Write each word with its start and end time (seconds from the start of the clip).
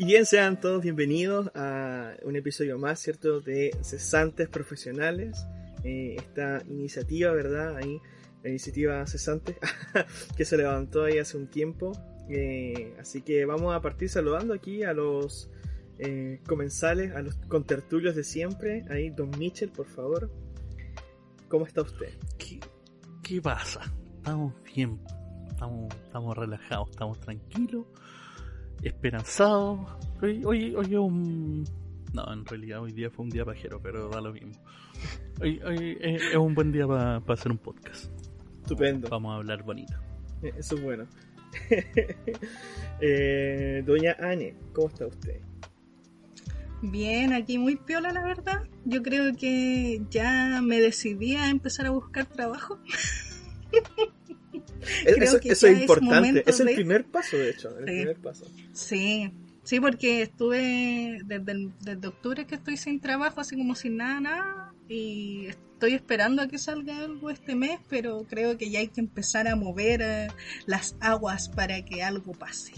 Y 0.00 0.04
bien, 0.04 0.26
sean 0.26 0.60
todos 0.60 0.80
bienvenidos 0.80 1.50
a 1.56 2.14
un 2.22 2.36
episodio 2.36 2.78
más, 2.78 3.00
¿cierto? 3.00 3.40
De 3.40 3.72
Cesantes 3.82 4.48
Profesionales. 4.48 5.44
Eh, 5.82 6.14
esta 6.16 6.62
iniciativa, 6.68 7.32
¿verdad? 7.32 7.76
Ahí, 7.76 8.00
la 8.44 8.50
iniciativa 8.50 9.04
Cesantes, 9.08 9.56
que 10.36 10.44
se 10.44 10.56
levantó 10.56 11.02
ahí 11.02 11.18
hace 11.18 11.36
un 11.36 11.48
tiempo. 11.48 11.90
Eh, 12.30 12.94
así 13.00 13.22
que 13.22 13.44
vamos 13.44 13.74
a 13.74 13.80
partir 13.80 14.08
saludando 14.08 14.54
aquí 14.54 14.84
a 14.84 14.92
los 14.92 15.50
eh, 15.98 16.38
comensales, 16.46 17.12
a 17.16 17.22
los 17.22 17.34
contertulios 17.48 18.14
de 18.14 18.22
siempre. 18.22 18.84
Ahí, 18.90 19.10
don 19.10 19.30
Mitchell, 19.36 19.70
por 19.70 19.88
favor. 19.88 20.30
¿Cómo 21.48 21.66
está 21.66 21.82
usted? 21.82 22.12
¿Qué, 22.38 22.60
qué 23.22 23.40
pasa? 23.40 23.80
Estamos 24.16 24.52
bien, 24.74 25.00
estamos, 25.48 25.94
estamos 26.04 26.36
relajados, 26.36 26.90
estamos 26.90 27.18
tranquilos 27.20 27.86
esperanzado. 28.82 29.86
Hoy, 30.22 30.44
hoy, 30.44 30.74
hoy 30.74 30.86
es 30.86 30.98
un. 30.98 31.64
No, 32.12 32.32
en 32.32 32.44
realidad 32.44 32.80
hoy 32.80 32.92
día 32.92 33.10
fue 33.10 33.24
un 33.24 33.30
día 33.30 33.44
pajero, 33.44 33.80
pero 33.82 34.08
da 34.08 34.20
lo 34.20 34.32
mismo. 34.32 34.52
Hoy, 35.40 35.60
hoy 35.62 35.98
es, 36.00 36.34
un 36.34 36.54
buen 36.54 36.72
día 36.72 36.86
para 36.86 37.16
hacer 37.16 37.52
un 37.52 37.58
podcast. 37.58 38.10
Estupendo. 38.62 39.08
Vamos 39.08 39.32
a 39.32 39.36
hablar 39.36 39.62
bonito. 39.62 39.94
Eso 40.42 40.76
es 40.76 40.82
bueno. 40.82 41.06
eh, 43.00 43.82
doña 43.86 44.16
Anne, 44.20 44.54
¿cómo 44.72 44.88
está 44.88 45.06
usted? 45.06 45.40
Bien, 46.82 47.32
aquí 47.32 47.58
muy 47.58 47.76
piola 47.76 48.12
la 48.12 48.22
verdad. 48.22 48.62
Yo 48.84 49.02
creo 49.02 49.34
que 49.34 50.00
ya 50.10 50.60
me 50.62 50.80
decidí 50.80 51.34
a 51.34 51.50
empezar 51.50 51.86
a 51.86 51.90
buscar 51.90 52.26
trabajo. 52.26 52.78
eso, 55.04 55.38
es 55.42 55.62
importante, 55.62 56.44
es, 56.46 56.60
el 56.60 56.74
primer 56.74 57.04
paso, 57.04 57.36
de 57.36 57.50
hecho, 57.50 57.76
el 57.78 57.86
sí. 57.86 57.94
primer 57.96 58.16
paso. 58.16 58.46
Sí, 58.72 59.32
sí, 59.64 59.80
porque 59.80 60.22
estuve 60.22 61.20
desde, 61.24 61.70
desde 61.80 62.08
octubre 62.08 62.46
que 62.46 62.54
estoy 62.54 62.76
sin 62.76 63.00
trabajo, 63.00 63.40
así 63.40 63.56
como 63.56 63.74
sin 63.74 63.96
nada, 63.96 64.20
nada, 64.20 64.74
y 64.88 65.46
estoy 65.46 65.94
esperando 65.94 66.42
a 66.42 66.48
que 66.48 66.58
salga 66.58 66.98
algo 66.98 67.30
este 67.30 67.54
mes, 67.54 67.80
pero 67.88 68.24
creo 68.28 68.56
que 68.56 68.70
ya 68.70 68.80
hay 68.80 68.88
que 68.88 69.00
empezar 69.00 69.48
a 69.48 69.56
mover 69.56 70.00
eh, 70.02 70.28
las 70.66 70.96
aguas 71.00 71.48
para 71.48 71.84
que 71.84 72.02
algo 72.02 72.32
pase. 72.32 72.72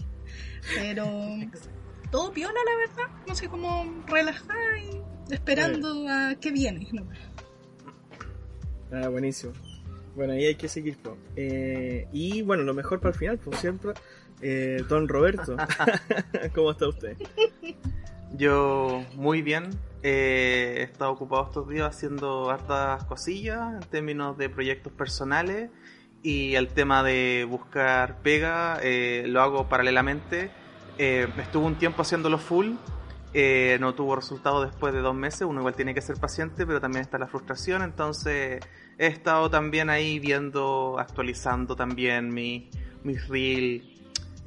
Pero 0.75 1.05
todo 2.11 2.31
piola, 2.31 2.59
la 2.65 2.77
verdad, 2.77 3.15
no 3.27 3.35
sé 3.35 3.47
cómo 3.47 4.03
relajar 4.07 4.77
y 4.77 5.33
esperando 5.33 6.07
a 6.09 6.35
que 6.35 6.51
viene. 6.51 6.87
¿no? 6.91 7.07
Ah, 8.91 9.07
buenísimo. 9.07 9.53
Bueno, 10.15 10.33
ahí 10.33 10.45
hay 10.45 10.55
que 10.55 10.67
seguir. 10.67 10.97
Eh, 11.35 12.07
y 12.11 12.41
bueno, 12.41 12.63
lo 12.63 12.73
mejor 12.73 12.99
para 12.99 13.13
el 13.13 13.17
final, 13.17 13.39
como 13.39 13.57
siempre, 13.57 13.93
eh, 14.41 14.83
don 14.87 15.07
Roberto. 15.07 15.55
¿Cómo 16.53 16.71
está 16.71 16.87
usted? 16.87 17.17
Yo 18.35 19.05
muy 19.15 19.41
bien. 19.41 19.69
Eh, 20.03 20.77
he 20.79 20.83
estado 20.83 21.11
ocupado 21.11 21.45
estos 21.45 21.69
días 21.69 21.95
haciendo 21.95 22.49
hartas 22.49 23.03
cosillas 23.03 23.75
en 23.75 23.89
términos 23.89 24.37
de 24.37 24.49
proyectos 24.49 24.91
personales 24.91 25.69
y 26.23 26.55
el 26.55 26.69
tema 26.69 27.03
de 27.03 27.45
buscar 27.47 28.21
pega 28.21 28.79
eh, 28.81 29.25
lo 29.27 29.41
hago 29.41 29.69
paralelamente. 29.69 30.51
Eh, 30.97 31.27
estuve 31.37 31.65
un 31.65 31.75
tiempo 31.75 32.01
haciéndolo 32.01 32.37
full. 32.37 32.73
no 33.79 33.95
tuvo 33.95 34.15
resultado 34.15 34.63
después 34.63 34.93
de 34.93 34.99
dos 34.99 35.15
meses. 35.15 35.41
Uno 35.43 35.61
igual 35.61 35.75
tiene 35.75 35.93
que 35.93 36.01
ser 36.01 36.17
paciente, 36.17 36.65
pero 36.65 36.79
también 36.81 37.01
está 37.01 37.17
la 37.17 37.27
frustración. 37.27 37.81
Entonces 37.81 38.63
he 38.97 39.07
estado 39.07 39.49
también 39.49 39.89
ahí 39.89 40.19
viendo, 40.19 40.97
actualizando 40.99 41.75
también 41.75 42.33
mi, 42.33 42.69
mis 43.03 43.27
reel, 43.27 43.83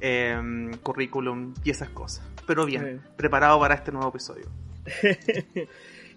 eh, 0.01 0.71
currículum 0.83 1.53
y 1.63 1.71
esas 1.71 1.89
cosas. 1.89 2.23
Pero 2.47 2.65
bien, 2.65 2.83
Bien. 2.83 3.01
preparado 3.17 3.59
para 3.59 3.75
este 3.75 3.91
nuevo 3.91 4.09
episodio. 4.09 4.45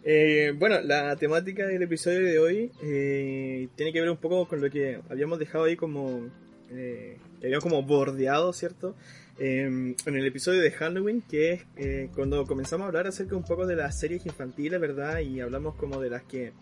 Eh, 0.04 0.54
bueno, 0.56 0.80
la 0.80 1.16
temática 1.16 1.66
del 1.66 1.82
episodio 1.82 2.20
de 2.22 2.38
hoy 2.38 2.72
eh, 2.82 3.68
tiene 3.74 3.92
que 3.92 4.00
ver 4.00 4.08
un 4.08 4.16
poco 4.16 4.46
con 4.46 4.60
lo 4.60 4.70
que 4.70 5.00
habíamos 5.10 5.38
dejado 5.38 5.64
ahí 5.64 5.76
como... 5.76 6.28
eh, 6.70 7.18
que 7.40 7.46
habíamos 7.46 7.64
como 7.64 7.82
bordeado, 7.82 8.52
¿cierto? 8.52 8.94
Eh, 9.40 9.94
en 10.04 10.16
el 10.16 10.26
episodio 10.26 10.60
de 10.60 10.72
Halloween, 10.72 11.22
que 11.22 11.52
es 11.52 11.62
eh, 11.76 12.10
cuando 12.14 12.44
comenzamos 12.44 12.84
a 12.84 12.88
hablar 12.88 13.06
acerca 13.06 13.36
un 13.36 13.44
poco 13.44 13.66
de 13.66 13.76
las 13.76 13.98
series 13.98 14.26
infantiles, 14.26 14.80
¿verdad? 14.80 15.20
Y 15.20 15.40
hablamos 15.40 15.76
como 15.76 16.00
de 16.00 16.10
las 16.10 16.24
que 16.24 16.52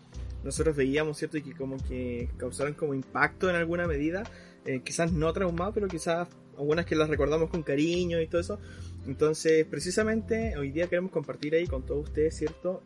nosotros 0.43 0.75
veíamos, 0.75 1.17
¿cierto? 1.17 1.37
Y 1.37 1.41
que 1.41 1.53
como 1.53 1.77
que 1.77 2.29
causaron 2.37 2.73
como 2.73 2.93
impacto 2.93 3.49
en 3.49 3.55
alguna 3.55 3.87
medida. 3.87 4.23
Eh, 4.65 4.81
quizás 4.83 5.11
no 5.11 5.33
traumado, 5.33 5.73
pero 5.73 5.87
quizás 5.87 6.27
algunas 6.57 6.85
que 6.85 6.95
las 6.95 7.09
recordamos 7.09 7.49
con 7.49 7.63
cariño 7.63 8.21
y 8.21 8.27
todo 8.27 8.41
eso. 8.41 8.59
Entonces, 9.07 9.65
precisamente 9.65 10.55
hoy 10.57 10.71
día 10.71 10.87
queremos 10.87 11.11
compartir 11.11 11.55
ahí 11.55 11.65
con 11.65 11.83
todos 11.83 12.09
ustedes, 12.09 12.35
¿cierto? 12.35 12.83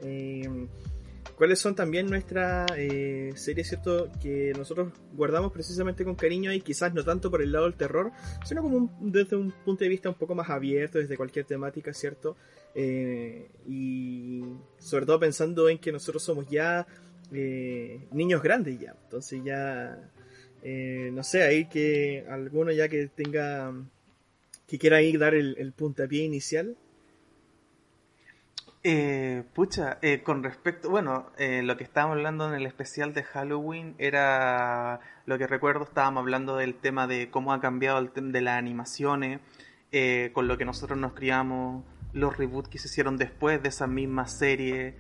Cuáles 1.42 1.58
son 1.58 1.74
también 1.74 2.06
nuestras 2.06 2.70
eh, 2.78 3.32
series, 3.34 3.70
¿cierto? 3.70 4.12
Que 4.22 4.54
nosotros 4.56 4.94
guardamos 5.14 5.52
precisamente 5.52 6.04
con 6.04 6.14
cariño 6.14 6.54
y 6.54 6.62
quizás 6.62 6.94
no 6.94 7.04
tanto 7.04 7.32
por 7.32 7.42
el 7.42 7.52
lado 7.52 7.66
del 7.66 7.74
terror, 7.74 8.12
sino 8.46 8.62
como 8.62 8.78
un- 8.78 9.12
desde 9.12 9.38
un 9.38 9.52
punto 9.66 9.84
de 9.84 9.90
vista 9.90 10.08
un 10.08 10.14
poco 10.14 10.36
más 10.36 10.52
abierto, 10.52 11.00
desde 11.00 11.18
cualquier 11.18 11.46
temática, 11.46 11.96
¿cierto? 11.96 12.38
Eh, 12.76 13.50
y 13.68 14.44
sobre 14.78 15.08
todo 15.08 15.20
pensando 15.20 15.68
en 15.68 15.80
que 15.80 15.92
nosotros 15.92 16.22
somos 16.22 16.48
ya 16.48 16.86
eh, 17.34 18.06
niños 18.12 18.44
grandes 18.44 18.80
ya, 18.80 18.96
entonces 19.04 19.42
ya, 19.44 19.98
eh, 20.62 21.10
no 21.12 21.24
sé, 21.24 21.42
ahí 21.42 21.66
que 21.68 22.24
alguno 22.30 22.72
ya 22.72 22.88
que 22.88 23.08
tenga, 23.08 23.74
que 24.68 24.78
quiera 24.78 24.98
ahí 24.98 25.18
dar 25.18 25.34
el, 25.34 25.56
el 25.58 25.72
puntapié 25.72 26.22
inicial. 26.24 26.78
Eh, 28.84 29.44
pucha, 29.54 30.00
eh, 30.02 30.24
con 30.24 30.44
respecto, 30.44 30.90
bueno, 30.90 31.28
eh, 31.38 31.62
lo 31.62 31.78
que 31.78 31.84
estábamos 31.84 32.18
hablando 32.18 32.48
en 32.48 32.56
el 32.56 32.66
especial 32.66 33.14
de 33.14 33.22
Halloween 33.22 33.94
era 34.00 35.02
lo 35.28 35.38
que 35.38 35.46
recuerdo, 35.46 35.84
estábamos 35.84 36.22
hablando 36.22 36.56
del 36.56 36.74
tema 36.74 37.06
de 37.06 37.30
cómo 37.30 37.54
ha 37.54 37.62
cambiado 37.62 38.00
el 38.00 38.10
tema 38.10 38.32
de 38.32 38.42
las 38.42 38.58
animaciones, 38.58 39.40
eh, 39.92 40.32
con 40.34 40.48
lo 40.48 40.58
que 40.58 40.66
nosotros 40.66 40.98
nos 40.98 41.14
criamos, 41.14 41.84
los 42.14 42.36
reboots 42.38 42.70
que 42.70 42.80
se 42.80 42.88
hicieron 42.88 43.18
después 43.18 43.62
de 43.62 43.70
esa 43.70 43.86
misma 43.86 44.28
serie, 44.28 44.96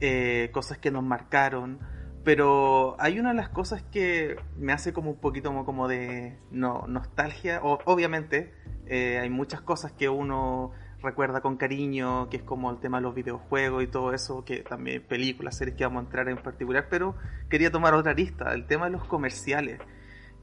eh, 0.00 0.50
cosas 0.52 0.78
que 0.78 0.90
nos 0.90 1.02
marcaron. 1.02 1.78
Pero 2.24 2.96
hay 3.00 3.18
una 3.18 3.30
de 3.30 3.36
las 3.36 3.48
cosas 3.48 3.82
que 3.82 4.36
me 4.56 4.72
hace 4.72 4.92
como 4.92 5.10
un 5.10 5.16
poquito 5.18 5.64
como, 5.64 5.88
de 5.88 6.38
no, 6.50 6.86
nostalgia. 6.86 7.60
Obviamente, 7.62 8.52
eh, 8.86 9.18
hay 9.18 9.30
muchas 9.30 9.60
cosas 9.60 9.92
que 9.92 10.08
uno 10.08 10.72
recuerda 11.02 11.40
con 11.40 11.56
cariño, 11.56 12.28
que 12.30 12.36
es 12.38 12.42
como 12.42 12.70
el 12.70 12.78
tema 12.78 12.98
de 12.98 13.02
los 13.02 13.14
videojuegos 13.14 13.82
y 13.82 13.86
todo 13.86 14.12
eso, 14.14 14.44
que 14.44 14.58
también 14.60 15.02
películas, 15.02 15.56
series 15.56 15.76
que 15.76 15.84
vamos 15.84 16.02
a 16.02 16.06
entrar 16.06 16.28
en 16.28 16.36
particular, 16.38 16.86
pero 16.88 17.14
quería 17.48 17.70
tomar 17.70 17.94
otra 17.94 18.14
lista, 18.14 18.52
el 18.54 18.66
tema 18.66 18.86
de 18.86 18.92
los 18.92 19.04
comerciales. 19.04 19.80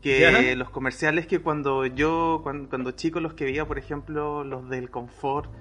Que 0.01 0.55
los 0.55 0.69
comerciales 0.69 1.27
que 1.27 1.39
cuando 1.39 1.85
yo, 1.85 2.39
cuando, 2.41 2.69
cuando 2.69 2.91
chico 2.91 3.19
los 3.19 3.33
que 3.33 3.43
veía, 3.43 3.65
por 3.67 3.77
ejemplo, 3.77 4.45
los 4.45 4.69
del 4.69 4.89
confort, 4.89 5.51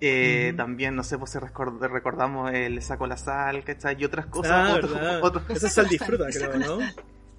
eh, 0.00 0.52
también, 0.56 0.94
no 0.94 1.02
sé, 1.02 1.16
pues 1.18 1.34
record- 1.36 1.80
recordamos 1.88 2.52
eh, 2.52 2.68
Le 2.70 2.80
saco 2.82 3.06
la 3.06 3.16
sal, 3.16 3.64
¿cachai? 3.64 3.96
Y 3.98 4.04
otras 4.04 4.26
cosas. 4.26 4.52
Ah, 4.52 4.74
otros- 4.76 4.98
otros- 5.22 5.50
Esa 5.50 5.66
es 5.68 5.72
sal 5.72 5.88
disfruta, 5.88 6.26
creo, 6.30 6.58
¿no? 6.58 6.78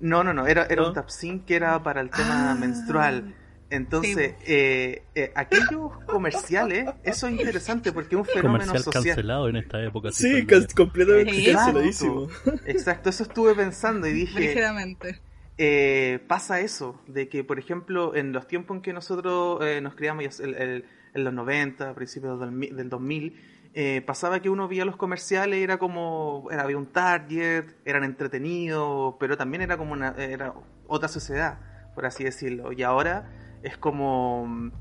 no, 0.01 0.23
no, 0.23 0.33
no, 0.33 0.47
era, 0.47 0.65
era 0.65 0.81
¿No? 0.81 0.87
un 0.89 0.93
tapsin 0.95 1.41
que 1.41 1.55
era 1.55 1.81
para 1.83 2.01
el 2.01 2.09
tema 2.09 2.51
Ah. 2.51 2.55
menstrual. 2.55 3.35
Entonces, 3.71 4.33
eh, 4.47 5.03
eh, 5.13 5.31
aquellos 5.35 5.91
comerciales, 6.07 6.89
eso 7.03 7.27
es 7.27 7.33
interesante 7.33 7.91
porque 7.91 8.15
es 8.15 8.19
un 8.19 8.25
fenómeno 8.25 8.65
Comercial 8.65 8.83
social. 8.83 9.03
cancelado 9.03 9.47
en 9.49 9.55
esta 9.57 9.83
época. 9.83 10.11
Sí, 10.11 10.45
can- 10.47 10.65
completamente 10.75 11.33
Sí. 11.33 11.45
canceladísimo. 11.53 12.27
Exacto, 12.65 13.09
eso 13.09 13.23
estuve 13.23 13.53
pensando 13.53 14.07
y 14.07 14.13
dije, 14.13 14.39
Ligeramente. 14.39 15.21
eh, 15.57 16.19
pasa 16.27 16.61
eso, 16.61 16.99
de 17.07 17.29
que 17.29 17.43
por 17.43 17.59
ejemplo 17.59 18.15
en 18.15 18.31
los 18.31 18.47
tiempos 18.47 18.77
en 18.77 18.81
que 18.81 18.93
nosotros 18.93 19.59
eh, 19.63 19.81
nos 19.81 19.93
criamos, 19.93 20.39
el- 20.39 20.55
el- 20.55 20.85
en 21.13 21.23
los 21.23 21.33
90, 21.33 21.93
principios 21.93 22.39
del, 22.39 22.75
del 22.75 22.89
2000, 22.89 23.39
eh, 23.75 24.01
pasaba 24.05 24.39
que 24.41 24.49
uno 24.49 24.67
veía 24.67 24.83
los 24.85 24.95
comerciales, 24.95 25.59
era 25.61 25.77
como, 25.77 26.47
era, 26.51 26.63
había 26.63 26.77
un 26.77 26.87
target, 26.87 27.65
eran 27.85 28.03
entretenidos, 28.03 29.13
pero 29.19 29.37
también 29.37 29.61
era 29.61 29.77
como 29.77 29.93
una, 29.93 30.15
era 30.17 30.53
otra 30.87 31.07
sociedad, 31.07 31.59
por 31.93 32.05
así 32.07 32.23
decirlo. 32.23 32.71
Y 32.71 32.81
ahora 32.81 33.29
es 33.63 33.77
como, 33.77 34.45
mm, 34.47 34.71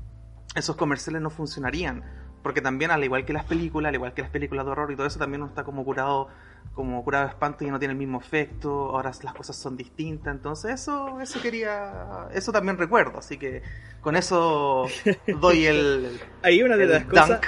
esos 0.55 0.75
comerciales 0.75 1.21
no 1.21 1.29
funcionarían, 1.29 2.03
porque 2.43 2.61
también 2.61 2.91
al 2.91 3.03
igual 3.03 3.25
que 3.25 3.33
las 3.33 3.45
películas, 3.45 3.89
al 3.89 3.95
igual 3.95 4.13
que 4.13 4.21
las 4.21 4.31
películas 4.31 4.65
de 4.65 4.71
horror 4.71 4.91
y 4.91 4.95
todo 4.95 5.07
eso, 5.07 5.19
también 5.19 5.41
uno 5.41 5.49
está 5.49 5.63
como 5.63 5.83
curado 5.83 6.29
como 6.73 7.03
curado 7.03 7.25
de 7.25 7.31
espanto 7.31 7.65
y 7.65 7.67
no 7.67 7.79
tiene 7.79 7.93
el 7.93 7.97
mismo 7.97 8.19
efecto, 8.19 8.69
ahora 8.95 9.11
las 9.23 9.33
cosas 9.33 9.55
son 9.55 9.75
distintas, 9.75 10.33
entonces 10.33 10.71
eso, 10.71 11.19
eso 11.19 11.41
quería, 11.41 12.27
eso 12.33 12.51
también 12.51 12.77
recuerdo, 12.77 13.19
así 13.19 13.37
que 13.37 13.61
con 14.01 14.15
eso 14.15 14.85
doy 15.41 15.65
el, 15.65 16.19
Ahí 16.41 16.63
una 16.63 16.77
de 16.77 16.85
las 16.85 17.05
cosas. 17.05 17.29
dunk. 17.29 17.45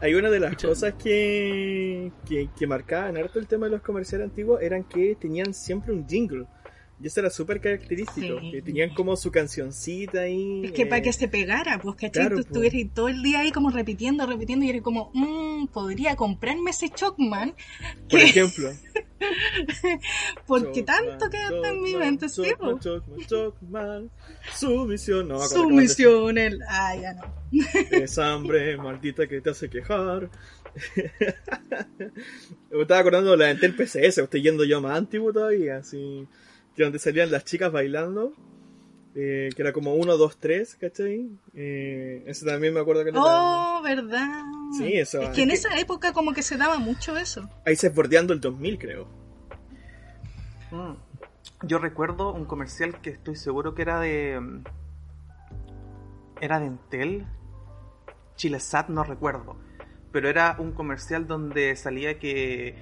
Hay 0.00 0.14
una 0.14 0.28
de 0.30 0.40
las 0.40 0.56
cosas 0.56 0.94
que, 0.94 2.12
que, 2.28 2.50
que 2.58 2.66
marcaban 2.66 3.16
harto 3.16 3.38
el 3.38 3.46
tema 3.46 3.66
de 3.66 3.72
los 3.72 3.82
comerciales 3.82 4.28
antiguos 4.28 4.60
eran 4.60 4.84
que 4.84 5.16
tenían 5.18 5.54
siempre 5.54 5.92
un 5.92 6.06
jingle. 6.06 6.46
Y 6.98 7.06
eso 7.08 7.20
era 7.20 7.28
súper 7.28 7.60
característico. 7.60 8.40
Sí. 8.40 8.50
Que 8.52 8.62
tenían 8.62 8.94
como 8.94 9.16
su 9.16 9.30
cancioncita 9.30 10.20
ahí. 10.22 10.62
Es 10.64 10.72
que 10.72 10.82
eh, 10.82 10.86
para 10.86 11.02
que 11.02 11.12
se 11.12 11.28
pegara, 11.28 11.78
pues, 11.78 11.94
¿cachai? 11.96 12.10
claro, 12.10 12.36
Tú 12.36 12.42
pues. 12.42 12.46
estuvieras 12.46 12.94
todo 12.94 13.08
el 13.08 13.22
día 13.22 13.40
ahí 13.40 13.52
como 13.52 13.70
repitiendo, 13.70 14.24
repitiendo, 14.26 14.64
y 14.64 14.70
era 14.70 14.80
como, 14.80 15.10
mmm, 15.12 15.66
podría 15.66 16.16
comprarme 16.16 16.70
ese 16.70 16.88
Chocman, 16.88 17.54
Por 18.08 18.20
que- 18.20 18.24
ejemplo. 18.26 18.70
porque 20.46 20.84
Chocman, 20.84 21.06
tanto 21.18 21.30
queda 21.30 21.48
en 21.68 21.82
mi 21.82 21.92
Chocman, 21.92 22.08
mente, 22.08 22.28
sí, 22.28 22.42
Chocman, 22.48 22.70
pues. 22.72 22.84
Chocman, 22.84 23.26
Chocman, 23.26 24.10
Su 24.54 24.84
misión. 24.86 25.28
No, 25.28 25.38
Su 25.40 25.68
misión, 25.68 26.38
el... 26.38 26.60
Ah, 26.68 26.94
ya 26.96 27.12
no. 27.14 27.22
Es 27.90 28.18
hambre 28.18 28.76
maldita 28.78 29.26
que 29.26 29.40
te 29.40 29.50
hace 29.50 29.68
quejar. 29.68 30.30
me 32.70 32.82
estaba 32.82 33.00
acordando 33.00 33.30
de 33.32 33.36
la 33.36 33.50
Entel 33.50 33.74
PCS, 33.74 34.18
estoy 34.18 34.42
yendo 34.42 34.64
yo 34.64 34.80
más 34.80 34.96
antiguo 34.96 35.32
todavía, 35.32 35.76
así. 35.78 36.26
Que 36.76 36.82
donde 36.84 36.98
salían 36.98 37.30
las 37.30 37.44
chicas 37.44 37.72
bailando. 37.72 38.32
eh, 39.18 39.48
que 39.56 39.62
era 39.62 39.72
como 39.72 39.94
1, 39.94 40.18
2, 40.18 40.36
3, 40.38 40.76
¿cachai? 40.78 41.30
Eh, 41.54 42.22
ese 42.26 42.44
también 42.44 42.74
me 42.74 42.80
acuerdo 42.80 43.02
que 43.02 43.12
lo 43.12 43.22
Oh, 43.24 43.80
¿verdad? 43.82 44.42
Sí, 44.76 44.92
eso, 44.92 45.22
Es 45.22 45.30
que 45.30 45.42
en 45.44 45.50
es 45.50 45.62
que- 45.62 45.68
esa 45.68 45.80
época 45.80 46.12
como 46.12 46.34
que 46.34 46.42
se 46.42 46.58
daba 46.58 46.76
mucho 46.76 47.16
eso. 47.16 47.48
Ahí 47.64 47.76
se 47.76 47.88
bordeando 47.88 48.34
el 48.34 48.42
2000, 48.42 48.78
creo. 48.78 49.08
Mm. 50.70 50.92
Yo 51.66 51.78
recuerdo 51.78 52.34
un 52.34 52.44
comercial 52.44 53.00
que 53.00 53.08
estoy 53.08 53.36
seguro 53.36 53.74
que 53.74 53.80
era 53.82 54.00
de. 54.00 54.38
mm, 54.38 54.64
Era 56.42 56.60
de 56.60 56.66
Entel. 56.66 57.24
Chilesat, 58.36 58.90
no 58.90 59.02
recuerdo. 59.02 59.56
Pero 60.12 60.28
era 60.28 60.56
un 60.58 60.72
comercial 60.72 61.26
donde 61.26 61.74
salía 61.76 62.18
que. 62.18 62.74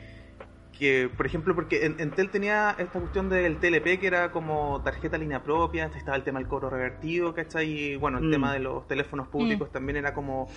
Que, 0.78 1.08
por 1.16 1.24
ejemplo, 1.24 1.54
porque 1.54 1.86
en- 1.86 2.00
Entel 2.00 2.30
tenía 2.30 2.74
esta 2.78 2.98
cuestión 2.98 3.28
del 3.28 3.58
TLP 3.58 4.00
que 4.00 4.06
era 4.08 4.32
como 4.32 4.82
tarjeta 4.82 5.16
línea 5.16 5.42
propia, 5.42 5.84
estaba 5.94 6.16
el 6.16 6.24
tema 6.24 6.40
del 6.40 6.48
cobro 6.48 6.68
revertido, 6.68 7.32
¿cachai? 7.32 7.70
Y 7.70 7.96
bueno, 7.96 8.18
el 8.18 8.24
Mm. 8.26 8.30
tema 8.32 8.52
de 8.52 8.58
los 8.58 8.86
teléfonos 8.88 9.28
públicos 9.28 9.70
también 9.70 9.96
era 9.96 10.12
como. 10.14 10.48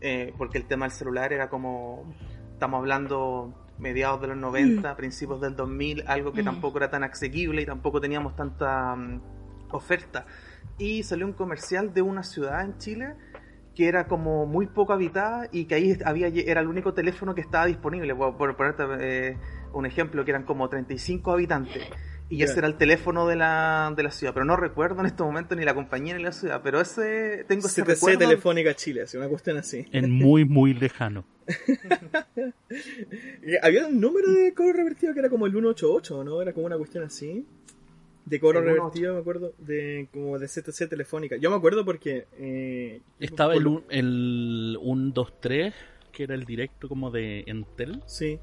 eh, 0.00 0.32
porque 0.38 0.58
el 0.58 0.64
tema 0.64 0.86
del 0.86 0.92
celular 0.92 1.32
era 1.32 1.48
como. 1.50 2.14
Estamos 2.52 2.78
hablando 2.78 3.66
mediados 3.78 4.20
de 4.20 4.28
los 4.28 4.36
90, 4.36 4.96
principios 4.96 5.40
del 5.40 5.54
2000, 5.56 6.04
algo 6.06 6.32
que 6.32 6.42
Mm. 6.42 6.46
tampoco 6.46 6.78
era 6.78 6.88
tan 6.88 7.02
asequible 7.04 7.62
y 7.62 7.66
tampoco 7.66 8.00
teníamos 8.00 8.36
tanta 8.36 8.94
mm, 8.96 9.20
oferta. 9.72 10.24
Y 10.78 11.02
salió 11.02 11.26
un 11.26 11.32
comercial 11.32 11.92
de 11.92 12.02
una 12.02 12.22
ciudad 12.22 12.62
en 12.64 12.78
Chile 12.78 13.14
que 13.78 13.86
era 13.86 14.08
como 14.08 14.44
muy 14.44 14.66
poco 14.66 14.92
habitada 14.92 15.48
y 15.52 15.66
que 15.66 15.76
ahí 15.76 15.96
había 16.04 16.26
era 16.26 16.62
el 16.62 16.66
único 16.66 16.94
teléfono 16.94 17.36
que 17.36 17.40
estaba 17.40 17.66
disponible. 17.66 18.12
Por, 18.12 18.36
por 18.36 18.56
ponerte 18.56 18.82
eh, 18.98 19.36
un 19.72 19.86
ejemplo, 19.86 20.24
que 20.24 20.32
eran 20.32 20.42
como 20.42 20.68
35 20.68 21.30
habitantes. 21.30 21.84
Y 22.28 22.42
ese 22.42 22.58
era 22.58 22.66
el 22.66 22.74
teléfono 22.76 23.28
de 23.28 23.36
la, 23.36 23.94
de 23.96 24.02
la 24.02 24.10
ciudad. 24.10 24.34
Pero 24.34 24.44
no 24.44 24.56
recuerdo 24.56 24.98
en 24.98 25.06
este 25.06 25.22
momento 25.22 25.54
ni 25.54 25.64
la 25.64 25.76
compañía 25.76 26.16
ni 26.16 26.24
la 26.24 26.32
ciudad. 26.32 26.60
Pero 26.60 26.80
ese 26.80 27.44
tengo 27.46 27.68
ese 27.68 27.82
CTC 27.82 27.88
recuerdo. 27.88 28.18
Telefónica 28.18 28.74
Chile, 28.74 29.02
así, 29.02 29.16
una 29.16 29.28
cuestión 29.28 29.56
así. 29.58 29.86
En 29.92 30.10
muy, 30.10 30.44
muy 30.44 30.74
lejano. 30.74 31.24
Y 33.46 33.56
Había 33.62 33.86
un 33.86 34.00
número 34.00 34.32
de 34.32 34.52
cobro 34.54 34.72
revertido 34.72 35.14
que 35.14 35.20
era 35.20 35.30
como 35.30 35.46
el 35.46 35.52
188, 35.52 36.24
¿no? 36.24 36.42
Era 36.42 36.52
como 36.52 36.66
una 36.66 36.76
cuestión 36.76 37.04
así. 37.04 37.46
De 38.28 38.40
cobro 38.40 38.60
revertido, 38.60 39.14
me 39.14 39.20
acuerdo, 39.20 39.52
de 39.58 40.08
como 40.12 40.38
de 40.38 40.46
CTC 40.48 40.88
Telefónica. 40.88 41.36
Yo 41.36 41.50
me 41.50 41.56
acuerdo 41.56 41.84
porque... 41.84 42.26
eh, 42.38 43.00
Estaba 43.20 43.54
por 43.54 43.58
el, 43.62 43.64
lo- 43.64 43.70
un- 43.70 43.84
el 43.90 44.78
123, 44.82 45.74
que 46.12 46.22
era 46.24 46.34
el 46.34 46.44
directo 46.44 46.88
como 46.88 47.10
de 47.10 47.44
Entel, 47.46 48.02
Sí, 48.06 48.38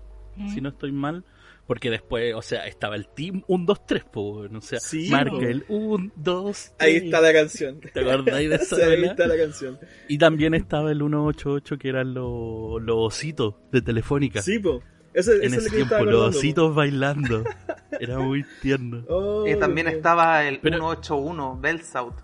si 0.53 0.61
no 0.61 0.69
estoy 0.69 0.91
mal. 0.91 1.23
Porque 1.67 1.89
después, 1.89 2.35
o 2.35 2.43
sea, 2.43 2.67
estaba 2.67 2.95
el 2.95 3.07
Team 3.07 3.41
123, 3.47 4.03
pues, 4.13 4.51
o 4.53 4.61
sea, 4.61 4.79
Sí, 4.79 5.09
marca 5.09 5.47
el 5.47 5.65
1, 5.67 6.11
2, 6.15 6.73
ahí 6.77 6.97
está 6.97 7.19
la 7.21 7.33
canción. 7.33 7.79
¿Te 7.79 8.01
acordáis 8.01 8.49
de 8.49 8.55
esa? 8.61 8.75
Sí, 8.75 8.81
ahí 8.83 9.03
está 9.03 9.25
la 9.25 9.35
canción. 9.35 9.79
Y 10.07 10.19
también 10.19 10.53
estaba 10.53 10.91
el 10.91 10.99
188, 10.99 11.77
que 11.79 11.89
eran 11.89 12.13
los 12.13 12.79
los 12.83 12.95
ositos 12.97 13.55
de 13.71 13.81
Telefónica. 13.81 14.43
Sí, 14.43 14.59
po. 14.59 14.83
Eso, 15.15 15.31
en 15.33 15.43
eso 15.45 15.59
ese 15.59 15.69
tiempo, 15.69 16.03
los 16.05 16.35
ositos 16.35 16.75
bailando. 16.75 17.43
Era 17.99 18.19
muy 18.19 18.45
tierno. 18.61 19.03
Oh, 19.07 19.45
Eh, 19.47 19.55
también 19.55 19.87
estaba 19.87 20.45
el 20.47 20.59
Pero- 20.59 20.77
181, 20.77 21.57
Bellsouth. 21.61 22.15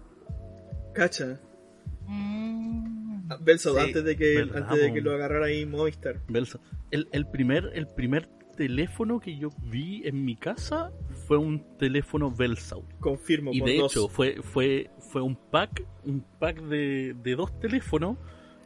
Cacha. 0.93 1.39
Mm. 2.07 3.29
Belso, 3.41 3.73
Sí, 3.75 3.79
antes 3.79 4.03
de 4.03 4.17
que 4.17 4.35
verdad, 4.35 4.63
antes 4.67 4.81
de 4.81 4.93
que 4.93 5.01
lo 5.01 5.13
agarrara 5.13 5.45
ahí 5.45 5.65
Movistar. 5.65 6.19
Belso. 6.27 6.59
El, 6.91 7.07
el 7.13 7.25
primer, 7.27 7.71
el 7.73 7.87
primer 7.87 8.27
teléfono 8.57 9.21
que 9.21 9.37
yo 9.37 9.49
vi 9.63 10.01
en 10.05 10.25
mi 10.25 10.35
casa 10.35 10.91
fue 11.27 11.37
un 11.37 11.63
teléfono 11.77 12.29
Bellsouth. 12.29 12.83
Confirmo, 12.99 13.51
Y 13.53 13.59
por 13.61 13.69
de 13.69 13.77
dos. 13.77 13.91
hecho, 13.93 14.07
fue, 14.09 14.41
fue, 14.43 14.89
fue 14.99 15.21
un 15.21 15.37
pack, 15.37 15.81
un 16.03 16.25
pack 16.39 16.61
de, 16.63 17.15
de 17.23 17.35
dos 17.35 17.57
teléfonos, 17.61 18.17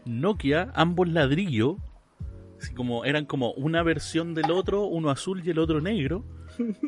Nokia, 0.05 0.71
ambos 0.73 1.07
ladrillo, 1.09 1.77
así 2.59 2.73
como 2.73 3.05
eran 3.05 3.25
como 3.25 3.51
una 3.53 3.83
versión 3.83 4.33
del 4.33 4.51
otro, 4.51 4.85
uno 4.85 5.09
azul 5.09 5.41
y 5.45 5.49
el 5.49 5.59
otro 5.59 5.81
negro. 5.81 6.23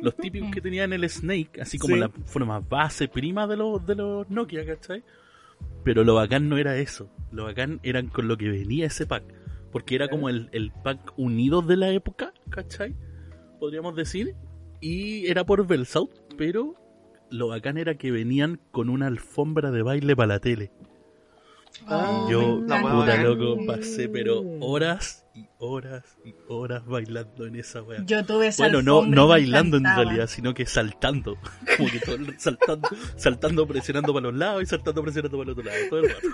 Los 0.02 0.16
típicos 0.18 0.52
que 0.52 0.62
tenían 0.62 0.94
el 0.94 1.08
Snake, 1.10 1.62
así 1.62 1.78
como 1.78 1.96
Sí. 1.96 2.00
la 2.00 2.10
forma 2.26 2.60
base 2.60 3.08
prima 3.08 3.48
de 3.48 3.58
los, 3.58 3.86
de 3.86 3.96
los 3.96 4.30
Nokia, 4.30 4.66
¿cachai? 4.66 5.04
Pero 5.84 6.04
lo 6.04 6.16
bacán 6.16 6.50
no 6.50 6.58
era 6.58 6.78
eso. 6.78 7.10
Lo 7.32 7.46
bacán 7.46 7.80
eran 7.84 8.08
con 8.08 8.28
lo 8.28 8.38
que 8.38 8.50
venía 8.50 8.86
ese 8.88 9.06
pack. 9.06 9.24
Porque 9.72 9.96
era 9.96 10.08
como 10.08 10.30
el, 10.30 10.50
el 10.54 10.72
pack 10.72 11.14
unido 11.18 11.62
de 11.62 11.78
la 11.78 11.90
época, 11.90 12.34
¿cachai? 12.50 12.96
Podríamos 13.60 13.96
decir. 13.96 14.36
Y 14.80 15.28
era 15.28 15.46
por 15.46 15.66
Bellsouth, 15.66 16.12
pero 16.38 16.76
lo 17.30 17.48
bacán 17.50 17.78
era 17.78 17.96
que 17.98 18.12
venían 18.12 18.60
con 18.72 18.90
una 18.90 19.08
alfombra 19.08 19.72
de 19.72 19.82
baile 19.82 20.16
para 20.16 20.28
la 20.36 20.40
tele. 20.40 20.72
Ah, 21.86 22.26
Oh, 22.26 22.30
Yo, 22.30 22.60
puta 22.62 23.24
loco, 23.24 23.58
pasé 23.66 24.10
pero 24.10 24.44
horas 24.60 25.26
y 25.36 25.48
horas 25.60 26.04
y 26.26 26.34
horas 26.48 26.86
bailando 26.86 27.46
en 27.46 27.56
esa 27.56 27.82
wea. 27.84 28.04
Yo 28.06 28.26
tuve 28.26 28.48
esa 28.48 28.64
Bueno, 28.64 28.82
no, 28.82 29.06
no 29.06 29.26
y 29.26 29.30
bailando 29.30 29.78
en 29.78 29.84
realidad, 29.86 30.28
sino 30.28 30.54
que 30.54 30.66
saltando. 30.66 31.38
Como 31.78 31.90
que 31.90 32.00
todo 32.00 32.18
saltando, 32.38 32.90
saltando, 33.16 33.68
presionando 33.68 34.14
para 34.14 34.24
los 34.28 34.36
lados 34.36 34.64
y 34.64 34.66
saltando, 34.66 35.04
presionando 35.04 35.38
para 35.38 35.52
el 35.52 35.58
otro 35.58 35.64
lado. 35.64 35.78
Todo 35.90 36.00
el 36.00 36.10
rato. 36.10 36.28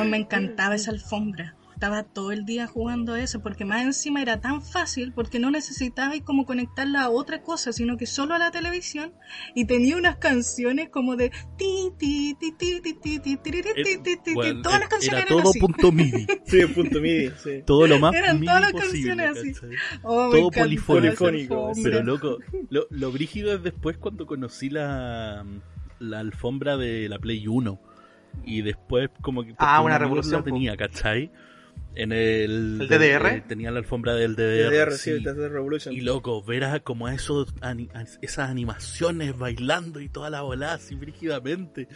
Oh, 0.00 0.04
me 0.04 0.16
encantaba 0.16 0.74
esa 0.74 0.90
alfombra. 0.90 1.54
Estaba 1.74 2.04
todo 2.04 2.32
el 2.32 2.44
día 2.44 2.66
jugando 2.66 3.14
a 3.14 3.20
eso, 3.20 3.42
porque 3.42 3.64
más 3.64 3.82
encima 3.82 4.22
era 4.22 4.40
tan 4.40 4.62
fácil, 4.62 5.12
porque 5.12 5.38
no 5.38 5.50
necesitabais 5.50 6.22
como 6.22 6.46
conectarla 6.46 7.02
a 7.02 7.10
otra 7.10 7.42
cosa, 7.42 7.72
sino 7.72 7.96
que 7.96 8.06
solo 8.06 8.34
a 8.34 8.38
la 8.38 8.50
televisión, 8.50 9.12
y 9.54 9.66
tenía 9.66 9.96
unas 9.96 10.16
canciones 10.16 10.88
como 10.88 11.16
de 11.16 11.30
ti, 11.58 11.90
ti, 11.98 12.36
ti, 12.38 12.52
ti, 12.52 12.80
ti, 12.80 12.94
ti, 13.00 13.18
ti, 13.18 13.36
ti, 13.36 13.62
ti, 13.62 13.98
ti, 14.02 14.16
ti. 14.24 14.34
Bueno, 14.34 14.62
todas 14.62 14.80
las 14.80 14.88
canciones 14.88 15.20
era 15.22 15.28
eran 15.28 15.42
todo 15.42 15.50
así. 15.50 15.60
punto 15.60 15.92
MIDI. 15.92 16.26
Sí, 16.46 16.66
punto 16.66 17.00
MIDI, 17.00 17.30
sí. 17.42 17.62
Todo 17.66 17.86
lo 17.86 17.98
más 17.98 18.14
Eran 18.14 18.36
MIDI 18.40 18.46
todas 18.46 18.60
las 18.62 18.72
posible. 18.72 19.16
canciones 19.16 19.60
así. 19.60 19.76
Oh, 20.02 20.30
todo 20.30 20.50
polifónico. 20.50 21.72
Pero 21.82 22.02
loco, 22.02 22.38
lo, 22.70 22.86
lo 22.90 23.12
brígido 23.12 23.52
es 23.54 23.62
después 23.62 23.98
cuando 23.98 24.26
conocí 24.26 24.70
la, 24.70 25.44
la 25.98 26.18
alfombra 26.20 26.76
de 26.76 27.08
la 27.08 27.18
Play 27.18 27.46
1. 27.46 27.80
Y 28.44 28.62
después 28.62 29.10
como 29.20 29.44
que... 29.44 29.54
Ah, 29.58 29.80
un 29.80 29.86
una 29.86 29.98
revolución, 29.98 30.40
La 30.40 30.44
tenía, 30.44 30.76
¿cachai? 30.76 31.30
En 31.96 32.10
el... 32.12 32.78
¿El 32.80 32.88
DDR? 32.88 33.26
eh, 33.36 33.42
tenía 33.46 33.70
la 33.70 33.78
alfombra 33.78 34.14
del 34.14 34.34
DDR. 34.34 34.70
DDR, 34.70 34.92
sí, 34.92 34.98
sí. 34.98 35.10
el 35.10 35.22
DDR 35.22 35.52
Revolution. 35.52 35.94
Y 35.94 36.00
loco, 36.00 36.42
ver 36.42 36.64
a 36.64 36.80
como 36.80 37.06
a 37.06 37.14
esos, 37.14 37.54
ani- 37.60 37.88
a 37.94 38.02
esas 38.20 38.50
animaciones 38.50 39.38
bailando 39.38 40.00
y 40.00 40.08
toda 40.08 40.28
la 40.30 40.42
volada 40.42 40.74
así 40.74 40.94
brígidamente. 40.96 41.86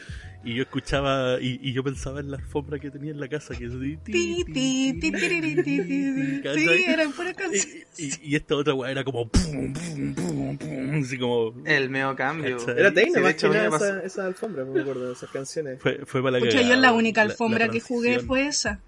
Y 0.44 0.54
yo 0.54 0.62
escuchaba, 0.62 1.40
y, 1.40 1.58
y 1.62 1.72
yo 1.72 1.82
pensaba 1.82 2.20
en 2.20 2.30
la 2.30 2.36
alfombra 2.36 2.78
que 2.78 2.90
tenía 2.92 3.10
en 3.10 3.18
la 3.18 3.26
casa, 3.28 3.56
que 3.56 3.64
es 3.64 3.72
así, 3.74 3.96
Ti, 4.04 4.44
ti, 4.46 4.94
ti, 5.00 5.10
tiriri, 5.10 5.56
ti, 5.56 5.62
ti, 5.64 5.82
ti. 5.82 6.40
¿Cachai? 6.44 6.78
Sí, 6.78 6.84
eran 6.86 7.12
puras 7.12 7.34
canciones. 7.34 7.86
Y, 7.98 8.04
y- 8.06 8.12
y 8.22 8.36
esta 8.36 8.54
otra 8.54 8.74
weá 8.74 8.92
era 8.92 9.02
como 9.02 9.28
pum, 9.28 9.72
pum, 9.72 10.14
pum, 10.14 10.58
pum, 10.58 11.02
así 11.02 11.18
como 11.18 11.54
El 11.66 11.90
medio 11.90 12.14
cambio. 12.14 12.56
¿Cachai? 12.58 12.78
Era 12.78 12.90
de 12.92 13.20
más 13.20 13.32
hecho, 13.32 13.50
que 13.50 13.56
nada 13.58 13.76
esa, 13.76 14.02
esa 14.04 14.26
alfombra, 14.26 14.64
me 14.64 14.80
acuerdo 14.80 15.08
de 15.08 15.12
esas 15.14 15.28
canciones. 15.30 15.80
fue, 15.80 16.02
fue 16.06 16.22
para 16.22 16.38
la 16.38 16.44
Pucha, 16.44 16.62
yo 16.62 16.76
la 16.76 16.92
única 16.92 17.24
la- 17.24 17.32
alfombra 17.32 17.66
la 17.66 17.72
que 17.72 17.80
jugué 17.80 18.20
fue 18.20 18.46
esa. 18.46 18.80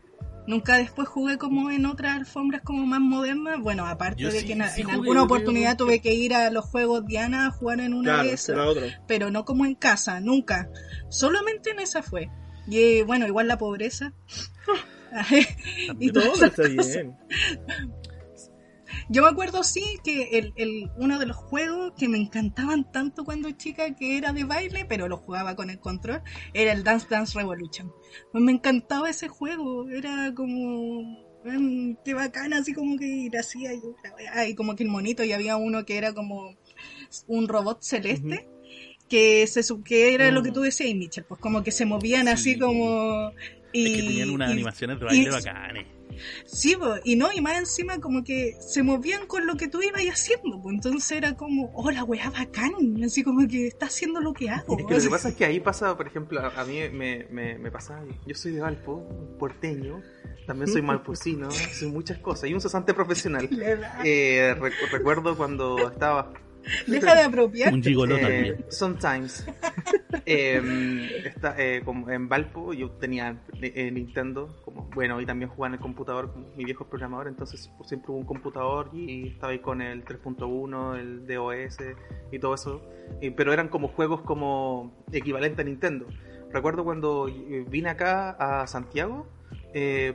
Nunca 0.50 0.78
después 0.78 1.06
jugué 1.08 1.38
como 1.38 1.70
en 1.70 1.86
otras 1.86 2.16
alfombras 2.16 2.62
como 2.62 2.84
más 2.84 3.00
modernas. 3.00 3.60
Bueno, 3.60 3.86
aparte 3.86 4.20
Yo 4.22 4.30
de 4.32 4.40
sí- 4.40 4.46
que 4.46 4.52
en, 4.54 4.68
sí 4.68 4.80
en 4.80 4.86
jugué, 4.88 4.96
alguna 4.98 5.22
oportunidad 5.22 5.78
jugué. 5.78 5.98
tuve 5.98 6.00
que 6.00 6.14
ir 6.14 6.34
a 6.34 6.50
los 6.50 6.64
juegos 6.64 7.06
Diana 7.06 7.46
a 7.46 7.50
jugar 7.52 7.78
en 7.80 7.94
una 7.94 8.14
Claro, 8.14 8.28
de 8.28 8.34
esas. 8.34 8.56
Pero 9.06 9.30
no 9.30 9.44
como 9.44 9.64
en 9.64 9.76
casa, 9.76 10.18
nunca. 10.20 10.68
Solamente 11.08 11.70
en 11.70 11.78
esa 11.78 12.02
fue. 12.02 12.28
Y 12.66 13.02
bueno, 13.02 13.26
igual 13.28 13.46
la 13.46 13.58
pobreza. 13.58 14.12
y 16.00 16.10
esas 16.10 16.46
está 16.46 16.62
bien. 16.64 17.16
Yo 19.08 19.22
me 19.22 19.28
acuerdo, 19.28 19.62
sí, 19.62 19.98
que 20.04 20.38
el, 20.38 20.52
el, 20.56 20.90
uno 20.96 21.18
de 21.18 21.26
los 21.26 21.36
juegos 21.36 21.92
que 21.98 22.08
me 22.08 22.18
encantaban 22.18 22.90
tanto 22.90 23.24
cuando 23.24 23.50
chica, 23.52 23.94
que 23.94 24.16
era 24.16 24.32
de 24.32 24.44
baile, 24.44 24.84
pero 24.84 25.08
lo 25.08 25.16
jugaba 25.16 25.56
con 25.56 25.70
el 25.70 25.78
control, 25.78 26.22
era 26.54 26.72
el 26.72 26.84
Dance 26.84 27.06
Dance 27.08 27.38
Revolution. 27.38 27.92
Pues 28.32 28.42
me 28.42 28.52
encantaba 28.52 29.10
ese 29.10 29.28
juego, 29.28 29.88
era 29.88 30.32
como... 30.34 31.02
mm, 31.44 31.94
qué 32.04 32.14
bacana, 32.14 32.58
así 32.58 32.72
como 32.72 32.98
que 32.98 33.26
era 33.26 33.40
así, 33.40 33.64
y 34.48 34.54
como 34.54 34.76
que 34.76 34.84
el 34.84 34.90
monito, 34.90 35.24
y 35.24 35.32
había 35.32 35.56
uno 35.56 35.84
que 35.84 35.98
era 35.98 36.12
como 36.12 36.56
un 37.26 37.48
robot 37.48 37.82
celeste. 37.82 38.48
Que, 39.08 39.44
se, 39.48 39.62
que 39.84 40.14
era 40.14 40.30
lo 40.30 40.40
que 40.40 40.50
mm. 40.50 40.54
tú 40.54 40.60
decías, 40.60 40.94
Mitchell, 40.94 41.24
pues 41.24 41.40
como 41.40 41.64
que 41.64 41.72
se 41.72 41.84
movían 41.84 42.28
así 42.28 42.56
como... 42.56 43.32
Y, 43.72 43.86
es 43.86 43.96
que 43.96 44.02
tenían 44.02 44.30
unas 44.30 44.52
animaciones 44.52 45.00
de 45.00 45.04
baile 45.04 45.30
bacanes. 45.30 45.99
Sí, 46.44 46.76
y 47.04 47.16
no, 47.16 47.32
y 47.32 47.40
más 47.40 47.58
encima 47.58 47.98
como 48.00 48.24
que 48.24 48.56
se 48.60 48.82
movían 48.82 49.26
con 49.26 49.46
lo 49.46 49.56
que 49.56 49.68
tú 49.68 49.80
ibas 49.82 50.02
haciendo, 50.10 50.60
pues 50.62 50.74
entonces 50.74 51.10
era 51.12 51.34
como, 51.34 51.70
oh, 51.74 51.90
la 51.90 52.04
weá 52.04 52.30
bacán, 52.30 52.72
así 53.04 53.22
como 53.22 53.46
que 53.46 53.66
está 53.66 53.86
haciendo 53.86 54.20
lo 54.20 54.32
que 54.32 54.50
hago. 54.50 54.78
Es 54.78 54.86
que 54.86 54.94
lo 54.94 55.00
que 55.00 55.10
pasa 55.10 55.28
es 55.30 55.34
que 55.34 55.44
ahí 55.44 55.60
pasa, 55.60 55.96
por 55.96 56.06
ejemplo, 56.06 56.40
a, 56.40 56.64
mí 56.64 56.80
me, 56.92 57.26
me, 57.30 57.58
me, 57.58 57.70
pasa, 57.70 58.02
yo 58.26 58.34
soy 58.34 58.52
de 58.52 58.60
Valpo, 58.60 59.36
porteño, 59.38 60.02
también 60.46 60.68
soy 60.68 60.82
malpucino, 60.82 61.50
soy 61.50 61.88
muchas 61.88 62.18
cosas, 62.18 62.48
y 62.50 62.54
un 62.54 62.60
cesante 62.60 62.94
profesional. 62.94 63.48
Eh, 64.04 64.54
recuerdo 64.90 65.36
cuando 65.36 65.90
estaba 65.90 66.32
Deja 66.86 67.14
de 67.14 67.22
apropiar. 67.22 67.72
Un 67.72 67.82
gigolo 67.82 68.16
eh, 68.16 68.20
también. 68.20 68.64
Sometimes. 68.68 69.46
Em, 70.26 71.08
eh, 71.56 71.82
como 71.84 72.10
en 72.10 72.28
Valpo 72.28 72.72
yo 72.72 72.90
tenía 72.90 73.40
eh, 73.62 73.90
Nintendo, 73.90 74.60
como 74.64 74.88
bueno, 74.94 75.20
y 75.20 75.26
también 75.26 75.50
jugaba 75.50 75.68
en 75.68 75.74
el 75.74 75.80
computador, 75.80 76.32
como 76.32 76.46
mi 76.56 76.64
viejo 76.64 76.86
programador, 76.86 77.28
entonces 77.28 77.70
siempre 77.84 78.12
hubo 78.12 78.18
un 78.18 78.26
computador 78.26 78.90
y 78.92 79.28
estaba 79.28 79.52
ahí 79.52 79.60
con 79.60 79.80
el 79.80 80.04
3.1, 80.04 80.98
el 80.98 81.26
DOS 81.26 81.78
y 82.32 82.38
todo 82.38 82.54
eso. 82.54 82.82
pero 83.36 83.52
eran 83.52 83.68
como 83.68 83.88
juegos 83.88 84.20
como 84.22 85.04
equivalente 85.10 85.62
a 85.62 85.64
Nintendo. 85.64 86.06
Recuerdo 86.52 86.84
cuando 86.84 87.26
vine 87.68 87.88
acá 87.88 88.30
a 88.30 88.66
Santiago, 88.66 89.26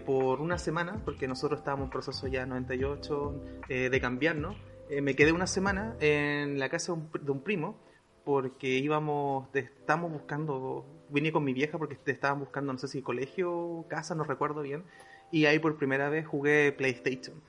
por 0.05 0.39
una 0.39 0.57
semana, 0.57 1.01
porque 1.03 1.27
nosotros 1.27 1.59
estábamos 1.59 1.85
en 1.85 1.91
proceso 1.91 2.27
ya 2.27 2.45
98 2.45 3.43
de 3.67 3.99
cambiarnos, 4.01 4.55
eh, 4.89 5.01
me 5.01 5.15
quedé 5.15 5.31
una 5.31 5.47
semana 5.47 5.95
en 5.99 6.59
la 6.59 6.69
casa 6.69 6.95
de 7.21 7.31
un, 7.31 7.41
primo 7.41 7.75
porque 8.23 8.77
íbamos, 8.77 9.47
estamos 9.53 10.11
buscando, 10.11 10.85
vine 11.09 11.31
con 11.31 11.43
mi 11.43 11.53
vieja 11.53 11.77
porque 11.77 11.97
estaban 12.05 12.39
buscando, 12.39 12.73
no 12.73 12.79
sé 12.79 12.87
si 12.87 13.01
colegio, 13.01 13.85
casa, 13.87 14.15
no 14.15 14.23
recuerdo 14.23 14.61
bien, 14.61 14.83
y 15.31 15.45
ahí 15.45 15.59
por 15.59 15.77
primera 15.77 16.09
vez 16.09 16.25
jugué 16.25 16.71
PlayStation. 16.71 17.41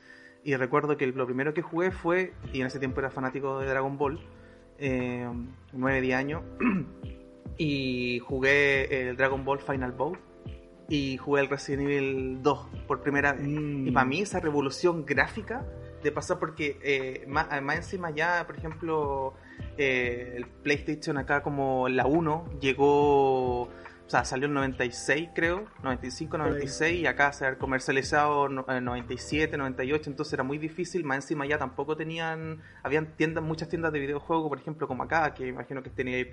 Y 0.44 0.54
recuerdo 0.54 0.96
que 0.96 1.06
lo 1.06 1.26
primero 1.26 1.54
que 1.54 1.62
jugué 1.62 1.90
fue, 1.90 2.32
y 2.52 2.60
en 2.60 2.66
ese 2.66 2.78
tiempo 2.78 3.00
era 3.00 3.10
fanático 3.10 3.58
de 3.58 3.66
Dragon 3.66 3.96
Ball, 3.98 4.20
eh, 4.78 5.28
9, 5.72 6.00
10 6.00 6.16
años, 6.16 6.42
y 7.58 8.18
jugué 8.20 9.08
el 9.08 9.16
Dragon 9.16 9.44
Ball 9.44 9.60
Final 9.60 9.92
Bout 9.92 10.18
y 10.88 11.16
jugué 11.16 11.42
el 11.42 11.48
Resident 11.48 11.82
Evil 11.82 12.42
2 12.42 12.66
por 12.86 13.02
primera 13.02 13.32
vez. 13.32 13.46
Y 13.46 13.90
para 13.90 14.04
mm. 14.04 14.08
mí 14.08 14.20
esa 14.20 14.40
revolución 14.40 15.04
gráfica 15.04 15.66
de 16.06 16.12
pasar 16.12 16.38
porque 16.38 16.78
eh, 16.82 17.24
más, 17.26 17.48
encima 17.76 18.10
ya, 18.10 18.46
por 18.46 18.56
ejemplo, 18.56 19.34
eh, 19.76 20.34
el 20.36 20.46
PlayStation 20.46 21.18
acá 21.18 21.42
como 21.42 21.88
la 21.88 22.06
1 22.06 22.58
llegó 22.60 23.68
o 24.06 24.08
sea, 24.08 24.24
salió 24.24 24.46
en 24.46 24.54
96 24.54 25.30
creo, 25.34 25.66
95, 25.82 26.38
96 26.38 27.00
y 27.00 27.06
acá 27.06 27.32
se 27.32 27.44
ha 27.44 27.58
comercializado 27.58 28.46
en 28.46 28.84
97, 28.84 29.56
98, 29.56 30.10
entonces 30.10 30.32
era 30.32 30.44
muy 30.44 30.58
difícil, 30.58 31.02
más 31.02 31.16
encima 31.16 31.44
ya 31.44 31.58
tampoco 31.58 31.96
tenían, 31.96 32.62
habían 32.84 33.16
tiendas, 33.16 33.42
muchas 33.42 33.68
tiendas 33.68 33.92
de 33.92 33.98
videojuegos, 33.98 34.48
por 34.48 34.58
ejemplo 34.58 34.86
como 34.86 35.02
acá, 35.02 35.34
que 35.34 35.48
imagino 35.48 35.82
que 35.82 35.90
tenía 35.90 36.24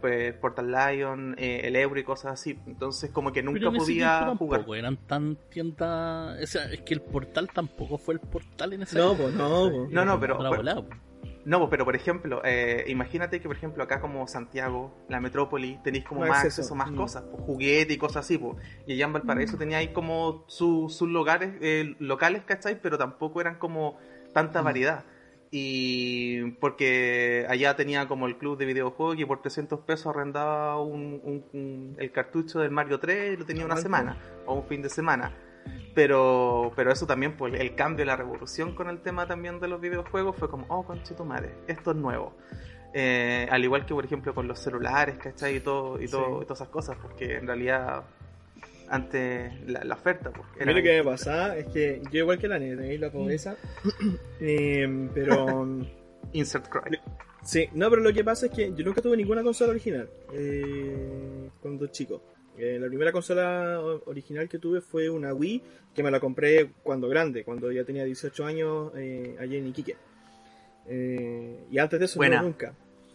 pues, 0.00 0.32
Portal 0.34 0.72
Lion, 0.72 1.34
eh, 1.36 1.60
el 1.64 1.76
Euro 1.76 2.00
y 2.00 2.04
cosas 2.04 2.32
así, 2.32 2.58
entonces 2.66 3.10
como 3.10 3.30
que 3.30 3.42
nunca 3.42 3.70
podía 3.70 4.34
jugar. 4.34 4.64
eran 4.74 4.96
tan 4.96 5.36
tiendas, 5.50 6.40
es 6.40 6.80
que 6.86 6.94
el 6.94 7.02
portal 7.02 7.50
tampoco 7.52 7.98
fue 7.98 8.14
el 8.14 8.20
portal 8.20 8.72
en 8.72 8.84
ese 8.84 8.96
No, 8.96 9.14
pues 9.14 9.34
no, 9.34 9.86
no, 9.88 10.04
no, 10.06 10.18
pero... 10.18 10.38
No, 11.44 11.68
pero 11.68 11.84
por 11.84 11.96
ejemplo, 11.96 12.40
eh, 12.44 12.84
imagínate 12.88 13.40
que 13.40 13.48
por 13.48 13.56
ejemplo 13.56 13.82
acá 13.82 14.00
como 14.00 14.26
Santiago, 14.28 14.94
la 15.08 15.20
metrópoli, 15.20 15.80
tenéis 15.82 16.04
como 16.04 16.20
más 16.20 16.44
acceso, 16.44 16.74
más 16.74 16.90
mm. 16.90 16.96
cosas, 16.96 17.24
pues, 17.30 17.42
juguetes 17.44 17.96
y 17.96 17.98
cosas 17.98 18.24
así, 18.24 18.38
pues. 18.38 18.56
y 18.86 18.92
allá 18.92 19.06
en 19.06 19.12
Valparaíso 19.12 19.56
mm. 19.56 19.58
teníais 19.58 19.90
como 19.90 20.44
sus 20.46 21.00
lugares 21.02 21.54
eh, 21.60 21.96
locales, 21.98 22.44
¿cachai? 22.44 22.80
Pero 22.80 22.96
tampoco 22.96 23.40
eran 23.40 23.56
como 23.56 23.98
tanta 24.32 24.62
mm. 24.62 24.64
variedad. 24.64 25.04
Y 25.54 26.52
porque 26.52 27.44
allá 27.50 27.76
tenía 27.76 28.08
como 28.08 28.26
el 28.26 28.38
club 28.38 28.56
de 28.56 28.64
videojuegos 28.64 29.18
y 29.18 29.26
por 29.26 29.42
300 29.42 29.80
pesos 29.80 30.06
arrendaba 30.06 30.80
un, 30.80 31.94
el 31.98 32.10
cartucho 32.10 32.60
del 32.60 32.70
Mario 32.70 32.98
3 32.98 33.34
y 33.34 33.36
lo 33.36 33.44
tenía 33.44 33.66
una 33.66 33.76
semana 33.76 34.16
o 34.46 34.54
un 34.54 34.64
fin 34.64 34.80
de 34.80 34.88
semana 34.88 35.30
pero, 35.94 36.72
pero 36.74 36.92
eso 36.92 37.06
también, 37.06 37.36
pues 37.36 37.54
el 37.54 37.74
cambio, 37.74 38.04
la 38.04 38.16
revolución 38.16 38.74
con 38.74 38.88
el 38.88 39.00
tema 39.00 39.26
también 39.26 39.60
de 39.60 39.68
los 39.68 39.80
videojuegos 39.80 40.36
fue 40.36 40.48
como, 40.48 40.66
oh, 40.68 40.84
conchito 40.84 41.24
madre, 41.24 41.54
esto 41.66 41.90
es 41.90 41.96
nuevo. 41.96 42.34
Eh, 42.94 43.46
al 43.50 43.64
igual 43.64 43.86
que, 43.86 43.94
por 43.94 44.04
ejemplo, 44.04 44.34
con 44.34 44.46
los 44.48 44.58
celulares, 44.58 45.16
¿cachai? 45.18 45.56
Y, 45.56 45.60
todo, 45.60 46.00
y, 46.00 46.08
todo, 46.08 46.42
y 46.42 46.44
todas 46.44 46.60
esas 46.60 46.68
cosas, 46.68 46.96
porque 47.00 47.36
en 47.36 47.46
realidad, 47.46 48.04
ante 48.88 49.50
la, 49.66 49.94
oferta. 49.94 50.30
Pues, 50.30 50.46
era 50.58 50.72
lo 50.72 50.82
que 50.82 50.98
me 50.98 51.04
pasaba 51.04 51.56
es 51.56 51.66
que 51.66 52.02
yo, 52.10 52.20
igual 52.20 52.38
que 52.38 52.48
la 52.48 52.58
neta, 52.58 52.84
y 52.86 52.98
la 52.98 53.10
pobreza, 53.10 53.56
eh, 54.40 55.08
pero. 55.14 55.78
Insert 56.34 56.68
cry. 56.68 56.98
Sí, 57.42 57.68
no, 57.72 57.90
pero 57.90 58.02
lo 58.02 58.12
que 58.12 58.22
pasa 58.22 58.46
es 58.46 58.52
que 58.52 58.72
yo 58.74 58.84
nunca 58.84 59.02
tuve 59.02 59.16
ninguna 59.16 59.42
consola 59.42 59.72
original 59.72 60.08
eh, 60.32 61.50
cuando 61.60 61.86
chico. 61.88 62.22
Eh, 62.58 62.78
la 62.80 62.86
primera 62.88 63.12
consola 63.12 63.80
original 64.06 64.48
que 64.48 64.58
tuve 64.58 64.80
fue 64.80 65.08
una 65.08 65.32
Wii, 65.32 65.62
que 65.94 66.02
me 66.02 66.10
la 66.10 66.20
compré 66.20 66.70
cuando 66.82 67.08
grande, 67.08 67.44
cuando 67.44 67.72
ya 67.72 67.84
tenía 67.84 68.04
18 68.04 68.44
años 68.44 68.92
eh, 68.96 69.36
allí 69.40 69.56
en 69.56 69.68
Iquique. 69.68 69.96
Eh, 70.86 71.64
y 71.70 71.78
antes 71.78 71.98
de 71.98 72.06
eso 72.06 72.20
no 72.20 72.42
nunca. 72.42 72.74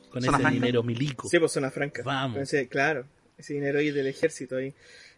Con 0.10 0.24
ese 0.24 0.50
dinero 0.50 0.84
milico. 0.84 1.28
Sí, 1.28 1.38
pues 1.38 1.52
zona 1.52 1.70
franca. 1.70 2.02
Vamos. 2.04 2.50
claro, 2.70 3.06
ese 3.38 3.54
dinero 3.54 3.80
ahí 3.80 3.92
del 3.92 4.08
ejército 4.08 4.58
ahí. 4.58 4.74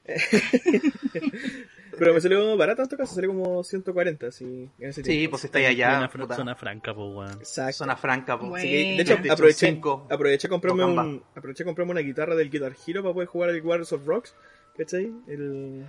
Pero 1.97 2.13
me 2.13 2.21
salió 2.21 2.55
barato 2.57 2.81
en 2.81 2.83
este 2.83 2.97
caso, 2.97 3.15
salió 3.15 3.29
como 3.29 3.63
140, 3.63 4.31
sí. 4.31 4.69
En 4.79 4.89
ese 4.89 5.03
sí, 5.03 5.27
pues 5.27 5.45
está 5.45 5.59
allá. 5.59 6.09
Zona, 6.11 6.35
zona 6.35 6.55
franca, 6.55 6.93
pues, 6.93 7.07
weón. 7.15 7.39
Exacto. 7.39 7.73
Zona 7.73 7.95
franca, 7.95 8.39
pues. 8.39 8.63
de 8.63 9.01
hecho, 9.01 9.17
aproveché, 9.29 9.79
aproveché, 10.09 10.47
a 10.47 10.49
comprarme 10.49 10.85
un, 10.85 11.23
aproveché 11.35 11.63
a 11.63 11.65
comprarme 11.65 11.91
una 11.91 12.01
guitarra 12.01 12.35
del 12.35 12.49
Guitar 12.49 12.73
Hero 12.85 13.01
para 13.01 13.13
poder 13.13 13.27
jugar 13.27 13.49
el 13.49 13.61
Warriors 13.61 13.93
of 13.93 14.05
Rocks. 14.05 14.33
¿Cachai? 14.77 15.11
El... 15.27 15.85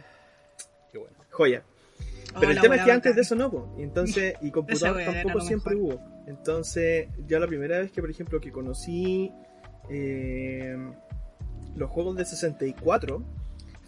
Qué 0.91 0.99
bueno. 0.99 1.17
Joya. 1.31 1.63
Pero 2.39 2.53
el 2.53 2.61
tema 2.61 2.77
es 2.77 2.83
que 2.83 2.93
antes 2.93 3.15
de 3.15 3.23
eso 3.23 3.35
no, 3.35 3.51
pues. 3.51 3.65
Entonces, 3.79 4.35
y 4.43 4.51
computador 4.51 5.03
tampoco 5.05 5.41
siempre 5.41 5.77
hubo. 5.77 6.01
Entonces, 6.27 7.09
ya 7.27 7.39
la 7.39 7.47
primera 7.47 7.79
vez 7.79 7.91
que, 7.91 8.01
por 8.01 8.11
ejemplo, 8.11 8.41
que 8.41 8.53
conocí 8.53 9.33
eh, 9.89 10.77
los 11.77 11.91
juegos 11.91 12.17
de 12.17 12.25
64 12.25 13.25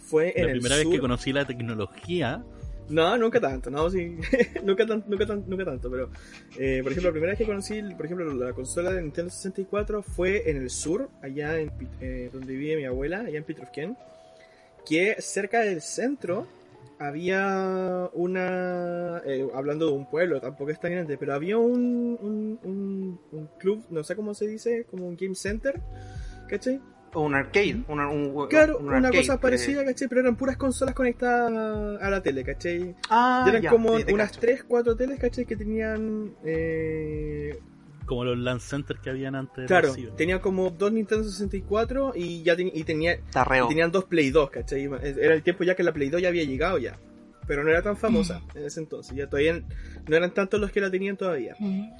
fue 0.03 0.33
en 0.37 0.47
la 0.47 0.53
primera 0.53 0.77
vez 0.77 0.87
que 0.87 0.99
conocí 0.99 1.33
la 1.33 1.47
tecnología. 1.47 2.45
No, 2.89 3.17
nunca 3.17 3.41
tanto, 3.41 3.71
no, 3.71 3.89
sí, 3.89 4.19
nunca, 4.65 4.85
nunca, 4.85 5.35
nunca 5.47 5.65
tanto, 5.65 5.91
pero 5.91 6.11
eh, 6.59 6.81
por 6.83 6.93
ejemplo, 6.93 7.11
la 7.11 7.13
primera 7.13 7.31
vez 7.31 7.39
que 7.39 7.47
conocí, 7.47 7.81
por 7.97 8.05
ejemplo, 8.05 8.35
la 8.35 8.53
consola 8.53 8.93
de 8.93 9.01
Nintendo 9.01 9.31
64 9.31 10.03
fue 10.03 10.51
en 10.51 10.59
el 10.59 10.69
sur, 10.69 11.09
allá 11.23 11.59
en 11.59 11.71
eh, 12.01 12.29
donde 12.33 12.55
vive 12.55 12.77
mi 12.77 12.85
abuela, 12.85 13.21
allá 13.21 13.39
en 13.39 13.45
Petrovken, 13.45 13.97
que 14.85 15.17
cerca 15.21 15.61
del 15.61 15.81
centro 15.81 16.47
había 16.99 18.11
una, 18.13 19.23
eh, 19.25 19.49
hablando 19.55 19.87
de 19.87 19.93
un 19.93 20.09
pueblo, 20.09 20.41
tampoco 20.41 20.71
es 20.71 20.81
tan 20.81 20.93
grande, 20.93 21.17
pero 21.19 21.35
había 21.35 21.59
un, 21.59 22.19
un, 22.21 23.19
un, 23.33 23.49
club, 23.59 23.85
no 23.91 24.05
sé 24.05 24.15
cómo 24.15 24.35
se 24.35 24.47
dice, 24.47 24.87
como 24.91 25.07
un 25.07 25.17
game 25.17 25.35
center, 25.35 25.81
¿cachai? 26.49 26.81
O 27.15 27.21
un 27.23 27.35
arcade. 27.35 27.85
Una, 27.89 28.09
claro, 28.49 28.79
una 28.79 29.11
cosa 29.11 29.39
parecida, 29.39 29.85
¿cachai? 29.85 30.09
Pero 30.09 30.23
eran 30.23 30.37
puras 30.37 30.57
consolas 30.57 30.95
conectadas 30.95 32.01
a 32.01 32.11
la 32.11 32.23
tele, 32.23 32.43
¿cachai? 32.43 32.95
Ah, 33.11 33.45
eran 33.47 33.67
como 33.67 33.93
unas 33.93 34.33
3, 34.33 34.65
4 34.65 34.97
teles, 34.97 35.19
¿cachai? 35.19 35.45
Que 35.45 35.57
tenían... 35.57 36.35
Eh... 36.45 37.59
Como 38.07 38.25
los 38.25 38.39
LAN 38.39 38.61
Center 38.61 38.97
que 38.99 39.11
habían 39.11 39.35
antes. 39.35 39.67
Claro, 39.67 39.95
tenían 40.17 40.41
como 40.41 40.71
dos 40.71 40.93
Nintendo 40.93 41.25
64 41.25 42.13
y 42.17 42.43
ya 42.43 42.57
y 42.59 42.83
tenía, 42.85 43.19
tenían 43.69 43.93
dos 43.93 44.05
Play 44.05 44.31
2, 44.31 44.51
¿cachai? 44.51 44.91
Era 45.03 45.35
el 45.35 45.43
tiempo 45.43 45.65
ya 45.65 45.75
que 45.77 45.83
la 45.83 45.93
Play 45.93 46.09
2 46.09 46.21
ya 46.21 46.29
había 46.29 46.45
llegado 46.45 46.79
ya. 46.79 46.99
Pero 47.47 47.65
no 47.65 47.71
era 47.71 47.83
tan 47.83 47.97
famosa 47.97 48.41
mm. 48.41 48.59
en 48.59 48.65
ese 48.65 48.81
entonces. 48.81 49.17
Ya 49.17 49.29
todavía 49.29 49.63
no 50.09 50.17
eran 50.17 50.33
tantos 50.33 50.61
los 50.61 50.73
que 50.73 50.81
la 50.81 50.91
tenían 50.91 51.17
todavía. 51.17 51.55
Mm. 51.59 51.91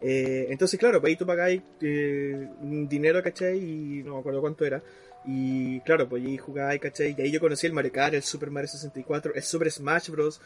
Eh, 0.00 0.46
entonces, 0.50 0.78
claro, 0.78 1.00
pues 1.00 1.10
ahí 1.10 1.16
tú 1.16 1.26
pagáis 1.26 1.62
eh, 1.80 2.48
dinero, 2.60 3.22
¿cachai? 3.22 3.58
Y 3.58 4.02
no 4.02 4.14
me 4.14 4.20
acuerdo 4.20 4.40
cuánto 4.40 4.64
era. 4.64 4.82
Y 5.24 5.80
claro, 5.80 6.08
pues 6.08 6.24
ahí 6.24 6.38
jugáis, 6.38 6.80
¿cachai? 6.80 7.14
Y 7.16 7.20
ahí 7.20 7.30
yo 7.30 7.40
conocí 7.40 7.66
el 7.66 7.72
Mario 7.72 7.92
Kart, 7.92 8.14
el 8.14 8.22
Super 8.22 8.50
Mario 8.50 8.68
64, 8.68 9.34
el 9.34 9.42
Super 9.42 9.70
Smash 9.70 10.08
Bros. 10.08 10.40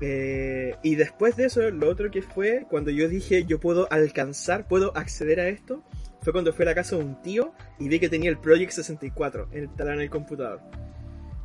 Eh, 0.00 0.74
y 0.82 0.94
después 0.94 1.36
de 1.36 1.46
eso, 1.46 1.70
lo 1.70 1.88
otro 1.88 2.10
que 2.10 2.22
fue, 2.22 2.66
cuando 2.70 2.90
yo 2.90 3.08
dije, 3.08 3.44
yo 3.44 3.60
puedo 3.60 3.90
alcanzar, 3.90 4.68
puedo 4.68 4.96
acceder 4.96 5.40
a 5.40 5.48
esto, 5.48 5.82
fue 6.22 6.32
cuando 6.32 6.52
fui 6.52 6.64
a 6.64 6.66
la 6.66 6.74
casa 6.74 6.96
de 6.96 7.04
un 7.04 7.20
tío 7.22 7.52
y 7.78 7.88
vi 7.88 7.98
que 7.98 8.08
tenía 8.08 8.30
el 8.30 8.38
Project 8.38 8.72
64 8.72 9.48
instalado 9.54 9.96
en 9.96 10.02
el 10.02 10.10
computador. 10.10 10.60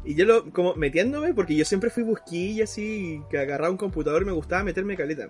Y 0.04 0.16
yo 0.16 0.26
lo, 0.26 0.52
como 0.52 0.74
metiéndome, 0.76 1.34
porque 1.34 1.56
yo 1.56 1.66
siempre 1.66 1.90
fui 1.90 2.04
busquilla 2.04 2.64
así, 2.64 3.22
que 3.30 3.38
agarraba 3.38 3.70
un 3.70 3.78
computador 3.78 4.26
me 4.26 4.32
gustaba 4.32 4.64
meterme 4.64 4.98
caleta. 4.98 5.30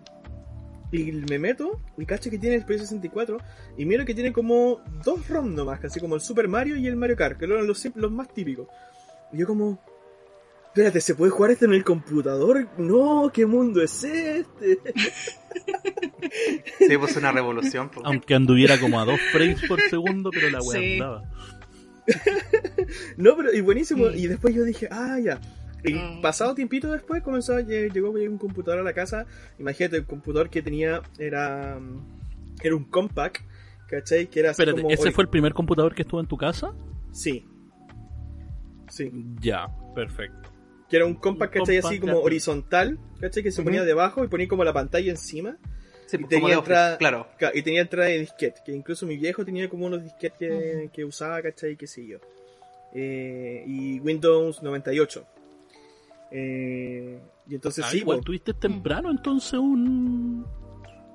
Y 0.92 1.12
me 1.14 1.40
meto, 1.40 1.80
y 1.98 2.06
cacho 2.06 2.30
que 2.30 2.38
tiene 2.38 2.58
el 2.58 2.66
PS64, 2.66 3.38
y 3.78 3.86
miro 3.86 4.04
que 4.06 4.14
tiene 4.14 4.34
como 4.34 4.82
dos 5.06 5.28
ROM 5.30 5.56
nomás, 5.56 5.80
casi 5.80 6.00
como 6.02 6.16
el 6.16 6.22
Super 6.22 6.48
Mario 6.50 6.76
y 6.76 6.86
el 6.88 6.98
Mario 6.98 7.16
Kart, 7.16 7.38
que 7.40 7.46
eran 7.46 7.66
los, 7.66 7.88
los 7.96 8.12
más 8.12 8.34
típicos. 8.34 8.68
Y 9.32 9.38
yo 9.38 9.48
como, 9.48 9.80
espérate, 10.68 11.00
¿se 11.00 11.16
puede 11.16 11.32
jugar 11.32 11.52
esto 11.52 11.64
en 11.66 11.74
el 11.74 11.86
computador? 11.86 12.68
No, 12.78 13.32
¿qué 13.34 13.46
mundo 13.46 13.82
es 13.82 14.04
este? 14.04 14.80
Sí, 16.88 16.98
pues 16.98 17.16
una 17.18 17.32
revolución. 17.32 17.90
pues. 17.90 18.06
Aunque 18.06 18.34
anduviera 18.36 18.80
como 18.80 19.00
a 19.00 19.06
dos 19.06 19.20
frames 19.32 19.62
por 19.68 19.82
segundo, 19.90 20.30
pero 20.32 20.50
la 20.50 20.60
weá 20.62 20.80
Sí. 20.80 20.94
andaba. 20.94 21.24
No, 23.18 23.36
pero 23.38 23.54
y 23.54 23.62
buenísimo. 23.62 24.10
Sí. 24.12 24.24
Y 24.24 24.28
después 24.28 24.54
yo 24.56 24.64
dije, 24.64 24.88
ah, 24.92 25.18
ya. 25.24 25.40
Y 25.84 25.94
Mm. 25.94 26.22
pasado 26.22 26.54
tiempito 26.56 26.92
después 26.92 27.24
comenzó, 27.24 27.60
llegó 27.60 28.12
un 28.12 28.38
computador 28.38 28.80
a 28.82 28.84
la 28.84 28.94
casa. 28.94 29.26
Imagínate, 29.60 29.98
el 29.98 30.06
computador 30.06 30.50
que 30.50 30.62
tenía 30.62 31.02
era, 31.18 31.80
mm, 31.80 32.60
era 32.64 32.76
un 32.76 32.84
compact, 32.86 33.38
¿cachai? 33.88 34.28
Que 34.28 34.42
era 34.42 34.52
así 34.52 34.62
Espérate, 34.62 34.82
como... 34.84 34.94
¿ese 34.94 35.12
fue 35.12 35.24
el 35.24 35.30
primer 35.30 35.54
computador 35.54 35.96
que 35.96 36.04
estuvo 36.04 36.20
en 36.20 36.28
tu 36.28 36.38
casa? 36.38 36.74
Sí. 37.12 37.46
Sí. 38.90 39.12
Ya, 39.40 39.68
perfecto. 39.96 40.50
Que 40.90 40.98
era 40.98 41.06
un 41.06 41.16
compact, 41.16 41.56
Un 41.56 41.62
¿cachai? 41.62 41.76
compact, 41.78 41.86
Así 41.94 42.00
como 42.00 42.14
ya. 42.14 42.20
horizontal, 42.26 43.00
¿cachai? 43.20 43.44
Que 43.44 43.52
se 43.52 43.64
ponía 43.64 43.84
debajo 43.84 44.24
y 44.24 44.28
ponía 44.28 44.48
como 44.48 44.64
la 44.64 44.74
pantalla 44.74 45.10
encima. 45.10 45.58
Sí, 46.08 46.18
y 46.18 46.20
pues, 46.20 46.30
tenía 46.30 46.56
entrada- 46.56 46.98
claro. 46.98 47.28
Y 47.54 47.62
tenía 47.62 47.82
entrada 47.82 48.10
de 48.10 48.20
disquete, 48.20 48.60
que 48.66 48.74
incluso 48.74 49.06
mi 49.06 49.16
viejo 49.16 49.46
tenía 49.46 49.70
como 49.70 49.86
unos 49.86 50.04
disquetes 50.04 50.38
que, 50.38 50.90
que 50.94 51.06
usaba, 51.06 51.42
¿cachai? 51.42 51.78
qué 51.78 51.88
sé 51.88 52.06
yo. 52.06 52.20
Eh, 52.94 53.64
y 53.66 54.00
Windows 54.02 54.62
98. 54.62 55.26
Eh, 56.32 57.20
y 57.48 57.56
entonces 57.56 57.84
Ah, 57.86 57.90
sí, 57.92 57.98
igual 58.00 58.20
po. 58.20 58.24
tuviste 58.26 58.54
temprano 58.54 59.12
entonces 59.12 59.54
un 59.54 60.46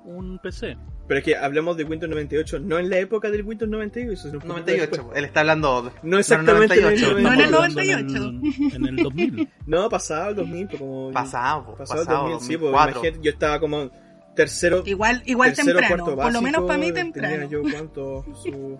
un 0.05 0.39
PC. 0.39 0.77
pero 1.05 1.17
es 1.19 1.25
que 1.25 1.35
hablamos 1.35 1.75
de 1.75 1.83
Windows 1.83 2.09
98, 2.09 2.59
no 2.59 2.79
en 2.79 2.89
la 2.89 2.97
época 2.97 3.29
del 3.29 3.43
Windows 3.43 3.69
98, 3.69 4.13
eso 4.13 4.27
es 4.29 4.33
un 4.35 4.39
poquito 4.39 4.53
98, 4.53 4.89
después. 4.89 5.17
él 5.17 5.25
está 5.25 5.39
hablando. 5.41 5.91
No 6.03 6.17
exactamente 6.17 6.75
en 6.75 6.85
el 6.85 7.01
98. 7.01 7.19
No 7.19 7.33
en 7.33 7.39
el 7.39 7.45
Estamos 7.45 7.75
98. 7.75 8.17
hablando 8.17 8.47
En 8.57 8.71
el, 8.71 8.75
en 8.75 8.87
el 8.99 9.03
2000. 9.03 9.49
No, 9.65 9.89
pasado 9.89 10.29
el 10.29 10.35
2000, 10.37 10.67
pues 10.67 10.79
como... 10.79 11.11
Pasado, 11.11 11.75
pasado 11.75 12.01
el 12.03 12.07
2000, 12.07 12.39
sí, 12.39 12.57
pues 12.57 12.71
2004. 12.71 12.91
imagínate, 13.01 13.25
yo 13.25 13.31
estaba 13.31 13.59
como 13.59 13.91
tercero... 14.35 14.83
Igual, 14.85 15.23
igual 15.25 15.53
tercero, 15.53 15.79
temprano. 15.79 16.03
cuarto 16.05 16.21
Por 16.21 16.33
lo 16.33 16.41
menos 16.41 16.61
básico, 16.61 16.67
para 16.67 16.79
mí 16.79 16.85
Tenía 16.93 17.03
temprano. 17.03 17.49
yo 17.49 17.61
cuánto... 17.63 18.25
Su, 18.41 18.79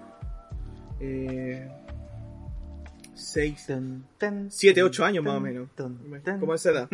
eh, 1.02 1.68
seis... 3.28 3.66
Tun, 3.68 4.06
tun, 4.18 4.48
Siete, 4.52 4.82
tun, 4.82 4.90
ocho 4.90 5.06
años 5.06 5.24
más 5.24 5.36
o 5.36 5.40
menos. 5.40 5.70
¿Cómo 6.40 6.54
a 6.54 6.56
esa 6.56 6.72
edad? 6.72 6.90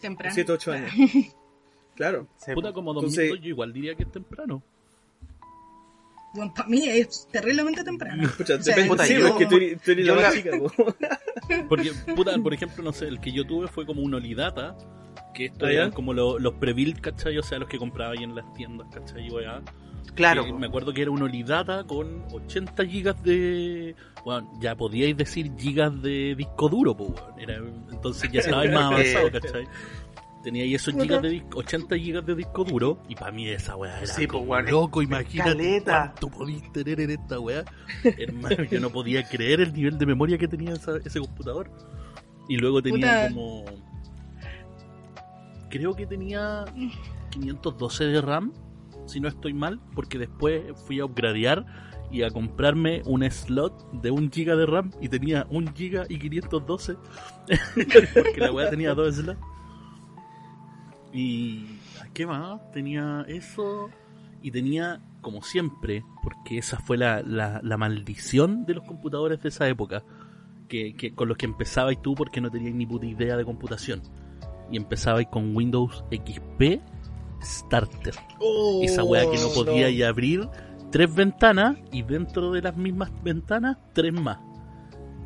Temprano. 0.00 0.34
7, 0.34 0.52
8 0.52 0.72
años. 0.72 0.92
Claro. 1.96 2.26
Puta, 2.54 2.72
como 2.72 2.92
Entonces- 2.92 3.28
2002 3.28 3.40
yo 3.44 3.48
igual 3.50 3.72
diría 3.74 3.94
que 3.94 4.04
es 4.04 4.10
temprano. 4.12 4.62
Bueno, 6.32 6.54
para 6.54 6.68
mí 6.68 6.88
es 6.88 7.28
terriblemente 7.30 7.82
temprano. 7.84 8.26
Pucha, 8.38 8.54
O 8.54 8.62
sea, 8.62 8.74
depende, 8.74 8.88
puta, 8.88 9.04
sí, 9.04 9.18
yo- 9.18 9.28
porque 9.28 9.46
tú 9.46 9.56
eres, 9.56 9.82
tú 9.82 9.90
eres 9.90 10.06
yo 10.06 10.14
la 10.14 10.22
más 10.22 10.34
chica, 10.34 10.50
po. 10.58 10.72
Porque, 11.68 11.92
puta, 12.14 12.38
por 12.38 12.54
ejemplo, 12.54 12.82
no 12.84 12.92
sé, 12.92 13.06
el 13.08 13.20
que 13.20 13.32
yo 13.32 13.44
tuve 13.46 13.66
fue 13.68 13.84
como 13.84 14.00
un 14.02 14.14
Olidata, 14.14 14.76
que 15.34 15.46
esto 15.46 15.66
¿Ah, 15.66 15.72
eran 15.72 15.90
como 15.90 16.14
lo- 16.14 16.38
los 16.38 16.54
pre-build, 16.54 17.00
¿cachai? 17.00 17.36
O 17.36 17.42
sea, 17.42 17.58
los 17.58 17.68
que 17.68 17.78
compraba 17.78 18.12
ahí 18.12 18.22
en 18.22 18.34
las 18.34 18.50
tiendas, 18.54 18.86
¿cachai? 18.94 19.26
Y 19.26 19.30
weá. 19.30 19.60
Claro, 20.14 20.44
Que 20.44 20.52
me 20.52 20.66
acuerdo 20.66 20.92
que 20.92 21.02
era 21.02 21.10
un 21.10 21.22
Olidata 21.22 21.84
con 21.84 22.24
80 22.32 22.84
gigas 22.86 23.22
de. 23.22 23.94
Bueno, 24.24 24.50
ya 24.60 24.76
podíais 24.76 25.16
decir 25.16 25.50
gigas 25.58 26.02
de 26.02 26.34
disco 26.36 26.68
duro, 26.68 26.96
pues, 26.96 27.10
weón. 27.10 27.40
Era, 27.40 27.56
entonces 27.90 28.30
ya 28.30 28.40
estabais 28.40 28.72
más 28.72 28.84
avanzado, 28.92 29.30
¿cachai? 29.30 29.66
Tenía 30.42 30.64
ahí 30.64 30.74
esos 30.74 30.94
gigas 30.94 31.20
de 31.22 31.28
disco, 31.28 31.58
80 31.58 31.96
gigas 31.98 32.24
de 32.26 32.34
disco 32.34 32.64
duro, 32.64 32.98
y 33.08 33.14
para 33.14 33.30
mí 33.30 33.46
esa 33.48 33.76
weá 33.76 33.98
era 33.98 34.06
Sí, 34.06 34.26
pues, 34.26 34.40
como 34.40 34.56
es 34.56 34.70
loco, 34.70 35.02
imagínate 35.02 35.50
caleta. 35.50 36.12
cuánto 36.18 36.28
podías 36.38 36.72
tener 36.72 36.98
en 37.00 37.10
esta 37.10 37.38
weá. 37.38 37.64
Hermano, 38.04 38.64
yo 38.64 38.80
no 38.80 38.88
podía 38.90 39.22
creer 39.28 39.60
el 39.60 39.72
nivel 39.74 39.98
de 39.98 40.06
memoria 40.06 40.38
que 40.38 40.48
tenía 40.48 40.72
esa- 40.72 40.96
ese 41.04 41.20
computador. 41.20 41.70
Y 42.48 42.56
luego 42.56 42.82
tenía 42.82 43.28
Puta. 43.28 43.34
como. 43.34 43.64
Creo 45.68 45.94
que 45.94 46.06
tenía 46.06 46.64
512 47.30 48.04
de 48.04 48.20
RAM, 48.20 48.52
si 49.10 49.20
no 49.20 49.28
estoy 49.28 49.52
mal, 49.52 49.80
porque 49.94 50.18
después 50.18 50.62
fui 50.86 51.00
a 51.00 51.04
upgradear 51.04 51.66
y 52.10 52.22
a 52.22 52.30
comprarme 52.30 53.02
un 53.04 53.28
slot 53.30 53.92
de 53.92 54.10
1 54.10 54.30
giga 54.32 54.56
de 54.56 54.66
RAM 54.66 54.90
y 55.00 55.08
tenía 55.08 55.46
1 55.50 55.72
giga 55.74 56.06
y 56.08 56.18
512. 56.18 56.96
porque 58.14 58.40
la 58.40 58.52
weá 58.52 58.70
tenía 58.70 58.94
dos 58.94 59.16
slots. 59.16 59.38
Y. 61.12 61.78
¿Qué 62.14 62.26
más? 62.26 62.60
Tenía 62.72 63.24
eso. 63.28 63.90
Y 64.42 64.50
tenía, 64.50 65.00
como 65.20 65.42
siempre, 65.42 66.02
porque 66.22 66.58
esa 66.58 66.78
fue 66.78 66.96
la, 66.96 67.22
la, 67.22 67.76
maldición 67.76 68.64
de 68.64 68.74
los 68.74 68.84
computadores 68.84 69.42
de 69.42 69.50
esa 69.50 69.68
época. 69.68 70.02
Que, 70.68 71.12
con 71.14 71.28
los 71.28 71.36
que 71.36 71.46
empezabais 71.46 72.00
tú 72.00 72.14
porque 72.14 72.40
no 72.40 72.48
teníais 72.48 72.74
ni 72.74 72.86
puta 72.86 73.06
idea 73.06 73.36
de 73.36 73.44
computación. 73.44 74.02
Y 74.70 74.76
empezabais 74.76 75.26
con 75.28 75.54
Windows 75.54 76.04
XP 76.10 76.80
Starter. 77.42 78.14
Oh, 78.38 78.80
Esa 78.82 79.04
weá 79.04 79.30
que 79.30 79.38
no 79.38 79.48
podía 79.54 79.86
no. 79.86 79.90
ya 79.90 80.08
abrir 80.08 80.48
tres 80.90 81.14
ventanas 81.14 81.76
y 81.92 82.02
dentro 82.02 82.50
de 82.52 82.62
las 82.62 82.76
mismas 82.76 83.10
ventanas 83.22 83.76
tres 83.92 84.12
más. 84.12 84.38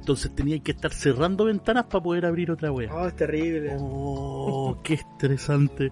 Entonces 0.00 0.34
tenía 0.34 0.58
que 0.58 0.72
estar 0.72 0.92
cerrando 0.92 1.46
ventanas 1.46 1.84
para 1.86 2.02
poder 2.02 2.26
abrir 2.26 2.50
otra 2.50 2.70
weá. 2.70 2.94
Oh, 2.94 3.06
es 3.06 3.16
terrible. 3.16 3.74
Oh, 3.80 4.78
qué 4.82 4.94
estresante. 4.94 5.90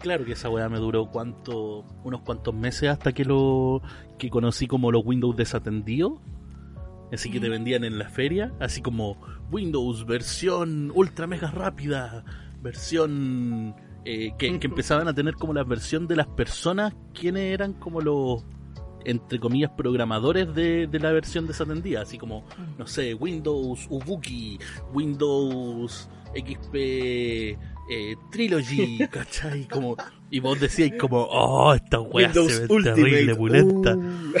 Claro 0.00 0.24
que 0.26 0.32
esa 0.32 0.50
weá 0.50 0.68
me 0.68 0.78
duró 0.78 1.06
cuánto, 1.10 1.84
unos 2.04 2.20
cuantos 2.20 2.54
meses 2.54 2.90
hasta 2.90 3.12
que 3.12 3.24
lo 3.24 3.80
que 4.18 4.28
conocí 4.28 4.66
como 4.66 4.92
los 4.92 5.04
Windows 5.06 5.34
desatendidos. 5.36 6.20
Así 7.10 7.30
que 7.30 7.40
te 7.40 7.48
vendían 7.48 7.84
en 7.84 7.98
la 7.98 8.08
feria, 8.10 8.52
así 8.60 8.82
como 8.82 9.16
Windows 9.50 10.04
versión 10.04 10.90
ultra 10.94 11.26
mega 11.26 11.50
rápida, 11.50 12.24
versión 12.60 13.74
eh, 14.04 14.32
que, 14.38 14.46
empezaban 14.46 15.08
a 15.08 15.14
tener 15.14 15.34
como 15.34 15.52
la 15.52 15.64
versión 15.64 16.06
de 16.06 16.16
las 16.16 16.26
personas 16.26 16.94
quienes 17.12 17.52
eran 17.52 17.72
como 17.74 18.00
los 18.00 18.44
entre 19.06 19.38
comillas 19.38 19.70
programadores 19.76 20.54
de, 20.54 20.86
de 20.86 20.98
la 20.98 21.12
versión 21.12 21.46
desatendida, 21.46 22.00
así 22.02 22.16
como 22.16 22.44
no 22.78 22.86
sé, 22.86 23.12
Windows 23.14 23.86
Ubuki, 23.90 24.58
Windows 24.94 26.08
XP 26.34 27.58
eh, 27.90 28.16
Trilogy, 28.30 28.98
¿cachai? 29.10 29.64
Como, 29.68 29.96
y 30.30 30.40
vos 30.40 30.58
decíais 30.58 30.94
como, 30.98 31.22
oh, 31.22 31.74
esta 31.74 32.00
weá 32.00 32.26
Windows 32.28 32.52
se 32.52 32.66
ve 32.66 32.74
Ultimate. 32.74 33.02
terrible, 33.02 33.34
pulenta. 33.36 33.96
Uh. 33.96 34.32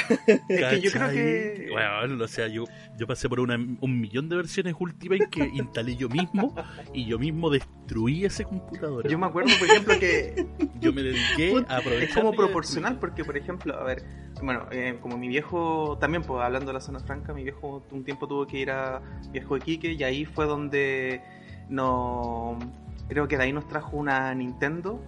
Es 0.48 0.64
que 0.64 0.80
yo 0.80 0.90
creo 0.90 1.10
que- 1.10 1.68
Bueno, 1.70 2.24
o 2.24 2.28
sea, 2.28 2.48
yo, 2.48 2.64
yo 2.98 3.06
pasé 3.06 3.28
por 3.28 3.40
una, 3.40 3.54
un 3.56 4.00
millón 4.00 4.28
de 4.28 4.36
versiones 4.36 4.74
Ultimate 4.78 5.28
que 5.30 5.46
instalé 5.54 5.96
yo 5.96 6.08
mismo 6.08 6.54
y 6.92 7.04
yo 7.06 7.18
mismo 7.18 7.50
destruí 7.50 8.24
ese 8.24 8.44
computador. 8.44 9.08
Yo 9.08 9.18
me 9.18 9.26
acuerdo, 9.26 9.50
por 9.58 9.68
ejemplo, 9.68 9.98
que 9.98 10.46
Yo 10.80 10.92
me 10.92 11.02
dediqué 11.02 11.64
a 11.68 11.76
aprovechar. 11.78 12.08
es 12.08 12.14
como 12.14 12.32
proporcional, 12.32 12.98
porque, 12.98 13.24
por 13.24 13.36
ejemplo, 13.36 13.74
a 13.78 13.84
ver, 13.84 14.04
bueno, 14.42 14.66
eh, 14.70 14.98
como 15.00 15.16
mi 15.16 15.28
viejo, 15.28 15.96
también, 16.00 16.22
pues 16.22 16.42
hablando 16.42 16.66
de 16.68 16.72
la 16.74 16.80
zona 16.80 17.00
franca, 17.00 17.32
mi 17.32 17.42
viejo 17.42 17.82
un 17.90 18.04
tiempo 18.04 18.26
tuvo 18.28 18.46
que 18.46 18.58
ir 18.58 18.70
a 18.70 19.00
Viejo 19.32 19.54
de 19.54 19.60
Quique 19.60 19.92
y 19.92 20.02
ahí 20.02 20.24
fue 20.24 20.46
donde 20.46 21.20
no. 21.68 22.58
Creo 23.08 23.28
que 23.28 23.36
de 23.36 23.44
ahí 23.44 23.52
nos 23.52 23.68
trajo 23.68 23.96
una 23.96 24.34
Nintendo. 24.34 25.00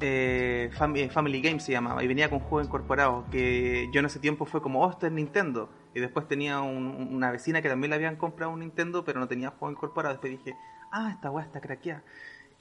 eh, 0.00 0.70
eh, 0.96 1.08
Family 1.10 1.40
Game 1.40 1.60
se 1.60 1.72
llamaba 1.72 2.02
y 2.02 2.08
venía 2.08 2.28
con 2.28 2.40
juego 2.40 2.64
incorporado 2.66 3.26
que 3.30 3.88
yo 3.92 4.00
en 4.00 4.06
ese 4.06 4.18
tiempo 4.18 4.44
fue 4.44 4.60
como 4.60 4.82
oh 4.84 4.90
esto 4.90 5.06
es 5.06 5.12
Nintendo 5.12 5.70
y 5.94 6.00
después 6.00 6.26
tenía 6.28 6.60
un- 6.60 7.08
una 7.12 7.30
vecina 7.30 7.62
que 7.62 7.68
también 7.68 7.90
le 7.90 7.96
habían 7.96 8.16
comprado 8.16 8.52
un 8.52 8.60
Nintendo 8.60 9.04
pero 9.04 9.20
no 9.20 9.28
tenía 9.28 9.50
juego 9.50 9.70
incorporado 9.72 10.14
después 10.14 10.32
dije 10.32 10.56
ah 10.90 11.10
esta 11.14 11.30
weá 11.30 11.44
está 11.44 11.60
craqueada 11.60 12.02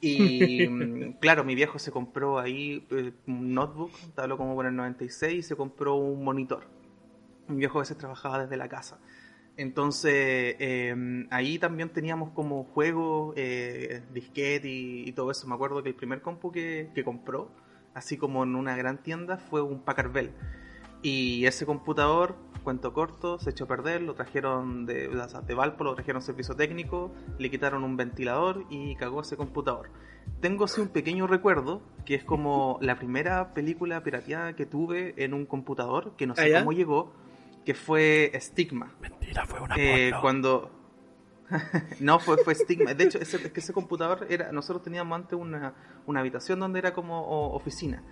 y 0.01 0.67
mm, 0.69 1.13
claro, 1.19 1.43
mi 1.43 1.55
viejo 1.55 1.79
se 1.79 1.91
compró 1.91 2.39
ahí 2.39 2.85
eh, 2.91 3.13
un 3.27 3.53
notebook, 3.53 3.91
te 4.15 4.21
hablo 4.21 4.37
como 4.37 4.53
por 4.55 4.65
el 4.65 4.75
96, 4.75 5.35
y 5.39 5.43
se 5.43 5.55
compró 5.55 5.95
un 5.95 6.23
monitor. 6.23 6.67
Mi 7.47 7.57
viejo 7.57 7.79
a 7.79 7.81
veces 7.81 7.97
trabajaba 7.97 8.39
desde 8.43 8.57
la 8.57 8.69
casa. 8.69 8.99
Entonces, 9.55 10.55
eh, 10.59 11.27
ahí 11.29 11.59
también 11.59 11.89
teníamos 11.89 12.31
como 12.31 12.63
juegos, 12.63 13.33
eh, 13.37 14.01
disquete 14.11 14.67
y, 14.67 15.07
y 15.07 15.11
todo 15.11 15.29
eso. 15.31 15.47
Me 15.47 15.53
acuerdo 15.55 15.83
que 15.83 15.89
el 15.89 15.95
primer 15.95 16.21
compu 16.21 16.51
que, 16.51 16.89
que 16.95 17.03
compró, 17.03 17.51
así 17.93 18.17
como 18.17 18.43
en 18.43 18.55
una 18.55 18.75
gran 18.75 19.03
tienda, 19.03 19.37
fue 19.37 19.61
un 19.61 19.81
Packard 19.81 20.11
Bell. 20.11 20.31
Y 21.03 21.45
ese 21.45 21.65
computador, 21.65 22.35
cuento 22.63 22.93
corto, 22.93 23.37
se 23.37 23.49
echó 23.49 23.65
a 23.65 23.67
perder, 23.67 24.01
lo 24.01 24.15
trajeron 24.15 24.85
de, 24.85 25.09
de 25.09 25.53
Valpo, 25.53 25.83
lo 25.83 25.95
trajeron 25.95 26.21
a 26.21 26.25
servicio 26.25 26.55
técnico, 26.55 27.13
le 27.37 27.51
quitaron 27.51 27.83
un 27.83 27.97
ventilador 27.97 28.65
y 28.69 28.95
cagó 28.95 29.21
ese 29.21 29.35
computador. 29.35 29.89
Tengo 30.39 30.67
sí 30.67 30.79
un 30.79 30.87
pequeño 30.87 31.27
recuerdo, 31.27 31.81
que 32.05 32.15
es 32.15 32.23
como 32.23 32.79
la 32.81 32.97
primera 32.97 33.53
película 33.53 34.01
pirateada 34.01 34.55
que 34.55 34.65
tuve 34.65 35.13
en 35.17 35.33
un 35.33 35.45
computador, 35.45 36.15
que 36.15 36.25
no 36.25 36.33
¿Ah, 36.37 36.41
sé 36.41 36.51
ya? 36.51 36.59
cómo 36.59 36.71
llegó, 36.71 37.13
que 37.65 37.73
fue 37.73 38.31
Stigma. 38.39 38.93
Mentira, 39.01 39.45
fue 39.45 39.59
una 39.61 39.75
Eh, 39.77 40.09
porno. 40.11 40.21
cuando... 40.21 40.71
no, 41.99 42.19
fue, 42.19 42.37
fue 42.37 42.55
Stigma. 42.55 42.93
De 42.93 43.03
hecho, 43.03 43.19
ese, 43.19 43.37
es 43.37 43.51
que 43.51 43.59
ese 43.59 43.73
computador 43.73 44.25
era. 44.29 44.51
Nosotros 44.51 44.83
teníamos 44.83 45.15
antes 45.15 45.37
una, 45.37 45.73
una 46.05 46.19
habitación 46.21 46.59
donde 46.59 46.79
era 46.79 46.93
como 46.93 47.21
o- 47.21 47.55
oficina. 47.55 48.03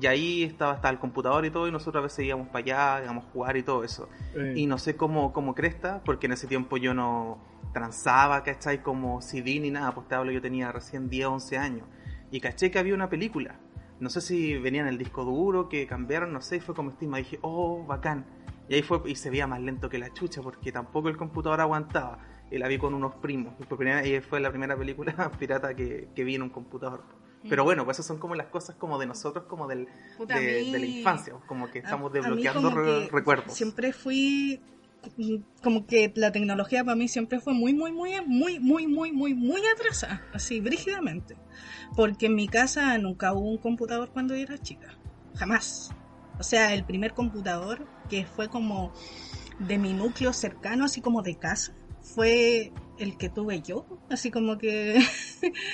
Y 0.00 0.06
ahí 0.06 0.42
estaba, 0.44 0.74
estaba 0.74 0.92
el 0.92 0.98
computador 0.98 1.44
y 1.46 1.50
todo, 1.50 1.66
y 1.66 1.72
nosotros 1.72 2.00
a 2.00 2.04
veces 2.04 2.24
íbamos 2.26 2.48
para 2.48 2.58
allá, 2.98 3.04
íbamos 3.04 3.24
a 3.26 3.30
jugar 3.30 3.56
y 3.56 3.62
todo 3.62 3.84
eso. 3.84 4.08
Eh, 4.34 4.52
Y 4.56 4.66
no 4.66 4.78
sé 4.78 4.96
cómo, 4.96 5.32
cómo 5.32 5.54
cresta, 5.54 6.02
porque 6.04 6.26
en 6.26 6.32
ese 6.32 6.46
tiempo 6.46 6.76
yo 6.76 6.92
no 6.94 7.38
transaba, 7.72 8.42
¿cachai? 8.42 8.82
Como 8.82 9.20
CD 9.22 9.58
ni 9.60 9.70
nada, 9.70 9.92
pues 9.94 10.06
te 10.08 10.14
hablo, 10.14 10.30
yo 10.30 10.40
tenía 10.42 10.70
recién 10.72 11.08
10, 11.08 11.26
11 11.26 11.58
años. 11.58 11.86
Y 12.30 12.40
caché 12.40 12.70
que 12.70 12.78
había 12.78 12.94
una 12.94 13.08
película. 13.08 13.58
No 13.98 14.10
sé 14.10 14.20
si 14.20 14.56
venía 14.58 14.82
en 14.82 14.88
el 14.88 14.98
disco 14.98 15.24
duro, 15.24 15.68
que 15.68 15.86
cambiaron, 15.86 16.32
no 16.32 16.40
sé, 16.42 16.56
y 16.56 16.60
fue 16.60 16.74
como 16.74 16.90
estima. 16.90 17.16
dije, 17.18 17.38
oh, 17.42 17.84
bacán. 17.86 18.26
Y 18.68 18.74
ahí 18.74 18.82
fue, 18.82 19.00
y 19.06 19.14
se 19.16 19.30
veía 19.30 19.46
más 19.46 19.60
lento 19.60 19.88
que 19.88 19.98
la 19.98 20.12
chucha, 20.12 20.42
porque 20.42 20.72
tampoco 20.72 21.08
el 21.08 21.16
computador 21.16 21.60
aguantaba. 21.60 22.18
Y 22.50 22.58
la 22.58 22.68
vi 22.68 22.78
con 22.78 22.94
unos 22.94 23.14
primos. 23.16 23.54
Y 23.60 23.64
por 23.64 23.78
primera, 23.78 24.06
y 24.06 24.20
fue 24.20 24.40
la 24.40 24.50
primera 24.50 24.76
película 24.76 25.12
pirata 25.38 25.74
que, 25.74 26.08
que 26.14 26.24
vi 26.24 26.34
en 26.34 26.42
un 26.42 26.50
computador. 26.50 27.04
Pero 27.48 27.62
bueno, 27.64 27.84
pues 27.84 27.96
esas 27.96 28.06
son 28.06 28.18
como 28.18 28.34
las 28.34 28.48
cosas 28.48 28.76
como 28.76 28.98
de 28.98 29.06
nosotros, 29.06 29.44
como 29.44 29.68
del, 29.68 29.86
Puta, 30.16 30.34
de, 30.34 30.40
mí- 30.64 30.72
de 30.72 30.78
la 30.80 30.86
infancia, 30.86 31.34
como 31.46 31.70
que 31.70 31.78
estamos 31.78 32.12
desbloqueando 32.12 32.70
re- 32.70 33.08
recuerdos. 33.10 33.54
Siempre 33.54 33.92
fui 33.92 34.60
como 35.62 35.86
que 35.86 36.12
la 36.16 36.32
tecnología 36.32 36.82
para 36.84 36.96
mí 36.96 37.06
siempre 37.08 37.38
fue 37.40 37.54
muy, 37.54 37.72
muy, 37.72 37.92
muy, 37.92 38.10
muy, 38.26 38.58
muy, 38.58 38.86
muy, 38.88 39.12
muy, 39.12 39.34
muy 39.34 39.60
atrasada, 39.74 40.26
así, 40.34 40.60
brígidamente. 40.60 41.36
Porque 41.94 42.26
en 42.26 42.34
mi 42.34 42.48
casa 42.48 42.98
nunca 42.98 43.32
hubo 43.32 43.48
un 43.48 43.58
computador 43.58 44.10
cuando 44.12 44.34
yo 44.34 44.42
era 44.42 44.58
chica, 44.58 44.88
jamás. 45.36 45.90
O 46.38 46.42
sea, 46.42 46.74
el 46.74 46.84
primer 46.84 47.14
computador 47.14 47.86
que 48.08 48.24
fue 48.24 48.48
como 48.48 48.92
de 49.58 49.78
mi 49.78 49.92
núcleo 49.92 50.32
cercano, 50.32 50.84
así 50.84 51.00
como 51.00 51.22
de 51.22 51.36
casa, 51.36 51.74
fue 52.00 52.72
el 52.98 53.16
que 53.16 53.28
tuve 53.28 53.60
yo, 53.62 53.86
así 54.08 54.30
como 54.30 54.58
que 54.58 55.00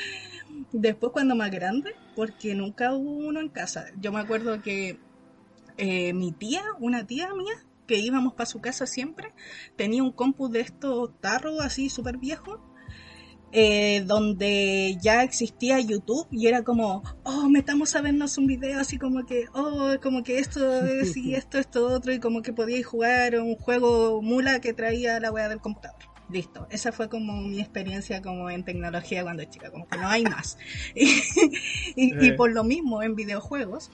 después 0.73 1.13
cuando 1.13 1.35
más 1.35 1.51
grande, 1.51 1.95
porque 2.15 2.55
nunca 2.55 2.95
hubo 2.95 3.11
uno 3.11 3.41
en 3.41 3.49
casa. 3.49 3.87
Yo 3.99 4.13
me 4.13 4.21
acuerdo 4.21 4.63
que 4.63 5.01
eh, 5.77 6.13
mi 6.13 6.33
tía, 6.33 6.63
una 6.81 7.07
tía 7.07 7.29
mía, 7.35 7.55
que 7.87 7.99
íbamos 7.99 8.35
para 8.35 8.47
su 8.47 8.61
casa 8.61 8.87
siempre, 8.87 9.35
tenía 9.77 10.03
un 10.03 10.13
compu 10.13 10.49
de 10.49 10.61
estos 10.61 11.19
tarros 11.21 11.61
así 11.61 11.91
súper 11.91 12.17
viejo, 12.17 12.74
eh, 13.57 14.03
donde 14.05 14.97
ya 15.01 15.23
existía 15.23 15.79
YouTube 15.79 16.27
y 16.33 16.49
era 16.49 16.63
como, 16.65 17.03
oh, 17.23 17.49
metamos 17.49 17.95
a 17.95 18.01
vernos 18.03 18.37
un 18.37 18.47
video 18.49 18.81
así 18.81 18.99
como 18.99 19.25
que, 19.25 19.45
oh, 19.55 19.93
como 20.03 20.25
que 20.25 20.41
esto 20.41 20.85
es 20.85 21.17
y 21.17 21.35
esto, 21.37 21.59
esto, 21.59 21.87
otro, 21.87 22.13
y 22.13 22.19
como 22.19 22.43
que 22.43 22.53
podíais 22.53 22.85
jugar 22.85 23.39
un 23.41 23.55
juego 23.55 24.21
mula 24.23 24.61
que 24.61 24.73
traía 24.75 25.21
la 25.21 25.31
wea 25.31 25.49
del 25.49 25.61
computador. 25.61 25.99
Listo, 26.31 26.67
esa 26.71 26.91
fue 26.91 27.09
como 27.11 27.35
mi 27.43 27.61
experiencia 27.61 28.23
como 28.23 28.49
en 28.51 28.65
tecnología 28.65 29.23
cuando 29.23 29.43
era 29.43 29.51
chica, 29.53 29.71
como 29.71 29.87
que 29.87 29.99
no 29.99 30.09
hay 30.09 30.25
más. 30.25 30.57
y, 30.97 31.05
y- 31.97 32.15
y 32.25 32.29
Eh. 32.31 32.33
por 32.33 32.51
lo 32.53 32.65
mismo 32.65 33.03
en 33.03 33.15
videojuegos, 33.15 33.91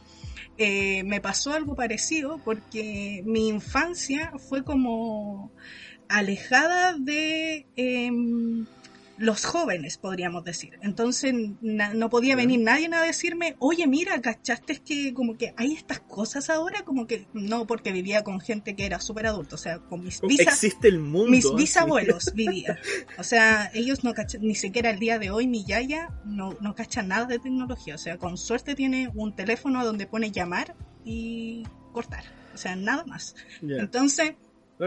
eh, 0.57 1.03
me 1.05 1.21
pasó 1.21 1.53
algo 1.53 1.75
parecido 1.75 2.39
porque 2.45 3.23
mi 3.27 3.49
infancia 3.49 4.33
fue 4.49 4.63
como 4.65 5.51
alejada 6.09 6.95
de 6.99 7.67
em, 7.77 8.65
los 9.21 9.45
jóvenes, 9.45 9.99
podríamos 9.99 10.45
decir. 10.45 10.79
Entonces 10.83 11.35
na- 11.61 11.93
no 11.93 12.09
podía 12.09 12.37
venir 12.37 12.61
nadie 12.61 12.89
a 12.91 13.03
decirme, 13.03 13.55
oye, 13.59 13.87
mira, 13.87 14.19
¿cachaste 14.23 14.79
que 14.79 15.13
como 15.13 15.37
que 15.37 15.53
hay 15.59 15.75
estas 15.75 16.01
cosas 16.01 16.49
ahora? 16.49 16.83
Como 16.87 17.07
que 17.07 17.27
no, 17.35 17.67
porque 17.67 17.93
vivía 17.93 18.25
con 18.25 18.41
gente 18.41 18.75
que 18.75 18.87
era 18.87 18.99
súper 18.99 19.27
adulta, 19.27 19.57
o 19.57 19.59
sea, 19.59 19.79
con 19.79 20.03
mis 20.03 20.21
¿cómo 20.21 20.31
visas 20.31 20.55
existe 20.55 20.89
el 20.89 21.01
mundo. 21.01 21.31
mis 21.31 21.45
bisabuelos 21.55 22.33
vivían. 22.35 22.79
O 23.19 23.23
sea, 23.23 23.71
ellos 23.75 24.05
no 24.05 24.15
cachan, 24.15 24.41
ni 24.41 24.55
siquiera 24.55 24.89
el 24.89 24.99
día 24.99 25.19
de 25.19 25.31
hoy 25.31 25.47
mi 25.47 25.65
yaya 25.67 26.09
no, 26.25 26.57
no 26.63 26.75
cacha 26.75 27.03
nada 27.03 27.27
de 27.27 27.39
tecnología. 27.39 27.97
O 27.97 27.99
sea, 27.99 28.17
con 28.17 28.39
suerte 28.39 28.75
tiene 28.75 29.11
un 29.15 29.37
teléfono 29.37 29.85
donde 29.85 30.07
pone 30.07 30.31
llamar 30.33 30.75
y 31.05 31.65
cortar. 31.93 32.25
O 32.55 32.57
sea, 32.57 32.75
nada 32.75 33.05
más. 33.05 33.35
Entonces, 33.63 34.33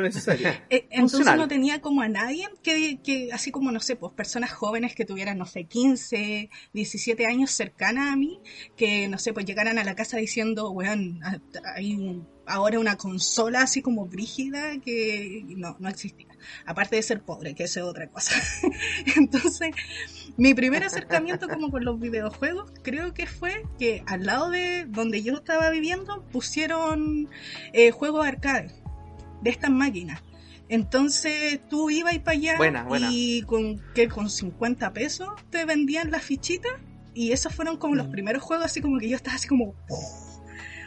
Necesario. 0.02 0.48
eh, 0.70 0.88
entonces 0.92 1.36
no 1.36 1.48
tenía 1.48 1.82
como 1.82 2.02
a 2.02 2.08
nadie 2.10 2.48
que, 2.62 3.00
que, 3.04 3.30
así 3.32 3.52
como, 3.52 3.72
no 3.72 3.80
sé, 3.80 3.96
pues 3.96 4.14
personas 4.14 4.52
jóvenes 4.52 4.96
que 4.96 5.06
tuvieran, 5.06 5.38
no 5.38 5.46
sé, 5.46 5.66
15, 5.66 6.50
17 6.74 7.26
años 7.26 7.52
cercanas 7.52 8.12
a 8.12 8.16
mí, 8.16 8.40
que, 8.76 9.08
no 9.08 9.18
sé, 9.18 9.34
pues 9.34 9.46
llegaran 9.46 9.78
a 9.78 9.84
la 9.84 9.96
casa 9.96 10.18
diciendo, 10.18 10.72
weón, 10.72 11.20
hay 11.76 11.96
un- 11.96 12.28
ahora 12.46 12.78
una 12.80 12.98
consola 12.98 13.62
así 13.62 13.82
como 13.82 14.06
brígida 14.06 14.78
que 14.82 15.44
no, 15.56 15.78
no 15.80 15.88
existía. 15.88 16.28
Aparte 16.66 16.98
de 16.98 17.02
ser 17.02 17.22
pobre, 17.22 17.56
que 17.56 17.64
eso 17.64 17.80
es 17.80 17.86
otra 17.86 18.10
cosa. 18.10 18.36
Entonces, 19.16 19.70
mi 20.36 20.54
primer 20.54 20.84
acercamiento 20.84 21.48
como 21.48 21.72
con 21.72 21.86
los 21.86 22.00
videojuegos 22.00 22.72
creo 22.82 23.14
que 23.14 23.28
fue 23.28 23.64
que 23.80 24.04
al 24.08 24.26
lado 24.26 24.50
de 24.50 24.86
donde 24.86 25.24
yo 25.24 25.36
estaba 25.36 25.70
viviendo 25.70 26.26
pusieron 26.34 27.30
eh, 27.72 27.92
juegos 27.92 28.26
arcade 28.26 28.74
de 29.44 29.50
estas 29.50 29.70
máquinas. 29.72 30.22
Entonces 30.70 31.60
tú 31.70 31.90
ibas 31.90 32.18
para 32.20 32.38
allá 32.38 32.58
Buena, 32.58 32.84
buena. 32.84 33.10
y 33.12 33.42
con, 33.44 33.82
que 33.94 34.08
con 34.08 34.30
50 34.30 34.92
pesos 34.94 35.30
te 35.50 35.66
vendían 35.66 36.10
las 36.10 36.24
fichitas 36.24 36.72
y 37.14 37.32
esos 37.32 37.54
fueron 37.54 37.78
como 37.78 37.96
los 37.96 38.08
Mm. 38.08 38.12
primeros 38.12 38.42
juegos 38.42 38.66
así 38.66 38.82
como 38.82 38.98
que 39.00 39.08
yo 39.10 39.16
estaba 39.16 39.36
así 39.36 39.48
como... 39.48 39.76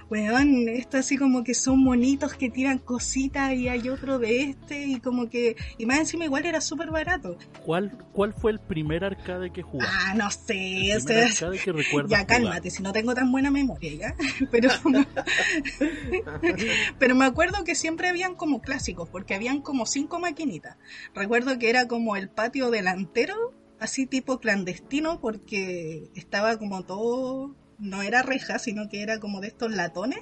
Weón, 0.08 0.68
esto 0.68 0.98
así 0.98 1.16
como 1.16 1.42
que 1.42 1.54
son 1.54 1.82
monitos 1.82 2.34
que 2.34 2.48
tiran 2.48 2.78
cositas 2.78 3.52
y 3.54 3.68
hay 3.68 3.88
otro 3.88 4.20
de 4.20 4.44
este 4.44 4.86
y 4.86 5.00
como 5.00 5.28
que... 5.28 5.56
Y 5.78 5.86
más 5.86 5.98
encima 5.98 6.24
igual 6.24 6.46
era 6.46 6.60
súper 6.60 6.90
barato. 6.90 7.36
¿Cuál, 7.64 7.90
¿Cuál 8.12 8.32
fue 8.32 8.52
el 8.52 8.60
primer 8.60 9.04
arcade 9.04 9.50
que 9.50 9.62
jugaste? 9.62 9.94
Ah, 9.98 10.14
no 10.14 10.30
sé, 10.30 10.92
el 10.92 10.98
o 10.98 11.00
sea, 11.00 11.26
arcade 11.26 11.58
que 11.58 11.72
ya 11.72 11.90
jugar. 11.90 12.26
cálmate, 12.26 12.70
si 12.70 12.82
no 12.82 12.92
tengo 12.92 13.14
tan 13.14 13.32
buena 13.32 13.50
memoria, 13.50 13.94
¿ya? 13.94 14.14
Pero, 14.50 14.70
pero 16.98 17.14
me 17.14 17.24
acuerdo 17.24 17.64
que 17.64 17.74
siempre 17.74 18.08
habían 18.08 18.34
como 18.34 18.60
clásicos, 18.60 19.08
porque 19.08 19.34
habían 19.34 19.60
como 19.60 19.86
cinco 19.86 20.20
maquinitas. 20.20 20.76
Recuerdo 21.14 21.58
que 21.58 21.68
era 21.68 21.88
como 21.88 22.16
el 22.16 22.28
patio 22.28 22.70
delantero, 22.70 23.34
así 23.80 24.06
tipo 24.06 24.38
clandestino, 24.38 25.20
porque 25.20 26.10
estaba 26.14 26.58
como 26.58 26.84
todo, 26.84 27.54
no 27.78 28.02
era 28.02 28.22
reja, 28.22 28.58
sino 28.58 28.88
que 28.88 29.02
era 29.02 29.20
como 29.20 29.40
de 29.40 29.48
estos 29.48 29.72
latones 29.72 30.20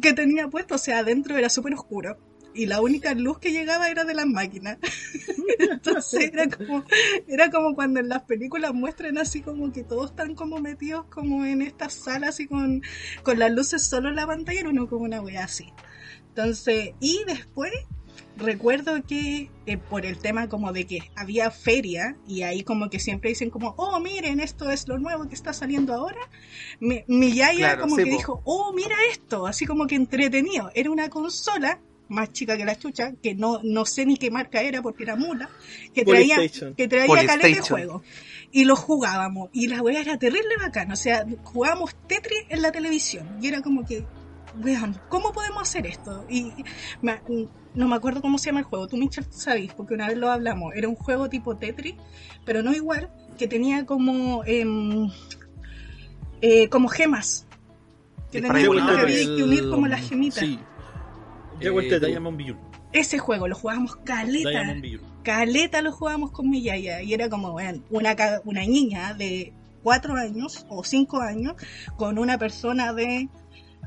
que 0.00 0.12
tenía 0.12 0.48
puesto, 0.48 0.76
o 0.76 0.78
sea, 0.78 0.98
adentro 0.98 1.36
era 1.36 1.48
súper 1.48 1.74
oscuro. 1.74 2.18
Y 2.54 2.64
la 2.64 2.80
única 2.80 3.12
luz 3.12 3.38
que 3.38 3.52
llegaba 3.52 3.90
era 3.90 4.04
de 4.04 4.14
las 4.14 4.26
máquinas. 4.26 4.78
Entonces 5.58 6.30
era 6.32 6.48
como, 6.48 6.84
era 7.28 7.50
como 7.50 7.74
cuando 7.74 8.00
en 8.00 8.08
las 8.08 8.22
películas 8.22 8.72
muestran 8.72 9.18
así 9.18 9.42
como 9.42 9.72
que 9.72 9.84
todos 9.84 10.10
están 10.10 10.34
como 10.34 10.58
metidos 10.58 11.04
como 11.10 11.44
en 11.44 11.60
estas 11.60 11.92
salas 11.92 12.40
y 12.40 12.46
con, 12.46 12.82
con 13.22 13.38
las 13.38 13.52
luces 13.52 13.86
solo 13.86 14.08
en 14.08 14.16
la 14.16 14.26
pantalla, 14.26 14.60
era 14.60 14.70
uno 14.70 14.88
como 14.88 15.04
una 15.04 15.20
wea 15.20 15.44
así. 15.44 15.70
Entonces, 16.28 16.94
y 17.00 17.22
después 17.26 17.72
recuerdo 18.36 19.02
que 19.02 19.50
eh, 19.66 19.76
por 19.78 20.06
el 20.06 20.18
tema 20.18 20.48
como 20.48 20.72
de 20.72 20.86
que 20.86 21.10
había 21.16 21.50
feria 21.50 22.16
y 22.26 22.42
ahí 22.42 22.62
como 22.62 22.90
que 22.90 22.98
siempre 22.98 23.30
dicen 23.30 23.50
como, 23.50 23.74
oh 23.76 23.98
miren, 24.00 24.40
esto 24.40 24.70
es 24.70 24.88
lo 24.88 24.98
nuevo 24.98 25.28
que 25.28 25.34
está 25.34 25.52
saliendo 25.52 25.94
ahora. 25.94 26.20
Mi, 26.80 27.04
mi 27.06 27.32
yaya 27.32 27.58
Claro, 27.58 27.82
como 27.82 27.96
sí, 27.96 28.04
que 28.04 28.10
po. 28.10 28.16
dijo, 28.16 28.42
oh 28.44 28.72
mira 28.72 28.96
esto, 29.10 29.46
así 29.46 29.66
como 29.66 29.86
que 29.86 29.94
entretenido. 29.94 30.70
Era 30.74 30.90
una 30.90 31.08
consola 31.08 31.80
más 32.08 32.32
chica 32.32 32.56
que 32.56 32.64
la 32.64 32.78
chucha, 32.78 33.12
que 33.22 33.34
no, 33.34 33.60
no 33.62 33.84
sé 33.84 34.06
ni 34.06 34.16
qué 34.16 34.30
marca 34.30 34.62
era 34.62 34.82
porque 34.82 35.02
era 35.02 35.16
mula, 35.16 35.50
que 35.92 36.04
traía, 36.04 36.36
que 36.76 36.88
traía 36.88 37.26
caleta 37.26 37.48
de 37.48 37.60
juego. 37.60 38.02
Y 38.52 38.64
lo 38.64 38.76
jugábamos. 38.76 39.50
Y 39.52 39.66
la 39.66 39.82
wea 39.82 40.00
era 40.00 40.18
terrible 40.18 40.56
bacana. 40.58 40.94
O 40.94 40.96
sea, 40.96 41.26
jugábamos 41.42 41.94
Tetris 42.06 42.44
en 42.48 42.62
la 42.62 42.72
televisión. 42.72 43.38
Y 43.42 43.48
era 43.48 43.60
como 43.60 43.84
que, 43.84 44.04
weón, 44.62 45.00
¿cómo 45.08 45.32
podemos 45.32 45.62
hacer 45.62 45.86
esto? 45.86 46.24
Y 46.28 46.52
me- 47.02 47.20
no 47.74 47.88
me 47.88 47.96
acuerdo 47.96 48.22
cómo 48.22 48.38
se 48.38 48.46
llama 48.46 48.60
el 48.60 48.64
juego. 48.66 48.86
Tú, 48.88 48.96
Mitchell, 48.96 49.26
sabes, 49.30 49.72
porque 49.74 49.94
una 49.94 50.08
vez 50.08 50.16
lo 50.16 50.30
hablamos. 50.30 50.74
Era 50.74 50.88
un 50.88 50.94
juego 50.94 51.28
tipo 51.28 51.56
Tetris, 51.56 51.94
pero 52.44 52.62
no 52.62 52.72
igual, 52.72 53.10
que 53.38 53.46
tenía 53.48 53.84
como, 53.84 54.42
em, 54.44 55.10
eh, 56.40 56.68
como 56.68 56.88
gemas. 56.88 57.46
Que 58.30 58.38
Y 58.38 58.42
tenía 58.42 58.48
para 58.48 58.60
que, 58.96 59.02
había 59.02 59.20
el- 59.20 59.36
que 59.36 59.42
unir 59.42 59.70
como 59.70 59.86
las 59.86 60.08
gemitas. 60.08 60.40
Sí. 60.40 60.58
Llegó 61.60 61.80
el 61.80 61.86
Eh, 61.86 61.90
Tetris. 61.90 62.10
Diamond 62.10 62.36
Beyond. 62.38 62.60
Ese 62.92 63.18
juego 63.18 63.46
lo 63.48 63.54
jugábamos 63.54 63.96
caleta. 63.96 64.74
Caleta 65.22 65.82
lo 65.82 65.92
jugábamos 65.92 66.30
con 66.30 66.48
mi 66.48 66.62
yaya 66.62 67.02
y 67.02 67.12
era 67.12 67.28
como 67.28 67.52
bueno, 67.52 67.82
una, 67.90 68.14
una 68.44 68.60
niña 68.60 69.12
de 69.14 69.52
cuatro 69.82 70.14
años 70.14 70.64
o 70.68 70.82
cinco 70.84 71.20
años 71.20 71.54
con 71.96 72.18
una 72.18 72.38
persona 72.38 72.92
de 72.92 73.28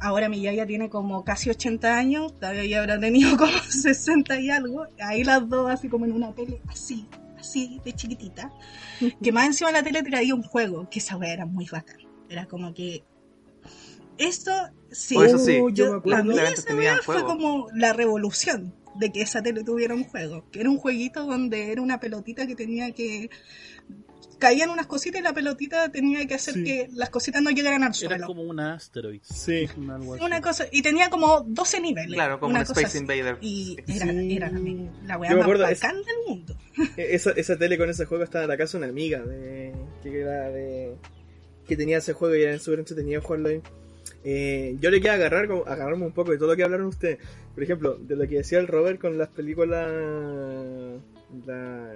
ahora 0.01 0.29
mi 0.29 0.41
yaya 0.41 0.65
tiene 0.65 0.89
como 0.89 1.23
casi 1.23 1.49
80 1.49 1.97
años 1.97 2.37
todavía 2.39 2.61
ella 2.61 2.79
habrá 2.81 2.99
tenido 2.99 3.37
como 3.37 3.57
60 3.57 4.39
y 4.39 4.49
algo 4.49 4.87
ahí 4.99 5.23
las 5.23 5.47
dos 5.47 5.69
así 5.69 5.89
como 5.89 6.05
en 6.05 6.13
una 6.13 6.33
tele 6.33 6.61
así 6.67 7.07
así 7.37 7.79
de 7.83 7.93
chiquitita 7.93 8.51
que 9.21 9.31
más 9.31 9.45
encima 9.45 9.71
de 9.71 9.77
la 9.77 9.83
tele 9.83 10.03
traía 10.03 10.35
un 10.35 10.43
juego 10.43 10.89
que 10.89 10.99
esa 10.99 11.17
weá 11.17 11.33
era 11.33 11.45
muy 11.45 11.65
bacán 11.71 11.99
era 12.29 12.45
como 12.47 12.73
que 12.73 13.03
Esto, 14.17 14.51
sí, 14.91 15.15
eso 15.23 15.37
sí, 15.39 15.57
yo, 15.57 15.69
yo 15.69 15.91
me 15.91 15.97
acuerdo. 15.97 16.21
a 16.21 16.23
mí 16.23 16.37
esa 16.37 16.75
weá 16.75 16.97
fue 16.97 17.21
juego. 17.21 17.27
como 17.27 17.67
la 17.73 17.93
revolución 17.93 18.75
de 18.95 19.11
que 19.11 19.21
esa 19.21 19.41
tele 19.41 19.63
tuviera 19.63 19.95
un 19.95 20.03
juego. 20.03 20.49
Que 20.51 20.59
era 20.59 20.69
un 20.69 20.77
jueguito 20.77 21.25
donde 21.25 21.71
era 21.71 21.81
una 21.81 21.99
pelotita 21.99 22.45
que 22.45 22.55
tenía 22.55 22.91
que. 22.91 23.29
Caían 24.39 24.69
unas 24.69 24.87
cositas 24.87 25.19
y 25.19 25.23
la 25.23 25.33
pelotita 25.33 25.91
tenía 25.91 26.25
que 26.25 26.33
hacer 26.35 26.53
Sí. 26.55 26.63
que 26.63 26.89
las 26.93 27.09
cositas 27.09 27.41
no 27.41 27.49
llegaran 27.51 27.83
al 27.83 27.89
Era 27.89 27.93
suelo. 27.93 28.25
como 28.27 28.41
una 28.43 28.73
asteroid. 28.73 29.21
Sí. 29.23 29.67
Una 29.77 30.41
cosa, 30.41 30.65
y 30.71 30.81
tenía 30.81 31.09
como 31.09 31.41
12 31.41 31.79
niveles. 31.81 32.13
Claro, 32.15 32.39
como 32.39 32.51
una 32.51 32.61
un 32.61 32.65
Space 32.65 32.85
así. 32.85 32.97
Invader. 32.99 33.37
Y 33.41 33.77
era, 33.87 34.05
Sí. 34.11 34.35
era 34.37 34.49
la, 34.49 34.59
la 35.05 35.17
weá 35.17 35.31
más 35.33 35.41
acuerdo, 35.41 35.67
es- 35.67 35.81
bacán 35.81 35.97
del 35.97 36.15
mundo. 36.27 36.55
E- 36.97 37.15
Esa, 37.15 37.31
esa 37.31 37.57
tele 37.57 37.77
con 37.77 37.89
ese 37.89 38.05
juego 38.05 38.23
estaba 38.23 38.45
en 38.45 38.49
la 38.49 38.57
casa 38.57 38.77
de 38.77 38.83
una 38.85 38.91
amiga 38.91 39.19
de, 39.21 39.73
que 40.01 40.21
era 40.21 40.49
de 40.49 40.95
que 41.67 41.75
tenía 41.77 41.97
ese 41.97 42.13
juego 42.13 42.33
y 42.35 42.41
era 42.43 42.57
súper 42.57 42.79
entretenido 42.79 43.21
jugarlo 43.21 43.49
ahí. 43.49 43.61
Eh, 44.23 44.75
yo 44.79 44.89
le 44.89 44.99
quiero 45.01 45.15
agarrar 45.15 45.47
como- 45.47 45.65
agarrarme 45.67 46.05
un 46.05 46.11
poco 46.13 46.31
de 46.31 46.37
todo 46.37 46.47
lo 46.49 46.55
que 46.55 46.63
hablaron 46.63 46.87
ustedes. 46.87 47.19
Por 47.53 47.63
ejemplo, 47.63 47.95
de 47.99 48.15
lo 48.15 48.27
que 48.27 48.37
decía 48.37 48.59
el 48.59 48.67
Robert 48.67 48.99
con 48.99 49.17
las 49.17 49.27
películas 49.29 49.87
la- 51.45 51.93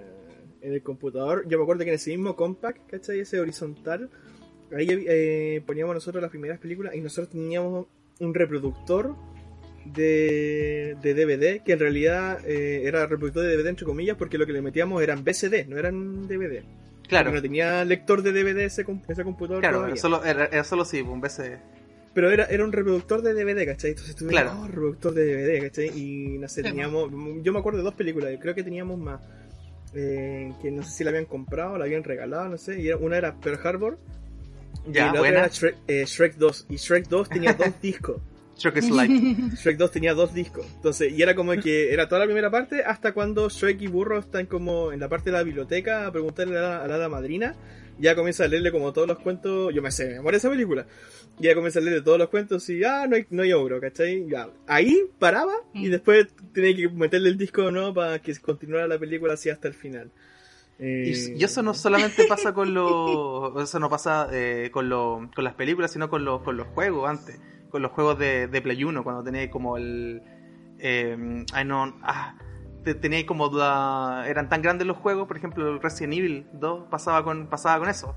en 0.64 0.74
el 0.74 0.82
computador. 0.82 1.46
Yo 1.48 1.58
me 1.58 1.64
acuerdo 1.64 1.84
que 1.84 1.90
en 1.90 1.96
ese 1.96 2.12
mismo 2.12 2.36
compact, 2.36 2.90
¿cachai? 2.90 3.20
Ese 3.20 3.40
horizontal, 3.40 4.10
ahí 4.76 4.88
eh, 4.90 5.62
poníamos 5.66 5.94
nosotros 5.94 6.22
las 6.22 6.32
primeras 6.32 6.60
películas 6.60 6.96
y 6.96 7.02
nosotros 7.02 7.30
teníamos 7.30 7.88
un 8.20 8.34
reproductor 8.34 9.16
de, 9.86 10.96
de 11.02 11.14
DVD, 11.14 11.64
que 11.64 11.74
en 11.74 11.80
realidad 11.80 12.40
eh, 12.46 12.84
era 12.86 13.06
reproductor 13.06 13.44
de 13.44 13.56
DVD 13.58 13.68
entre 13.68 13.86
comillas, 13.86 14.18
porque 14.18 14.38
lo 14.38 14.46
que 14.46 14.54
le 14.54 14.62
metíamos 14.62 15.04
eran 15.04 15.24
BCD, 15.24 15.68
no 15.68 15.78
eran 15.78 16.28
DVD. 16.28 16.64
Claro, 17.08 17.26
Porque 17.26 17.36
No 17.36 17.42
tenía 17.42 17.84
lector 17.86 18.22
de 18.22 18.32
DVD 18.32 18.64
ese, 18.64 18.86
ese 19.08 19.24
computador 19.24 19.62
claro, 19.62 19.86
era 19.86 19.96
solo, 19.98 20.24
era, 20.24 20.46
era 20.46 20.64
solo 20.64 20.86
sí, 20.86 21.02
un 21.02 21.20
BC. 21.20 21.60
Pero 22.14 22.32
era, 22.32 22.46
era 22.46 22.64
un 22.64 22.72
reproductor 22.72 23.22
de 23.22 23.34
DVD, 23.34 23.66
¿cachai? 23.66 23.92
Entonces 23.92 24.16
tuve 24.16 24.30
Claro. 24.30 24.54
oh, 24.62 24.68
reproductor 24.68 25.14
de 25.14 25.26
DVD, 25.26 25.64
¿cachai? 25.64 25.90
Y 26.00 26.38
no 26.38 26.48
sé, 26.48 26.64
teníamos. 26.64 27.12
Yo 27.44 27.52
me 27.52 27.60
acuerdo 27.60 27.80
de 27.80 27.84
dos 27.84 27.96
películas, 27.96 28.32
creo 28.40 28.56
que 28.56 28.64
teníamos 28.64 28.98
más. 29.00 29.20
Eh, 29.96 30.52
que 30.62 30.72
no 30.72 30.84
sé 30.84 30.92
si 30.92 31.04
la 31.04 31.10
habían 31.12 31.26
comprado, 31.26 31.78
la 31.78 31.86
habían 31.86 32.04
regalado, 32.04 32.50
no 32.50 32.58
sé. 32.58 32.80
Y 32.82 32.88
era- 32.88 32.98
una 32.98 33.18
era 33.18 33.36
Pearl 33.36 33.60
Harbor. 33.66 33.98
y 34.88 34.94
la 34.94 35.12
otra 35.14 35.28
era 35.28 35.48
Shrek, 35.48 35.76
eh, 35.88 36.04
Shrek 36.06 36.36
2. 36.36 36.66
Y 36.70 36.76
Shrek 36.78 37.08
2 37.08 37.30
tenía 37.30 37.54
dos 37.54 37.68
discos. 37.82 38.22
Shrek 38.58 38.78
is 38.78 38.90
Light. 38.92 39.12
Shrek 39.58 39.78
2 39.78 39.92
tenía 39.92 40.14
dos 40.14 40.34
discos. 40.34 40.66
Entonces, 40.76 41.12
y 41.14 41.22
era 41.22 41.34
como 41.36 41.54
que 41.54 41.92
era 41.94 42.08
toda 42.08 42.20
la 42.20 42.26
primera 42.26 42.52
parte 42.52 42.84
hasta 42.84 43.12
cuando 43.14 43.50
Shrek 43.50 43.82
y 43.82 43.88
Burro 43.88 44.20
están 44.20 44.46
como 44.46 44.92
en 44.92 45.00
la 45.00 45.10
parte 45.10 45.32
de 45.32 45.38
la 45.38 45.44
biblioteca 45.44 46.06
a 46.08 46.12
preguntarle 46.12 46.58
a 46.58 46.62
la, 46.62 46.84
a 46.84 46.88
la 46.88 46.96
hada 46.96 47.10
madrina. 47.10 47.56
Ya 48.00 48.16
comienza 48.16 48.44
a 48.46 48.48
leerle 48.48 48.72
como 48.72 48.92
todos 48.94 49.08
los 49.08 49.20
cuentos. 49.20 49.74
Yo 49.74 49.82
me 49.82 49.92
sé, 49.92 50.08
me 50.16 50.22
muere 50.22 50.38
esa 50.38 50.50
película. 50.50 50.86
Y 51.40 51.44
ya 51.44 51.56
comienza 51.56 51.80
a 51.80 51.82
leerle 51.82 52.02
todos 52.02 52.18
los 52.18 52.30
cuentos 52.30 52.68
y 52.70 52.84
ah, 52.84 53.06
no 53.08 53.16
hay, 53.16 53.26
no 53.30 53.44
hay 53.44 53.54
ogro, 53.54 53.80
¿cachai? 53.80 54.28
Ya. 54.28 54.50
Ahí 54.68 55.04
paraba 55.20 55.54
y 55.74 55.88
Mm. 55.88 55.92
después 55.92 56.28
tenía 56.54 56.76
que 56.76 56.90
meterle 56.90 57.30
el 57.30 57.38
disco 57.38 57.72
no 57.72 57.94
para 57.94 58.20
que 58.20 58.36
continuara 58.40 58.88
la 58.88 58.98
película 59.00 59.34
así 59.34 59.50
hasta 59.50 59.68
el 59.68 59.74
final. 59.74 60.12
Eh, 60.80 61.14
Y, 61.38 61.44
eso 61.44 61.62
no 61.62 61.74
solamente 61.74 62.26
pasa 62.28 62.54
con 62.54 62.74
los. 62.74 63.62
Eso 63.64 63.80
no 63.80 63.90
pasa 63.90 64.28
eh, 64.32 64.70
con, 64.72 64.90
lo- 64.90 65.30
con 65.36 65.44
las 65.44 65.54
películas, 65.54 65.92
sino 65.92 66.10
con 66.10 66.26
los, 66.26 66.42
con 66.42 66.58
los 66.58 66.68
juegos 66.70 67.08
antes. 67.10 67.40
Con 67.70 67.82
los 67.82 67.92
juegos 67.92 68.18
de, 68.20 68.48
de 68.48 68.62
Play 68.62 68.84
1, 68.84 69.04
cuando 69.04 69.24
teníais 69.24 69.50
como 69.50 69.78
el. 69.78 70.22
Eh, 70.80 71.46
ay, 71.54 71.66
no. 71.66 71.96
Ah, 72.04 72.36
te- 72.84 72.96
teníais 72.96 73.26
como. 73.26 73.50
la- 73.52 74.26
eran 74.28 74.50
tan 74.50 74.62
grandes 74.62 74.86
los 74.88 74.98
juegos, 74.98 75.28
por 75.28 75.38
ejemplo, 75.38 75.80
Resident 75.80 76.14
Evil 76.14 76.48
2 76.54 76.88
pasaba 76.90 77.24
con, 77.24 77.48
pasaba 77.48 77.80
con 77.80 77.90
eso. 77.90 78.16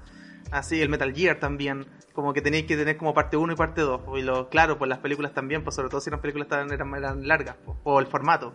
Así, 0.51 0.81
el 0.81 0.89
Metal 0.89 1.13
Gear 1.15 1.39
también. 1.41 1.87
Como 2.13 2.33
que 2.33 2.41
teníais 2.41 2.67
que 2.67 2.77
tener 2.77 2.97
como 2.97 3.13
parte 3.13 3.37
1 3.37 3.53
y 3.53 3.57
parte 3.57 3.81
2. 3.83 4.01
Y 4.17 4.23
lo, 4.23 4.49
claro, 4.49 4.79
pues 4.79 4.89
las 4.89 4.99
películas 5.01 5.35
también, 5.35 5.63
pues 5.65 5.75
sobre 5.77 5.89
todo 5.89 6.01
si 6.01 6.09
eran 6.09 6.21
películas 6.21 6.49
eran, 6.51 6.73
eran 6.73 7.27
largas, 7.29 7.57
o 7.85 7.99
el 8.01 8.07
formato. 8.07 8.53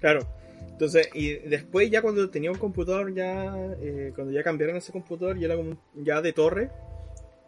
Claro. 0.00 0.20
Entonces, 0.70 1.08
y 1.14 1.32
después 1.48 1.90
ya 1.90 2.02
cuando 2.02 2.28
tenía 2.30 2.50
un 2.50 2.58
computador, 2.58 3.12
ya 3.14 3.56
eh, 3.80 4.12
cuando 4.14 4.32
ya 4.32 4.42
cambiaron 4.42 4.76
ese 4.76 4.92
computador, 4.92 5.38
ya 5.38 5.46
era 5.46 5.56
como 5.56 5.76
ya 5.94 6.20
de 6.20 6.32
torre, 6.34 6.70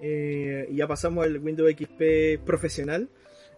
eh, 0.01 0.67
y 0.71 0.77
ya 0.77 0.87
pasamos 0.87 1.25
al 1.25 1.39
Windows 1.39 1.71
XP 1.71 2.39
profesional, 2.45 3.09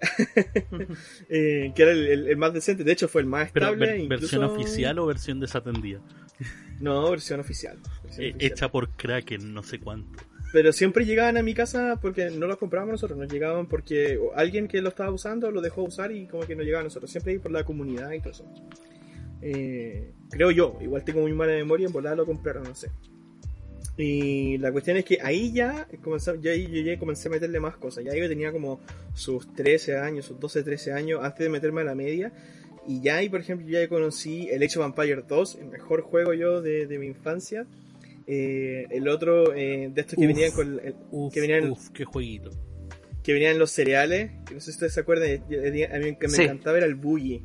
eh, 1.28 1.72
que 1.74 1.82
era 1.82 1.92
el, 1.92 2.06
el- 2.06 2.28
el 2.28 2.36
más 2.36 2.52
decente, 2.52 2.84
de 2.84 2.92
hecho 2.92 3.08
fue 3.08 3.20
el 3.22 3.26
más 3.26 3.50
Pero 3.52 3.66
estable. 3.66 3.86
ver- 3.86 4.00
incluso- 4.00 4.20
versión 4.20 4.44
oficial 4.44 4.98
o 4.98 5.06
versión 5.06 5.40
desatendida. 5.40 6.00
No, 6.80 7.10
versión 7.10 7.40
oficial. 7.40 7.78
versión 8.02 8.24
Eh, 8.24 8.30
oficial. 8.30 8.52
hecha 8.52 8.68
por 8.70 8.90
Kraken, 8.90 9.52
no 9.52 9.62
sé 9.62 9.78
cuánto. 9.80 10.22
Pero 10.52 10.72
siempre 10.72 11.04
llegaban 11.04 11.36
a 11.36 11.42
mi 11.42 11.54
casa 11.54 11.98
porque 12.02 12.30
no 12.30 12.46
los 12.48 12.56
comprábamos 12.56 12.92
nosotros, 12.94 13.16
nos 13.18 13.30
llegaban 13.32 13.66
porque 13.66 14.18
alguien 14.34 14.66
que 14.66 14.80
lo 14.80 14.88
estaba 14.88 15.10
usando 15.12 15.50
lo 15.50 15.60
dejó 15.60 15.84
usar 15.84 16.10
y 16.10 16.26
como 16.26 16.44
que 16.44 16.56
no 16.56 16.62
llegaba 16.64 16.80
a 16.80 16.84
nosotros. 16.84 17.10
Siempre 17.10 17.38
por 17.38 17.52
la 17.52 17.62
comunidad 17.64 18.10
y 18.12 18.20
todo 18.20 18.32
eso. 18.32 18.52
Eh, 19.42 20.12
creo 20.30 20.50
yo, 20.50 20.76
igual 20.80 21.04
tengo 21.04 21.20
muy 21.20 21.32
mala 21.32 21.52
memoria, 21.52 21.86
en 21.86 21.92
volar 21.92 22.16
lo 22.16 22.26
compraron, 22.26 22.64
no 22.64 22.74
sé. 22.74 22.90
Y 24.02 24.58
la 24.58 24.72
cuestión 24.72 24.96
es 24.96 25.04
que 25.04 25.18
ahí 25.22 25.52
ya, 25.52 25.86
comenzó, 26.02 26.32
ahí 26.32 26.68
yo 26.70 26.80
ya 26.82 26.98
comencé 26.98 27.28
a 27.28 27.30
meterle 27.32 27.60
más 27.60 27.76
cosas. 27.76 28.04
Ya 28.04 28.14
yo 28.14 28.28
tenía 28.28 28.50
como 28.52 28.80
sus 29.14 29.52
13 29.54 29.98
años, 29.98 30.24
sus 30.26 30.40
12, 30.40 30.62
13 30.62 30.92
años 30.92 31.20
antes 31.22 31.40
de 31.40 31.48
meterme 31.50 31.82
a 31.82 31.84
la 31.84 31.94
media. 31.94 32.32
Y 32.86 33.02
ya 33.02 33.16
ahí, 33.16 33.28
por 33.28 33.40
ejemplo, 33.40 33.68
ya 33.68 33.86
conocí 33.88 34.48
el 34.50 34.62
Age 34.62 34.78
of 34.78 34.86
Empires 34.86 35.24
2, 35.28 35.54
el 35.56 35.66
mejor 35.66 36.00
juego 36.00 36.32
yo 36.34 36.62
de, 36.62 36.86
de 36.86 36.98
mi 36.98 37.06
infancia. 37.08 37.66
Eh, 38.26 38.86
el 38.90 39.08
otro 39.08 39.54
eh, 39.54 39.90
de 39.92 40.00
estos 40.00 40.16
que 40.16 40.22
Uf. 40.26 40.28
venían 40.28 40.52
con 40.52 40.80
el- 40.80 40.94
Uf, 41.10 41.32
que 41.34 41.40
venían 41.40 41.70
uf, 41.70 41.88
qué 41.90 42.04
jueguito. 42.04 42.50
que 43.22 43.32
venían 43.34 43.52
en 43.52 43.58
los 43.58 43.70
cereales, 43.70 44.30
que 44.46 44.54
no 44.54 44.60
sé 44.60 44.66
si 44.66 44.76
ustedes 44.76 44.94
se 44.94 45.00
acuerdan, 45.00 45.44
yo- 45.48 45.60
a 45.60 45.98
mí 45.98 46.16
que 46.16 46.28
me 46.28 46.34
Sí. 46.34 46.42
encantaba 46.42 46.78
era 46.78 46.86
el 46.86 46.94
Boogie. 46.94 47.42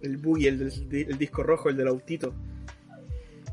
El 0.00 0.16
Boogie, 0.18 0.48
el, 0.48 0.58
del- 0.88 1.06
el 1.10 1.18
disco 1.18 1.42
rojo, 1.42 1.70
el 1.70 1.76
del 1.76 1.88
autito. 1.88 2.34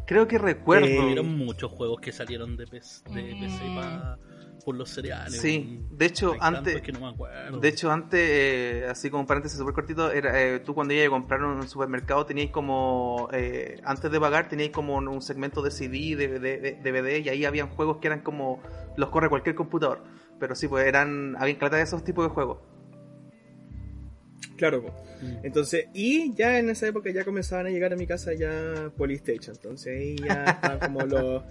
Creo 0.06 0.28
que 0.28 0.38
recuerdo. 0.38 0.86
Eh, 0.88 1.00
Hubieron 1.00 1.38
muchos 1.38 1.72
juegos 1.72 2.00
que 2.00 2.12
salieron 2.12 2.56
de 2.58 2.68
PC, 2.68 3.04
de 3.10 3.36
PC 3.40 3.64
Mm. 3.70 3.76
pa- 3.76 4.18
por 4.64 4.76
los 4.76 4.90
cereales. 4.90 5.40
Sí, 5.40 5.80
de 5.92 6.06
hecho, 6.08 6.34
antes- 6.40 6.82
que 6.82 6.92
no 6.92 7.00
me 7.02 7.08
acuerdo. 7.10 7.60
De 7.60 7.68
hecho, 7.68 7.92
antes, 7.92 8.20
eh, 8.24 8.88
así 8.90 9.10
como 9.12 9.22
un 9.22 9.28
paréntesis 9.28 9.58
súper 9.60 9.74
cortito, 9.76 10.12
era, 10.12 10.42
eh, 10.42 10.60
tú 10.60 10.74
cuando 10.74 10.94
ibas 10.94 11.06
a 11.08 11.10
comprar 11.12 11.40
en 11.40 11.46
un 11.48 11.68
supermercado 11.68 12.26
teníais 12.26 12.50
como, 12.50 13.30
eh, 13.32 13.80
antes 13.84 14.10
de 14.12 14.20
pagar, 14.20 14.48
teníais 14.50 14.72
como 14.72 14.96
un, 14.96 15.08
un 15.08 15.22
segmento 15.22 15.62
de 15.62 15.70
CD, 15.70 16.16
de, 16.16 16.40
de- 16.40 16.58
de- 16.60 16.76
DVD, 16.82 17.20
y 17.20 17.30
ahí 17.30 17.46
habían 17.46 17.70
juegos 17.70 17.98
que 17.98 18.08
eran 18.08 18.22
como, 18.22 18.60
los 18.98 19.10
corre 19.10 19.30
cualquier 19.30 19.54
computador. 19.56 20.04
Pero 20.40 20.56
sí, 20.56 20.68
pues 20.68 20.86
eran, 20.88 21.36
habían 21.40 21.58
caleta 21.58 21.78
de 21.78 21.84
esos 21.84 22.04
tipos 22.04 22.26
de 22.26 22.30
juegos. 22.34 22.58
Claro, 24.56 24.84
po. 24.84 24.90
Mm. 25.22 25.46
entonces, 25.46 25.86
y 25.94 26.34
ya 26.34 26.60
en 26.60 26.70
esa 26.70 26.88
época 26.88 27.10
ya 27.10 27.24
comenzaban 27.24 27.68
a 27.68 27.70
llegar 27.70 27.94
a 27.94 27.96
mi 27.96 28.06
casa 28.06 28.34
ya 28.34 28.92
Polystation. 28.98 29.56
Entonces 29.56 29.98
ahí 29.98 30.16
ya 30.18 30.44
estaban 30.62 30.80
como 30.80 31.02
los, 31.02 31.44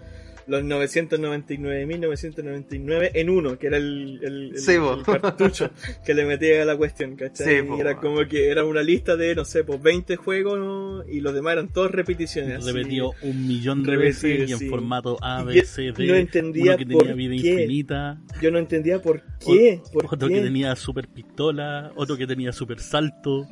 los 0.47 0.63
999.999 0.65 3.11
en 3.15 3.31
uno, 3.31 3.59
que 3.59 3.67
era 3.69 3.77
el, 3.77 4.21
el, 4.23 4.51
el- 4.55 4.59
Sí, 4.59 4.73
el 4.73 5.03
cartucho 5.21 5.71
que 6.05 6.15
le 6.15 6.25
metía 6.25 6.63
a 6.63 6.65
la 6.65 6.77
cuestión, 6.77 7.17
¿cachai? 7.17 7.63
Sí, 7.63 7.67
y 7.77 7.81
era 7.81 7.97
como 7.97 8.27
que 8.29 8.49
era 8.49 8.65
una 8.65 8.83
lista 8.83 9.17
de, 9.17 9.35
no 9.35 9.45
sé, 9.45 9.65
pues 9.65 9.81
20 9.83 10.17
juegos 10.17 10.59
¿no? 10.59 11.05
y 11.09 11.21
los 11.21 11.35
demás 11.35 11.55
eran 11.55 11.69
todos 11.73 11.91
repeticiones. 11.91 12.59
así. 12.59 12.73
Repetido 12.73 13.13
un 13.23 13.47
millón 13.47 13.83
de 13.83 13.93
Repetido, 13.97 14.29
veces 14.35 14.51
y 14.51 14.53
en 14.53 14.59
sí. 14.59 14.69
formato 14.69 15.19
A, 15.23 15.43
Y 15.43 15.47
B, 15.47 15.55
yo 15.57 15.63
C, 15.65 15.93
D. 15.93 16.07
no 16.07 16.15
entendía 16.15 16.65
uno 16.65 16.77
que 16.79 16.85
tenía 16.87 16.99
por 16.99 17.15
vida 17.15 17.35
qué. 17.43 17.51
infinita. 17.53 18.21
Yo 18.41 18.51
no 18.51 18.59
entendía 18.59 19.03
por 19.03 19.23
qué. 19.45 19.81
por 19.93 20.07
otro 20.07 20.29
qué. 20.29 20.35
que 20.35 20.41
tenía 20.43 20.77
super 20.77 21.09
pistola, 21.09 21.93
otro 21.97 22.17
que 22.17 22.27
tenía 22.27 22.53
super 22.53 22.81
salto, 22.81 23.47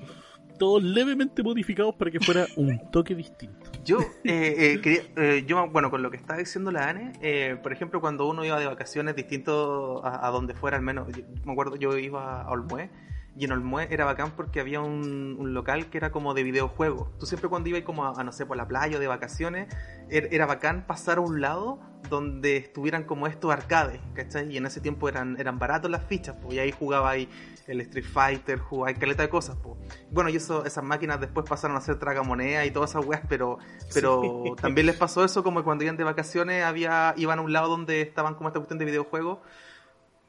todos 0.62 0.80
levemente 0.80 1.42
modificados 1.42 1.96
para 1.96 2.12
que 2.12 2.20
fuera 2.20 2.46
un 2.54 2.78
toque 2.92 3.16
distinto. 3.16 3.68
Yo, 3.84 3.98
eh, 4.24 4.54
eh, 4.74 4.80
quería- 4.80 5.02
eh, 5.16 5.42
yo, 5.44 5.68
bueno, 5.70 5.90
con 5.90 6.02
lo 6.02 6.10
que 6.12 6.16
estaba 6.16 6.38
diciendo 6.38 6.70
la 6.70 6.88
Ane, 6.88 7.14
eh, 7.20 7.56
por 7.60 7.72
ejemplo, 7.72 8.00
cuando 8.00 8.28
uno 8.28 8.44
iba 8.44 8.60
de 8.60 8.66
vacaciones 8.66 9.16
distinto 9.16 10.06
a, 10.06 10.24
a 10.24 10.30
donde 10.30 10.54
fuera, 10.54 10.76
al 10.76 10.84
menos, 10.84 11.08
yo- 11.16 11.24
me 11.44 11.50
acuerdo, 11.50 11.74
yo 11.74 11.98
iba 11.98 12.42
a 12.42 12.48
Olmué, 12.50 12.90
y 13.36 13.44
en 13.46 13.50
Olmué 13.52 13.88
era 13.90 14.04
bacán 14.04 14.30
porque 14.36 14.60
había 14.60 14.80
un, 14.82 15.34
un 15.36 15.52
local 15.52 15.86
que 15.86 15.98
era 15.98 16.12
como 16.12 16.32
de 16.32 16.44
videojuegos. 16.44 17.08
Tú 17.18 17.26
siempre 17.26 17.48
cuando 17.48 17.68
ibas 17.68 17.82
como 17.82 18.04
a, 18.04 18.12
a, 18.20 18.22
no 18.22 18.30
sé, 18.30 18.46
por 18.46 18.56
la 18.56 18.68
playa 18.68 18.98
o 18.98 19.00
de 19.00 19.08
vacaciones, 19.08 19.66
er- 20.10 20.28
era 20.30 20.46
bacán 20.46 20.86
pasar 20.86 21.18
a 21.18 21.22
un 21.22 21.40
lado 21.40 21.80
donde 22.08 22.58
estuvieran 22.58 23.04
como 23.04 23.26
estos 23.26 23.50
arcades, 23.50 24.00
¿cachai? 24.14 24.52
Y 24.52 24.58
en 24.58 24.66
ese 24.66 24.80
tiempo 24.80 25.08
eran, 25.08 25.40
eran 25.40 25.58
baratos 25.58 25.90
las 25.90 26.04
fichas, 26.04 26.36
pues, 26.42 26.54
y 26.54 26.58
ahí 26.58 26.70
jugaba 26.72 27.08
ahí 27.10 27.26
el 27.68 27.80
Street 27.82 28.04
Fighter, 28.04 28.58
jugaba 28.58 28.88
ahí 28.88 28.94
caleta 28.94 29.22
de 29.22 29.28
cosas, 29.28 29.56
pues. 29.62 29.76
Bueno, 30.10 30.30
y 30.30 30.36
eso, 30.36 30.64
esas 30.64 30.82
máquinas 30.84 31.20
después 31.20 31.46
pasaron 31.48 31.76
a 31.76 31.80
ser 31.80 31.98
tragamonedas 31.98 32.66
y 32.66 32.70
todas 32.70 32.90
esas 32.90 33.04
weas, 33.04 33.22
pero, 33.28 33.58
pero 33.94 34.42
Sí. 34.44 34.52
también 34.62 34.86
les 34.86 34.96
pasó 34.96 35.24
eso 35.24 35.42
como 35.42 35.62
cuando 35.64 35.84
iban 35.84 35.96
de 35.96 36.04
vacaciones, 36.04 36.64
había, 36.64 37.14
iban 37.16 37.38
a 37.38 37.42
un 37.42 37.52
lado 37.52 37.68
donde 37.68 38.00
estaban 38.02 38.34
como 38.34 38.48
esta 38.48 38.58
cuestión 38.60 38.78
de 38.78 38.84
videojuegos. 38.84 39.38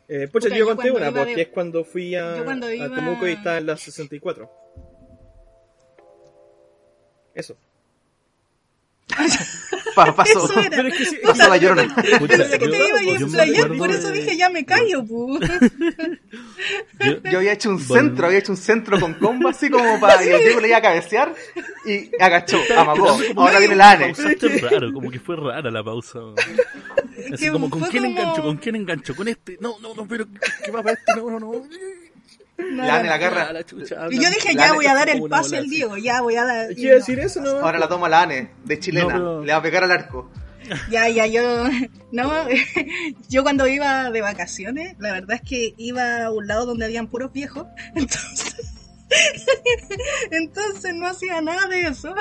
Eh, 0.09 0.27
pucha, 0.27 0.47
Puta, 0.47 0.49
yo 0.49 0.55
yo 0.57 0.65
conté 0.75 0.91
una, 0.91 1.09
iba 1.09 1.19
porque 1.19 1.35
de- 1.35 1.41
es 1.43 1.47
cuando 1.47 1.83
fui 1.85 2.13
a, 2.15 2.43
cuando 2.43 2.67
a 2.67 2.73
iba- 2.75 2.93
Temuco 2.93 3.27
y 3.27 3.31
estaba 3.31 3.57
en 3.57 3.65
la 3.67 3.77
64. 3.77 4.49
Eso. 7.33 7.55
Pa- 9.95 10.15
pasó, 10.15 10.45
Eso 10.45 10.59
era. 10.59 10.69
Pero 10.71 10.87
es 10.87 10.97
que 10.97 11.05
sí, 11.05 11.17
pasó 11.23 11.47
la 11.49 11.57
llorona. 11.57 11.95
Pensé 11.95 12.57
que 12.57 12.65
yo- 12.65 12.71
te 12.71 12.87
iba 12.87 12.97
a 12.99 13.03
explayar, 13.15 13.77
por 13.77 13.91
eso 13.91 14.07
de- 14.07 14.13
dije 14.21 14.37
ya 14.37 14.49
me 14.49 14.65
callo, 14.65 15.05
pu. 15.05 15.39
Yo- 16.99 17.21
Yo 17.31 17.37
había 17.37 17.53
hecho 17.53 17.69
un 17.69 17.75
Bueno. 17.87 17.93
centro, 18.09 18.25
había 18.27 18.39
hecho 18.39 18.51
un 18.53 18.57
centro 18.57 18.99
con 18.99 19.13
combo 19.15 19.49
así 19.49 19.69
como 19.69 19.99
para 19.99 20.17
que 20.19 20.33
el 20.33 20.39
Diego 20.43 20.59
le 20.61 20.67
iba 20.69 20.77
a 20.77 20.81
cabecear 20.81 21.33
y 21.85 22.09
agachó, 22.19 22.57
amagó. 22.75 23.17
Ahora 23.35 23.59
viene 23.59 23.75
la 23.75 23.91
Ane. 23.91 24.13
Raro, 24.61 24.91
como 24.93 25.11
que 25.11 25.19
fue 25.19 25.35
rara 25.35 25.69
la 25.69 25.83
pausa. 25.83 26.19
Así 27.31 27.49
como, 27.49 27.69
¿con 27.69 27.81
quién 27.83 28.03
como- 28.03 28.17
engancho? 28.19 28.41
¿Con 28.41 28.57
quién 28.57 28.75
engancho? 28.77 29.15
¿Con 29.15 29.27
este? 29.27 29.57
No, 29.59 29.77
no, 29.79 29.93
no, 29.93 30.07
pero 30.07 30.25
¿qué 30.65 30.71
va 30.71 30.81
para 30.81 30.93
este? 30.97 31.13
No, 31.17 31.29
no, 31.29 31.39
no. 31.39 31.51
La 32.57 32.95
Ane 32.97 33.09
la 33.09 33.15
agarra. 33.15 33.51
la 33.51 33.63
chucha, 33.65 34.07
Y 34.11 34.19
yo 34.19 34.29
dije, 34.29 34.53
ya 34.55 34.73
voy 34.73 34.85
a 34.85 34.93
dar 34.93 35.09
el 35.09 35.23
pase 35.27 35.57
al. 35.57 35.67
Diego, 35.69 35.97
ya 35.97 36.21
voy 36.21 36.35
a 36.35 36.45
dar. 36.45 36.67
No. 36.69 36.75
decir 36.75 37.19
eso, 37.19 37.41
¿no? 37.41 37.49
Ahora 37.49 37.79
la 37.79 37.87
toma 37.87 38.07
la 38.09 38.21
Ane, 38.21 38.51
de 38.63 38.79
chilena. 38.79 39.07
No, 39.13 39.19
pero- 39.19 39.43
Le 39.45 39.51
va 39.53 39.57
a 39.57 39.61
pegar 39.61 39.83
al 39.83 39.91
arco. 39.91 40.31
Ya, 40.89 41.09
ya, 41.09 41.25
yo, 41.25 41.65
no, 42.11 42.31
yo 43.29 43.43
cuando 43.43 43.67
iba 43.67 44.09
de 44.11 44.21
vacaciones, 44.21 44.95
la 44.99 45.11
verdad 45.11 45.39
es 45.43 45.49
que 45.49 45.73
iba 45.77 46.25
a 46.25 46.31
un 46.31 46.47
lado 46.47 46.65
donde 46.65 46.85
habían 46.85 47.07
puros 47.07 47.33
viejos, 47.33 47.65
entonces, 47.95 48.55
entonces 50.31 50.93
no 50.95 51.07
hacía 51.07 51.41
nada 51.41 51.67
de 51.67 51.87
eso. 51.87 52.13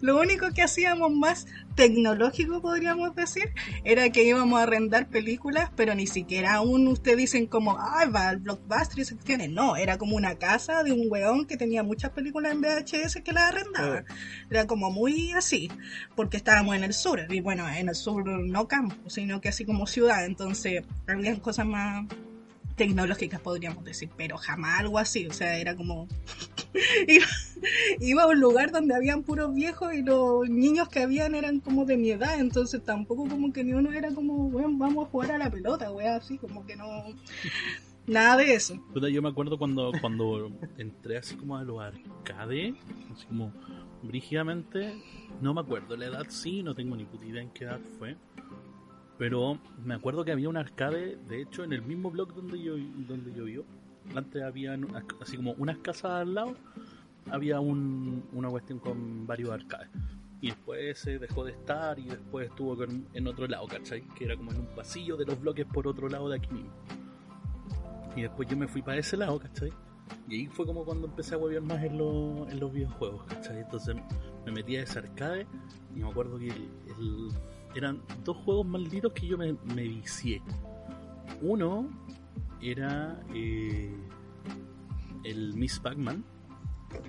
Lo 0.00 0.20
único 0.20 0.52
que 0.52 0.62
hacíamos 0.62 1.12
más 1.12 1.46
tecnológico, 1.74 2.60
podríamos 2.60 3.14
decir, 3.14 3.52
era 3.84 4.10
que 4.10 4.24
íbamos 4.24 4.58
a 4.58 4.64
arrendar 4.64 5.08
películas, 5.08 5.70
pero 5.76 5.94
ni 5.94 6.08
siquiera 6.08 6.54
aún 6.54 6.88
ustedes 6.88 7.18
dicen 7.18 7.46
como, 7.46 7.78
ay, 7.80 8.10
va 8.10 8.30
al 8.30 8.38
blockbuster 8.38 8.98
y 8.98 9.02
esas 9.02 9.14
cuestiones. 9.14 9.50
No, 9.50 9.76
era 9.76 9.96
como 9.96 10.16
una 10.16 10.34
casa 10.36 10.82
de 10.82 10.92
un 10.92 11.06
weón 11.08 11.46
que 11.46 11.56
tenía 11.56 11.82
muchas 11.82 12.10
películas 12.10 12.52
en 12.52 12.62
VHS 12.62 13.20
que 13.22 13.32
las 13.32 13.52
arrendaba. 13.52 14.04
Era 14.50 14.66
como 14.66 14.90
muy 14.90 15.32
así 15.32 15.70
porque 16.16 16.36
estábamos 16.36 16.74
en 16.74 16.84
el 16.84 16.94
sur, 16.94 17.20
y 17.28 17.40
bueno, 17.40 17.68
en 17.68 17.88
el 17.88 17.94
sur 17.94 18.26
no 18.26 18.66
campo, 18.66 19.08
sino 19.08 19.40
que 19.40 19.50
así 19.50 19.64
como 19.64 19.86
ciudad, 19.86 20.24
entonces 20.24 20.82
habían 21.06 21.36
cosas 21.36 21.66
más 21.66 22.06
tecnológicas 22.78 23.40
podríamos 23.40 23.84
decir, 23.84 24.08
pero 24.16 24.38
jamás 24.38 24.80
algo 24.80 24.98
así, 24.98 25.26
o 25.26 25.32
sea, 25.32 25.58
era 25.58 25.76
como 25.76 26.08
iba, 28.00 28.22
a 28.22 28.26
un 28.26 28.40
lugar 28.40 28.70
donde 28.70 28.94
habían 28.94 29.22
puros 29.22 29.54
viejos 29.54 29.92
y 29.92 30.02
los 30.02 30.48
niños 30.48 30.88
que 30.88 31.00
habían 31.00 31.34
eran 31.34 31.60
como 31.60 31.84
de 31.84 31.98
mi 31.98 32.10
edad, 32.10 32.40
entonces 32.40 32.82
tampoco 32.82 33.28
como 33.28 33.52
que 33.52 33.64
ni 33.64 33.72
uno 33.72 33.92
era 33.92 34.14
como, 34.14 34.46
weón, 34.46 34.78
vamos 34.78 35.06
a 35.06 35.10
jugar 35.10 35.32
a 35.32 35.38
la 35.38 35.50
pelota, 35.50 35.92
weón, 35.92 36.14
así 36.14 36.38
como 36.38 36.64
que 36.64 36.76
no, 36.76 36.86
nada 38.06 38.36
de 38.36 38.54
eso. 38.54 38.82
Yo 39.12 39.22
me 39.22 39.28
acuerdo 39.28 39.58
cuando, 39.58 39.92
cuando 40.00 40.50
entré 40.78 41.18
así 41.18 41.36
como 41.36 41.56
a 41.56 41.64
los 41.64 41.80
arcades, 41.80 42.74
así 43.12 43.26
como 43.26 43.52
brígidamente, 44.02 44.94
no 45.42 45.52
me 45.52 45.60
acuerdo 45.60 45.96
la 45.96 46.06
edad 46.06 46.26
sí, 46.28 46.62
no 46.62 46.74
tengo 46.74 46.96
ni 46.96 47.04
puta 47.04 47.26
idea 47.26 47.42
en 47.42 47.50
qué 47.50 47.64
edad 47.64 47.80
fue, 47.98 48.16
pero 49.18 49.58
me 49.84 49.94
acuerdo 49.94 50.24
que 50.24 50.32
había 50.32 50.48
un 50.48 50.56
arcade, 50.56 51.16
de 51.28 51.42
hecho 51.42 51.64
en 51.64 51.72
el 51.72 51.82
mismo 51.82 52.10
blog 52.10 52.34
donde 52.34 52.60
yo, 52.62 52.74
donde 53.08 53.32
yo 53.34 53.44
vivo, 53.44 53.64
antes 54.14 54.42
había 54.42 54.78
así 55.20 55.36
como 55.36 55.52
unas 55.58 55.78
casas 55.78 56.12
al 56.22 56.34
lado, 56.34 56.54
había 57.30 57.60
un, 57.60 58.24
una 58.32 58.48
cuestión 58.48 58.78
con 58.78 59.26
varios 59.26 59.50
arcades. 59.50 59.88
Y 60.40 60.46
después 60.48 60.96
se 60.98 61.18
dejó 61.18 61.44
de 61.44 61.50
estar 61.50 61.98
y 61.98 62.04
después 62.04 62.48
estuvo 62.48 62.76
con- 62.76 63.06
en 63.12 63.26
otro 63.26 63.46
lado, 63.48 63.66
¿cachai? 63.66 64.02
Que 64.16 64.24
era 64.24 64.36
como 64.36 64.52
en 64.52 64.60
un 64.60 64.66
pasillo 64.66 65.16
de 65.16 65.26
los 65.26 65.38
bloques 65.40 65.66
por 65.66 65.88
otro 65.88 66.08
lado 66.08 66.28
de 66.28 66.36
aquí 66.36 66.52
mismo. 66.54 66.70
Y 68.16 68.22
después 68.22 68.48
yo 68.48 68.56
me 68.56 68.68
fui 68.68 68.80
para 68.82 68.98
ese 68.98 69.16
lado, 69.16 69.38
¿cachai? 69.40 69.72
Y 70.28 70.34
ahí 70.36 70.46
fue 70.46 70.64
como 70.64 70.84
cuando 70.84 71.08
empecé 71.08 71.34
a 71.34 71.38
huevear 71.38 71.62
más 71.62 71.82
en, 71.82 71.98
los- 71.98 72.48
en 72.50 72.60
los 72.60 72.72
videojuegos, 72.72 73.24
¿cachai? 73.24 73.58
Entonces 73.58 73.96
me 74.46 74.52
metí 74.52 74.76
a 74.76 74.84
ese 74.84 75.00
arcade 75.00 75.46
y 75.96 75.98
me 76.00 76.08
acuerdo 76.08 76.38
que 76.38 76.48
el- 76.48 77.28
eran 77.74 78.00
dos 78.24 78.36
juegos 78.38 78.66
malditos 78.66 79.12
que 79.12 79.26
yo 79.26 79.38
me, 79.38 79.54
me 79.74 79.82
vicié. 79.82 80.42
Uno 81.42 81.88
era 82.60 83.20
eh, 83.34 83.94
el 85.24 85.54
Miss 85.54 85.78
Pac-Man, 85.78 86.24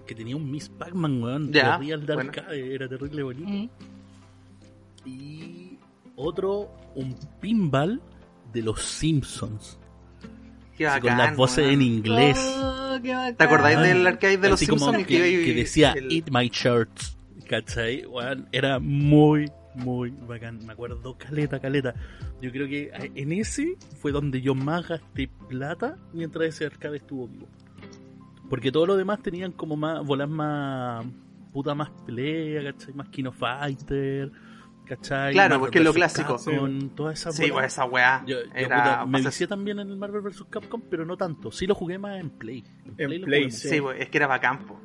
que 0.05 0.13
tenía 0.15 0.35
un 0.35 0.49
Miss 0.51 0.69
Pac-Man, 0.69 1.23
weón, 1.23 1.51
de 1.51 1.61
Real 1.63 2.05
de 2.05 2.13
bueno. 2.13 2.29
arcade, 2.31 2.73
era 2.75 2.87
terrible 2.87 3.23
bonito. 3.23 3.49
Mm. 3.49 3.69
Y 5.05 5.77
otro, 6.15 6.69
un 6.95 7.15
pinball 7.39 8.01
de 8.53 8.61
los 8.61 8.81
Simpsons. 8.81 9.79
Qué 10.77 10.87
así 10.87 11.01
con 11.01 11.11
bacán, 11.11 11.27
las 11.29 11.37
voces 11.37 11.71
en 11.73 11.81
inglés. 11.81 12.37
Oh, 12.61 12.97
qué 13.01 13.13
bacán. 13.13 13.35
¿Te 13.35 13.43
acordáis 13.43 13.79
del 13.79 14.05
arcade 14.07 14.37
de 14.37 14.49
los 14.49 14.61
Así 14.61 14.65
Simpsons? 14.65 14.97
que, 15.05 15.43
que 15.45 15.53
decía 15.53 15.93
el- 15.93 16.11
Eat 16.11 16.29
My 16.31 16.49
Shirts. 16.49 17.17
¿Cachai? 17.47 18.05
Weón, 18.05 18.47
era 18.51 18.79
muy, 18.79 19.49
muy 19.79 20.11
bacán. 20.11 20.65
Me 20.65 20.73
acuerdo, 20.73 21.17
caleta, 21.17 21.59
caleta. 21.59 21.93
Yo 22.41 22.51
creo 22.51 22.67
que 22.67 22.91
en 23.15 23.31
ese 23.31 23.75
fue 23.99 24.11
donde 24.11 24.41
yo 24.41 24.55
más 24.55 24.87
gasté 24.87 25.29
plata 25.47 25.97
mientras 26.13 26.45
ese 26.47 26.65
arcade 26.65 26.97
estuvo 26.97 27.27
vivo. 27.27 27.47
Porque 28.49 28.71
todo 28.71 28.85
lo 28.87 28.97
demás 28.97 29.21
tenían 29.21 29.51
como 29.51 29.75
más, 29.75 30.03
volar 30.05 30.27
más, 30.27 31.05
puta 31.53 31.75
más 31.75 31.89
pelea, 32.05 32.71
¿cachai? 32.71 32.93
Más 32.95 33.07
Kino 33.09 33.31
Fighter, 33.31 34.31
¿cachai? 34.85 35.33
Claro, 35.33 35.49
Marvel 35.55 35.59
porque 35.59 35.77
es 35.77 35.83
lo 35.83 35.91
vs. 35.91 35.95
clásico. 35.97 36.35
Capcom, 36.37 36.89
todas 36.95 37.19
esas 37.19 37.35
Sí, 37.35 37.43
bolas. 37.43 37.53
pues 37.55 37.65
esa 37.73 37.85
weá. 37.85 38.23
Yo, 38.25 38.37
yo, 38.43 38.51
era 38.55 38.77
puta, 38.77 39.05
me 39.05 39.21
vicié 39.21 39.45
también 39.47 39.79
en 39.79 39.89
el 39.89 39.97
Marvel 39.97 40.21
vs. 40.21 40.45
Capcom, 40.49 40.81
pero 40.89 41.05
no 41.05 41.15
tanto. 41.15 41.51
Sí 41.51 41.67
lo 41.67 41.75
jugué 41.75 41.99
más 41.99 42.19
en 42.19 42.31
Play. 42.31 42.63
En 42.97 43.21
Play, 43.21 43.51
sí. 43.51 43.69
Sí, 43.69 43.81
pues, 43.81 43.99
es 44.01 44.09
que 44.09 44.17
era 44.17 44.25
bacán, 44.27 44.65
po. 44.65 44.79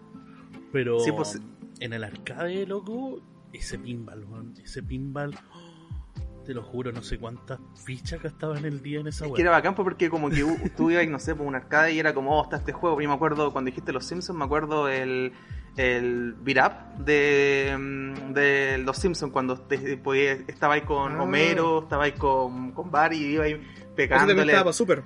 Pero 0.70 1.00
Sí, 1.00 1.10
pues- 1.12 1.40
en 1.80 1.92
el 1.94 2.04
arcade, 2.04 2.66
loco, 2.66 3.20
ese 3.54 3.78
pinball, 3.78 4.24
weón, 4.24 4.54
ese 4.62 4.82
pinball, 4.82 5.34
oh, 5.54 6.42
te 6.44 6.52
lo 6.52 6.62
juro, 6.62 6.92
no 6.92 7.02
sé 7.02 7.18
cuántas 7.18 7.58
fichas 7.84 8.22
gastaban 8.22 8.58
en 8.58 8.64
el 8.66 8.82
día 8.82 9.00
en 9.00 9.06
esa 9.06 9.24
Es 9.24 9.30
weá. 9.30 9.36
que 9.36 9.42
era 9.42 9.50
bacán 9.50 9.74
po, 9.74 9.82
porque 9.84 10.10
como 10.10 10.28
que 10.28 10.44
tú 10.76 10.90
ibas, 10.90 11.06
no 11.08 11.18
sé, 11.18 11.34
por 11.34 11.46
un 11.46 11.54
arcade 11.54 11.92
y 11.94 11.98
era 11.98 12.12
como, 12.12 12.38
oh, 12.38 12.42
está 12.44 12.56
este 12.56 12.72
juego. 12.72 13.00
Y 13.00 13.06
me 13.06 13.14
acuerdo, 13.14 13.50
cuando 13.52 13.70
dijiste 13.70 13.92
Los 13.92 14.04
Simpsons, 14.04 14.38
me 14.38 14.44
acuerdo 14.44 14.88
el, 14.88 15.32
el 15.76 16.34
beat 16.42 16.58
up 16.98 17.04
de, 17.04 17.74
mm, 17.78 18.32
de 18.34 18.78
Los 18.78 18.98
Simpsons, 18.98 19.32
cuando 19.32 19.58
te, 19.58 19.96
podías- 19.96 20.40
estaba 20.46 20.74
ahí 20.74 20.82
con 20.82 21.12
Ah. 21.16 21.22
Homero, 21.22 21.82
estaba 21.84 22.04
ahí 22.04 22.12
con, 22.12 22.72
con 22.72 22.90
Barry, 22.90 23.16
y 23.16 23.24
iba 23.34 23.44
ahí 23.44 23.52
Eso 23.52 23.94
pegándole. 23.96 24.42
estaba 24.42 24.64
para 24.64 24.72
Super. 24.74 25.02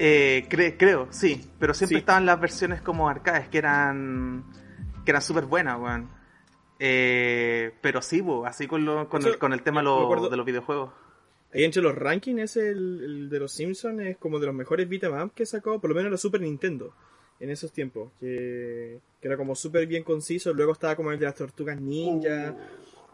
Eh, 0.00 0.46
cre- 0.50 0.74
creo, 0.76 1.06
sí, 1.10 1.48
pero 1.60 1.74
siempre 1.74 1.98
Sí. 1.98 2.00
estaban 2.00 2.26
las 2.26 2.40
versiones 2.40 2.80
como 2.82 3.08
arcades 3.08 3.48
que 3.48 3.58
eran 3.58 4.44
que 5.04 5.10
eran 5.12 5.22
súper 5.22 5.44
buenas, 5.46 5.78
weón. 5.78 6.08
Eh, 6.84 7.70
pero 7.80 8.02
sí, 8.02 8.20
bo, 8.20 8.44
así 8.44 8.66
con, 8.66 8.84
lo, 8.84 9.08
con, 9.08 9.24
el, 9.24 9.38
con 9.38 9.52
el 9.52 9.62
tema 9.62 9.82
lo- 9.82 10.00
acuerdo- 10.02 10.28
de 10.28 10.36
los 10.36 10.44
videojuegos. 10.44 10.90
Ahí 11.54 11.62
entre 11.62 11.80
los 11.80 11.94
rankings, 11.94 12.40
ese 12.40 12.70
el, 12.70 13.04
el 13.04 13.30
de 13.30 13.38
los 13.38 13.52
Simpsons 13.52 14.00
es 14.00 14.16
como 14.16 14.40
de 14.40 14.46
los 14.46 14.54
mejores 14.54 14.88
beat'em 14.88 15.12
up 15.22 15.32
que 15.32 15.46
sacó, 15.46 15.80
por 15.80 15.90
lo 15.90 15.94
menos 15.96 16.10
la 16.10 16.16
Super 16.16 16.40
Nintendo, 16.40 16.92
en 17.38 17.50
esos 17.50 17.70
tiempos. 17.72 18.10
Que, 18.18 18.98
que 19.20 19.28
era 19.28 19.36
como 19.36 19.54
súper 19.54 19.86
bien 19.86 20.02
conciso. 20.02 20.52
Luego 20.54 20.72
estaba 20.72 20.96
como 20.96 21.12
el 21.12 21.18
de 21.20 21.26
las 21.26 21.36
Tortugas 21.36 21.80
Ninja. 21.80 22.56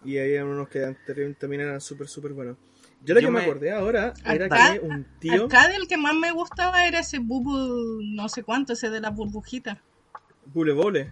Y 0.05 0.17
había 0.17 0.45
unos 0.47 0.69
que 0.69 0.97
también 1.39 1.61
eran 1.63 1.81
súper, 1.81 2.07
súper 2.09 2.33
buenos. 2.33 2.57
Yo 3.05 3.15
lo 3.15 3.21
Yo 3.21 3.27
que 3.27 3.33
me 3.33 3.41
me- 3.41 3.45
acordé 3.45 3.73
ahora 3.73 4.15
era 4.25 4.49
que 4.49 4.81
un 4.81 5.05
tío. 5.19 5.45
Arcade 5.45 5.77
el 5.77 5.89
que 5.89 5.97
más 5.99 6.15
me 6.15 6.31
gustaba 6.33 6.87
era 6.87 7.01
ese 7.01 7.19
bubu, 7.19 8.01
no 8.15 8.29
sé 8.29 8.45
cuánto, 8.45 8.73
ese 8.73 8.89
de 8.91 9.01
la 9.01 9.11
burbujita. 9.11 9.83
Bule 10.47 10.73
Bole. 10.73 11.11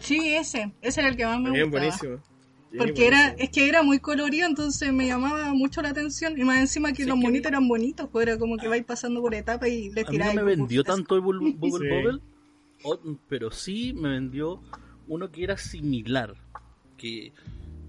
Sí, 0.00 0.34
ese, 0.34 0.72
ese 0.82 1.00
era 1.00 1.10
el 1.10 1.16
que 1.16 1.24
más 1.26 1.40
me 1.40 1.50
Bien 1.50 1.70
gustaba. 1.70 1.84
buenísimo. 1.86 2.22
Bien 2.70 2.78
Porque 2.84 3.06
era, 3.06 3.16
buenísimo. 3.18 3.44
es 3.44 3.50
que 3.50 3.68
era 3.68 3.82
muy 3.82 3.98
colorido, 3.98 4.46
entonces 4.46 4.92
me 4.92 5.06
llamaba 5.06 5.52
mucho 5.54 5.82
la 5.82 5.90
atención. 5.90 6.38
Y 6.38 6.44
más 6.44 6.58
encima 6.58 6.90
que 6.92 7.02
Sí, 7.04 7.08
los 7.08 7.18
que- 7.18 7.22
monitos 7.24 7.50
eran 7.50 7.68
bonitos, 7.68 8.08
pues 8.10 8.26
era 8.26 8.38
como 8.38 8.56
que 8.56 8.68
vais 8.68 8.84
pasando 8.84 9.20
por 9.20 9.34
etapas 9.34 9.68
y 9.68 9.90
le 9.90 10.02
mí 10.02 10.02
no 10.04 10.10
tiráis. 10.10 10.34
me 10.34 10.42
vendió 10.42 10.82
tanto 10.84 11.14
el 11.16 11.20
Bubble, 11.20 11.52
Bubble 11.58 11.88
Sí. 11.88 11.94
Bobble, 11.94 12.20
o- 12.84 13.18
pero 13.28 13.50
sí 13.50 13.92
me 13.92 14.08
vendió 14.10 14.60
uno 15.08 15.30
que 15.30 15.42
era 15.44 15.56
similar, 15.56 16.34
que 16.96 17.32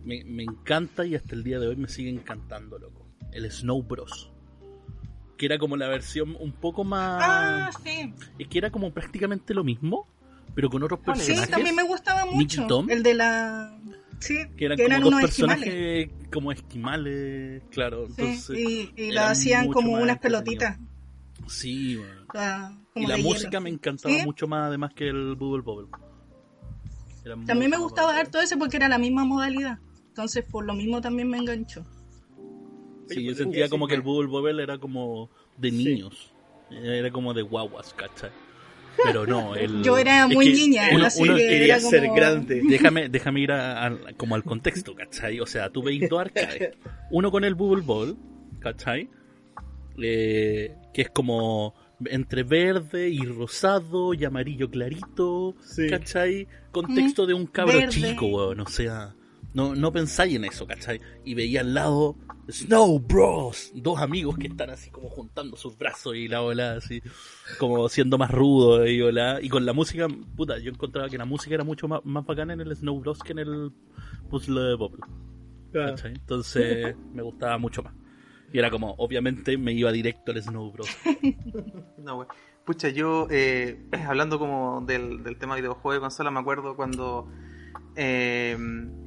me, 0.04 0.24
me 0.26 0.43
encanta 0.43 1.06
y 1.06 1.15
hasta 1.15 1.36
el 1.36 1.43
día 1.43 1.60
de 1.60 1.67
hoy 1.67 1.76
me 1.76 1.88
sigue 1.88 2.10
encantando, 2.10 2.80
loco. 2.80 3.06
El 3.32 3.50
Snow 3.52 3.84
Bros. 3.84 4.32
Que 5.38 5.45
era 5.45 5.58
como 5.60 5.78
la 5.78 5.88
versión 5.88 6.36
un 6.39 6.52
poco 6.52 6.84
más... 6.84 7.21
Ah, 7.24 7.69
sí. 7.84 8.13
Es 8.39 8.47
que 8.47 8.58
era 8.58 8.69
como 8.71 8.91
prácticamente 8.91 9.54
lo 9.54 9.63
mismo, 9.63 10.08
pero 10.56 10.70
con 10.70 10.84
otros 10.84 11.00
Sí, 11.00 11.06
personajes. 11.06 11.50
también 11.50 11.76
me 11.76 11.84
gustaba 11.84 12.26
mucho. 12.26 12.66
Tom. 12.68 12.90
El 12.90 13.04
de 13.04 13.14
la. 13.14 13.78
Sí, 14.20 14.38
que 14.56 14.66
eran 14.66 14.78
que 14.78 14.84
como 14.84 14.94
eran 14.94 15.02
dos 15.02 15.10
unos 15.14 15.22
personajes 15.22 15.68
esquimales. 15.68 16.30
como 16.32 16.52
esquimales, 16.52 17.64
claro. 17.72 18.06
Sí, 18.08 18.12
Entonces, 18.20 18.60
y, 18.60 18.92
y 18.96 19.12
lo 19.12 19.22
hacían 19.22 19.67
como 19.71 19.94
unas 19.94 20.19
pelotitas. 20.19 20.78
Sí, 21.48 21.96
bueno. 21.98 22.78
Y 22.96 23.08
la 23.08 23.17
música 23.17 23.50
hielo. 23.50 23.62
me 23.62 23.69
encantaba 23.71 24.13
¿Sí? 24.13 24.21
mucho 24.23 24.48
más 24.48 24.67
además 24.67 24.94
que 24.94 25.08
el 25.08 25.36
Bubble 25.36 25.63
Bobble. 25.63 25.90
Era 27.25 27.36
También 27.46 27.71
me 27.71 27.78
gustaba 27.78 28.15
harto 28.17 28.40
ese 28.40 28.58
porque 28.58 28.78
era 28.78 28.88
la 28.90 28.98
misma 28.98 29.25
modalidad. 29.25 29.80
Entonces, 30.10 30.44
por 30.44 30.65
lo 30.65 30.73
mismo 30.73 31.02
también 31.02 31.30
me 31.30 31.38
enganchó. 31.38 31.86
Sí, 33.08 33.23
yo 33.23 33.32
Oye, 33.32 33.36
sentía 33.36 33.65
sí, 33.65 33.69
como 33.71 33.88
que 33.88 33.96
el 33.96 34.02
sí. 34.02 34.06
Bubble 34.06 34.28
Bobble 34.30 34.62
era 34.62 34.78
como 34.78 35.30
de 35.58 35.69
Sí. 35.71 35.78
niños. 35.84 36.32
Era 36.69 37.12
como 37.12 37.34
de 37.34 37.42
guaguas, 37.42 37.94
¿cachai? 37.96 38.30
Pero 39.04 39.25
no, 39.25 39.56
el, 39.56 39.83
Yo 39.83 39.97
era 39.97 40.25
es 40.27 40.33
muy 40.33 40.47
que 40.47 40.54
niña, 40.54 40.89
uno- 40.93 41.06
así 41.06 41.23
uno 41.23 41.35
que 41.35 41.47
Quería 41.47 41.75
era 41.77 41.79
ser 41.79 42.08
grande. 42.15 42.62
Déjame, 42.67 43.10
déjame 43.10 43.39
ir 43.41 43.52
a- 43.52 43.85
a- 43.87 43.97
como 44.17 44.35
al 44.35 44.43
contexto, 44.43 44.93
¿cachai? 44.95 45.39
O 45.39 45.45
sea, 45.45 45.69
tú 45.69 45.83
veis 45.83 46.02
dos 46.10 46.19
arcades. 46.21 46.75
Uno 47.10 47.31
con 47.31 47.43
el 47.43 47.56
Bubble 47.56 47.83
Ball, 47.83 48.17
¿cachai? 48.60 49.10
Eh, 50.02 50.75
que 50.93 51.02
es 51.04 51.10
como 51.10 51.73
entre 52.06 52.43
verde 52.43 53.10
y 53.10 53.19
rosado 53.19 54.13
y 54.13 54.25
amarillo 54.25 54.69
clarito, 54.71 55.56
Sí. 55.63 55.87
¿cachai? 55.89 56.47
Contexto 56.71 57.25
de 57.27 57.33
un 57.33 57.45
cabro 57.45 57.73
Verde. 57.77 57.89
chico, 57.91 58.25
weón. 58.27 58.62
O 58.62 58.67
sea, 58.67 59.13
no, 59.54 59.75
no 59.75 59.91
pensáis 59.91 60.35
en 60.35 60.45
eso, 60.45 60.65
¿cachai? 60.65 60.99
Y 61.25 61.35
veía 61.35 61.62
al 61.62 61.73
lado 61.73 62.15
Snow 62.50 63.00
Bros, 63.00 63.71
dos 63.73 64.00
amigos 64.00 64.37
que 64.37 64.48
están 64.48 64.69
así 64.69 64.89
como 64.89 65.10
juntando 65.10 65.58
sus 65.58 65.77
brazos 65.77 66.15
y 66.15 66.27
la 66.27 66.42
ola 66.42 66.73
así, 66.73 67.02
como 67.60 67.87
siendo 67.89 68.17
más 68.17 68.31
rudo 68.31 68.85
y 68.87 69.02
hola. 69.02 69.39
Y 69.42 69.50
con 69.50 69.65
la 69.65 69.73
música, 69.73 70.08
puta, 70.35 70.58
yo 70.60 70.71
encontraba 70.71 71.10
que 71.10 71.17
la 71.17 71.25
música 71.25 71.56
era 71.56 71.63
mucho 71.63 71.87
más, 71.87 72.02
más 72.04 72.25
bacana 72.25 72.54
en 72.54 72.62
el 72.62 72.75
Snow 72.75 73.00
Bros 73.00 73.19
que 73.19 73.33
en 73.33 73.39
el 73.39 73.71
Puzzle 74.29 74.62
de. 74.62 74.89
Claro. 75.71 75.96
¿cachai? 75.96 76.13
Entonces 76.13 76.96
me 77.13 77.21
gustaba 77.21 77.58
mucho 77.58 77.83
más. 77.83 77.94
Y 78.54 78.60
era 78.60 78.69
como, 78.69 78.96
obviamente 78.98 79.58
me 79.58 79.71
iba 79.71 79.92
directo 79.92 80.31
al 80.31 80.42
Snow 80.42 80.71
Bros. 80.71 80.87
No, 81.98 82.15
güey. 82.15 82.27
Pucha, 82.65 82.89
yo, 82.89 83.27
eh, 83.29 83.87
hablando 84.08 84.39
como 84.39 84.81
del, 84.81 85.23
del 85.23 85.37
tema 85.37 85.56
de 85.56 85.62
videojuegos 85.62 85.96
de 85.96 86.02
consola, 86.02 86.31
me 86.31 86.39
acuerdo 86.39 86.75
cuando 86.75 87.27
eh, 87.96 88.58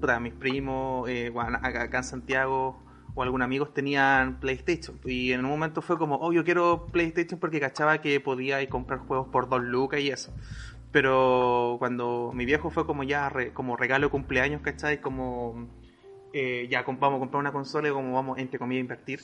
puta, 0.01 0.21
mis 0.21 0.35
primos, 0.35 1.09
eh, 1.09 1.31
bueno, 1.31 1.59
acá 1.63 1.99
en 1.99 2.05
Santiago, 2.05 2.84
o 3.15 3.23
algunos 3.23 3.45
amigos 3.45 3.73
tenían 3.73 4.41
PlayStation. 4.41 4.99
Y 5.05 5.33
en 5.33 5.45
un 5.45 5.51
momento 5.51 5.83
fue 5.83 5.97
como, 5.99 6.17
oh, 6.17 6.33
yo 6.33 6.45
quiero 6.45 6.87
PlayStation 6.87 7.39
porque 7.39 7.61
cachaba 7.61 8.01
que 8.01 8.21
podía 8.21 8.61
ir 8.63 8.69
comprar 8.69 9.01
juegos 9.01 9.29
por 9.29 9.49
dos 9.49 9.63
lucas 9.63 10.01
y 10.01 10.11
eso. 10.11 10.35
Pero 10.91 11.77
cuando 11.79 12.33
mi 12.35 12.45
viejo 12.45 12.71
fue 12.71 12.87
como 12.87 13.03
ya 13.03 13.29
re- 13.29 13.53
como 13.53 13.77
regalo 13.77 14.07
de 14.07 14.11
cumpleaños, 14.11 14.63
¿cachai? 14.63 15.01
Como 15.01 15.69
eh, 16.33 16.67
ya 16.71 16.83
vamos 16.83 17.17
a 17.17 17.19
comprar 17.21 17.41
una 17.41 17.53
consola 17.53 17.89
y 17.89 17.93
como 17.93 18.15
vamos, 18.15 18.39
entre 18.39 18.59
comillas, 18.59 18.81
a 18.81 18.83
invertir, 18.83 19.21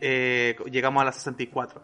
eh, 0.00 0.56
llegamos 0.70 1.00
a 1.02 1.04
la 1.04 1.12
64. 1.12 1.82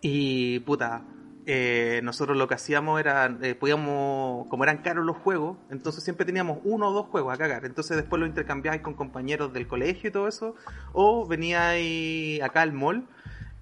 Y 0.00 0.60
puta, 0.60 1.02
eh, 1.50 2.02
nosotros 2.04 2.36
lo 2.36 2.46
que 2.46 2.56
hacíamos 2.56 3.00
era, 3.00 3.34
eh, 3.40 3.54
podíamos, 3.54 4.46
como 4.48 4.64
eran 4.64 4.82
caros 4.82 5.06
los 5.06 5.16
juegos, 5.16 5.56
entonces 5.70 6.04
siempre 6.04 6.26
teníamos 6.26 6.58
uno 6.62 6.90
o 6.90 6.92
dos 6.92 7.06
juegos 7.06 7.32
a 7.32 7.38
cagar. 7.38 7.64
Entonces 7.64 7.96
después 7.96 8.20
lo 8.20 8.26
intercambiabais 8.26 8.82
con 8.82 8.92
compañeros 8.92 9.50
del 9.54 9.66
colegio 9.66 10.10
y 10.10 10.12
todo 10.12 10.28
eso, 10.28 10.56
o 10.92 11.26
veníais 11.26 12.42
acá 12.42 12.60
al 12.60 12.74
mall. 12.74 13.08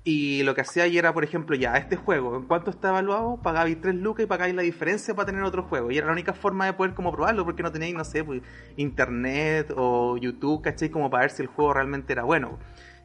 Y 0.02 0.42
lo 0.42 0.56
que 0.56 0.62
hacía 0.62 0.82
ahí 0.82 0.98
era, 0.98 1.14
por 1.14 1.22
ejemplo, 1.22 1.54
ya, 1.54 1.76
este 1.76 1.94
juego, 1.94 2.36
¿en 2.36 2.46
cuánto 2.46 2.72
está 2.72 2.88
evaluado? 2.88 3.40
Pagabais 3.40 3.80
3 3.80 3.94
lucas 3.94 4.24
y 4.24 4.26
pagáis 4.26 4.56
la 4.56 4.62
diferencia 4.62 5.14
para 5.14 5.26
tener 5.26 5.44
otro 5.44 5.62
juego. 5.62 5.92
Y 5.92 5.98
era 5.98 6.08
la 6.08 6.12
única 6.12 6.32
forma 6.32 6.66
de 6.66 6.72
poder 6.72 6.92
como 6.92 7.12
probarlo, 7.12 7.44
porque 7.44 7.62
no 7.62 7.70
teníais, 7.70 7.94
no 7.94 8.04
sé, 8.04 8.24
pues, 8.24 8.42
internet 8.76 9.72
o 9.76 10.16
YouTube, 10.16 10.60
¿cachai? 10.60 10.90
Como 10.90 11.08
para 11.08 11.22
ver 11.22 11.30
si 11.30 11.42
el 11.42 11.48
juego 11.48 11.72
realmente 11.72 12.12
era 12.12 12.24
bueno. 12.24 12.58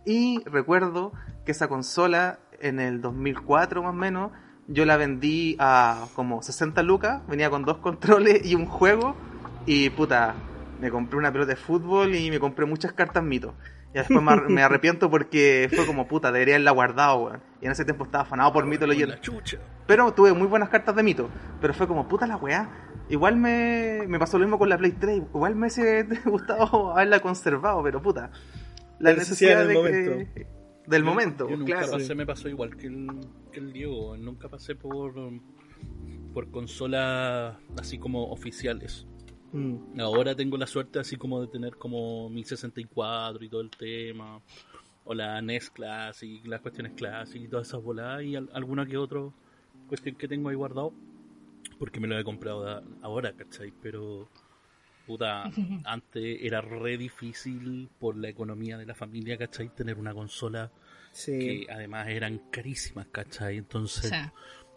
Y 0.06 0.44
recuerdo 0.46 1.12
que 1.46 1.52
esa 1.52 1.68
consola, 1.68 2.40
en 2.60 2.80
el 2.80 3.00
2004 3.02 3.84
más 3.84 3.92
o 3.92 3.94
menos, 3.94 4.32
yo 4.72 4.86
la 4.86 4.98
vendí 4.98 5.56
a 5.60 6.06
como 6.16 6.42
60 6.42 6.82
lucas, 6.84 7.22
venía 7.28 7.50
con 7.50 7.64
dos 7.64 7.78
controles 7.78 8.46
y 8.46 8.56
un 8.56 8.66
juego, 8.66 9.16
y 9.66 9.90
puta, 9.92 10.36
me 10.80 10.90
compré 10.90 11.18
una 11.18 11.32
pelota 11.32 11.50
de 11.52 11.56
fútbol 11.58 12.16
y 12.16 12.30
me 12.30 12.40
compré 12.40 12.66
muchas 12.66 12.94
cartas 12.94 13.24
mito. 13.24 13.54
Y 13.94 13.98
después 13.98 14.22
me, 14.24 14.32
ar- 14.32 14.50
me 14.50 14.64
arrepiento 14.64 15.10
porque 15.10 15.70
fue 15.76 15.86
como 15.86 16.08
puta, 16.08 16.32
debería 16.32 16.56
haberla 16.56 16.72
guardado, 16.72 17.18
weón. 17.26 17.40
Y 17.62 17.66
en 17.66 17.74
ese 17.74 17.84
tiempo 17.86 18.06
estaba 18.06 18.24
afanado 18.24 18.54
por 18.54 18.66
mito 18.66 18.88
leyendo. 18.88 19.16
Pero 19.86 20.14
tuve 20.14 20.34
muy 20.34 20.48
buenas 20.48 20.70
cartas 20.70 20.96
de 20.96 21.04
mito. 21.04 21.30
Pero 21.60 21.74
fue 21.74 21.88
como, 21.88 22.08
puta 22.08 22.26
la 22.26 22.38
weá. 22.38 22.70
Igual 23.10 23.36
me, 23.36 24.04
me 24.08 24.18
pasó 24.18 24.38
lo 24.40 24.46
mismo 24.46 24.58
con 24.58 24.70
la 24.70 24.78
Play 24.78 24.94
3. 24.94 25.18
Igual 25.34 25.56
me 25.56 25.62
hubiese 25.68 26.04
gustado 26.26 26.92
haberla 26.94 27.20
conservado, 27.20 27.84
pero 27.84 28.02
puta. 28.02 28.32
La 29.00 29.12
La 29.12 29.18
necesidad 29.18 29.66
necesidad 29.66 29.68
del 29.68 29.68
de 29.68 29.74
momento. 29.76 30.34
que- 30.34 30.48
del 30.92 31.04
momento, 31.04 31.50
Yo 31.50 31.58
nunca 31.58 31.78
claro. 31.80 31.94
pasé, 31.94 32.14
me 32.16 32.26
pasó 32.26 32.48
igual 32.50 32.78
que 32.78 32.88
el, 32.88 33.08
que 33.52 33.60
el 33.60 33.74
Diego. 33.74 34.16
Nunca 34.18 34.48
pasé 34.50 34.76
por, 34.76 35.14
por 36.34 36.52
consolas 36.52 37.58
así 37.80 37.98
como 37.98 38.30
oficiales. 38.32 39.08
Mm. 39.54 40.00
Ahora 40.00 40.36
tengo 40.36 40.58
la 40.58 40.68
suerte 40.68 41.00
así 41.00 41.16
como 41.18 41.42
de 41.42 41.48
tener 41.48 41.76
como 41.78 42.30
mi 42.30 42.44
64 42.44 43.44
y 43.44 43.50
todo 43.50 43.62
el 43.62 43.70
tema. 43.72 44.40
O 45.04 45.14
la 45.16 45.42
NES 45.42 45.72
Classic, 45.72 46.46
las 46.46 46.62
cuestiones 46.62 46.94
Classic 46.94 47.42
y 47.42 47.48
todas 47.48 47.68
esas 47.68 47.82
voladas. 47.82 48.24
Y 48.24 48.36
al- 48.36 48.50
alguna 48.54 48.86
que 48.86 48.98
otra 48.98 49.22
cuestión 49.88 50.16
que 50.16 50.28
tengo 50.28 50.50
ahí 50.50 50.56
guardado. 50.56 50.94
Porque 51.80 52.00
me 52.00 52.08
lo 52.08 52.18
he 52.20 52.24
comprado 52.24 52.68
a- 52.68 52.84
ahora, 53.02 53.34
¿cachai? 53.34 53.74
Pero, 53.82 54.30
puta, 55.08 55.44
antes 55.86 56.38
era 56.42 56.62
re 56.62 56.98
difícil 56.98 57.90
por 58.00 58.16
la 58.16 58.30
economía 58.30 58.78
de 58.78 58.86
la 58.86 58.94
familia, 58.94 59.38
¿cachai? 59.38 59.70
Tener 59.70 59.98
una 59.98 60.14
consola 60.14 60.72
Sí. 61.12 61.38
que 61.38 61.68
además 61.70 62.08
eran 62.10 62.40
carísimas, 62.52 63.08
¿cachai? 63.12 63.56
O 63.56 63.60
Entonces, 63.60 64.10
sea, 64.10 64.34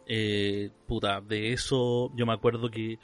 eh, 0.06 0.70
puta, 0.86 1.20
de 1.20 1.52
eso 1.52 2.12
yo 2.16 2.26
me 2.26 2.32
acuerdo 2.32 2.70
que 2.70 2.98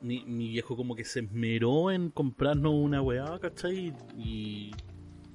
mi, 0.00 0.24
mi 0.24 0.48
viejo 0.48 0.76
como 0.76 0.94
que 0.94 1.04
se 1.04 1.20
esmeró 1.20 1.90
en 1.90 2.10
comprarnos 2.10 2.72
una 2.74 3.00
weá, 3.02 3.38
¿cachai? 3.38 3.94
Y 4.16 4.72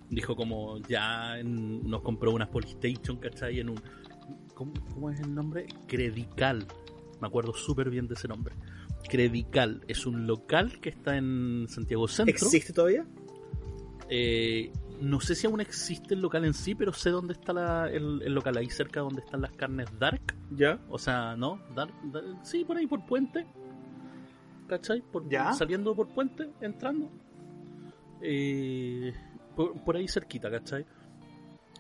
dijo 0.10 0.36
como 0.36 0.80
ya 0.88 1.40
en- 1.40 1.84
nos 1.90 2.02
compró 2.02 2.32
unas 2.32 2.50
Polystation, 2.50 3.18
¿cachai? 3.18 3.60
En 3.60 3.70
un... 3.70 3.82
¿Cómo, 4.56 4.74
cómo 4.94 5.10
es 5.10 5.20
el 5.22 5.34
nombre? 5.34 5.68
Credical. 5.88 6.66
Me 7.22 7.28
acuerdo 7.28 7.54
súper 7.54 7.90
bien 7.90 8.08
de 8.08 8.16
ese 8.16 8.28
nombre. 8.28 8.56
Credical 9.08 9.82
es 9.88 10.06
un 10.06 10.28
local 10.28 10.80
que 10.82 10.90
está 10.90 11.16
en 11.16 11.68
Santiago 11.70 12.08
Centro. 12.08 12.34
¿Existe 12.36 12.74
todavía? 12.74 13.06
Eh, 14.10 14.72
no 15.02 15.20
sé 15.22 15.36
si 15.36 15.48
aún 15.48 15.62
existe 15.62 16.14
el 16.14 16.22
local 16.22 16.46
en 16.46 16.54
sí, 16.54 16.76
pero 16.76 16.94
sé 16.94 17.10
dónde 17.10 17.34
está 17.34 17.54
la- 17.54 17.90
el, 17.90 18.22
el 18.22 18.34
local, 18.34 18.58
ahí 18.58 18.70
cerca 18.70 19.00
donde 19.02 19.22
están 19.22 19.42
las 19.42 19.52
carnes 19.54 19.88
Dark. 20.00 20.22
¿Ya? 20.52 20.80
O 20.90 20.98
sea, 20.98 21.36
¿no? 21.36 21.62
Dark, 21.76 21.94
Dark- 22.12 22.40
sí, 22.44 22.64
por 22.66 22.78
ahí 22.78 22.88
por 22.88 23.06
puente. 23.06 23.46
¿Cachai? 24.68 25.02
Por, 25.02 25.28
Ya. 25.30 25.54
Saliendo 25.54 25.96
por 25.96 26.08
puente, 26.10 26.50
entrando. 26.62 27.10
Eh, 28.22 29.14
por, 29.56 29.74
por 29.84 29.96
ahí 29.96 30.08
cerquita, 30.08 30.50
¿cachai? 30.52 30.86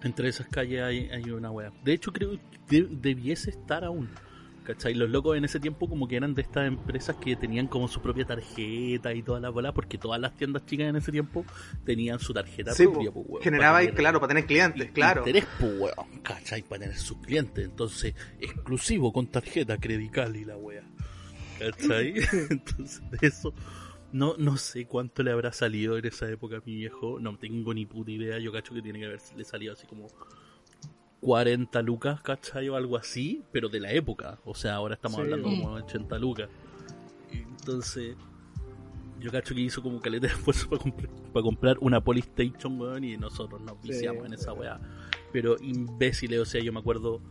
Entre 0.04 0.30
esas 0.30 0.48
calles 0.48 0.82
hay, 0.82 1.10
hay 1.10 1.30
una 1.30 1.52
wea. 1.52 1.72
De 1.84 1.94
hecho, 1.94 2.12
creo 2.12 2.32
que 2.68 2.82
de- 2.82 2.88
debiese 2.96 3.50
estar 3.50 3.84
aún. 3.84 4.10
¿Cachai? 4.64 4.94
Los 4.94 5.10
locos 5.10 5.38
en 5.38 5.46
ese 5.46 5.60
tiempo 5.60 5.90
como 5.90 6.08
que 6.08 6.16
eran 6.16 6.36
de 6.36 6.42
estas 6.42 6.68
empresas 6.68 7.16
que 7.16 7.36
tenían 7.36 7.68
como 7.68 7.88
su 7.88 8.02
propia 8.02 8.26
tarjeta 8.26 9.14
y 9.14 9.24
toda 9.24 9.40
la 9.40 9.50
bola, 9.50 9.74
porque 9.74 9.98
todas 9.98 10.20
las 10.20 10.36
tiendas 10.36 10.66
chicas 10.66 10.88
en 10.88 10.96
ese 10.96 11.12
tiempo 11.12 11.46
tenían 11.86 12.20
su 12.20 12.34
tarjeta 12.34 12.74
Sí, 12.74 12.86
propia, 12.86 13.12
pues, 13.12 13.26
weón, 13.28 13.44
generaba, 13.44 13.80
para 13.80 13.94
claro, 13.94 14.20
para 14.20 14.30
tener 14.30 14.46
clientes, 14.46 14.92
claro. 14.92 15.22
Interés, 15.22 15.48
pues, 15.60 15.74
weón, 15.74 16.20
¿cachai? 16.22 16.62
Para 16.62 16.82
tener 16.82 16.98
sus 16.98 17.18
clientes. 17.18 17.66
Entonces, 17.66 18.14
exclusivo 18.40 19.12
con 19.12 19.28
tarjeta 19.28 19.78
credical 19.78 20.36
y 20.36 20.46
la 20.46 20.58
wea. 20.58 20.84
¿Cachai? 21.58 22.14
Entonces, 22.50 23.02
de 23.10 23.28
eso, 23.28 23.54
no, 24.12 24.36
no 24.38 24.58
sé 24.58 24.86
cuánto 24.86 25.24
le 25.24 25.32
habrá 25.32 25.52
salido 25.52 25.98
en 25.98 26.06
esa 26.06 26.30
época 26.30 26.58
a 26.58 26.62
mi 26.66 26.76
viejo. 26.76 27.20
No 27.20 27.38
tengo 27.38 27.74
ni 27.74 27.86
puta 27.86 28.12
idea. 28.12 28.40
Yo 28.40 28.52
cacho 28.52 28.74
que 28.74 28.82
tiene 28.82 29.00
que 29.00 29.06
haberle 29.06 29.46
salido 29.46 29.74
así 29.74 29.86
como 29.86 30.08
40 31.22 31.82
lucas, 31.82 32.22
¿cachai? 32.22 32.70
O 32.70 32.76
algo 32.76 32.98
así, 32.98 33.44
pero 33.52 33.70
de 33.70 33.80
la 33.80 33.92
época. 33.92 34.40
O 34.46 34.56
sea, 34.56 34.76
ahora 34.76 34.96
estamos 34.96 35.18
Sí. 35.18 35.22
hablando 35.24 35.50
como 35.50 35.72
80 35.74 36.18
lucas. 36.18 36.50
Entonces, 37.32 38.16
yo 39.20 39.32
cacho 39.32 39.54
que 39.54 39.62
hizo 39.62 39.82
como 39.84 40.00
caleta 40.00 40.28
de 40.28 40.34
esfuerzo 40.34 40.70
para 40.70 40.82
comprar, 40.82 41.10
para 41.34 41.44
comprar 41.44 41.78
una 41.82 42.02
Polystation, 42.04 42.80
weón, 42.80 43.04
y 43.04 43.18
nosotros 43.18 43.62
nos 43.62 43.74
Sí. 43.82 43.90
viciamos 43.90 44.26
en 44.26 44.34
esa 44.34 44.54
weá. 44.54 44.80
Pero 45.34 45.56
imbéciles, 45.62 46.40
o 46.40 46.46
sea, 46.46 46.62
yo 46.64 46.72
me 46.74 46.80
acuerdo 46.80 47.22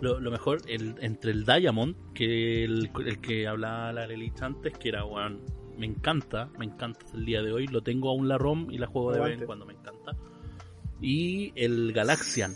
lo, 0.00 0.20
lo 0.20 0.30
mejor 0.30 0.60
el, 0.68 0.94
entre 1.00 1.32
el 1.32 1.44
Diamond, 1.44 1.96
que 2.14 2.64
el, 2.64 2.90
el 3.04 3.20
que 3.20 3.48
hablaba 3.48 3.92
la 3.92 4.06
Lelich 4.06 4.40
antes, 4.42 4.76
que 4.78 4.90
era, 4.90 5.04
weón, 5.04 5.40
me 5.76 5.86
encanta, 5.86 6.50
me 6.58 6.64
encanta 6.66 7.00
hasta 7.04 7.16
el 7.16 7.24
día 7.24 7.42
de 7.42 7.52
hoy, 7.52 7.66
lo 7.66 7.82
tengo 7.82 8.10
aún 8.10 8.28
la 8.28 8.36
ROM 8.38 8.70
y 8.70 8.78
la 8.78 8.86
juego 8.86 9.12
de 9.12 9.20
vez 9.20 9.40
en 9.40 9.46
cuando, 9.46 9.64
me 9.66 9.72
encanta. 9.74 10.12
Y 11.00 11.52
el 11.56 11.92
Galaxian. 11.92 12.52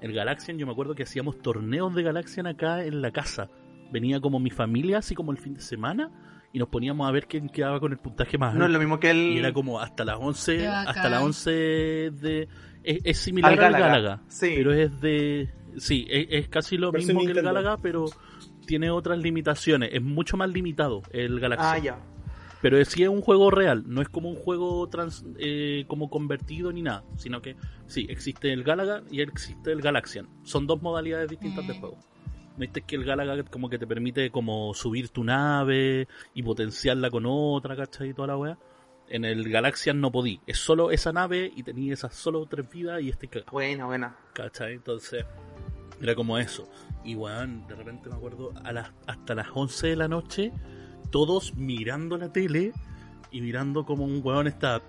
El 0.00 0.12
Galaxian, 0.12 0.58
yo 0.58 0.66
me 0.66 0.72
acuerdo 0.72 0.94
que 0.94 1.04
hacíamos 1.04 1.38
torneos 1.40 1.94
de 1.94 2.02
Galaxian 2.02 2.46
acá 2.46 2.84
en 2.84 3.00
la 3.02 3.10
casa. 3.10 3.48
Venía 3.90 4.20
como 4.20 4.38
mi 4.40 4.50
familia, 4.50 4.98
así 4.98 5.14
como 5.14 5.32
el 5.32 5.38
fin 5.38 5.54
de 5.54 5.60
semana, 5.60 6.10
y 6.52 6.58
nos 6.58 6.68
poníamos 6.68 7.08
a 7.08 7.10
ver 7.10 7.26
quién 7.26 7.48
quedaba 7.48 7.80
con 7.80 7.92
el 7.92 7.98
puntaje 7.98 8.36
más 8.38 8.52
No 8.54 8.60
es 8.60 8.66
alto. 8.66 8.72
lo 8.74 8.78
mismo 8.80 9.00
que 9.00 9.10
el. 9.10 9.16
Y 9.32 9.38
era 9.38 9.52
como 9.52 9.80
hasta 9.80 10.04
las 10.04 10.16
11, 10.20 10.56
Qué 10.58 10.66
bacán. 10.66 10.88
hasta 10.88 11.08
las 11.08 11.22
11 11.22 11.50
de... 11.52 12.48
Es, 12.82 12.98
es 13.04 13.18
similar 13.18 13.52
Al 13.52 13.58
al 13.58 13.72
Galaga. 13.72 13.86
Galaga, 13.88 14.22
Sí. 14.28 14.52
pero 14.56 14.72
es 14.74 15.00
de... 15.00 15.50
Sí, 15.78 16.06
es, 16.10 16.26
es 16.30 16.48
casi 16.48 16.76
lo 16.76 16.92
mismo 16.92 17.20
que 17.24 17.32
el. 17.32 17.42
Galaga, 17.42 17.78
pero 17.78 18.04
tiene 18.66 18.90
otras 18.90 19.18
limitaciones. 19.18 19.90
Es 19.92 20.02
mucho 20.02 20.36
más 20.36 20.48
limitado 20.50 21.02
el 21.10 21.40
Galaxy. 21.40 21.66
Ah, 21.68 21.78
ya. 21.78 21.98
Pero 22.64 22.78
es- 22.78 22.88
sí 22.88 23.02
es 23.02 23.10
un 23.10 23.20
juego 23.20 23.50
real, 23.50 23.84
no 23.86 24.00
es 24.00 24.08
como 24.08 24.30
un 24.30 24.36
juego 24.36 24.88
trans, 24.88 25.22
eh, 25.38 25.84
como 25.86 26.08
convertido 26.08 26.72
ni 26.72 26.80
nada, 26.80 27.04
sino 27.18 27.42
que 27.42 27.56
sí, 27.88 28.06
existe 28.08 28.54
el 28.54 28.64
Galaga 28.64 29.02
y 29.10 29.20
existe 29.20 29.70
el 29.70 29.82
Galaxian. 29.82 30.26
Son 30.44 30.66
dos 30.66 30.80
modalidades 30.80 31.28
distintas 31.28 31.66
de 31.66 31.74
Mm. 31.74 31.80
juego. 31.80 31.98
Viste 32.56 32.80
que 32.80 32.96
el 32.96 33.04
Galaga 33.04 33.42
como 33.50 33.68
que 33.68 33.78
te 33.78 33.86
permite 33.86 34.30
como 34.30 34.72
subir 34.72 35.10
tu 35.10 35.24
nave 35.24 36.08
y 36.32 36.42
potenciarla 36.42 37.10
con 37.10 37.24
otra, 37.26 37.76
¿cachai? 37.76 38.08
Y 38.08 38.14
toda 38.14 38.28
la 38.28 38.38
weá. 38.38 38.58
En 39.10 39.26
el 39.26 39.46
Galaxian 39.50 40.00
no 40.00 40.10
podí. 40.10 40.40
Es 40.46 40.56
solo 40.56 40.90
esa 40.90 41.12
nave 41.12 41.52
y 41.54 41.64
tenía 41.64 41.92
esas 41.92 42.14
solo 42.14 42.46
tres 42.46 42.70
vidas 42.70 43.02
y 43.02 43.10
este 43.10 43.28
cagado. 43.28 43.52
Buena, 43.52 43.84
buena. 43.84 44.16
¿Cachai? 44.32 44.72
Entonces, 44.72 45.26
era 46.00 46.14
como 46.14 46.38
eso. 46.38 46.66
Y 47.04 47.14
weón, 47.14 47.66
de 47.66 47.74
repente 47.74 48.08
me 48.08 48.14
acuerdo 48.16 48.54
a 48.64 48.72
las, 48.72 48.90
hasta 49.06 49.34
las 49.34 49.48
11 49.52 49.88
de 49.88 49.96
la 49.96 50.08
noche, 50.08 50.50
todos 51.10 51.54
mirando 51.56 52.16
la 52.18 52.32
tele 52.32 52.72
y 53.30 53.40
mirando 53.40 53.84
como 53.84 54.04
un 54.04 54.20
weón 54.22 54.46
está. 54.46 54.80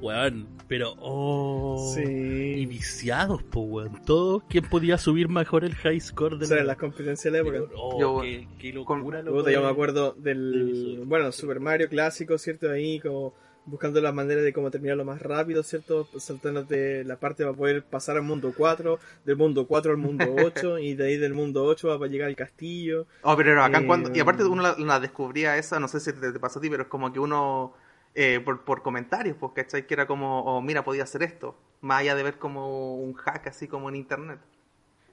weón, 0.00 0.46
pero 0.68 0.94
oh. 1.00 1.92
Sí. 1.94 2.02
Y 2.02 2.66
viciados, 2.66 3.42
po, 3.42 3.60
weón. 3.62 4.02
Todos, 4.04 4.42
¿quién 4.48 4.64
podía 4.64 4.98
subir 4.98 5.28
mejor 5.28 5.64
el 5.64 5.74
high 5.74 6.00
score 6.00 6.38
de 6.38 6.44
O 6.44 6.48
sea, 6.48 6.62
las 6.64 6.76
competencias 6.76 7.24
de 7.24 7.30
la 7.30 7.38
época. 7.38 7.64
Pero, 7.68 7.80
oh, 7.80 8.00
Yo- 8.00 8.20
qué, 8.22 8.48
qué 8.58 8.84
con- 8.84 8.98
locura, 9.00 9.22
loco, 9.22 9.38
Puta, 9.38 9.50
yo 9.52 9.62
me 9.62 9.68
acuerdo 9.68 10.12
del- 10.12 10.96
del, 10.96 11.02
bueno, 11.06 11.32
Super 11.32 11.60
Mario 11.60 11.88
clásico, 11.88 12.38
¿cierto? 12.38 12.70
Ahí 12.70 13.00
como 13.00 13.34
buscando 13.68 14.00
las 14.00 14.14
maneras 14.14 14.44
de 14.44 14.52
cómo 14.52 14.70
terminarlo 14.70 15.04
más 15.04 15.20
rápido, 15.22 15.62
¿cierto? 15.62 16.08
Saltándote 16.18 17.04
la 17.04 17.18
parte 17.20 17.44
para 17.44 17.56
poder 17.56 17.84
pasar 17.84 18.16
al 18.16 18.22
mundo 18.22 18.54
4, 18.56 18.98
del 19.24 19.36
mundo 19.36 19.66
4 19.66 19.92
al 19.92 19.98
mundo 19.98 20.34
8, 20.38 20.78
y 20.78 20.94
de 20.94 21.06
ahí 21.06 21.16
del 21.18 21.34
mundo 21.34 21.64
8 21.64 21.98
para 21.98 22.10
llegar 22.10 22.28
al 22.28 22.36
castillo. 22.36 23.06
Oh, 23.22 23.36
pero 23.36 23.52
Eh, 23.66 23.84
cuando. 23.86 24.10
Y 24.14 24.20
aparte 24.20 24.44
uno 24.44 24.62
la, 24.62 24.74
la 24.78 25.00
descubría 25.00 25.56
esa, 25.56 25.80
no 25.80 25.88
sé 25.88 26.00
si 26.00 26.12
te, 26.12 26.32
te 26.32 26.40
pasó 26.40 26.58
a 26.58 26.62
ti, 26.62 26.70
pero 26.70 26.84
es 26.84 26.88
como 26.88 27.12
que 27.12 27.20
uno. 27.20 27.74
eh, 28.14 28.40
por, 28.44 28.64
por 28.64 28.82
comentarios, 28.82 29.36
pues, 29.38 29.52
¿cachai? 29.54 29.86
Que 29.86 29.94
era 29.94 30.06
como, 30.06 30.40
oh, 30.44 30.60
mira, 30.62 30.84
podía 30.84 31.04
hacer 31.04 31.22
esto. 31.22 31.56
Más 31.80 32.00
allá 32.00 32.14
de 32.16 32.22
ver 32.24 32.38
como 32.38 32.96
un 32.96 33.14
hack 33.14 33.46
así 33.48 33.68
como 33.68 33.88
en 33.88 33.96
internet. 33.96 34.40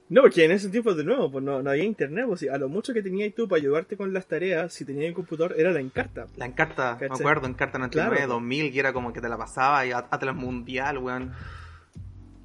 No, 0.08 0.22
porque 0.22 0.46
en 0.46 0.52
ese 0.52 0.70
tiempo, 0.70 0.94
de 0.94 1.04
nuevo, 1.04 1.32
pues 1.32 1.44
no, 1.44 1.64
no 1.64 1.70
había 1.72 1.84
internet, 1.84 2.26
pues 2.28 2.48
a 2.48 2.58
lo 2.60 2.70
mucho 2.70 2.94
que 2.94 3.02
tenías 3.02 3.34
tú 3.34 3.48
para 3.48 3.60
ayudarte 3.60 3.98
con 3.98 4.14
las 4.14 4.28
tareas, 4.28 4.72
si 4.72 4.86
tenías 4.86 5.10
un 5.10 5.16
computador, 5.16 5.56
era 5.58 5.72
la 5.72 5.80
encarta. 5.80 6.28
La 6.38 6.46
encarta, 6.46 6.96
me 7.00 7.08
acuerdo, 7.08 7.48
encarta 7.48 7.80
99, 7.80 8.18
Claro. 8.18 8.34
2000, 8.34 8.72
que 8.72 8.80
era 8.80 8.94
como 8.94 9.12
que 9.12 9.22
te 9.22 9.30
la 9.30 9.38
pasaba 9.38 9.84
y 9.86 9.92
Atlas 9.92 10.36
Mundial, 10.36 11.00
weón. 11.00 11.32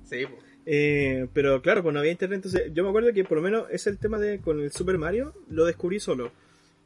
Sí, 0.04 0.24
pues. 0.26 0.42
Eh, 0.66 1.26
pero 1.32 1.60
claro, 1.62 1.82
pues 1.82 1.92
no 1.92 2.00
había 2.00 2.12
internet, 2.12 2.36
entonces 2.36 2.72
yo 2.72 2.82
me 2.82 2.90
acuerdo 2.90 3.12
que 3.12 3.24
por 3.24 3.38
lo 3.38 3.42
menos 3.42 3.64
es 3.70 3.86
el 3.86 3.98
tema 3.98 4.18
de 4.18 4.38
con 4.40 4.60
el 4.60 4.72
Super 4.72 4.96
Mario, 4.98 5.34
lo 5.48 5.64
descubrí 5.66 6.00
solo. 6.00 6.32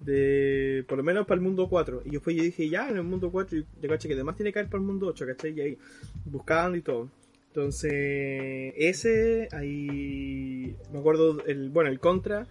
De, 0.00 0.84
por 0.88 0.98
lo 0.98 1.04
menos 1.04 1.24
para 1.26 1.36
el 1.36 1.42
mundo 1.42 1.68
4. 1.68 2.02
Y 2.04 2.10
después 2.10 2.36
yo 2.36 2.42
dije, 2.42 2.68
ya, 2.68 2.88
en 2.88 2.96
el 2.96 3.04
mundo 3.04 3.30
4, 3.30 3.58
y 3.58 3.66
yo 3.80 3.88
caché 3.88 4.08
que 4.08 4.14
además 4.14 4.36
tiene 4.36 4.50
que 4.50 4.54
caer 4.54 4.66
para 4.66 4.78
el 4.80 4.86
mundo 4.86 5.06
8, 5.06 5.26
¿cachai? 5.26 5.52
Y 5.52 5.60
ahí, 5.60 5.78
buscando 6.24 6.76
y 6.76 6.82
todo. 6.82 7.08
Entonces, 7.54 8.74
ese, 8.76 9.48
ahí, 9.52 10.76
me 10.92 10.98
acuerdo, 10.98 11.38
el, 11.46 11.70
bueno, 11.70 11.88
el 11.88 12.00
Contra. 12.00 12.48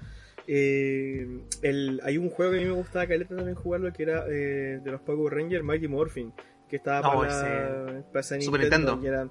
eh, 0.47 1.27
el, 1.61 1.99
hay 2.05 2.17
un 2.17 2.29
juego 2.29 2.53
que 2.53 2.57
a 2.59 2.61
mí 2.61 2.67
me 2.67 2.73
gustaba 2.73 3.05
caleta 3.07 3.35
también 3.35 3.55
jugarlo 3.55 3.91
que 3.91 4.03
era 4.03 4.25
eh, 4.29 4.79
de 4.81 4.91
los 4.91 5.01
Power 5.01 5.33
Rangers, 5.33 5.61
Mighty 5.63 5.89
Morphin. 5.89 6.31
Que 6.69 6.77
estaba 6.77 7.01
No, 7.01 7.19
para, 7.19 7.83
la, 7.91 8.01
para 8.07 8.19
esa 8.21 8.39
Super 8.41 8.61
Nintendo. 8.61 8.97
y 9.03 9.07
era, 9.07 9.29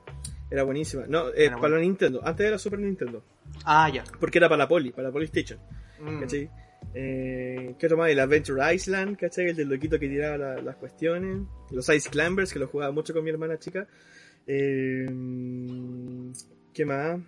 era 0.51 0.63
buenísima. 0.63 1.05
No, 1.09 1.29
eh, 1.31 1.47
Era 1.47 1.51
para 1.53 1.61
buena. 1.61 1.77
la 1.77 1.83
Nintendo. 1.83 2.21
Antes 2.23 2.47
era 2.47 2.59
Super 2.59 2.79
Nintendo. 2.79 3.25
Ah, 3.65 3.91
ya. 3.93 4.05
Porque 4.21 4.39
era 4.39 4.49
para 4.51 4.59
la 4.59 4.69
Poly, 4.69 4.91
para 4.93 5.09
la 5.09 5.13
Polystation. 5.13 5.59
Mm. 6.01 6.21
¿Cachai? 6.21 6.51
Eh, 6.95 7.75
¿Qué 7.79 7.89
más? 7.97 8.11
El 8.11 8.21
Adventure 8.21 8.75
Island, 8.75 9.17
¿cachai? 9.17 9.47
El 9.49 9.57
del 9.57 9.69
loquito 9.71 9.99
que 9.99 10.09
tiraba 10.09 10.37
la- 10.37 10.61
las 10.63 10.77
cuestiones. 10.77 11.39
Los 11.71 11.89
Ice 11.89 12.11
Climbers, 12.11 12.53
que 12.53 12.59
lo 12.59 12.69
jugaba 12.69 12.93
mucho 12.93 13.13
con 13.15 13.25
mi 13.25 13.31
hermana 13.31 13.59
chica. 13.59 13.87
Eh, 14.47 15.07
¿Qué 16.75 16.85
más? 16.85 17.21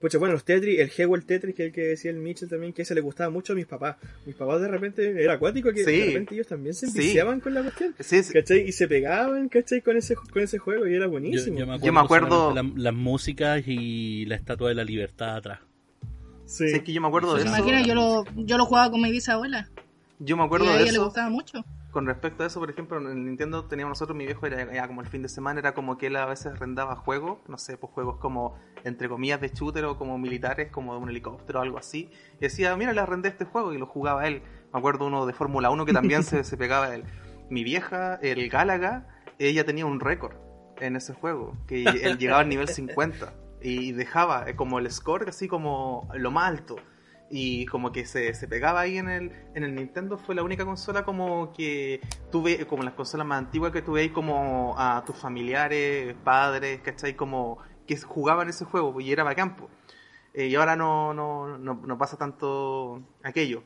Pucha, 0.00 0.18
bueno, 0.18 0.34
los 0.34 0.44
Tetris, 0.44 0.80
el 0.80 0.90
Hewell 0.96 1.24
Tetris, 1.24 1.54
que 1.54 1.62
es 1.62 1.66
el 1.68 1.72
que 1.72 1.80
decía 1.82 2.10
el 2.10 2.16
Mitchell 2.16 2.48
también, 2.48 2.72
que 2.72 2.82
ese 2.82 2.92
le 2.94 3.00
gustaba 3.00 3.30
mucho 3.30 3.52
a 3.52 3.56
mis 3.56 3.66
papás. 3.66 3.96
Mis 4.26 4.34
papás 4.34 4.60
de 4.60 4.66
repente, 4.66 5.22
era 5.22 5.34
acuático 5.34 5.70
que 5.72 5.84
Sí. 5.84 5.92
de 5.92 6.06
repente 6.06 6.34
ellos 6.34 6.48
también 6.48 6.74
se 6.74 6.88
Sí. 6.88 6.98
enviciaban 6.98 7.38
con 7.38 7.54
la 7.54 7.62
cuestión. 7.62 7.94
Sí, 8.00 8.20
sí. 8.24 8.32
¿Cachai? 8.32 8.66
Y 8.68 8.72
se 8.72 8.88
pegaban, 8.88 9.48
¿cachai? 9.48 9.80
Con 9.80 9.96
ese, 9.96 10.16
con 10.16 10.42
ese 10.42 10.58
juego 10.58 10.88
y 10.88 10.94
era 10.94 11.06
buenísimo. 11.06 11.56
yo 11.56 11.66
me 11.66 11.74
acuerdo, 11.74 11.86
Yo 11.86 11.92
me 11.92 12.00
acuerdo- 12.00 12.48
solamente 12.48 12.78
la- 12.78 12.90
las 12.90 12.94
músicas 12.94 13.62
y 13.66 14.24
la 14.26 14.34
estatua 14.34 14.70
de 14.70 14.74
la 14.74 14.82
libertad 14.84 15.36
atrás. 15.36 15.60
Sí. 16.46 16.68
Sí, 16.68 16.74
es 16.74 16.82
que 16.82 16.92
yo 16.92 17.00
me 17.00 17.06
acuerdo 17.06 17.34
de 17.34 17.42
¿Se 17.42 17.46
eso. 17.48 17.56
imagina? 17.56 17.86
Yo 17.86 17.94
lo, 17.94 18.24
yo 18.44 18.58
lo 18.58 18.66
jugaba 18.66 18.90
con 18.90 19.00
mi 19.00 19.10
bisabuela. 19.12 19.68
Yo 20.18 20.36
me 20.36 20.42
Y 20.42 20.46
acuerdo 20.46 20.66
a 20.66 20.70
de 20.70 20.74
ella 20.82 20.84
le 20.86 20.90
eso. 20.90 21.04
gustaba 21.04 21.30
mucho. 21.30 21.64
Con 21.92 22.06
respecto 22.06 22.42
a 22.42 22.46
eso, 22.46 22.58
por 22.58 22.70
ejemplo, 22.70 22.98
en 22.98 23.06
el 23.06 23.22
Nintendo 23.26 23.66
teníamos 23.66 23.90
nosotros, 23.90 24.16
mi 24.16 24.24
viejo 24.24 24.46
era 24.46 24.88
como 24.88 25.02
el 25.02 25.06
fin 25.06 25.20
de 25.20 25.28
semana, 25.28 25.60
era 25.60 25.74
como 25.74 25.98
que 25.98 26.06
él 26.06 26.16
a 26.16 26.24
veces 26.24 26.46
arrendaba 26.46 26.96
juegos, 26.96 27.40
no 27.48 27.58
sé, 27.58 27.76
pues 27.76 27.92
juegos 27.92 28.16
como, 28.16 28.58
entre 28.82 29.10
comillas, 29.10 29.42
de 29.42 29.50
shooter 29.50 29.84
o 29.84 29.98
como 29.98 30.16
militares, 30.16 30.70
como 30.70 30.94
de 30.94 31.00
un 31.00 31.10
helicóptero 31.10 31.58
o 31.58 31.62
algo 31.62 31.76
así. 31.76 32.10
Y 32.38 32.40
decía, 32.40 32.74
mira, 32.76 32.94
le 32.94 33.00
arrendé 33.02 33.28
este 33.28 33.44
juego 33.44 33.74
y 33.74 33.78
lo 33.78 33.84
jugaba 33.84 34.26
él. 34.26 34.42
Me 34.72 34.78
acuerdo 34.78 35.06
uno 35.06 35.26
de 35.26 35.34
Fórmula 35.34 35.68
1 35.68 35.84
que 35.84 35.92
también 35.92 36.22
se, 36.22 36.44
se 36.44 36.56
pegaba 36.56 36.94
él. 36.94 37.04
Mi 37.50 37.62
vieja, 37.62 38.14
el 38.22 38.48
Gálaga, 38.48 39.06
ella 39.38 39.66
tenía 39.66 39.84
un 39.84 40.00
récord 40.00 40.36
en 40.80 40.96
ese 40.96 41.12
juego, 41.12 41.58
que 41.66 41.84
él 41.84 42.16
llegaba 42.16 42.40
al 42.40 42.48
nivel 42.48 42.68
50 42.68 43.34
y 43.60 43.92
dejaba 43.92 44.48
eh, 44.48 44.56
como 44.56 44.78
el 44.78 44.90
score 44.90 45.28
así 45.28 45.46
como 45.46 46.08
lo 46.14 46.30
más 46.30 46.48
alto 46.48 46.76
y 47.34 47.64
como 47.64 47.92
que 47.92 48.04
se, 48.04 48.34
se 48.34 48.46
pegaba 48.46 48.80
ahí 48.80 48.98
en 48.98 49.08
el, 49.08 49.32
en 49.54 49.64
el 49.64 49.74
Nintendo 49.74 50.18
fue 50.18 50.34
la 50.34 50.42
única 50.42 50.66
consola 50.66 51.02
como 51.02 51.50
que 51.54 52.00
tuve, 52.30 52.66
como 52.66 52.82
las 52.82 52.92
consolas 52.92 53.26
más 53.26 53.38
antiguas 53.38 53.72
que 53.72 53.80
tuve 53.80 54.02
ahí 54.02 54.10
como 54.10 54.74
a 54.76 55.02
tus 55.06 55.16
familiares, 55.16 56.14
padres, 56.22 56.82
¿cachai? 56.82 57.16
Como 57.16 57.56
que 57.86 57.96
jugaban 57.96 58.50
ese 58.50 58.66
juego 58.66 59.00
y 59.00 59.10
era 59.10 59.24
bacán. 59.24 59.56
Eh, 60.34 60.48
y 60.48 60.54
ahora 60.56 60.76
no, 60.76 61.14
no, 61.14 61.56
no, 61.56 61.74
no 61.74 61.98
pasa 61.98 62.18
tanto 62.18 63.02
aquello. 63.22 63.62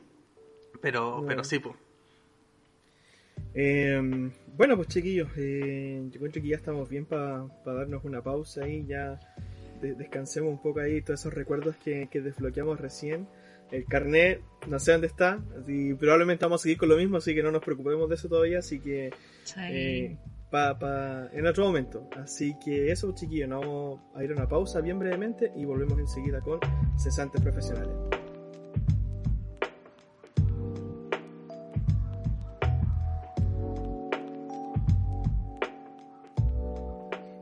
Pero, 0.81 1.25
pero 1.27 1.43
sí, 1.43 1.59
pues. 1.59 1.75
Eh, 3.53 4.31
bueno, 4.55 4.75
pues 4.75 4.87
chiquillos, 4.87 5.29
eh, 5.35 6.01
yo 6.09 6.15
encuentro 6.15 6.41
que 6.41 6.47
ya 6.49 6.55
estamos 6.55 6.87
bien 6.89 7.05
para 7.05 7.47
darnos 7.65 8.03
una 8.05 8.21
pausa 8.21 8.63
ahí, 8.63 8.85
ya 8.87 9.19
de- 9.81 9.95
descansemos 9.95 10.51
un 10.51 10.61
poco 10.61 10.79
ahí, 10.79 11.01
todos 11.01 11.19
esos 11.19 11.33
recuerdos 11.33 11.75
que, 11.77 12.07
que 12.11 12.21
desbloqueamos 12.21 12.79
recién. 12.79 13.27
El 13.71 13.85
carnet, 13.85 14.41
no 14.67 14.79
sé 14.79 14.93
dónde 14.93 15.07
está, 15.07 15.39
y 15.67 15.93
probablemente 15.93 16.45
vamos 16.45 16.61
a 16.61 16.63
seguir 16.63 16.77
con 16.77 16.89
lo 16.89 16.95
mismo, 16.97 17.17
así 17.17 17.35
que 17.35 17.43
no 17.43 17.51
nos 17.51 17.61
preocupemos 17.63 18.07
de 18.09 18.15
eso 18.15 18.29
todavía, 18.29 18.59
así 18.59 18.79
que 18.79 19.11
Sí. 19.43 19.59
eh, 19.59 20.17
pa, 20.49 20.79
pa- 20.79 21.29
en 21.33 21.45
otro 21.45 21.65
momento. 21.65 22.09
Así 22.15 22.55
que 22.63 22.91
eso, 22.91 23.13
chiquillos, 23.13 23.49
nos 23.49 23.59
vamos 23.61 23.99
a 24.15 24.23
ir 24.23 24.31
a 24.31 24.35
una 24.35 24.47
pausa 24.47 24.79
bien 24.81 24.99
brevemente 24.99 25.51
y 25.55 25.65
volvemos 25.65 25.99
enseguida 25.99 26.39
con 26.41 26.59
cesantes 26.97 27.41
profesionales. 27.41 27.93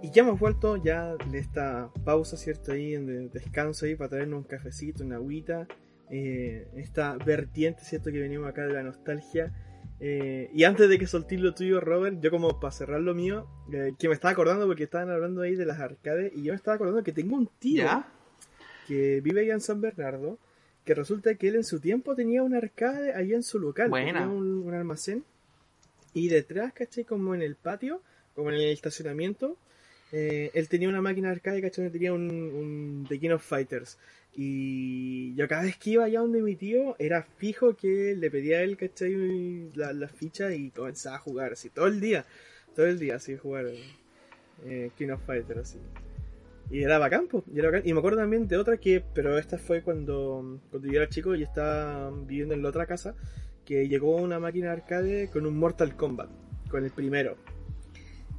Y 0.01 0.11
ya 0.11 0.21
hemos 0.21 0.39
vuelto 0.39 0.77
ya 0.77 1.15
de 1.15 1.39
esta 1.39 1.89
pausa, 2.03 2.37
¿cierto? 2.37 2.71
Ahí, 2.73 2.93
en 2.93 3.05
de 3.07 3.29
descanso 3.29 3.85
ahí 3.85 3.95
para 3.95 4.09
traernos 4.09 4.39
un 4.39 4.43
cafecito, 4.43 5.03
una 5.03 5.15
agüita. 5.15 5.67
Eh, 6.09 6.67
esta 6.75 7.17
vertiente, 7.17 7.83
¿cierto? 7.83 8.11
Que 8.11 8.19
venimos 8.19 8.47
acá 8.47 8.65
de 8.65 8.73
la 8.73 8.83
nostalgia. 8.83 9.51
Eh, 9.99 10.49
y 10.53 10.63
antes 10.63 10.89
de 10.89 10.99
que 10.99 11.07
soltís 11.07 11.39
lo 11.39 11.53
tuyo, 11.53 11.79
Robert, 11.79 12.19
yo 12.21 12.29
como 12.29 12.59
para 12.59 12.71
cerrar 12.71 13.01
lo 13.01 13.15
mío, 13.15 13.47
eh, 13.71 13.93
que 13.97 14.07
me 14.07 14.13
estaba 14.13 14.31
acordando 14.31 14.67
porque 14.67 14.83
estaban 14.83 15.09
hablando 15.09 15.41
ahí 15.41 15.55
de 15.55 15.65
las 15.65 15.79
arcades 15.79 16.33
y 16.35 16.43
yo 16.43 16.51
me 16.51 16.57
estaba 16.57 16.75
acordando 16.75 17.03
que 17.03 17.13
tengo 17.13 17.35
un 17.35 17.49
tío 17.59 17.83
¿Ya? 17.83 18.11
que 18.87 19.21
vive 19.21 19.41
allá 19.41 19.53
en 19.53 19.61
San 19.61 19.81
Bernardo, 19.81 20.37
que 20.83 20.93
resulta 20.93 21.35
que 21.35 21.47
él 21.47 21.55
en 21.55 21.63
su 21.63 21.79
tiempo 21.79 22.13
tenía 22.13 22.43
una 22.43 22.57
arcade 22.57 23.13
allá 23.13 23.35
en 23.35 23.43
su 23.43 23.59
local, 23.59 23.89
tenía 23.89 24.27
un, 24.27 24.67
un 24.67 24.73
almacén, 24.73 25.23
y 26.13 26.29
detrás, 26.29 26.73
caché, 26.73 27.03
como 27.03 27.35
en 27.35 27.41
el 27.41 27.55
patio, 27.55 28.01
como 28.35 28.49
en 28.49 28.55
el 28.55 28.71
estacionamiento, 28.71 29.57
eh, 30.11 30.49
él 30.53 30.69
tenía 30.69 30.87
una 30.87 31.01
máquina 31.01 31.27
de 31.27 31.35
arcade, 31.35 31.61
caché, 31.61 31.81
donde 31.81 31.91
tenía 31.91 32.13
un, 32.13 32.29
un 32.29 33.05
The 33.09 33.19
King 33.19 33.31
of 33.31 33.43
Fighters. 33.43 33.97
Y 34.35 35.33
yo 35.35 35.47
cada 35.47 35.63
vez 35.63 35.77
que 35.77 35.91
iba 35.91 36.03
allá 36.03 36.19
donde 36.19 36.41
mi 36.41 36.55
tío, 36.55 36.95
era 36.99 37.23
fijo 37.37 37.75
que 37.75 38.15
le 38.17 38.29
pedía 38.29 38.57
a 38.57 38.61
él, 38.61 38.75
¿cachai? 38.75 39.69
La, 39.75 39.93
la 39.93 40.09
ficha 40.09 40.53
y 40.53 40.71
comenzaba 40.71 41.15
a 41.15 41.19
jugar 41.19 41.53
así, 41.53 41.69
todo 41.69 41.87
el 41.87 42.01
día, 42.01 42.25
todo 42.75 42.85
el 42.85 42.99
día 42.99 43.15
así, 43.15 43.37
jugar 43.37 43.67
eh, 44.65 44.91
King 44.97 45.09
of 45.09 45.25
Fighters 45.25 45.61
así. 45.61 45.79
Y 46.69 46.81
era 46.83 46.97
bacán, 46.97 47.27
y 47.53 47.59
era 47.59 47.71
me 47.71 47.97
acuerdo 47.97 48.17
también 48.17 48.47
de 48.47 48.57
otra 48.57 48.77
que, 48.77 49.03
pero 49.13 49.37
esta 49.37 49.57
fue 49.57 49.83
cuando, 49.83 50.59
cuando 50.71 50.91
yo 50.91 50.99
era 50.99 51.09
chico 51.09 51.35
y 51.35 51.43
estaba 51.43 52.11
viviendo 52.11 52.55
en 52.55 52.63
la 52.63 52.69
otra 52.69 52.87
casa, 52.87 53.15
que 53.63 53.87
llegó 53.87 54.17
una 54.17 54.39
máquina 54.39 54.71
arcade 54.71 55.29
con 55.29 55.45
un 55.45 55.57
Mortal 55.57 55.95
Kombat, 55.95 56.29
con 56.69 56.83
el 56.83 56.91
primero. 56.91 57.37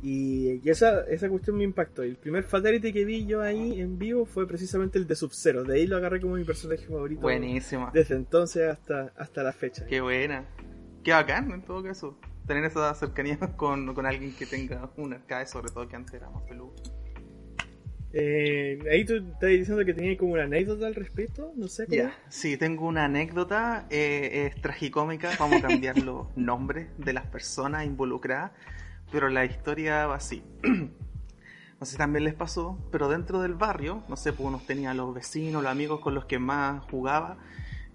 Y, 0.02 0.60
y 0.62 0.70
esa, 0.70 1.00
esa 1.08 1.28
cuestión 1.28 1.56
me 1.56 1.64
impactó. 1.64 2.02
El 2.02 2.16
primer 2.16 2.44
Fatality 2.44 2.92
que 2.92 3.04
vi 3.04 3.26
yo 3.26 3.42
ahí 3.42 3.80
en 3.80 3.98
vivo 3.98 4.26
fue 4.26 4.46
precisamente 4.46 4.98
el 4.98 5.06
de 5.06 5.16
Sub-Zero. 5.16 5.64
De 5.64 5.76
ahí 5.76 5.86
lo 5.86 5.96
agarré 5.96 6.20
como 6.20 6.36
mi 6.36 6.44
personaje 6.44 6.86
favorito. 6.86 7.22
Buenísima. 7.22 7.90
Desde 7.92 8.14
entonces 8.14 8.68
hasta, 8.68 9.12
hasta 9.16 9.42
la 9.42 9.52
fecha. 9.52 9.86
Qué 9.86 10.00
buena. 10.00 10.46
Qué 11.02 11.12
bacán, 11.12 11.50
en 11.50 11.62
todo 11.62 11.82
caso. 11.82 12.18
Tener 12.46 12.64
esa 12.64 12.94
cercanía 12.94 13.38
con, 13.56 13.94
con 13.94 14.06
alguien 14.06 14.34
que 14.34 14.46
tenga 14.46 14.90
una 14.96 15.16
arcade, 15.16 15.46
sobre 15.46 15.70
todo 15.70 15.88
que 15.88 15.96
antes 15.96 16.14
era 16.14 16.30
más 16.30 16.42
peludo. 16.42 16.74
Eh, 18.18 18.78
ahí 18.90 19.04
tú 19.04 19.16
estás 19.16 19.50
diciendo 19.50 19.84
que 19.84 19.92
tenías 19.92 20.16
como 20.16 20.32
una 20.32 20.44
anécdota 20.44 20.86
al 20.86 20.94
respecto, 20.94 21.52
no 21.54 21.68
sé. 21.68 21.86
Ya, 21.88 22.16
sí, 22.30 22.56
tengo 22.56 22.86
una 22.86 23.04
anécdota, 23.04 23.86
eh, 23.90 24.46
es 24.46 24.62
tragicómica, 24.62 25.32
vamos 25.38 25.62
a 25.62 25.68
cambiar 25.68 25.98
los 25.98 26.26
nombres 26.36 26.88
de 26.96 27.12
las 27.12 27.26
personas 27.26 27.84
involucradas, 27.84 28.52
pero 29.10 29.28
la 29.28 29.44
historia 29.44 30.06
va 30.06 30.16
así. 30.16 30.42
No 31.78 31.84
sé 31.84 31.92
si 31.92 31.98
también 31.98 32.24
les 32.24 32.32
pasó, 32.32 32.78
pero 32.90 33.06
dentro 33.10 33.38
del 33.42 33.52
barrio, 33.52 34.02
no 34.08 34.16
sé, 34.16 34.32
pues 34.32 34.48
uno 34.48 34.62
tenía 34.66 34.94
los 34.94 35.14
vecinos, 35.14 35.62
los 35.62 35.70
amigos 35.70 36.00
con 36.00 36.14
los 36.14 36.24
que 36.24 36.38
más 36.38 36.82
jugaba, 36.90 37.36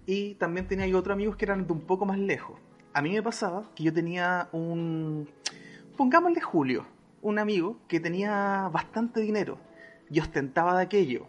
y 0.05 0.35
también 0.35 0.67
tenía 0.67 0.85
yo 0.85 0.99
otros 0.99 1.15
amigos 1.15 1.35
que 1.35 1.45
eran 1.45 1.65
de 1.65 1.73
un 1.73 1.81
poco 1.81 2.05
más 2.05 2.19
lejos. 2.19 2.59
A 2.93 3.01
mí 3.01 3.11
me 3.11 3.23
pasaba 3.23 3.71
que 3.75 3.83
yo 3.83 3.91
tenía 3.91 4.49
un, 4.51 5.27
pongámosle 5.97 6.41
Julio, 6.41 6.85
un 7.23 7.39
amigo 7.39 7.77
que 7.87 7.99
tenía 7.99 8.69
bastante 8.71 9.21
dinero 9.21 9.57
y 10.11 10.19
ostentaba 10.19 10.77
de 10.77 10.83
aquello. 10.83 11.25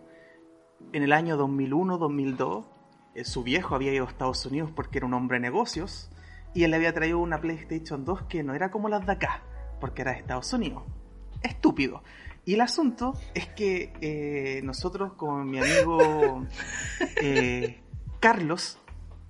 En 0.93 1.03
el 1.03 1.13
año 1.13 1.39
2001-2002, 1.39 2.67
eh, 3.15 3.25
su 3.25 3.43
viejo 3.43 3.75
había 3.75 3.95
ido 3.95 4.05
a 4.05 4.09
Estados 4.09 4.45
Unidos 4.45 4.71
porque 4.75 4.99
era 4.99 5.07
un 5.07 5.15
hombre 5.15 5.37
de 5.37 5.43
negocios 5.43 6.11
y 6.55 6.65
él 6.65 6.71
le 6.73 6.77
había 6.77 6.93
traído 6.93 7.19
una 7.19 7.41
PlayStation 7.41 8.05
2 8.05 8.23
que 8.23 8.43
no 8.43 8.55
era 8.55 8.71
como 8.71 8.89
las 8.89 9.07
de 9.07 9.13
acá, 9.13 9.43
porque 9.83 10.03
era 10.03 10.13
de 10.13 10.19
Estados 10.19 10.53
Unidos. 10.53 10.85
Estúpido. 11.43 12.05
Y 12.45 12.55
el 12.55 12.61
asunto 12.61 13.15
es 13.35 13.49
que 13.49 13.93
eh, 14.01 14.61
nosotros 14.63 15.15
con 15.15 15.51
mi 15.51 15.59
amigo 15.59 16.47
eh, 17.21 17.81
Carlos, 18.21 18.79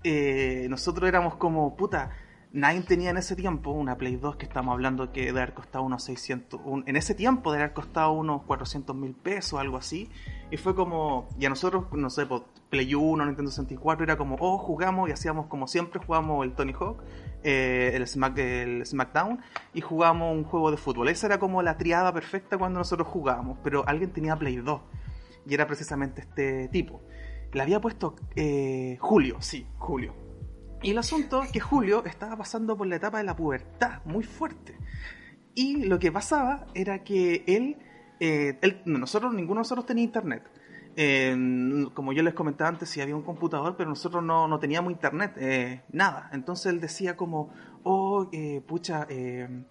eh, 0.04 0.66
nosotros 0.68 1.08
éramos 1.08 1.36
como, 1.36 1.74
puta, 1.76 2.10
nadie 2.52 2.82
tenía 2.82 3.08
en 3.10 3.16
ese 3.16 3.34
tiempo 3.34 3.70
una 3.70 3.96
Play 3.96 4.16
2 4.16 4.36
que 4.36 4.44
estamos 4.44 4.72
hablando 4.72 5.10
que 5.12 5.24
debe 5.24 5.40
haber 5.40 5.54
costado 5.54 5.84
unos 5.84 6.04
600, 6.04 6.60
un- 6.64 6.84
en 6.86 6.96
ese 6.96 7.14
tiempo 7.14 7.50
debe 7.52 7.64
haber 7.64 7.74
costado 7.74 8.12
unos 8.12 8.42
400 8.42 8.94
mil 8.94 9.14
pesos, 9.14 9.58
algo 9.58 9.78
así. 9.78 10.10
Y 10.50 10.58
fue 10.58 10.74
como, 10.74 11.28
y 11.38 11.46
a 11.46 11.48
nosotros, 11.48 11.86
no 11.92 12.10
sé, 12.10 12.26
pues, 12.26 12.42
Play 12.68 12.94
1, 12.94 13.24
Nintendo 13.26 13.50
64, 13.50 14.04
era 14.04 14.16
como, 14.18 14.36
oh, 14.40 14.58
jugamos 14.58 15.08
y 15.08 15.12
hacíamos 15.12 15.46
como 15.46 15.66
siempre, 15.66 16.00
jugamos 16.04 16.44
el 16.44 16.52
Tony 16.54 16.72
Hawk, 16.78 17.02
eh, 17.44 17.92
el, 17.94 18.06
Smack, 18.06 18.38
el 18.38 18.86
SmackDown 18.86 19.40
y 19.74 19.80
jugábamos 19.80 20.34
un 20.36 20.44
juego 20.44 20.70
de 20.70 20.76
fútbol. 20.76 21.08
Esa 21.08 21.26
era 21.26 21.38
como 21.38 21.62
la 21.62 21.76
triada 21.76 22.12
perfecta 22.12 22.58
cuando 22.58 22.78
nosotros 22.78 23.08
jugábamos, 23.08 23.58
pero 23.62 23.86
alguien 23.86 24.10
tenía 24.12 24.36
Play 24.36 24.56
2 24.56 24.80
y 25.46 25.54
era 25.54 25.66
precisamente 25.66 26.20
este 26.22 26.68
tipo. 26.68 27.02
Le 27.52 27.62
había 27.62 27.80
puesto 27.80 28.14
eh, 28.36 28.96
Julio, 29.00 29.36
sí, 29.40 29.66
Julio. 29.78 30.14
Y 30.82 30.90
el 30.90 30.98
asunto 30.98 31.42
es 31.42 31.52
que 31.52 31.60
Julio 31.60 32.04
estaba 32.04 32.36
pasando 32.36 32.76
por 32.76 32.86
la 32.86 32.96
etapa 32.96 33.18
de 33.18 33.24
la 33.24 33.36
pubertad 33.36 34.00
muy 34.04 34.24
fuerte. 34.24 34.76
Y 35.54 35.84
lo 35.84 35.98
que 35.98 36.10
pasaba 36.10 36.66
era 36.74 37.04
que 37.04 37.44
él, 37.46 37.76
eh, 38.20 38.58
él- 38.62 38.80
nosotros, 38.86 39.32
ninguno 39.34 39.58
de 39.58 39.60
nosotros 39.60 39.86
tenía 39.86 40.02
internet. 40.04 40.42
Como 40.94 42.12
yo 42.12 42.22
les 42.22 42.34
comentaba 42.34 42.68
antes, 42.68 42.88
sí 42.88 43.00
había 43.00 43.16
un 43.16 43.22
computador, 43.22 43.76
pero 43.76 43.88
nosotros 43.88 44.22
no, 44.22 44.46
no 44.46 44.58
teníamos 44.58 44.92
internet, 44.92 45.34
eh, 45.38 45.82
nada. 45.90 46.28
Entonces 46.32 46.66
él 46.66 46.80
decía 46.80 47.16
como, 47.16 47.50
oh, 47.82 48.28
eh, 48.32 48.60
pucha, 48.66 49.06
eh, 49.08 49.64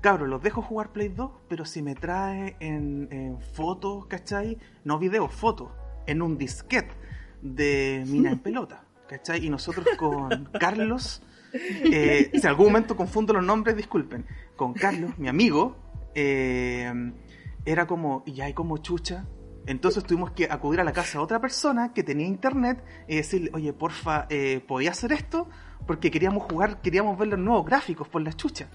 cabros, 0.00 0.28
los 0.28 0.42
dejo 0.42 0.62
jugar 0.62 0.92
Play 0.92 1.08
2, 1.08 1.30
pero 1.48 1.64
si 1.64 1.82
me 1.82 1.94
trae 1.94 2.56
en, 2.60 3.08
en 3.10 3.40
fotos, 3.40 4.06
¿cachai? 4.06 4.58
No 4.84 4.98
videos, 4.98 5.32
fotos, 5.32 5.70
en 6.06 6.22
un 6.22 6.38
disquete 6.38 6.94
de 7.42 8.04
mina 8.06 8.30
en 8.30 8.38
pelota, 8.38 8.84
¿cachai? 9.08 9.44
Y 9.44 9.50
nosotros 9.50 9.86
con 9.98 10.48
Carlos, 10.60 11.22
si 11.52 11.92
en 11.92 12.46
algún 12.46 12.66
momento 12.66 12.96
confundo 12.96 13.32
los 13.32 13.44
nombres, 13.44 13.76
disculpen, 13.76 14.24
con 14.54 14.72
Carlos, 14.72 15.18
mi 15.18 15.26
amigo, 15.26 15.76
era 16.14 17.86
como, 17.86 18.22
y 18.24 18.40
hay 18.40 18.54
como 18.54 18.78
chucha. 18.78 19.26
Entonces 19.66 20.04
tuvimos 20.04 20.30
que 20.32 20.46
acudir 20.50 20.80
a 20.80 20.84
la 20.84 20.92
casa 20.92 21.18
de 21.18 21.24
otra 21.24 21.40
persona 21.40 21.92
que 21.92 22.02
tenía 22.02 22.26
internet 22.26 22.82
y 23.08 23.16
decirle, 23.16 23.50
oye, 23.52 23.72
porfa, 23.72 24.26
eh, 24.30 24.64
¿podía 24.66 24.90
hacer 24.90 25.12
esto? 25.12 25.48
Porque 25.86 26.10
queríamos 26.10 26.44
jugar, 26.44 26.80
queríamos 26.80 27.18
ver 27.18 27.28
los 27.28 27.38
nuevos 27.38 27.66
gráficos 27.66 28.08
por 28.08 28.22
la 28.22 28.32
chucha. 28.32 28.68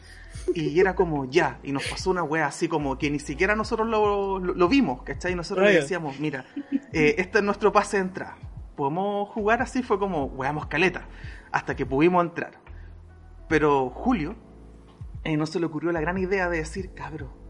Y 0.53 0.79
era 0.79 0.95
como, 0.95 1.25
ya, 1.25 1.59
y 1.63 1.71
nos 1.71 1.85
pasó 1.87 2.11
una 2.11 2.23
wea 2.23 2.47
así 2.47 2.67
como 2.67 2.97
que 2.97 3.09
ni 3.09 3.19
siquiera 3.19 3.55
nosotros 3.55 3.87
lo, 3.87 4.39
lo, 4.39 4.53
lo 4.53 4.67
vimos, 4.67 5.01
¿cachai? 5.03 5.31
Y 5.31 5.35
nosotros 5.35 5.67
le 5.67 5.81
decíamos, 5.81 6.19
mira, 6.19 6.45
eh, 6.93 7.15
este 7.17 7.39
es 7.39 7.43
nuestro 7.43 7.71
pase 7.71 7.97
de 7.97 8.03
entrada. 8.03 8.37
¿Podemos 8.75 9.29
jugar 9.29 9.61
así? 9.61 9.81
Fue 9.81 9.97
como, 9.97 10.25
weamos 10.25 10.67
caleta, 10.67 11.07
hasta 11.51 11.75
que 11.75 11.85
pudimos 11.85 12.23
entrar. 12.23 12.59
Pero 13.47 13.89
Julio 13.89 14.35
eh, 15.23 15.37
no 15.37 15.45
se 15.45 15.59
le 15.59 15.65
ocurrió 15.65 15.91
la 15.91 16.01
gran 16.01 16.17
idea 16.17 16.49
de 16.49 16.57
decir, 16.57 16.93
cabro, 16.93 17.44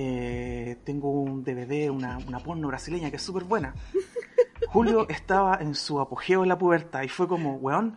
eh, 0.00 0.76
tengo 0.84 1.10
un 1.10 1.42
DVD, 1.42 1.90
una, 1.90 2.18
una 2.18 2.38
porno 2.38 2.68
brasileña 2.68 3.10
que 3.10 3.16
es 3.16 3.22
súper 3.22 3.42
buena. 3.42 3.74
Julio 4.68 5.08
estaba 5.08 5.58
en 5.60 5.74
su 5.74 6.00
apogeo 6.00 6.44
en 6.44 6.48
la 6.48 6.56
pubertad 6.56 7.02
y 7.02 7.08
fue 7.08 7.26
como, 7.26 7.56
weón, 7.56 7.96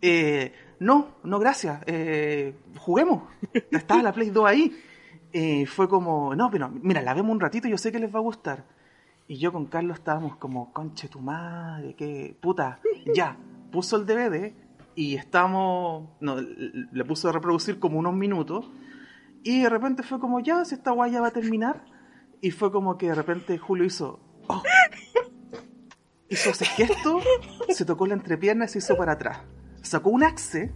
eh, 0.00 0.54
no, 0.78 1.16
no 1.24 1.38
gracias, 1.38 1.82
eh, 1.84 2.54
juguemos. 2.78 3.24
Estaba 3.70 4.02
la 4.02 4.14
Play 4.14 4.30
2 4.30 4.46
ahí. 4.46 4.72
Eh, 5.30 5.66
fue 5.66 5.90
como, 5.90 6.34
no, 6.34 6.50
pero 6.50 6.70
mira, 6.70 7.02
la 7.02 7.12
vemos 7.12 7.32
un 7.32 7.40
ratito, 7.40 7.68
yo 7.68 7.76
sé 7.76 7.92
que 7.92 7.98
les 7.98 8.12
va 8.12 8.20
a 8.20 8.22
gustar. 8.22 8.64
Y 9.28 9.36
yo 9.36 9.52
con 9.52 9.66
Carlos 9.66 9.98
estábamos 9.98 10.36
como, 10.36 10.72
conche 10.72 11.08
tu 11.08 11.20
madre, 11.20 11.94
que 11.94 12.34
puta, 12.40 12.80
ya, 13.14 13.36
puso 13.70 13.96
el 13.96 14.06
DVD 14.06 14.54
y 14.94 15.16
estábamos, 15.16 16.08
no, 16.20 16.36
le 16.40 17.04
puso 17.04 17.28
a 17.28 17.32
reproducir 17.32 17.78
como 17.78 17.98
unos 17.98 18.14
minutos 18.14 18.70
y 19.42 19.62
de 19.62 19.68
repente 19.68 20.02
fue 20.02 20.20
como, 20.20 20.40
ya, 20.40 20.64
si 20.64 20.74
esta 20.74 20.92
guay 20.92 21.12
ya 21.12 21.20
va 21.20 21.28
a 21.28 21.32
terminar. 21.32 21.84
Y 22.40 22.50
fue 22.50 22.72
como 22.72 22.98
que 22.98 23.08
de 23.08 23.14
repente 23.14 23.58
Julio 23.58 23.84
hizo, 23.84 24.20
oh. 24.48 24.62
hizo 26.28 26.50
ese 26.50 26.64
gesto, 26.64 27.20
se 27.68 27.84
tocó 27.84 28.06
la 28.06 28.14
entrepierna 28.14 28.64
y 28.64 28.68
se 28.68 28.78
hizo 28.78 28.96
para 28.96 29.12
atrás. 29.12 29.40
Sacó 29.82 30.10
un 30.10 30.24
axe 30.24 30.74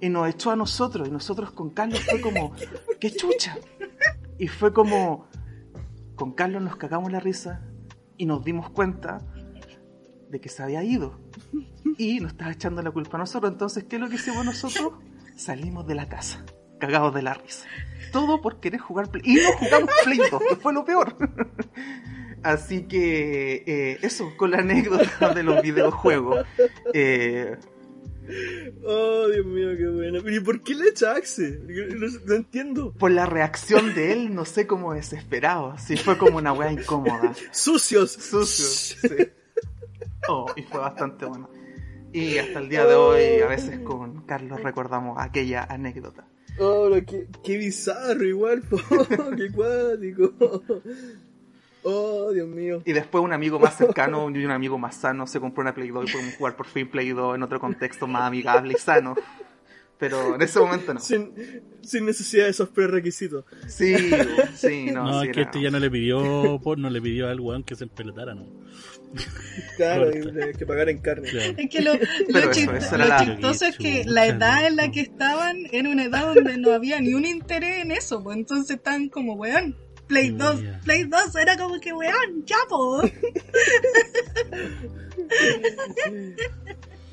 y 0.00 0.08
nos 0.08 0.28
echó 0.28 0.50
a 0.50 0.56
nosotros. 0.56 1.08
Y 1.08 1.10
nosotros 1.10 1.52
con 1.52 1.70
Carlos 1.70 2.00
fue 2.08 2.20
como, 2.20 2.52
¡qué 3.00 3.10
chucha! 3.10 3.56
Y 4.38 4.48
fue 4.48 4.72
como, 4.72 5.28
con 6.16 6.32
Carlos 6.32 6.62
nos 6.62 6.76
cagamos 6.76 7.12
la 7.12 7.20
risa 7.20 7.62
y 8.16 8.26
nos 8.26 8.44
dimos 8.44 8.70
cuenta 8.70 9.18
de 10.28 10.40
que 10.40 10.48
se 10.48 10.62
había 10.62 10.82
ido. 10.82 11.20
Y 11.98 12.20
nos 12.20 12.32
estaba 12.32 12.50
echando 12.50 12.82
la 12.82 12.90
culpa 12.90 13.16
a 13.16 13.20
nosotros. 13.20 13.52
Entonces, 13.52 13.84
¿qué 13.84 13.96
es 13.96 14.02
lo 14.02 14.08
que 14.08 14.16
hicimos 14.16 14.44
nosotros? 14.44 14.92
Salimos 15.36 15.86
de 15.86 15.94
la 15.94 16.08
casa, 16.08 16.44
cagados 16.80 17.14
de 17.14 17.22
la 17.22 17.34
risa. 17.34 17.66
Todo 18.10 18.40
por 18.40 18.58
querer 18.58 18.80
jugar 18.80 19.10
Play. 19.10 19.22
Y 19.24 19.34
no 19.36 19.52
jugamos 19.52 19.90
Play 20.04 20.18
2, 20.30 20.42
que 20.48 20.56
fue 20.56 20.72
lo 20.72 20.84
peor. 20.84 21.14
Así 22.42 22.88
que 22.88 23.62
eh, 23.66 23.98
eso, 24.02 24.36
con 24.36 24.50
la 24.50 24.58
anécdota 24.58 25.32
de 25.32 25.42
los 25.44 25.62
videojuegos. 25.62 26.44
Eh, 26.92 27.56
Oh, 28.84 29.26
Dios 29.28 29.46
mío, 29.46 29.70
qué 29.76 29.88
bueno. 29.88 30.18
¿y 30.30 30.40
por 30.40 30.62
qué 30.62 30.74
le 30.74 30.88
echa 30.88 31.14
Axe? 31.14 31.60
No, 31.66 32.06
no 32.26 32.34
entiendo. 32.34 32.92
por 32.92 33.10
la 33.10 33.26
reacción 33.26 33.94
de 33.94 34.12
él, 34.12 34.34
no 34.34 34.44
sé 34.44 34.66
cómo 34.66 34.94
desesperado. 34.94 35.76
Sí, 35.78 35.96
fue 35.96 36.16
como 36.16 36.38
una 36.38 36.52
wea 36.52 36.70
incómoda. 36.72 37.34
Sucios. 37.50 38.12
Sucios. 38.12 38.96
Sí. 39.10 39.28
Oh, 40.28 40.46
y 40.54 40.62
fue 40.62 40.80
bastante 40.80 41.24
bueno. 41.24 41.48
Y 42.12 42.38
hasta 42.38 42.58
el 42.58 42.68
día 42.68 42.84
de 42.84 42.94
hoy, 42.94 43.40
a 43.40 43.46
veces 43.46 43.80
con 43.80 44.26
Carlos 44.26 44.62
recordamos 44.62 45.16
aquella 45.18 45.64
anécdota. 45.64 46.26
Oh, 46.58 46.88
pero 46.90 47.06
qué, 47.06 47.26
qué 47.42 47.56
bizarro 47.56 48.24
igual, 48.24 48.62
po. 48.62 48.76
qué 49.36 49.50
cuático. 49.50 50.34
Oh, 51.82 52.30
Dios 52.32 52.48
mío. 52.48 52.82
Y 52.84 52.92
después 52.92 53.24
un 53.24 53.32
amigo 53.32 53.58
más 53.58 53.76
cercano 53.76 54.28
y 54.34 54.44
un 54.44 54.50
amigo 54.50 54.78
más 54.78 54.96
sano 54.96 55.26
se 55.26 55.40
compró 55.40 55.62
una 55.62 55.74
Play 55.74 55.90
2 55.90 56.08
y 56.08 56.12
pudimos 56.12 56.34
jugar 56.36 56.56
por 56.56 56.66
fin 56.66 56.88
Play 56.88 57.10
2 57.10 57.36
en 57.36 57.42
otro 57.42 57.60
contexto 57.60 58.06
más 58.06 58.22
amigable 58.22 58.74
y 58.74 58.78
sano. 58.78 59.14
Pero 59.98 60.34
en 60.34 60.42
ese 60.42 60.58
momento 60.58 60.94
no. 60.94 61.00
Sin, 61.00 61.34
sin 61.82 62.06
necesidad 62.06 62.44
de 62.44 62.50
esos 62.50 62.70
prerequisitos. 62.70 63.44
Sí, 63.68 63.94
sí, 64.54 64.86
no. 64.92 65.04
No, 65.04 65.20
sí 65.20 65.28
es 65.28 65.34
que 65.34 65.42
este 65.42 65.60
ya 65.60 65.70
no 65.70 65.78
le 65.78 65.90
pidió, 65.90 66.58
por, 66.62 66.78
no 66.78 66.88
le 66.88 67.02
pidió 67.02 67.28
al 67.28 67.38
weón 67.38 67.62
que 67.64 67.74
se 67.74 67.84
empelotara, 67.84 68.34
¿no? 68.34 68.46
Claro, 69.76 70.10
hay 70.10 70.52
que 70.54 70.66
pagar 70.66 70.88
en 70.90 70.98
carne. 70.98 71.28
Claro. 71.30 71.54
Es 71.56 71.70
que 71.70 71.80
lo, 71.80 71.94
lo 71.94 72.50
eso, 72.50 72.72
eso 72.72 72.96
chistoso 73.24 73.64
es 73.66 73.76
que 73.78 74.04
la 74.04 74.26
edad 74.26 74.66
en 74.66 74.76
la 74.76 74.90
que 74.90 75.00
estaban 75.00 75.56
era 75.72 75.88
una 75.88 76.04
edad 76.04 76.34
donde 76.34 76.58
no 76.58 76.70
había 76.72 77.00
ni 77.00 77.14
un 77.14 77.24
interés 77.24 77.82
en 77.82 77.90
eso, 77.90 78.22
pues 78.22 78.36
entonces 78.36 78.76
estaban 78.76 79.08
como, 79.08 79.34
weón, 79.34 79.76
Play 80.06 80.30
2, 80.30 80.62
Ya. 80.62 80.80
Play 80.84 81.04
2 81.04 81.36
era 81.36 81.56
como 81.56 81.80
que, 81.80 81.92
weón, 81.92 82.44
chapo. 82.44 83.02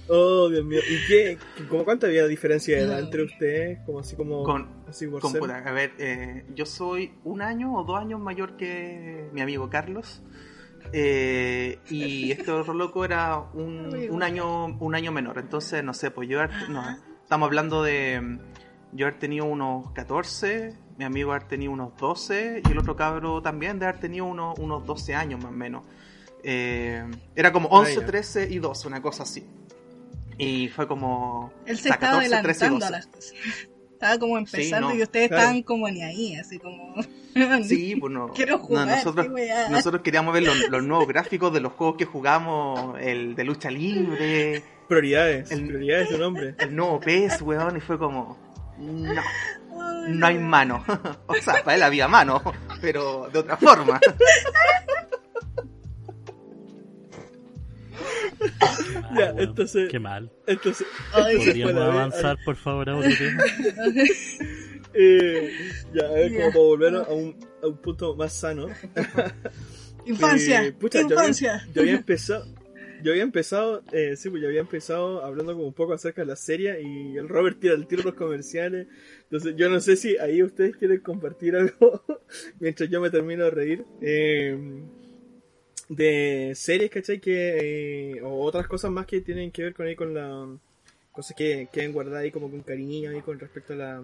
Oh, 0.10 0.48
Dios 0.50 0.64
mío. 0.64 0.80
¿Y 0.90 1.06
qué? 1.08 1.38
¿Cómo 1.68 1.84
cuánta 1.84 2.08
había 2.08 2.26
diferencia 2.28 2.78
de 2.78 2.84
edad 2.84 3.00
entre 3.00 3.24
ustedes? 3.24 3.80
Como 3.86 4.00
así 4.00 4.16
como. 4.16 4.44
Con- 4.44 4.68
así 4.88 5.06
por 5.06 5.20
Con- 5.22 5.34
ser? 5.34 5.52
a 5.52 5.72
ver, 5.74 5.92
eh, 6.00 6.46
yo 6.56 6.66
soy 6.66 7.12
un 7.26 7.42
año 7.42 7.76
o 7.76 7.84
dos 7.84 8.00
años 8.00 8.20
mayor 8.22 8.56
que 8.56 9.28
mi 9.34 9.42
amigo 9.42 9.70
Carlos. 9.70 10.22
Eh, 10.94 11.80
y 11.90 12.32
este 12.32 12.52
otro 12.52 12.74
loco 12.74 13.06
era 13.06 13.40
un, 13.54 13.96
un 14.10 14.24
año 14.24 14.66
un 14.66 14.96
año 14.96 15.12
menor. 15.12 15.40
Entonces, 15.40 15.84
no 15.84 15.94
sé, 15.94 16.12
pues 16.12 16.30
yo... 16.30 16.40
No, 16.70 16.84
estamos 17.24 17.48
hablando 17.48 17.84
de 17.84 18.40
yo 18.94 19.06
haber 19.06 19.20
tenido 19.20 19.46
unos 19.46 19.92
14, 19.92 20.74
mi 20.98 21.06
amigo 21.06 21.32
haber 21.32 21.48
tenido 21.48 21.72
unos 21.72 21.96
12 21.98 22.64
y 22.66 22.72
el 22.72 22.78
otro 22.78 22.96
cabro 22.96 23.42
también 23.42 23.80
de 23.80 23.86
haber 23.86 24.00
tenido 24.00 24.26
unos, 24.26 24.58
unos 24.60 24.86
12 24.86 25.14
años 25.14 25.44
más 25.44 25.52
o 25.52 25.56
menos. 25.56 25.84
Eh, 26.44 27.04
era 27.36 27.52
como 27.52 27.68
11, 27.70 27.96
Vaya. 27.96 28.08
13 28.08 28.48
y 28.50 28.60
12, 28.60 28.88
una 28.88 29.02
cosa 29.02 29.24
así. 29.24 29.46
Y 30.38 30.70
fue 30.70 30.88
como... 30.88 31.52
Él 31.66 31.78
se 31.78 31.84
sea, 31.84 31.94
estaba 31.96 32.22
14, 32.22 32.42
13 32.42 32.66
y 32.66 32.68
adelantando 32.68 32.86
a 32.86 32.90
12. 32.90 32.92
las 32.92 33.08
cosas. 33.08 33.34
Estaba 33.98 34.20
como 34.20 34.38
empezando 34.38 34.90
no, 34.90 34.96
y 34.96 35.02
ustedes 35.02 35.30
claro. 35.30 35.42
estaban 35.42 35.64
como 35.64 35.90
ni 35.90 36.04
ahí, 36.04 36.36
así 36.36 36.60
como... 36.60 36.94
Sí, 37.64 37.96
pues 37.96 38.14
no. 38.14 38.30
Quiero 38.30 38.58
no, 38.58 38.64
jugar, 38.64 38.88
nosotros, 38.88 39.28
nosotros 39.72 40.02
queríamos 40.04 40.34
ver 40.34 40.44
los, 40.44 40.70
los 40.70 40.84
nuevos 40.84 41.08
gráficos 41.08 41.52
de 41.54 41.62
los 41.62 41.74
juegos 41.74 41.98
que 41.98 42.06
jugamos, 42.06 42.96
el 43.00 43.36
de 43.36 43.44
lucha 43.44 43.72
libre, 43.72 44.64
Prioridades, 44.88 45.52
El- 45.52 45.68
prioridades 45.68 46.10
de 46.10 46.16
un 46.16 46.24
hombre. 46.24 46.56
el 46.60 46.76
nuevo 46.76 47.00
PES, 47.00 47.42
weón, 47.42 47.78
y 47.78 47.80
fue 47.80 47.98
como, 47.98 48.38
no, 48.78 49.22
no 50.10 50.28
hay 50.28 50.38
mano. 50.38 50.84
o 51.28 51.34
sea, 51.36 51.64
para 51.64 51.76
él 51.76 51.84
había 51.84 52.08
mano, 52.08 52.42
pero 52.82 53.30
de 53.34 53.40
otra 53.40 53.58
forma. 53.58 54.00
Ya, 59.18 59.32
weón, 59.34 59.40
entonces- 59.40 59.90
Qué 59.90 60.00
mal. 60.00 60.32
Entonces, 60.46 60.86
Ay, 61.14 61.38
¿Podríamos 61.38 61.76
avanzar, 61.76 62.38
por 62.46 62.56
favor, 62.56 62.90
a 62.90 62.98
otro 62.98 63.12
tema? 63.18 63.44
eh, 64.94 65.52
ya, 65.94 66.08
a 66.08 66.12
ver, 66.12 66.32
Ya. 66.32 66.38
como 66.38 66.52
para 66.52 66.64
volver 66.64 66.96
a 66.96 67.02
un, 67.14 67.36
a 67.64 67.68
un 67.68 67.78
punto 67.78 68.16
más 68.16 68.34
sano. 68.34 68.68
Infancia, 70.06 70.64
Eh, 70.66 70.72
pucha, 70.74 71.00
yo 71.02 71.06
había- 71.08 71.16
infancia. 71.18 71.68
Yo 71.74 71.82
había, 71.82 71.96
empezado. 71.96 72.46
Yo 73.04 73.12
había 73.12 73.24
empezado, 73.24 73.84
eh, 73.92 74.16
sí, 74.16 74.30
pues 74.30 74.42
yo 74.42 74.48
había 74.48 74.62
empezado 74.62 75.24
hablando 75.24 75.54
como 75.54 75.68
un 75.68 75.74
poco 75.74 75.94
acerca 75.94 76.22
de 76.22 76.28
la 76.28 76.36
serie 76.36 76.82
y 76.82 77.18
el 77.18 77.28
Robert 77.30 77.60
tira 77.60 77.76
el 77.76 77.86
tiro 77.88 78.04
los 78.04 78.16
comerciales. 78.16 78.88
Entonces 79.24 79.56
yo 79.58 79.70
no 79.70 79.80
sé 79.82 79.96
si 79.98 80.18
ahí 80.18 80.42
ustedes 80.42 80.78
quieren 80.78 81.02
compartir 81.02 81.56
algo 81.56 82.04
mientras 82.60 82.90
yo 82.90 83.02
me 83.02 83.10
termino 83.10 83.44
de 83.44 83.52
reír. 83.52 83.86
Eh, 84.02 84.58
de 85.90 86.54
series, 86.56 86.92
¿cachai? 86.92 87.20
Que, 87.20 88.12
eh, 88.18 88.22
o 88.22 88.42
otras 88.44 88.68
cosas 88.68 88.92
más 88.92 89.06
que 89.06 89.22
tienen 89.22 89.52
que 89.52 89.64
ver 89.64 89.74
con 89.74 89.88
ahí 89.88 89.96
con 89.96 90.14
la... 90.14 90.48
Cosas 91.12 91.36
que 91.36 91.68
que 91.72 91.82
deben 91.82 91.94
guardar 91.94 92.22
ahí 92.22 92.32
como 92.32 92.50
con 92.50 92.62
cariño 92.62 93.10
ahí 93.10 93.22
con 93.22 93.40
respecto 93.40 93.74
a 93.74 93.76
la, 93.76 93.98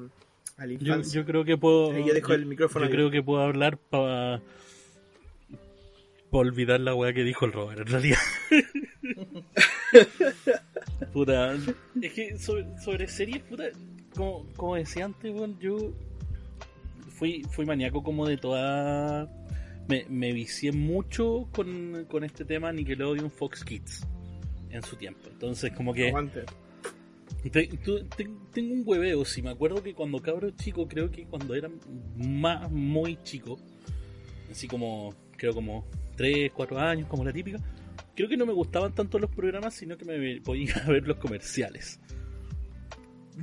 a 0.57 0.65
la 0.65 0.73
Yo, 0.73 0.79
infancia. 0.95 1.21
yo 1.21 1.25
creo 1.27 1.45
que 1.45 1.57
puedo. 1.57 1.91
Ahí 1.91 2.07
yo 2.07 2.13
dejo 2.13 2.33
el 2.33 2.47
micrófono 2.47 2.85
Yo 2.85 2.91
creo 2.91 3.11
que 3.11 3.21
puedo 3.21 3.41
hablar 3.43 3.77
para. 3.77 4.41
Para 6.31 6.41
olvidar 6.41 6.79
la 6.79 6.95
weá 6.95 7.13
que 7.13 7.23
dijo 7.23 7.45
el 7.45 7.51
Robert, 7.51 7.81
en 7.81 7.85
realidad. 7.87 8.17
puta. 11.13 11.55
Es 12.01 12.13
que 12.13 12.37
sobre, 12.39 12.65
sobre 12.79 13.07
series, 13.07 13.43
puta. 13.43 13.65
Como, 14.15 14.45
como 14.55 14.75
decía 14.75 15.05
antes, 15.05 15.31
weón, 15.31 15.59
yo. 15.59 15.91
Fui, 17.09 17.43
fui 17.51 17.65
maníaco 17.65 18.03
como 18.03 18.27
de 18.27 18.37
toda. 18.37 19.29
Me, 19.87 20.05
me 20.09 20.31
vicié 20.31 20.71
mucho 20.71 21.47
con, 21.51 22.05
con 22.09 22.23
este 22.23 22.45
tema 22.45 22.71
Nickelodeon 22.71 23.29
Fox 23.31 23.63
Kids 23.63 24.05
en 24.69 24.81
su 24.83 24.95
tiempo. 24.95 25.29
Entonces, 25.31 25.71
como 25.73 25.93
que. 25.93 26.07
Aguante. 26.09 26.43
Te- 27.51 27.67
tengo 28.53 28.73
un 28.73 28.83
hueveo, 28.85 29.25
si 29.25 29.41
me 29.41 29.49
acuerdo 29.49 29.83
que 29.83 29.93
cuando 29.93 30.21
cabro 30.21 30.49
chico, 30.51 30.87
creo 30.87 31.11
que 31.11 31.25
cuando 31.25 31.53
era 31.55 31.69
más 32.15 32.71
muy 32.71 33.21
chico, 33.23 33.59
así 34.49 34.65
como, 34.67 35.13
creo 35.35 35.53
como 35.53 35.85
3, 36.15 36.51
4 36.53 36.79
años, 36.79 37.09
como 37.09 37.25
la 37.25 37.33
típica, 37.33 37.59
creo 38.15 38.29
que 38.29 38.37
no 38.37 38.45
me 38.45 38.53
gustaban 38.53 38.95
tanto 38.95 39.19
los 39.19 39.29
programas, 39.29 39.73
sino 39.73 39.97
que 39.97 40.05
me 40.05 40.39
podía 40.39 40.75
ver 40.87 41.05
los 41.05 41.17
comerciales. 41.17 41.99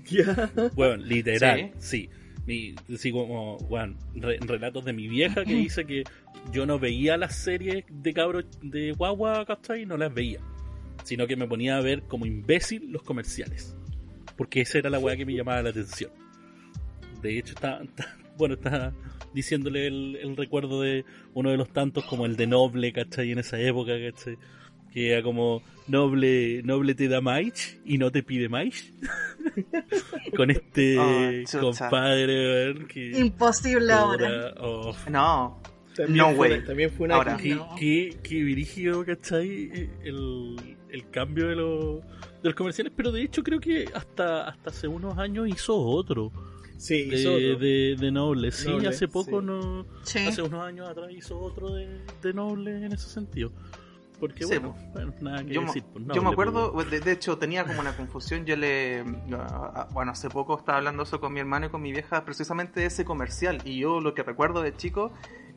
Ya. 0.08 0.50
Bueno, 0.74 0.96
literal, 1.04 1.72
sí. 1.78 2.08
Mi, 2.50 2.74
así 2.94 3.12
como, 3.12 3.58
bueno, 3.68 3.94
re- 4.14 4.38
relatos 4.40 4.84
de 4.84 4.92
mi 4.92 5.06
vieja 5.08 5.44
que 5.44 5.54
dice 5.68 5.84
que 5.84 6.04
yo 6.52 6.66
no 6.66 6.78
veía 6.78 7.16
las 7.16 7.36
series 7.36 7.84
de 7.88 8.12
cabros 8.12 8.44
de 8.62 8.92
guagua, 8.92 9.44
¿cachai? 9.46 9.86
No 9.86 9.96
las 9.96 10.12
veía. 10.12 10.40
Sino 11.04 11.26
que 11.26 11.36
me 11.36 11.46
ponía 11.46 11.76
a 11.76 11.80
ver 11.80 12.02
como 12.02 12.26
imbécil 12.26 12.90
los 12.92 13.02
comerciales. 13.02 13.74
Porque 14.36 14.62
esa 14.62 14.78
era 14.78 14.90
la 14.90 14.98
weá 14.98 15.16
que 15.16 15.24
me 15.26 15.34
llamaba 15.34 15.62
la 15.62 15.70
atención. 15.70 16.10
De 17.22 17.38
hecho, 17.38 17.54
está, 17.54 17.82
está- 17.82 18.16
bueno, 18.36 18.54
está 18.54 18.92
diciéndole 19.34 19.86
el, 19.86 20.16
el 20.16 20.36
recuerdo 20.36 20.80
de 20.80 21.04
uno 21.34 21.50
de 21.50 21.56
los 21.56 21.68
tantos 21.72 22.04
como 22.04 22.26
el 22.26 22.36
de 22.36 22.46
Noble, 22.46 22.92
¿cachai? 22.92 23.30
En 23.32 23.38
esa 23.38 23.60
época, 23.60 23.92
¿cachai? 24.10 24.36
Que 24.92 25.12
era 25.12 25.22
como 25.22 25.62
Noble, 25.88 26.62
Noble 26.64 26.94
te 26.94 27.08
da 27.08 27.20
más 27.20 27.78
y 27.84 27.98
no 27.98 28.10
te 28.10 28.22
pide 28.22 28.48
más. 28.48 28.92
Con 30.36 30.50
este 30.50 30.98
Oh, 30.98 31.30
chucha. 31.44 31.60
compadre, 31.88 32.86
que... 32.88 33.18
Imposible 33.18 33.92
ahora. 33.92 34.54
oh, 34.60 34.94
No, 35.10 35.62
También 35.94 36.16
No 36.16 36.34
fue, 36.34 36.50
way. 36.50 36.64
También 36.64 36.90
fue 36.90 37.06
una 37.06 37.16
Ahora. 37.16 37.36
Qué, 37.36 37.54
No. 37.54 37.74
qué, 37.78 38.16
qué 38.22 38.34
dirigido, 38.36 39.04
¿cachai? 39.04 39.90
El, 40.02 40.56
el 40.90 41.10
cambio 41.10 41.48
de, 41.48 41.56
los 41.56 42.00
de 42.02 42.48
los 42.48 42.54
comerciales, 42.54 42.92
pero 42.96 43.12
de 43.12 43.22
hecho 43.22 43.42
creo 43.42 43.60
que 43.60 43.86
hasta, 43.94 44.48
hasta 44.48 44.70
hace 44.70 44.88
unos 44.88 45.18
años 45.18 45.48
hizo 45.48 45.76
otro 45.78 46.32
Sí, 46.78 47.04
de, 47.10 47.18
hizo 47.20 47.34
otro. 47.34 47.58
de, 47.58 47.96
de 47.98 48.10
Noble. 48.10 48.50
Sí, 48.52 48.68
Noble, 48.68 48.88
hace 48.88 49.06
poco 49.06 49.40
sí. 49.40 49.46
no. 49.46 49.86
Sí. 50.02 50.18
Hace 50.20 50.40
unos 50.42 50.62
años 50.64 50.88
atrás 50.88 51.10
hizo 51.12 51.38
otro 51.38 51.74
de, 51.74 52.00
de 52.22 52.32
Noble 52.32 52.70
en 52.86 52.92
ese 52.92 53.08
sentido. 53.10 53.52
Porque 54.20 54.44
Sí, 54.44 54.58
bueno, 54.58 54.76
bueno, 54.92 55.12
nada 55.22 55.42
que 55.44 55.54
yo, 55.54 55.60
me- 55.62 55.66
decir. 55.68 55.82
pues, 55.84 56.04
yo 56.04 56.08
Noble, 56.08 56.20
me 56.22 56.28
acuerdo, 56.30 56.70
de, 56.84 57.00
de 57.00 57.12
hecho 57.12 57.38
tenía 57.38 57.64
como 57.64 57.80
una 57.80 57.96
confusión, 57.96 58.44
yo 58.44 58.54
le, 58.56 59.02
bueno, 59.92 60.12
hace 60.12 60.28
poco 60.28 60.58
estaba 60.58 60.78
hablando 60.78 61.02
eso 61.04 61.20
con 61.20 61.32
mi 61.32 61.40
hermano 61.40 61.66
y 61.66 61.68
con 61.70 61.80
mi 61.82 61.90
vieja, 61.90 62.24
precisamente 62.24 62.80
de 62.80 62.86
ese 62.86 63.04
comercial, 63.04 63.62
y 63.64 63.78
yo 63.80 64.00
lo 64.00 64.12
que 64.14 64.22
recuerdo 64.22 64.60
de 64.62 64.76
chico 64.76 65.10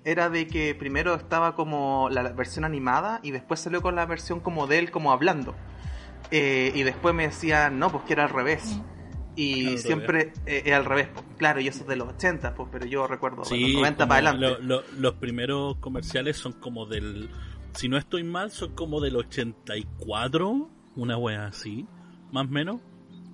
era 0.05 0.29
de 0.29 0.47
que 0.47 0.75
primero 0.75 1.13
estaba 1.13 1.55
como 1.55 2.09
la 2.09 2.23
versión 2.31 2.65
animada 2.65 3.19
y 3.21 3.31
después 3.31 3.59
salió 3.59 3.81
con 3.81 3.95
la 3.95 4.05
versión 4.05 4.39
como 4.39 4.65
de 4.67 4.79
él, 4.79 4.91
como 4.91 5.11
hablando. 5.11 5.53
Eh, 6.31 6.71
y 6.73 6.83
después 6.83 7.13
me 7.13 7.27
decían, 7.27 7.77
no, 7.79 7.91
pues 7.91 8.03
que 8.05 8.13
era 8.13 8.23
al 8.23 8.29
revés. 8.29 8.79
Y 9.35 9.67
Al 9.69 9.77
siempre 9.79 10.31
eh, 10.45 10.63
era 10.65 10.77
al 10.77 10.85
revés, 10.85 11.07
pues, 11.13 11.25
claro, 11.37 11.59
y 11.59 11.67
eso 11.67 11.81
es 11.81 11.87
de 11.87 11.95
los 11.95 12.07
80, 12.09 12.53
pues, 12.53 12.69
pero 12.71 12.85
yo 12.85 13.07
recuerdo 13.07 13.43
de 13.43 13.49
Sí, 13.49 13.61
los 13.61 13.73
90 13.73 14.03
como 14.05 14.09
para 14.09 14.29
adelante. 14.29 14.63
lo- 14.63 14.81
lo- 14.81 14.83
los 14.97 15.13
primeros 15.15 15.75
comerciales 15.77 16.37
son 16.37 16.53
como 16.53 16.85
del. 16.85 17.29
Si 17.73 17.89
no 17.89 17.97
estoy 17.97 18.23
mal, 18.23 18.51
son 18.51 18.73
como 18.75 19.01
del 19.01 19.15
84, 19.15 20.69
una 20.95 21.17
wea 21.17 21.47
así, 21.47 21.85
más 22.31 22.45
o 22.45 22.49
menos. 22.49 22.81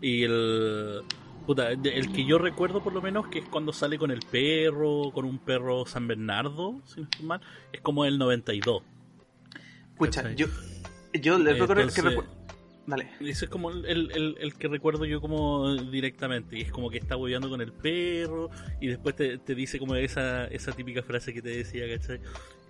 Y 0.02 0.24
el. 0.24 1.02
Puta, 1.46 1.72
el 1.72 2.12
que 2.14 2.26
yo 2.26 2.38
recuerdo 2.38 2.82
por 2.84 2.94
lo 2.94 3.02
menos 3.02 3.28
que 3.28 3.40
es 3.40 3.46
cuando 3.46 3.74
sale 3.74 3.98
con 3.98 4.12
el 4.12 4.20
perro, 4.20 5.12
con 5.12 5.26
un 5.26 5.40
perro 5.40 5.84
San 5.86 6.08
Bernardo, 6.08 6.80
si 6.86 7.02
no 7.02 7.08
estoy 7.12 7.26
mal, 7.26 7.42
es 7.74 7.82
como 7.82 8.06
el 8.06 8.20
92. 8.20 8.84
Escucha, 9.94 10.32
yo, 10.34 10.48
yo 11.20 11.40
le 11.40 11.52
recuerdo 11.62 11.82
que 11.96 12.02
recu- 12.16 12.26
Dale. 12.88 13.08
Ese 13.20 13.46
es 13.46 13.52
como 13.52 13.70
el, 13.70 13.86
el- 13.86 14.38
el 14.40 14.54
que 14.56 14.68
recuerdo 14.68 15.06
yo 15.06 15.22
como 15.22 15.76
directamente. 15.76 16.58
Y 16.58 16.62
es 16.62 16.72
como 16.72 16.90
que 16.90 16.98
está 16.98 17.18
hueveando 17.18 17.50
con 17.50 17.62
el 17.62 17.72
perro. 17.72 18.50
Y 18.82 18.88
después 18.88 19.16
te, 19.16 19.38
te 19.38 19.54
dice 19.54 19.78
como 19.78 19.94
esa, 19.96 20.46
esa 20.48 20.72
típica 20.72 21.04
frase 21.04 21.32
que 21.34 21.42
te 21.42 21.50
decía, 21.50 21.84
¿cachai? 21.88 22.20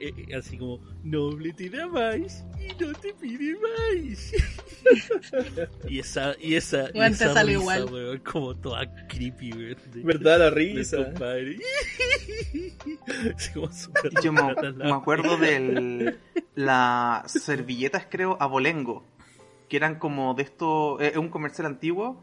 Eh, 0.02 0.14
eh, 0.30 0.36
así 0.36 0.58
como, 0.58 0.80
noble 1.04 1.52
te 1.54 1.70
da 1.70 1.86
más 1.88 2.46
y 2.58 2.84
no 2.84 2.94
te 2.94 3.14
pide 3.14 3.56
más. 3.60 4.34
y 5.90 6.00
esa, 6.00 6.36
y 6.42 6.56
esa, 6.56 6.90
y 6.94 7.00
esa 7.02 7.34
sale 7.34 7.52
risa, 7.58 7.62
igual. 7.62 7.86
weón, 7.94 8.18
como 8.20 8.56
toda 8.56 8.90
creepy, 9.08 9.52
weón. 9.54 9.78
de- 9.94 10.02
¿Verdad? 10.04 10.40
La 10.40 10.50
risa. 10.50 11.04
compadre. 11.06 11.60
Yo 14.24 14.32
me, 14.34 14.42
la- 14.42 14.72
me 14.72 14.92
acuerdo 14.92 15.38
de 15.38 16.18
las 16.56 17.32
servilletas, 17.32 18.08
creo, 18.10 18.38
abolengo, 18.40 19.06
que 19.70 19.78
eran 19.78 19.96
como 20.00 20.34
de 20.34 20.44
esto, 20.44 21.00
es 21.00 21.16
un 21.16 21.30
comercial 21.30 21.68
antiguo, 21.68 22.22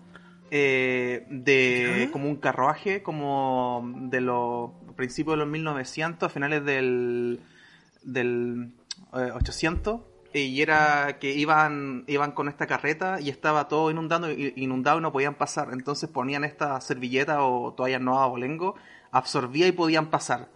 eh, 0.51 1.27
de 1.31 2.07
¿Ya? 2.07 2.13
como 2.13 2.29
un 2.29 2.37
carruaje, 2.37 3.03
como 3.03 3.91
de 3.97 4.21
los 4.21 4.71
principios 4.97 5.35
de 5.35 5.39
los 5.39 5.49
1900, 5.49 6.27
a 6.27 6.33
finales 6.33 6.65
del, 6.65 7.41
del 8.03 8.73
eh, 9.15 9.31
800, 9.35 10.01
y 10.35 10.61
era 10.61 11.19
que 11.19 11.33
iban, 11.33 12.05
iban 12.07 12.33
con 12.33 12.49
esta 12.49 12.67
carreta 12.67 13.21
y 13.21 13.31
estaba 13.31 13.69
todo 13.69 13.91
inundado, 13.91 14.31
inundado 14.31 14.99
y 14.99 15.03
no 15.03 15.13
podían 15.13 15.35
pasar. 15.35 15.69
Entonces 15.73 16.11
ponían 16.11 16.45
esta 16.45 16.81
servilleta 16.81 17.43
o 17.43 17.73
toallas 17.73 18.03
nuevas 18.03 18.25
abolengo, 18.25 18.75
absorbía 19.11 19.67
y 19.67 19.73
podían 19.73 20.11
pasar. 20.11 20.49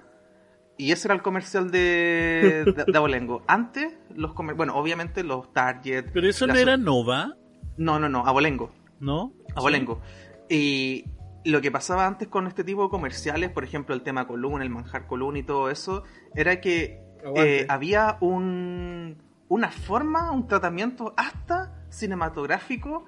Y 0.81 0.93
ese 0.93 1.09
era 1.09 1.15
el 1.15 1.21
comercial 1.21 1.71
de, 1.71 2.65
de, 2.75 2.85
de 2.91 2.97
Abolengo. 2.99 3.43
Antes, 3.47 3.93
los 4.15 4.33
comer 4.33 4.57
bueno, 4.57 4.75
obviamente 4.77 5.23
los 5.23 5.53
Target. 5.53 6.07
Pero 6.13 6.27
eso 6.27 6.47
no 6.47 6.55
era 6.55 6.79
Nova, 6.79 7.35
No, 7.77 7.99
no, 7.99 8.09
no, 8.09 8.27
Abolengo. 8.27 8.71
¿no? 8.99 9.33
Abolengo. 9.55 10.01
Y 10.49 11.05
lo 11.45 11.61
que 11.61 11.71
pasaba 11.71 12.07
antes 12.07 12.29
con 12.29 12.47
este 12.47 12.65
tipo 12.65 12.85
de 12.85 12.89
comerciales, 12.89 13.51
por 13.51 13.65
ejemplo, 13.65 13.95
el 13.95 14.03
tema 14.03 14.27
Column, 14.27 14.63
el 14.63 14.71
manjar 14.71 15.07
Column 15.07 15.37
y 15.37 15.43
todo 15.43 15.71
eso, 15.71 16.05
era 16.35 16.61
que 16.61 17.03
eh, 17.37 17.67
había 17.69 18.17
un, 18.21 19.17
una 19.49 19.71
forma, 19.71 20.31
un 20.31 20.47
tratamiento 20.47 21.15
hasta 21.17 21.75
cinematográfico 21.91 23.05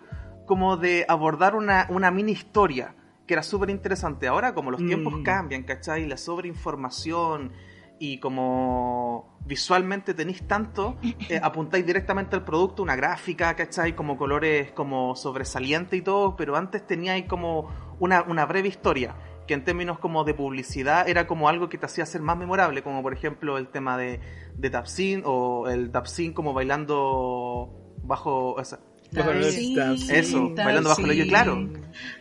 como 0.46 0.76
de 0.76 1.04
abordar 1.08 1.54
una, 1.54 1.86
una 1.88 2.10
mini 2.10 2.32
historia. 2.32 2.96
Que 3.32 3.36
era 3.36 3.42
súper 3.42 3.70
interesante. 3.70 4.28
Ahora, 4.28 4.52
como 4.52 4.70
los 4.70 4.84
tiempos 4.84 5.14
Mm. 5.14 5.22
cambian, 5.22 5.62
¿cachai? 5.62 6.04
La 6.06 6.18
sobreinformación 6.18 7.52
y 7.98 8.18
como 8.18 9.38
visualmente 9.46 10.12
tenéis 10.12 10.46
tanto, 10.46 10.98
eh, 11.30 11.40
apuntáis 11.42 11.86
directamente 11.86 12.36
al 12.36 12.44
producto, 12.44 12.82
una 12.82 12.94
gráfica, 12.94 13.56
¿cachai? 13.56 13.96
Como 13.96 14.18
colores 14.18 14.72
como 14.72 15.16
sobresaliente 15.16 15.96
y 15.96 16.02
todo, 16.02 16.36
pero 16.36 16.56
antes 16.56 16.86
teníais 16.86 17.24
como 17.24 17.70
una, 18.00 18.20
una 18.20 18.44
breve 18.44 18.68
historia 18.68 19.14
que 19.46 19.54
en 19.54 19.64
términos 19.64 19.98
como 19.98 20.24
de 20.24 20.34
publicidad 20.34 21.08
era 21.08 21.26
como 21.26 21.48
algo 21.48 21.70
que 21.70 21.78
te 21.78 21.86
hacía 21.86 22.04
ser 22.04 22.20
más 22.20 22.36
memorable, 22.36 22.82
como 22.82 23.00
por 23.02 23.14
ejemplo 23.14 23.56
el 23.56 23.68
tema 23.68 23.96
de, 23.96 24.20
de 24.56 24.68
Tapsin 24.68 25.22
o 25.24 25.68
el 25.70 25.90
Tapsin 25.90 26.34
como 26.34 26.52
bailando 26.52 27.96
bajo... 28.02 28.56
Bajo. 29.12 29.30
Eso, 29.32 30.54
bailando 30.54 30.88
bajo 30.88 31.02
el 31.02 31.10
hoyo, 31.10 31.26
claro. 31.26 31.68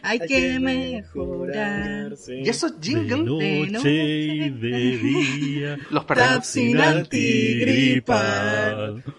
Hay 0.01 0.19
que 0.19 0.59
mejorar. 0.59 2.13
Y 2.27 2.49
esos 2.49 2.79
De 2.79 2.87
jingles, 2.87 3.71
noche 3.71 3.89
y 3.89 4.49
de 4.49 4.97
día. 4.97 5.77
los 5.89 6.05
perdemos. 6.05 6.57
Antigripal. 7.65 9.03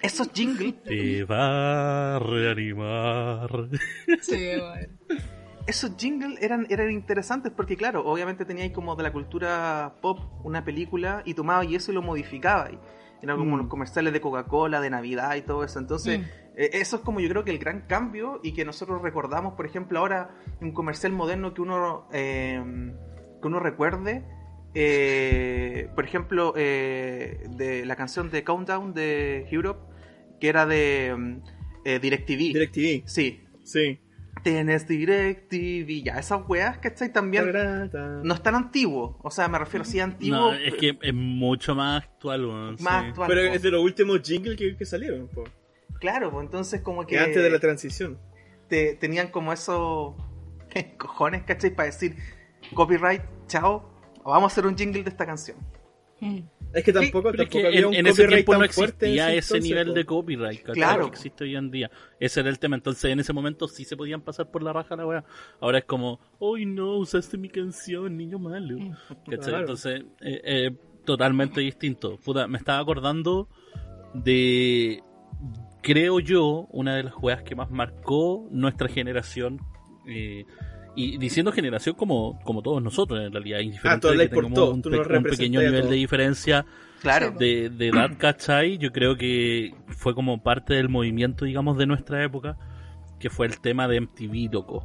Esos 0.00 0.30
jingles, 0.32 0.74
Te 0.84 1.24
va 1.24 2.16
a 2.16 2.18
reanimar. 2.20 3.50
Sí, 4.20 4.52
bueno. 4.58 4.88
esos 5.66 5.96
jingles 5.96 6.40
eran, 6.40 6.66
eran 6.70 6.90
interesantes 6.92 7.52
porque 7.54 7.76
claro, 7.76 8.04
obviamente 8.06 8.44
teníais 8.44 8.72
como 8.72 8.94
de 8.94 9.02
la 9.02 9.12
cultura 9.12 9.94
pop 10.00 10.20
una 10.44 10.64
película 10.64 11.22
y 11.24 11.34
tomabas 11.34 11.66
y 11.68 11.74
eso 11.74 11.90
y 11.90 11.94
lo 11.94 12.02
modificabas. 12.02 12.70
Eran 13.22 13.36
como 13.38 13.56
Mm. 13.56 13.58
los 13.60 13.68
comerciales 13.68 14.12
de 14.12 14.20
Coca-Cola, 14.20 14.80
de 14.80 14.90
Navidad 14.90 15.34
y 15.36 15.42
todo 15.42 15.64
eso. 15.64 15.78
Entonces, 15.78 16.20
Mm. 16.20 16.22
eh, 16.56 16.70
eso 16.74 16.96
es 16.96 17.02
como 17.02 17.20
yo 17.20 17.28
creo 17.28 17.44
que 17.44 17.50
el 17.50 17.58
gran 17.58 17.82
cambio 17.82 18.40
y 18.42 18.52
que 18.52 18.64
nosotros 18.64 19.02
recordamos, 19.02 19.54
por 19.54 19.66
ejemplo, 19.66 19.98
ahora 19.98 20.30
un 20.60 20.72
comercial 20.72 21.12
moderno 21.12 21.52
que 21.54 21.62
uno, 21.62 22.08
eh, 22.12 22.62
que 23.40 23.46
uno 23.48 23.58
recuerde. 23.60 24.24
eh, 24.74 25.88
por 25.94 26.04
ejemplo, 26.04 26.52
de 26.52 27.82
la 27.86 27.96
canción 27.96 28.30
de 28.30 28.44
Countdown 28.44 28.92
de 28.92 29.48
Europe, 29.50 29.80
que 30.40 30.48
era 30.50 30.66
de 30.66 31.14
mm, 31.16 31.42
DirecTV. 32.00 32.52
DirecTV. 32.52 33.02
Sí, 33.08 33.42
Sí. 33.64 33.98
Tienes 34.42 34.86
DirecTV, 34.86 36.04
ya, 36.04 36.18
esas 36.18 36.40
weas, 36.48 36.78
¿cachai? 36.78 37.12
También 37.12 37.50
no 38.22 38.34
es 38.34 38.42
tan 38.42 38.54
antiguo, 38.54 39.18
o 39.22 39.30
sea, 39.30 39.48
me 39.48 39.58
refiero 39.58 39.82
así 39.82 39.98
a 40.00 40.04
antiguo, 40.04 40.36
No, 40.38 40.52
es 40.54 40.74
que 40.74 40.96
es 41.02 41.14
mucho 41.14 41.74
más 41.74 42.04
actual, 42.04 42.44
weón, 42.46 42.76
más 42.80 43.02
sí. 43.02 43.08
actual. 43.10 43.28
Pero 43.28 43.48
po. 43.48 43.54
es 43.56 43.62
de 43.62 43.70
los 43.70 43.82
últimos 43.82 44.22
jingles 44.22 44.56
que, 44.56 44.76
que 44.76 44.84
salieron, 44.84 45.28
po. 45.28 45.44
Claro, 46.00 46.30
pues 46.30 46.44
entonces 46.44 46.80
como 46.82 47.02
que 47.06 47.16
Que 47.16 47.18
antes 47.20 47.42
de 47.42 47.50
la 47.50 47.58
transición. 47.58 48.18
te- 48.68 48.94
tenían 48.94 49.28
como 49.28 49.52
esos 49.52 50.14
cojones, 50.98 51.42
¿cachai? 51.42 51.70
Para 51.74 51.86
decir, 51.86 52.14
copyright, 52.74 53.22
chao, 53.46 53.90
vamos 54.24 54.44
a 54.44 54.52
hacer 54.52 54.66
un 54.66 54.76
jingle 54.76 55.02
de 55.02 55.10
esta 55.10 55.26
canción. 55.26 55.56
Mm. 56.20 56.38
Es 56.72 56.84
que 56.84 56.92
tampoco, 56.92 57.30
es 57.30 57.36
tampoco 57.36 57.58
que 57.60 57.66
había 57.66 57.78
en, 57.80 57.86
un 57.86 57.94
en 57.94 58.06
ese 58.06 58.26
tiempo 58.26 58.54
no 58.54 58.64
existía 58.64 59.32
ese 59.32 59.56
entonces, 59.56 59.62
nivel 59.62 59.94
de 59.94 60.04
copyright. 60.04 60.62
Claro. 60.62 61.06
que 61.06 61.16
existe 61.16 61.44
hoy 61.44 61.56
en 61.56 61.70
día. 61.70 61.90
Ese 62.20 62.40
era 62.40 62.50
el 62.50 62.58
tema. 62.58 62.76
Entonces, 62.76 63.10
en 63.10 63.20
ese 63.20 63.32
momento 63.32 63.68
sí 63.68 63.84
se 63.84 63.96
podían 63.96 64.20
pasar 64.20 64.50
por 64.50 64.62
la 64.62 64.72
raja 64.72 64.94
la 64.96 65.06
weá. 65.06 65.24
Ahora 65.60 65.78
es 65.78 65.84
como, 65.84 66.20
¡Ay 66.40 66.66
no! 66.66 66.98
Usaste 66.98 67.38
mi 67.38 67.48
canción, 67.48 68.16
niño 68.16 68.38
malo. 68.38 68.76
Claro. 69.24 69.60
Entonces, 69.60 70.02
eh, 70.20 70.40
eh, 70.44 70.70
totalmente 71.04 71.60
distinto. 71.60 72.18
Puta, 72.18 72.46
me 72.46 72.58
estaba 72.58 72.80
acordando 72.80 73.48
de. 74.14 75.02
Creo 75.82 76.20
yo, 76.20 76.66
una 76.70 76.96
de 76.96 77.04
las 77.04 77.14
juegas 77.14 77.42
que 77.44 77.54
más 77.54 77.70
marcó 77.70 78.46
nuestra 78.50 78.88
generación. 78.88 79.60
eh, 80.08 80.44
y 81.00 81.16
diciendo 81.18 81.52
generación 81.52 81.94
como, 81.94 82.38
como 82.44 82.62
todos 82.62 82.82
nosotros 82.82 83.20
en 83.20 83.32
realidad, 83.32 83.60
indiferente 83.60 84.06
de 84.08 84.12
que 84.28 84.34
tengamos 84.48 84.54
todos, 84.54 84.74
un, 84.74 84.82
pe- 84.82 85.20
pequeño 85.30 85.60
nivel 85.60 85.82
de 85.90 85.96
diferencia 85.96 86.66
Claro, 87.00 87.30
de, 87.30 87.70
de 87.70 87.88
edad, 87.88 88.10
¿cachai? 88.18 88.76
Yo 88.78 88.90
creo 88.92 89.16
que 89.16 89.72
fue 89.88 90.14
como 90.14 90.42
parte 90.42 90.74
del 90.74 90.88
movimiento, 90.88 91.44
digamos, 91.44 91.78
de 91.78 91.86
nuestra 91.86 92.22
época, 92.24 92.56
que 93.20 93.30
fue 93.30 93.46
el 93.46 93.60
tema 93.60 93.86
de 93.86 94.00
MTV, 94.00 94.52
loco. 94.52 94.84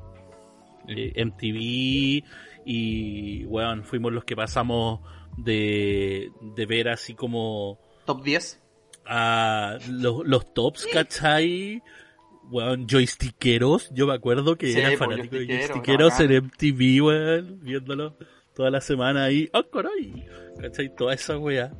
Eh, 0.88 1.14
MTV 1.26 2.24
y, 2.66 3.44
bueno, 3.46 3.84
fuimos 3.84 4.12
los 4.14 4.24
que 4.26 4.36
pasamos 4.36 5.00
de, 5.38 6.30
de 6.56 6.66
ver 6.66 6.90
así 6.90 7.14
como 7.16 7.80
top 8.06 8.24
10. 8.24 8.62
a 9.06 9.78
los, 9.90 10.26
los 10.26 10.54
tops, 10.54 10.86
¿cachai? 10.94 11.82
Weón, 12.52 12.88
joystickeros, 12.88 13.90
yo 13.94 14.06
me 14.08 14.14
acuerdo 14.14 14.56
que 14.58 14.72
Sí, 14.72 14.80
era 14.80 14.90
pues, 14.90 15.00
fanático 15.00 15.36
de 15.38 15.48
joystickeros, 15.48 16.20
en 16.20 16.44
MTV, 16.46 17.02
weón, 17.04 17.60
viéndolo 17.62 18.16
toda 18.56 18.70
la 18.70 18.82
semana 18.82 19.24
ahí, 19.26 19.50
¡ah, 19.54 19.64
caray! 19.72 20.26
¿cachai? 20.62 20.94
Toda 20.96 21.14
esa 21.16 21.38
wea. 21.38 21.72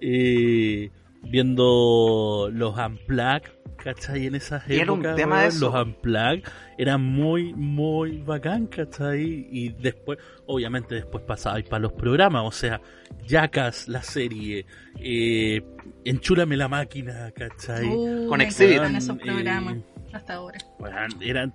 Eh, 0.00 0.90
viendo 1.22 2.50
los 2.52 2.76
Unplugged, 2.76 3.50
¿cachai? 3.82 4.26
En 4.26 4.34
esas 4.34 4.68
Y 4.68 4.76
era 4.76 4.92
un 4.92 5.00
épocas, 5.00 5.16
tema 5.16 5.36
weón, 5.36 5.48
eso. 5.48 5.70
los 5.70 5.86
Unplugged 5.86 6.42
eran 6.78 7.02
muy, 7.02 7.52
muy 7.54 8.18
bacán, 8.18 8.66
¿cachai? 8.66 9.46
Y 9.50 9.70
después, 9.70 10.18
obviamente 10.46 10.94
después 10.96 11.24
pasabais 11.24 11.66
para 11.68 11.80
los 11.82 11.92
programas, 11.92 12.42
o 12.44 12.52
sea, 12.52 12.80
Jackass, 13.26 13.88
la 13.88 14.02
serie, 14.02 14.66
eh, 14.98 15.62
Enchúlame 16.04 16.56
la 16.56 16.68
máquina, 16.68 17.30
¿cachai? 17.32 17.86
Uh, 17.86 18.26
Con 18.28 18.40
Exhibit. 18.40 18.76
Eh, 18.76 18.80
programas 18.80 19.76
hasta 20.12 20.34
ahora. 20.34 20.58
Weón, 20.78 21.10
eran 21.20 21.54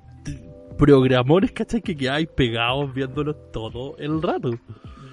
programones, 0.77 1.51
¿cachai? 1.51 1.81
Que 1.81 1.95
quedabais 1.95 2.27
pegados 2.27 2.93
viéndolos 2.93 3.35
todo 3.51 3.95
el 3.97 4.21
rato, 4.21 4.51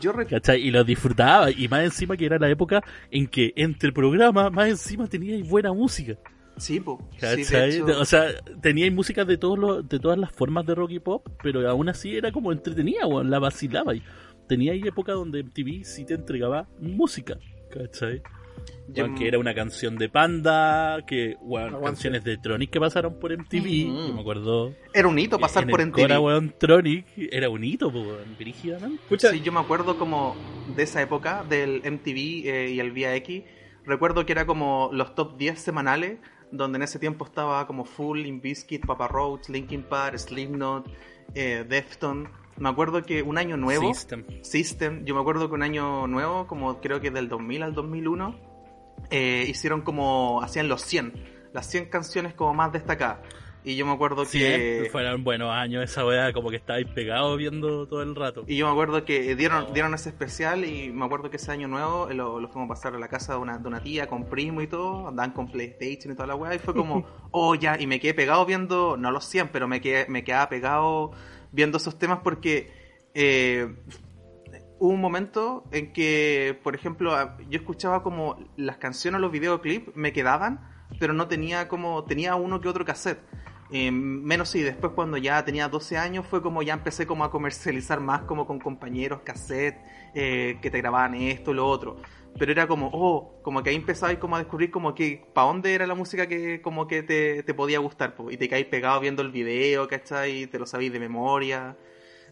Yo 0.01 0.13
recuerdo 0.13 0.41
¿cachai? 0.41 0.61
Y 0.61 0.71
los 0.71 0.87
disfrutaba, 0.87 1.51
y 1.51 1.69
más 1.69 1.85
encima 1.85 2.17
que 2.17 2.27
era 2.27 2.39
la 2.39 2.49
época 2.49 2.83
en 3.11 3.27
que 3.27 3.53
entre 3.57 3.93
programas, 3.93 4.53
más 4.53 4.69
encima 4.69 5.07
teníais 5.07 5.49
buena 5.49 5.73
música, 5.73 6.17
Sí, 6.57 6.81
po. 6.81 6.99
Sí, 7.13 7.19
¿cachai? 7.19 7.45
de 7.45 7.77
hecho, 7.77 8.01
o 8.01 8.05
sea, 8.05 8.27
teníais 8.61 8.93
música 8.93 9.25
de, 9.25 9.37
todos 9.37 9.59
los, 9.59 9.89
de 9.89 9.99
todas 9.99 10.19
las 10.19 10.33
formas 10.33 10.67
de 10.67 10.75
rock 10.75 10.91
y 10.93 10.99
pop, 11.01 11.27
pero 11.43 11.69
aún 11.69 11.89
así 11.89 12.17
era 12.17 12.31
como 12.31 12.53
entretenida, 12.53 13.07
weón, 13.07 13.31
la 13.31 13.39
vacilaba. 13.39 13.95
Y 13.95 14.03
teníais 14.49 14.85
época 14.85 15.13
donde 15.13 15.43
MTV 15.43 15.85
sí 15.85 16.05
te 16.05 16.15
entregaba 16.15 16.69
música, 16.79 17.39
¿cachai? 17.71 18.23
Que 19.17 19.27
era 19.29 19.39
una 19.39 19.55
canción 19.55 19.97
de 19.97 20.09
Panda, 20.09 21.05
que, 21.07 21.37
Aguante. 21.41 21.81
canciones 21.83 22.25
de 22.25 22.37
Tronic 22.37 22.71
que 22.71 22.81
pasaron 22.81 23.19
por 23.19 23.33
MTV, 23.33 23.87
Mm. 23.89 24.09
yo 24.09 24.15
me 24.15 24.21
acuerdo. 24.21 24.75
era 24.93 25.09
un 25.09 25.19
hito 25.19 25.39
pasar 25.39 25.63
en 25.65 25.71
por 25.71 25.81
el 25.81 25.89
MTV. 25.89 26.03
Cora, 26.03 26.21
weón, 26.21 26.55
Tronic 26.59 27.07
era 27.17 27.49
un 27.49 27.65
hito, 27.65 27.89
weón, 27.89 28.37
brígidamente. 28.39 29.03
Sí, 29.31 29.41
yo 29.41 29.53
me 29.53 29.61
acuerdo 29.61 29.99
como 29.99 30.37
de 30.77 30.83
esa 30.83 31.01
época, 31.01 31.45
del 31.49 31.81
MTV 31.85 32.49
eh, 32.49 32.71
y 32.75 32.81
el 32.81 32.93
VX. 32.93 33.45
Recuerdo 33.87 34.27
que 34.27 34.33
era 34.33 34.47
como 34.47 34.91
los 34.93 35.15
top 35.15 35.37
10 35.39 35.59
semanales, 35.59 36.19
donde 36.51 36.77
en 36.77 36.83
ese 36.83 36.99
tiempo 36.99 37.25
estaba 37.25 37.67
como 37.67 37.85
Full, 37.87 38.21
Limp 38.21 38.43
Bizkit, 38.43 38.85
Papa 38.87 39.09
Roach, 39.09 39.49
Linkin 39.49 39.83
Park, 39.85 40.19
Slipknot, 40.19 40.87
eh, 41.35 41.65
Defton. 41.67 42.29
Me 42.59 42.69
acuerdo 42.69 43.03
que 43.03 43.23
un 43.23 43.39
año 43.39 43.57
nuevo, 43.57 43.93
System. 43.93 44.25
System, 44.43 45.05
yo 45.05 45.15
me 45.15 45.21
acuerdo 45.21 45.49
que 45.49 45.55
un 45.55 45.63
año 45.63 46.07
nuevo, 46.07 46.47
como 46.47 46.81
creo 46.81 47.01
que 47.01 47.11
del 47.11 47.29
2000 47.29 47.63
al 47.63 47.75
2001, 47.75 48.37
eh, 49.11 49.47
hicieron 49.49 49.83
como, 49.83 50.43
hacían 50.43 50.69
los 50.69 50.83
100, 50.83 51.51
las 51.53 51.69
100 51.69 51.87
canciones 51.87 52.35
como 52.35 52.55
más 52.55 52.73
destacadas. 52.73 53.19
Y 53.65 53.77
yo 53.77 53.87
me 53.87 53.93
acuerdo 53.93 54.25
Sí, 54.25 54.41
que... 54.41 54.89
fueron 54.91 55.23
buenos 55.23 55.51
años 55.51 55.85
esa 55.85 56.05
weá, 56.05 56.33
como 56.33 56.51
que 56.51 56.57
estabais 56.57 56.87
pegados 56.89 57.39
viendo 57.39 57.87
todo 57.87 58.03
el 58.03 58.17
rato. 58.17 58.43
Y 58.49 58.57
yo 58.57 58.67
me 58.67 58.73
acuerdo 58.73 59.05
que 59.05 59.37
dieron, 59.37 59.73
dieron 59.73 59.95
ese 59.95 60.09
especial 60.09 60.65
y 60.65 60.91
me 60.91 61.05
acuerdo 61.05 61.31
que 61.31 61.37
ese 61.37 61.53
año 61.53 61.69
nuevo 61.69 62.11
eh, 62.11 62.15
lo, 62.15 62.41
lo 62.41 62.49
fuimos 62.49 62.67
a 62.67 62.75
pasar 62.75 62.95
a 62.97 62.99
la 62.99 63.09
casa 63.09 63.35
de 63.35 63.39
una, 63.39 63.59
de 63.59 63.69
una 63.69 63.81
tía 63.81 64.09
con 64.09 64.25
primo 64.29 64.63
y 64.63 64.67
todo, 64.67 65.07
andaban 65.07 65.31
con 65.31 65.49
PlayStation 65.49 66.13
y 66.13 66.17
toda 66.17 66.27
la 66.27 66.35
weá 66.35 66.55
y 66.57 66.59
fue 66.59 66.75
como, 66.75 67.07
oh 67.31 67.55
ya, 67.55 67.81
y 67.81 67.87
me 67.87 68.01
quedé 68.01 68.15
pegado 68.15 68.45
viendo, 68.45 68.97
no 68.97 69.13
los 69.13 69.25
100, 69.27 69.51
pero 69.53 69.69
me, 69.69 69.81
quedé, 69.81 70.07
me 70.09 70.25
quedaba 70.25 70.49
pegado 70.49 71.13
viendo 71.53 71.77
esos 71.77 71.99
temas 71.99 72.21
porque 72.25 72.73
eh, 73.15 73.75
hubo 74.79 74.91
un 74.91 75.01
momento 75.01 75.65
en 75.71 75.93
que, 75.93 76.59
por 76.65 76.75
ejemplo, 76.75 77.15
yo 77.49 77.59
escuchaba 77.59 78.03
como 78.03 78.37
las 78.57 78.79
canciones 78.79 79.19
o 79.19 79.23
los 79.23 79.31
videoclips 79.31 79.95
me 79.95 80.13
quedaban, 80.13 80.61
pero 80.99 81.13
no 81.13 81.29
tenía 81.29 81.69
como, 81.69 82.05
tenía 82.05 82.35
uno 82.35 82.61
que 82.61 82.69
otro 82.69 82.85
cassette. 82.85 83.21
Eh, 83.71 83.91
menos 83.91 84.51
sí, 84.51 84.61
después 84.61 84.93
cuando 84.95 85.17
ya 85.17 85.43
tenía 85.45 85.67
12 85.69 85.97
años 85.97 86.27
fue 86.27 86.43
como 86.43 86.63
ya 86.63 86.75
empecé 86.75 87.07
como 87.07 87.25
a 87.25 87.31
comercializar 87.31 88.01
más 88.01 88.23
como 88.23 88.47
con 88.47 88.59
compañeros, 88.59 89.21
cassette, 89.25 89.79
eh, 90.15 90.59
que 90.61 90.71
te 90.71 90.79
grababan 90.79 91.15
esto, 91.15 91.55
lo 91.55 91.67
otro. 91.67 91.97
Pero 92.39 92.51
era 92.53 92.67
como, 92.67 92.91
oh, 92.93 93.41
como 93.43 93.63
que 93.63 93.71
ahí 93.71 93.77
empezabas 93.77 94.17
como 94.17 94.37
a 94.37 94.39
descubrir 94.41 94.71
como 94.71 94.95
que 94.95 95.23
para 95.35 95.47
dónde 95.49 95.75
era 95.75 95.87
la 95.87 95.95
música 95.95 96.27
que 96.27 96.61
como 96.63 96.87
que 96.87 97.03
te, 97.03 97.43
te 97.43 97.55
podía 97.55 97.79
gustar, 97.79 98.15
po, 98.15 98.31
y 98.31 98.37
te 98.37 98.49
caís 98.49 98.67
pegado 98.67 99.01
viendo 99.01 99.23
el 99.23 99.31
video, 99.31 99.87
¿cachai? 99.87 100.47
Te 100.47 100.59
lo 100.59 100.67
sabéis 100.67 100.93
de 100.93 100.99
memoria. 101.01 101.77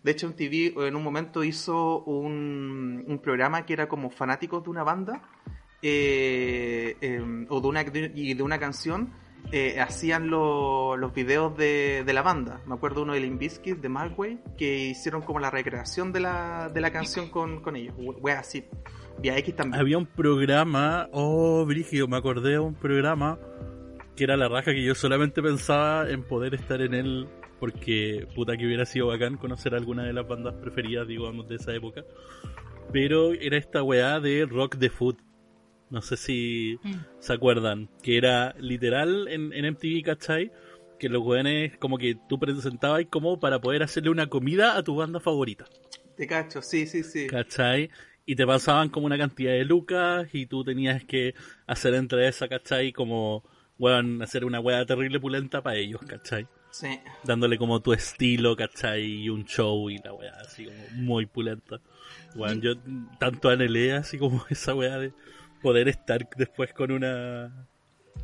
De 0.03 0.11
hecho, 0.13 0.27
MTV 0.27 0.87
en 0.87 0.97
un 0.97 1.03
momento 1.05 1.45
hizo 1.45 2.03
un, 2.05 3.05
un 3.07 3.19
programa 3.19 3.67
que 3.67 3.75
era 3.75 3.89
como 3.89 4.09
fanáticos 4.11 4.65
de 4.65 4.71
una 4.71 4.83
banda 4.83 5.23
eh, 5.83 6.97
eh, 7.01 7.47
o 7.49 7.61
de 7.61 7.69
una, 7.69 7.83
y 8.15 8.35
de 8.35 8.43
una 8.43 8.59
canción 8.59 9.13
eh, 9.53 9.81
hacían 9.81 10.29
lo- 10.31 10.97
los 10.97 11.13
videos 11.15 11.57
de, 11.57 12.05
de 12.05 12.13
la 12.13 12.23
banda. 12.23 12.61
Me 12.67 12.75
acuerdo 12.75 13.03
uno 13.03 13.13
de 13.15 13.21
Limp 13.21 13.39
Bizkit, 13.41 13.79
de 13.79 13.89
Markway, 13.89 14.39
que 14.57 14.87
hicieron 14.89 15.23
como 15.23 15.39
la 15.41 15.51
recreación 15.51 16.13
de 16.13 16.21
la, 16.21 16.69
de 16.73 16.81
la 16.81 16.91
canción 16.91 17.29
con, 17.31 17.61
con 17.63 17.77
ellos. 17.77 17.95
Wea 17.99 18.41
así. 18.41 18.65
Vía 19.19 19.37
X 19.39 19.55
también. 19.57 19.81
Había 19.81 19.99
un 19.99 20.07
programa, 20.07 21.09
oh, 21.13 21.65
Brigio, 21.67 22.09
me 22.09 22.17
acordé 22.17 22.53
de 22.53 22.59
un 22.59 22.75
programa 22.75 23.39
que 24.17 24.25
era 24.25 24.37
la 24.37 24.49
raja 24.49 24.73
que 24.73 24.83
yo 24.83 24.95
solamente 24.95 25.43
pensaba 25.43 26.09
en 26.11 26.23
poder 26.25 26.55
estar 26.55 26.81
en 26.83 26.95
él 26.95 27.29
porque 27.59 28.27
puta 28.35 28.57
que 28.57 28.67
hubiera 28.67 28.87
sido 28.87 29.09
bacán 29.09 29.37
conocer 29.37 29.75
alguna 29.75 30.05
de 30.05 30.13
las 30.15 30.27
bandas 30.27 30.55
preferidas, 30.55 31.07
digamos, 31.07 31.47
de 31.49 31.57
esa 31.57 31.75
época. 31.75 32.05
Pero 32.93 33.33
era 33.33 33.57
esta 33.57 33.83
weá 33.83 34.19
de 34.21 34.47
Rock 34.47 34.79
the 34.79 34.91
Food. 34.91 35.17
No 35.91 36.01
sé 36.03 36.17
si 36.17 36.79
Mm. 36.83 36.95
se 37.19 37.33
acuerdan. 37.33 37.89
Que 38.03 38.17
era 38.17 38.55
literal 38.59 39.29
en, 39.29 39.53
en 39.53 39.65
MTV, 39.67 40.03
¿cachai? 40.05 40.51
Que 40.99 41.09
los 41.09 41.23
weones 41.23 41.77
como 41.79 41.99
que 41.99 42.17
tú 42.29 42.39
presentabas 42.39 43.05
como 43.11 43.39
para 43.39 43.61
poder 43.61 43.83
hacerle 43.83 44.11
una 44.11 44.29
comida 44.29 44.77
a 44.77 44.83
tu 44.83 44.97
banda 44.97 45.21
favorita. 45.21 45.67
Te 46.17 46.27
cacho, 46.27 46.63
sí, 46.63 46.87
sí, 46.87 47.03
sí. 47.03 47.27
¿cachai? 47.27 47.91
Y 48.31 48.37
te 48.37 48.47
pasaban 48.47 48.91
como 48.91 49.07
una 49.07 49.19
cantidad 49.19 49.51
de 49.51 49.65
lucas 49.65 50.29
y 50.33 50.47
tú 50.47 50.63
tenías 50.63 51.03
que 51.03 51.35
hacer 51.67 51.95
entre 51.95 52.29
esa, 52.29 52.47
¿cachai? 52.47 52.93
Como, 52.93 53.43
weón, 53.77 54.23
hacer 54.23 54.45
una 54.45 54.61
weá 54.61 54.87
terrible 54.87 55.19
pulenta 55.19 55.65
para 55.65 55.75
ellos, 55.75 56.01
¿cachai? 56.07 56.47
Sí. 56.71 57.01
Dándole 57.25 57.59
como 57.59 57.83
tu 57.83 57.93
estilo, 57.93 58.55
¿cachai? 58.55 59.03
Y 59.03 59.31
un 59.31 59.47
show 59.47 59.91
y 59.91 59.99
la 59.99 60.13
weá 60.13 60.33
así 60.43 60.67
como 60.67 60.79
muy 60.93 61.27
pulenta. 61.27 61.81
Weón, 62.37 62.61
yo 62.61 62.75
tanto 63.19 63.49
anhelé 63.49 63.95
así 63.95 64.17
como 64.17 64.45
esa 64.49 64.77
weá 64.77 64.99
de 64.99 65.13
poder 65.61 65.89
estar 65.89 66.29
después 66.37 66.73
con 66.73 66.93
una 66.93 67.67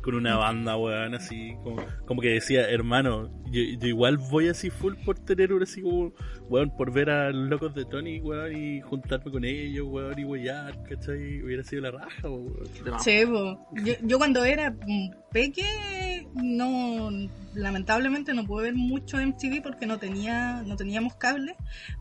con 0.01 0.15
una 0.15 0.37
banda, 0.37 0.77
weón, 0.77 1.15
así 1.15 1.55
como, 1.63 1.83
como 2.05 2.21
que 2.21 2.29
decía, 2.29 2.69
hermano, 2.69 3.29
yo, 3.51 3.61
yo 3.79 3.87
igual 3.87 4.17
voy 4.17 4.47
así 4.47 4.69
full 4.69 4.93
por 5.05 5.19
tener 5.19 5.51
un 5.51 5.63
así 5.63 5.81
como, 5.81 6.13
weón, 6.49 6.75
por 6.77 6.93
ver 6.93 7.09
a 7.09 7.31
los 7.31 7.49
locos 7.49 7.75
de 7.75 7.85
Tony, 7.85 8.19
weón, 8.21 8.55
y 8.55 8.81
juntarme 8.81 9.31
con 9.31 9.43
ellos, 9.43 9.85
weón, 9.89 10.17
y 10.17 10.23
weyar, 10.23 10.81
¿cachai? 10.83 11.43
Hubiera 11.43 11.63
sido 11.63 11.81
la 11.81 11.91
raja, 11.91 12.29
weón. 12.29 12.55
Sí, 12.99 13.25
po. 13.25 13.67
Yo, 13.83 13.93
yo 14.01 14.17
cuando 14.17 14.45
era 14.45 14.71
mm, 14.71 15.09
no, 16.33 17.09
lamentablemente 17.53 18.33
no 18.33 18.45
pude 18.45 18.63
ver 18.63 18.75
mucho 18.75 19.19
MTV 19.19 19.61
porque 19.61 19.85
no 19.85 19.99
tenía, 19.99 20.63
no 20.63 20.75
teníamos 20.75 21.15
cable, 21.15 21.55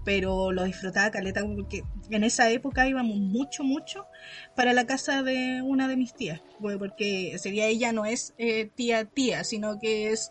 pero 0.04 0.52
lo 0.52 0.64
disfrutaba 0.64 1.10
caleta 1.10 1.42
porque 1.44 1.82
en 2.10 2.24
esa 2.24 2.50
época 2.50 2.86
íbamos 2.88 3.16
mucho, 3.16 3.64
mucho 3.64 4.06
para 4.54 4.72
la 4.72 4.86
casa 4.86 5.22
de 5.22 5.62
una 5.62 5.88
de 5.88 5.96
mis 5.96 6.14
tías, 6.14 6.40
pues, 6.58 6.76
porque 6.78 7.36
sería 7.38 7.66
ella 7.66 7.92
no 7.92 8.04
es 8.06 8.34
eh, 8.38 8.70
tía 8.74 9.04
tía, 9.04 9.44
sino 9.44 9.78
que 9.78 10.10
es 10.12 10.30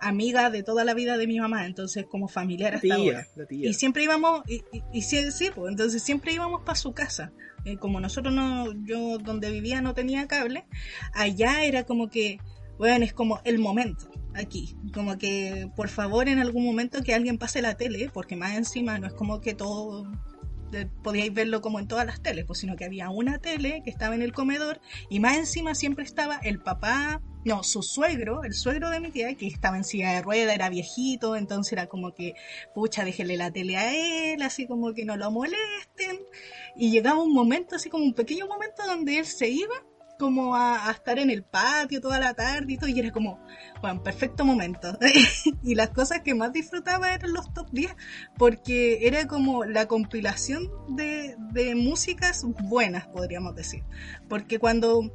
amiga 0.00 0.50
de 0.50 0.62
toda 0.62 0.84
la 0.84 0.94
vida 0.94 1.16
de 1.16 1.26
mi 1.26 1.38
mamá, 1.40 1.66
entonces 1.66 2.06
como 2.08 2.28
familiar 2.28 2.74
hasta 2.74 2.94
ahora. 2.94 3.26
Tía, 3.34 3.46
tía. 3.46 3.70
Y 3.70 3.74
siempre 3.74 4.04
íbamos, 4.04 4.42
y, 4.48 4.56
y- 4.72 4.82
y 4.92 5.02
sí, 5.02 5.30
sí, 5.32 5.50
pues, 5.54 5.70
entonces 5.70 6.02
siempre 6.02 6.32
íbamos 6.32 6.62
para 6.64 6.76
su 6.76 6.92
casa. 6.92 7.32
Eh, 7.64 7.78
como 7.78 7.98
nosotros 7.98 8.34
no, 8.34 8.72
yo 8.84 9.16
donde 9.18 9.50
vivía 9.50 9.80
no 9.80 9.94
tenía 9.94 10.26
cable, 10.28 10.66
allá 11.14 11.64
era 11.64 11.84
como 11.84 12.10
que, 12.10 12.38
bueno, 12.78 13.04
es 13.04 13.12
como 13.12 13.40
el 13.44 13.58
momento 13.58 14.10
aquí. 14.34 14.76
Como 14.92 15.16
que, 15.18 15.68
por 15.76 15.88
favor, 15.88 16.28
en 16.28 16.38
algún 16.38 16.64
momento 16.64 17.02
que 17.02 17.14
alguien 17.14 17.38
pase 17.38 17.62
la 17.62 17.76
tele, 17.76 18.10
porque 18.12 18.36
más 18.36 18.56
encima 18.56 18.98
no 18.98 19.06
es 19.06 19.14
como 19.14 19.40
que 19.40 19.54
todo 19.54 20.06
eh, 20.72 20.88
podíais 21.02 21.32
verlo 21.32 21.60
como 21.60 21.78
en 21.78 21.86
todas 21.86 22.04
las 22.06 22.20
teles, 22.20 22.44
pues, 22.44 22.58
sino 22.58 22.76
que 22.76 22.84
había 22.84 23.08
una 23.10 23.38
tele 23.38 23.82
que 23.84 23.90
estaba 23.90 24.14
en 24.14 24.22
el 24.22 24.32
comedor 24.32 24.80
y 25.08 25.20
más 25.20 25.36
encima 25.36 25.74
siempre 25.74 26.04
estaba 26.04 26.38
el 26.38 26.60
papá, 26.60 27.22
no, 27.44 27.62
su 27.62 27.82
suegro, 27.82 28.42
el 28.42 28.54
suegro 28.54 28.90
de 28.90 29.00
mi 29.00 29.10
tía, 29.10 29.34
que 29.36 29.46
estaba 29.46 29.76
en 29.76 29.84
silla 29.84 30.12
de 30.12 30.22
rueda, 30.22 30.54
era 30.54 30.68
viejito, 30.70 31.36
entonces 31.36 31.74
era 31.74 31.86
como 31.86 32.14
que, 32.14 32.34
pucha, 32.74 33.04
déjele 33.04 33.36
la 33.36 33.52
tele 33.52 33.76
a 33.76 34.32
él, 34.32 34.42
así 34.42 34.66
como 34.66 34.94
que 34.94 35.04
no 35.04 35.16
lo 35.16 35.30
molesten. 35.30 36.18
Y 36.76 36.90
llegaba 36.90 37.22
un 37.22 37.32
momento, 37.32 37.76
así 37.76 37.88
como 37.90 38.04
un 38.04 38.14
pequeño 38.14 38.46
momento 38.46 38.82
donde 38.86 39.18
él 39.18 39.26
se 39.26 39.48
iba 39.48 39.74
como 40.18 40.54
a, 40.54 40.90
estar 40.90 41.18
en 41.18 41.30
el 41.30 41.42
patio 41.42 42.00
toda 42.00 42.18
la 42.18 42.34
tarde 42.34 42.72
y 42.72 42.76
todo, 42.76 42.88
y 42.88 42.98
era 42.98 43.10
como, 43.10 43.38
bueno, 43.80 44.02
perfecto 44.02 44.44
momento. 44.44 44.96
y 45.62 45.74
las 45.74 45.90
cosas 45.90 46.20
que 46.20 46.34
más 46.34 46.52
disfrutaba 46.52 47.12
eran 47.12 47.32
los 47.32 47.52
top 47.52 47.68
10, 47.72 47.94
porque 48.36 49.06
era 49.06 49.26
como 49.26 49.64
la 49.64 49.86
compilación 49.86 50.68
de, 50.88 51.36
de 51.52 51.74
músicas 51.74 52.44
buenas, 52.44 53.06
podríamos 53.06 53.54
decir. 53.54 53.82
Porque 54.28 54.58
cuando 54.58 55.10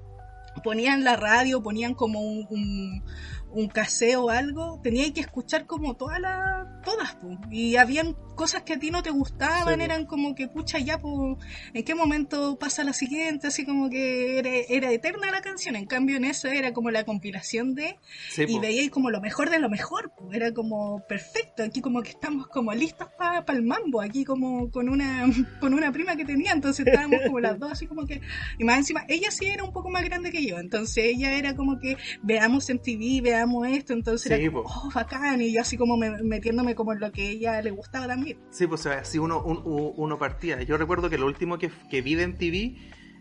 ponían 0.64 1.04
la 1.04 1.16
radio, 1.16 1.62
ponían 1.62 1.94
como 1.94 2.22
un, 2.22 3.04
un 3.52 3.68
caseo 3.68 4.26
o 4.26 4.30
algo, 4.30 4.80
tenía 4.84 5.12
que 5.14 5.22
escuchar 5.22 5.66
como 5.66 5.96
todas 5.96 6.20
las, 6.20 6.82
todas, 6.84 7.18
y 7.52 7.76
habían 7.78 8.16
cosas 8.36 8.64
que 8.64 8.74
a 8.74 8.80
ti 8.80 8.92
no 8.92 9.04
te 9.04 9.10
gustaban, 9.10 9.80
Sí, 9.80 9.84
eran 9.84 10.06
como 10.06 10.36
que, 10.36 10.48
pucha, 10.48 10.80
ya, 10.80 11.00
pues, 11.00 11.38
¿en 11.74 11.84
qué 11.84 11.96
momento 11.96 12.58
pasa 12.58 12.84
la 12.84 12.94
siguiente? 12.94 13.48
Así 13.48 13.66
como 13.66 13.90
que 13.90 14.40
era, 14.40 14.50
era 14.70 14.92
eterna 14.92 15.32
la 15.32 15.42
canción, 15.42 15.76
en 15.76 15.86
cambio 15.86 16.18
en 16.18 16.26
eso 16.26 16.48
era 16.48 16.72
como 16.72 16.92
la 16.92 17.04
compilación 17.04 17.76
de, 17.76 17.98
Sí, 18.30 18.46
y 18.48 18.60
veíais 18.60 18.92
como 18.92 19.10
lo 19.10 19.20
mejor 19.20 19.50
de 19.50 19.60
lo 19.60 19.70
mejor, 19.70 20.12
era 20.32 20.54
como 20.54 21.04
perfecto, 21.08 21.64
aquí 21.64 21.82
como 21.82 22.02
que 22.02 22.12
estamos 22.12 22.48
como 22.48 22.74
listos 22.74 23.10
para 23.18 23.44
el 23.50 23.64
mambo, 23.64 24.02
aquí 24.02 24.24
como 24.24 24.72
con 24.72 24.90
una, 24.90 25.26
con 25.60 25.74
una 25.74 25.92
prima 25.92 26.16
que 26.16 26.26
tenía, 26.26 26.52
entonces 26.52 26.86
estábamos 26.88 27.22
como 27.26 27.40
las 27.40 27.60
dos 27.60 27.72
así 27.72 27.88
como 27.88 28.06
que, 28.06 28.22
y 28.58 28.64
más 28.64 28.78
encima, 28.78 29.06
ella 29.08 29.32
sí 29.32 29.46
era 29.48 29.64
un 29.64 29.74
poco 29.74 29.90
más 29.90 30.04
grande 30.04 30.32
que 30.32 30.46
yo, 30.46 30.60
entonces 30.60 31.04
ella 31.04 31.34
era 31.34 31.56
como 31.56 31.80
que 31.80 31.98
veamos 32.22 32.70
en 32.70 32.80
TV, 32.80 33.22
veamos 33.22 33.39
esto, 33.66 33.94
entonces 33.94 34.32
Sí, 34.32 34.34
era 34.44 34.52
como, 34.52 34.64
oh, 34.68 34.90
bacán, 34.94 35.42
y 35.42 35.54
yo 35.54 35.62
así 35.62 35.78
como 35.78 35.98
me- 35.98 36.22
metiéndome 36.24 36.76
como 36.76 36.94
en 36.94 37.00
lo 37.00 37.12
que 37.12 37.22
a 37.22 37.30
ella 37.30 37.62
le 37.62 37.72
gustaba 37.72 38.08
también. 38.08 38.40
Sí, 38.52 38.68
pues 38.68 38.86
así 38.86 39.18
uno, 39.20 39.42
un- 39.44 39.62
uno 39.96 40.18
partía. 40.18 40.62
Yo 40.64 40.78
recuerdo 40.78 41.10
que 41.10 41.18
lo 41.18 41.26
último 41.26 41.58
que, 41.58 41.70
que 41.90 42.02
vi 42.02 42.16
de 42.16 42.24
MTV, 42.24 42.78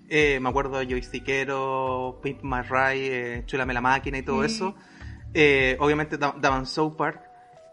eh, 0.09 0.39
me 0.41 0.49
acuerdo 0.49 0.79
de 0.79 0.87
Joystickero, 0.87 2.21
Pimp 2.23 2.41
My 2.43 2.62
Ride, 2.62 3.39
eh, 3.39 3.43
Chúlame 3.47 3.75
la 3.75 3.81
Máquina 3.81 4.19
y 4.19 4.23
todo 4.23 4.39
Mm. 4.43 4.45
eso. 4.45 4.75
Eh, 5.35 5.77
obviamente 5.81 6.16
da- 6.19 6.35
daban 6.41 6.66
South 6.66 6.97
Park, 6.97 7.23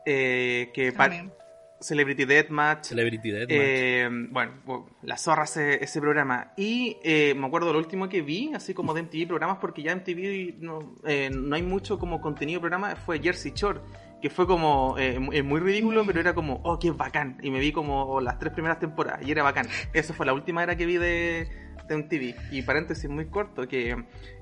eh, 0.06 0.72
que 0.74 0.91
par-. 0.91 1.32
Celebrity 1.80 2.26
Deathmatch. 2.26 2.86
Celebrity 2.86 3.32
Deathmatch. 3.32 3.51
Eh, 3.51 4.09
bueno, 4.32 4.53
bo- 4.65 4.89
la 5.03 5.17
zorra 5.17 5.43
ese, 5.43 5.84
ese 5.84 5.99
programa. 6.01 6.53
Y 6.57 6.97
eh, 7.03 7.34
me 7.38 7.45
acuerdo 7.47 7.71
lo 7.73 7.80
último 7.80 8.07
que 8.09 8.21
vi, 8.21 8.51
así 8.53 8.73
como 8.73 8.93
de 8.93 9.03
MTV 9.03 9.28
programas, 9.28 9.57
porque 9.59 9.84
ya 9.84 9.95
MTV 9.95 10.55
no, 10.59 10.95
eh, 11.05 11.30
no 11.32 11.55
hay 11.55 11.63
mucho 11.63 11.99
como 11.99 12.21
contenido 12.21 12.57
de 12.59 12.61
programa, 12.61 12.95
fue 12.95 13.19
Jersey 13.19 13.51
Shore, 13.53 13.82
que 14.21 14.30
fue 14.30 14.47
como 14.47 14.95
eh, 14.97 15.19
mu- 15.19 15.32
muy 15.43 15.59
ridículo, 15.59 16.05
pero 16.05 16.19
era 16.21 16.34
como, 16.34 16.61
oh, 16.63 16.80
qué 16.80 16.91
bacán. 16.91 17.38
Y 17.43 17.51
me 17.51 17.59
vi 17.59 17.71
como 17.71 18.21
las 18.21 18.39
tres 18.39 18.53
primeras 18.53 18.80
temporadas 18.80 19.21
y 19.28 19.32
era 19.32 19.43
bacán. 19.43 19.67
Esa 19.93 20.13
fue 20.13 20.26
la 20.26 20.34
última 20.34 20.63
era 20.63 20.76
que 20.78 20.86
vi 20.86 20.97
de, 20.97 21.47
de 21.88 21.97
MTV. 21.97 22.36
Y 22.53 22.61
paréntesis 22.63 23.09
muy 23.09 23.26
corto, 23.28 23.67
que 23.67 23.95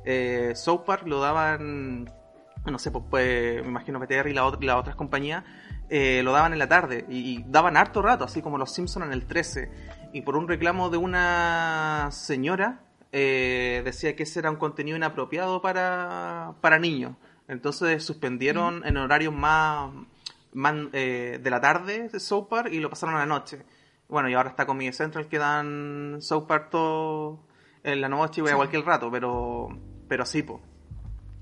eh, 0.06 0.52
South 0.56 0.84
Park 0.86 1.08
lo 1.08 1.20
daban, 1.20 2.06
no 2.66 2.80
sé, 2.80 2.92
pues, 2.92 3.04
pues, 3.10 3.62
me 3.64 3.68
imagino 3.70 4.00
PTR 4.00 4.30
y 4.30 4.34
la 4.34 4.44
las 4.62 4.76
otras 4.78 4.96
compañías 4.96 5.44
eh, 5.96 6.24
lo 6.24 6.32
daban 6.32 6.54
en 6.54 6.60
la 6.60 6.68
tarde 6.68 7.06
y, 7.08 7.18
y 7.38 7.46
daban 7.48 7.78
harto 7.78 8.02
rato, 8.02 8.24
así 8.26 8.42
como 8.42 8.58
los 8.58 8.74
Simpsons 8.74 9.06
en 9.06 9.14
el 9.14 9.28
13. 9.28 9.70
Y 10.12 10.22
por 10.22 10.36
un 10.36 10.48
reclamo 10.48 10.90
de 10.90 10.98
una 10.98 12.10
señora, 12.12 12.80
eh, 13.12 13.84
decía 13.86 14.16
que 14.16 14.24
ese 14.24 14.40
era 14.40 14.50
un 14.50 14.56
contenido 14.58 14.98
inapropiado 14.98 15.62
para, 15.62 16.54
para 16.62 16.80
niños. 16.80 17.16
Entonces 17.48 18.04
suspendieron 18.04 18.84
en 18.88 18.98
horarios 18.98 19.36
más, 19.36 19.92
más 20.54 20.74
eh, 20.94 21.40
de 21.44 21.50
la 21.52 21.62
tarde 21.62 22.10
de 22.10 22.20
South 22.20 22.48
Park 22.50 22.70
y 22.72 22.80
lo 22.80 22.90
pasaron 22.90 23.14
a 23.16 23.20
la 23.20 23.26
noche. 23.28 23.64
Bueno, 24.10 24.30
y 24.30 24.34
ahora 24.34 24.50
está 24.50 24.66
Comedy 24.66 24.92
Central 24.94 25.28
que 25.28 25.38
dan 25.38 26.18
South 26.22 26.46
Park 26.48 26.70
todo 26.72 27.46
en 27.84 28.02
la 28.02 28.10
noche 28.10 28.42
y 28.42 28.46
a 28.46 28.48
Sí. 28.50 28.56
cualquier 28.56 28.84
rato, 28.84 29.12
pero, 29.12 29.70
pero 30.08 30.26
sí, 30.26 30.42
po. 30.42 30.60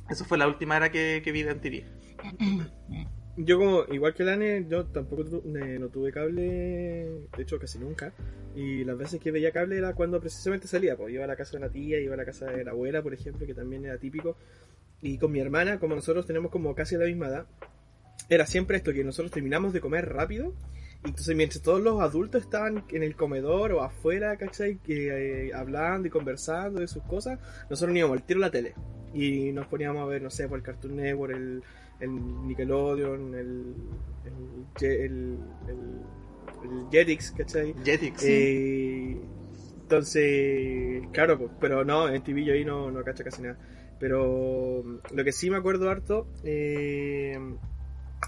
Eso 0.09 0.25
fue 0.25 0.37
la 0.37 0.47
última 0.47 0.75
era 0.75 0.91
que, 0.91 1.21
que 1.23 1.31
vi 1.31 1.43
de 1.43 1.55
MTV. 1.55 3.07
Yo 3.43 3.57
como, 3.57 3.85
igual 3.91 4.13
que 4.13 4.23
Lane, 4.23 4.65
yo 4.69 4.85
tampoco 4.85 5.23
eh, 5.23 5.77
no 5.79 5.89
tuve 5.89 6.11
cable, 6.11 6.43
de 6.43 7.43
hecho 7.43 7.57
casi 7.57 7.79
nunca. 7.79 8.13
Y 8.55 8.83
las 8.83 8.97
veces 8.97 9.19
que 9.19 9.31
veía 9.31 9.51
cable 9.51 9.77
era 9.77 9.93
cuando 9.93 10.19
precisamente 10.19 10.67
salía, 10.67 10.95
pues 10.95 11.13
iba 11.13 11.23
a 11.23 11.27
la 11.27 11.35
casa 11.35 11.51
de 11.51 11.57
una 11.57 11.69
tía, 11.69 11.99
iba 11.99 12.13
a 12.13 12.17
la 12.17 12.25
casa 12.25 12.47
de 12.47 12.63
la 12.63 12.71
abuela, 12.71 13.01
por 13.01 13.13
ejemplo, 13.13 13.47
que 13.47 13.53
también 13.53 13.85
era 13.85 13.97
típico. 13.97 14.35
Y 15.01 15.17
con 15.17 15.31
mi 15.31 15.39
hermana, 15.39 15.79
como 15.79 15.95
nosotros 15.95 16.27
tenemos 16.27 16.51
como 16.51 16.75
casi 16.75 16.95
la 16.97 17.05
misma 17.05 17.27
edad, 17.27 17.45
era 18.29 18.45
siempre 18.45 18.77
esto, 18.77 18.93
que 18.93 19.03
nosotros 19.03 19.31
terminamos 19.31 19.73
de 19.73 19.81
comer 19.81 20.09
rápido. 20.09 20.53
Y 21.03 21.07
entonces 21.07 21.35
mientras 21.35 21.63
todos 21.63 21.81
los 21.81 21.99
adultos 21.99 22.43
estaban 22.43 22.83
en 22.91 23.01
el 23.01 23.15
comedor 23.15 23.71
o 23.71 23.81
afuera, 23.81 24.37
¿cachai? 24.37 24.77
Que, 24.77 25.47
eh, 25.47 25.53
hablando 25.53 26.07
y 26.07 26.11
conversando 26.11 26.81
de 26.81 26.87
sus 26.87 27.01
cosas, 27.03 27.39
nosotros 27.69 27.95
íbamos 27.95 28.17
al 28.17 28.23
tiro 28.23 28.39
a 28.39 28.41
la 28.41 28.51
tele. 28.51 28.75
Y 29.13 29.51
nos 29.51 29.67
poníamos 29.67 30.03
a 30.03 30.05
ver, 30.05 30.21
no 30.21 30.29
sé, 30.29 30.47
por 30.47 30.59
el 30.59 30.63
Cartoon 30.63 30.97
Network, 30.97 31.35
el, 31.35 31.63
el 32.01 32.47
Nickelodeon, 32.47 33.33
el, 33.35 33.75
el, 34.25 34.85
el, 34.85 35.37
el- 35.67 36.01
el 36.63 36.89
Jetix, 36.91 37.31
¿cachai? 37.31 37.73
Jetix. 37.83 38.23
Eh, 38.23 39.17
entonces, 39.81 41.03
claro, 41.11 41.37
pues, 41.37 41.51
pero 41.59 41.83
no, 41.83 42.07
en 42.07 42.23
TV 42.23 42.43
yo 42.45 42.53
ahí 42.53 42.63
no, 42.65 42.91
no 42.91 43.03
cacho 43.03 43.23
casi 43.23 43.41
nada. 43.41 43.57
Pero 43.99 44.81
mm, 44.83 45.15
lo 45.15 45.23
que 45.23 45.31
sí 45.31 45.49
me 45.49 45.57
acuerdo 45.57 45.89
harto 45.89 46.27
eh, 46.43 47.37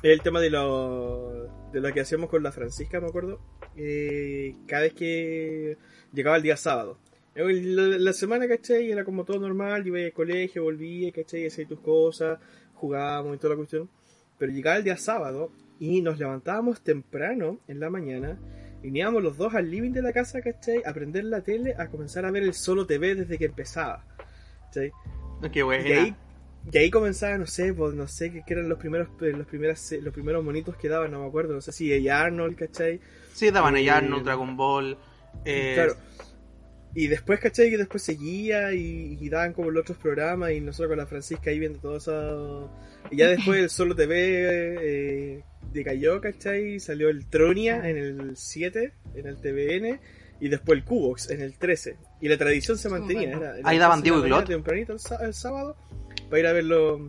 es 0.02 0.12
el 0.12 0.22
tema 0.22 0.40
de 0.42 0.50
lo, 0.50 1.70
de 1.72 1.80
lo 1.80 1.92
que 1.94 2.02
hacíamos 2.02 2.30
con 2.30 2.44
la 2.44 2.52
Francisca, 2.52 3.00
me 3.00 3.08
acuerdo. 3.08 3.40
Eh, 3.76 4.56
cada 4.68 4.84
vez 4.84 4.94
que 4.94 5.78
llegaba 6.14 6.38
el 6.38 6.44
día 6.44 6.58
sábado. 6.58 6.98
La, 7.36 7.98
la 7.98 8.14
semana, 8.14 8.48
¿cachai? 8.48 8.92
Era 8.92 9.04
como 9.04 9.24
todo 9.26 9.40
normal, 9.40 9.88
iba 9.88 10.00
al 10.00 10.14
colegio, 10.14 10.64
volvía, 10.64 11.12
¿cachai? 11.12 11.48
Hacía 11.48 11.68
tus 11.68 11.80
cosas, 11.80 12.40
jugábamos 12.76 13.36
y 13.36 13.40
toda 13.40 13.52
la 13.52 13.58
cuestión. 13.58 13.90
Pero 14.38 14.52
llegaba 14.52 14.78
el 14.78 14.84
día 14.84 14.98
sábado 14.98 15.52
y 15.80 16.02
nos 16.02 16.20
levantábamos 16.20 16.82
temprano 16.82 17.60
en 17.68 17.80
la 17.80 17.90
mañana. 17.90 18.38
Veníamos 18.82 19.24
los 19.24 19.38
dos 19.38 19.54
al 19.56 19.70
living 19.72 19.92
de 19.92 20.02
la 20.02 20.12
casa, 20.12 20.42
¿cachai? 20.42 20.82
A 20.86 20.94
prender 20.94 21.24
la 21.26 21.42
tele, 21.42 21.74
a 21.78 21.88
comenzar 21.88 22.26
a 22.26 22.32
ver 22.32 22.44
el 22.44 22.54
solo 22.54 22.86
TV 22.86 23.16
desde 23.16 23.38
que 23.38 23.46
empezaba. 23.46 24.04
¿cachai? 24.66 24.92
Qué 25.52 25.64
buena. 25.64 25.88
Y 25.88 25.92
ahí, 25.94 26.16
y 26.72 26.78
ahí 26.78 26.90
comenzaba, 26.90 27.38
no 27.38 27.46
sé, 27.46 27.74
pues, 27.74 27.94
no 27.94 28.08
sé 28.08 28.32
qué 28.32 28.54
eran 28.54 28.68
los 28.70 28.80
primeros, 28.80 29.10
eh, 29.22 29.32
los 29.32 29.48
primeras, 29.48 29.92
los 30.02 30.14
primeros 30.14 30.44
monitos 30.44 30.76
que 30.78 30.90
daban, 30.90 31.12
no 31.12 31.22
me 31.22 31.28
acuerdo, 31.28 31.54
no 31.54 31.62
sé 31.62 31.72
si 31.72 31.92
ella 31.94 32.22
Arnold, 32.22 32.56
¿cachai? 32.58 33.00
Sí, 33.34 33.52
daban 33.52 33.76
Eh, 33.78 33.90
Arnold, 33.90 34.24
Dragon 34.26 34.56
Ball. 34.58 34.98
eh, 35.46 35.74
Claro. 35.76 35.96
Y 36.96 37.08
después, 37.08 37.40
¿cachai? 37.40 37.72
Que 37.72 37.78
después 37.78 38.04
seguía 38.04 38.74
y, 38.74 39.18
y 39.20 39.30
daban 39.30 39.54
como 39.54 39.72
los 39.72 39.82
otros 39.82 39.98
programas 39.98 40.52
y 40.52 40.62
nosotros 40.62 40.90
con 40.90 40.98
la 40.98 41.08
Francisca 41.08 41.50
ahí 41.50 41.60
viendo 41.60 41.80
todo 41.80 41.98
eso. 41.98 42.72
Y 43.10 43.18
ya 43.18 43.30
después 43.30 43.60
el 43.60 43.70
Solo 43.70 43.96
TV 43.96 44.18
eh, 44.18 45.44
decayó, 45.72 46.22
¿cachai? 46.22 46.80
Salió 46.80 47.10
el 47.10 47.26
Tronia 47.28 47.90
en 47.90 47.98
el 47.98 48.38
7, 48.38 48.94
en 49.16 49.28
el 49.28 49.38
TVN, 49.38 50.00
y 50.40 50.50
después 50.50 50.78
el 50.78 50.86
Cubox 50.86 51.32
en 51.32 51.42
el 51.42 51.58
13. 51.58 51.98
Y 52.22 52.28
la 52.28 52.38
tradición 52.38 52.78
se 52.78 52.90
mantenía. 52.90 53.30
Era, 53.30 53.58
era 53.58 53.70
Ahí 53.70 53.78
daban 53.78 54.00
las 54.00 54.04
13 54.04 54.22
de 54.22 54.22
la 54.22 54.26
Diego 54.26 54.26
y 54.26 54.30
Glot. 54.30 54.48
Tempranito 54.48 54.94
el, 54.94 55.26
el 55.28 55.34
sábado 55.34 55.76
para 56.30 56.40
ir 56.40 56.48
a 56.48 56.54
ver 56.54 56.64
los, 56.64 57.02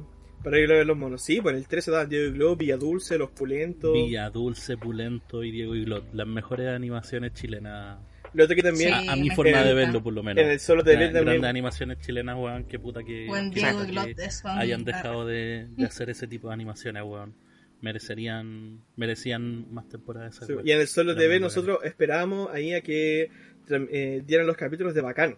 para 0.42 0.58
ir 0.60 0.70
a 0.70 0.76
ver 0.76 0.86
los 0.86 0.96
monos. 0.96 1.22
Sí, 1.22 1.40
pues 1.40 1.54
en 1.54 1.58
el 1.58 1.66
13 1.66 1.90
daban 1.90 2.08
Diego 2.08 2.26
y 2.26 2.32
Glot, 2.32 2.58
Villa 2.58 2.76
Dulce, 2.76 3.18
Los 3.18 3.30
Pulentos. 3.30 3.92
Villa 3.92 4.30
Dulce, 4.30 4.76
Pulento 4.76 5.42
y 5.42 5.50
Diego 5.50 5.74
y 5.74 5.84
Glot. 5.84 6.12
Las 6.12 6.26
mejores 6.26 6.68
animaciones 6.68 7.32
chilenas. 7.34 7.98
Lo 8.34 8.44
otro 8.44 8.56
que 8.56 8.62
también 8.62 8.92
Sí. 9.00 9.08
a, 9.08 9.12
a 9.12 9.16
mi 9.16 9.30
forma 9.30 9.62
de 9.62 9.74
verlo, 9.74 10.02
por 10.02 10.12
lo 10.12 10.22
menos. 10.22 10.42
en 10.44 10.50
el 10.50 10.60
Solo 10.60 10.82
TV 10.84 10.96
Gra- 10.96 11.12
también. 11.12 11.24
Grandes 11.24 11.48
animaciones 11.50 11.98
chilenas, 12.00 12.36
weón. 12.36 12.64
Qué 12.64 12.78
puta 12.78 13.02
que, 13.04 13.26
Buen 13.26 13.50
que 13.50 13.60
Diego 13.60 13.80
que 13.86 14.24
hayan 14.46 14.84
dejado 14.84 15.24
de, 15.26 15.68
de 15.70 15.84
hacer 15.86 16.10
ese 16.10 16.26
tipo 16.26 16.48
de 16.48 16.54
animaciones, 16.54 17.02
weón. 17.04 17.34
Merecerían, 17.80 18.80
merecían 18.96 19.72
más 19.72 19.88
temporadas 19.88 20.40
de 20.40 20.46
Sí, 20.46 20.52
y 20.64 20.72
en 20.72 20.80
el 20.80 20.88
Solo 20.88 21.14
TV 21.14 21.38
nosotros 21.38 21.78
esperábamos 21.84 22.50
ahí 22.52 22.72
a 22.72 22.80
que 22.80 23.30
eh, 23.70 24.22
dieran 24.26 24.46
los 24.46 24.56
capítulos 24.56 24.94
de 24.94 25.00
Bacán. 25.02 25.36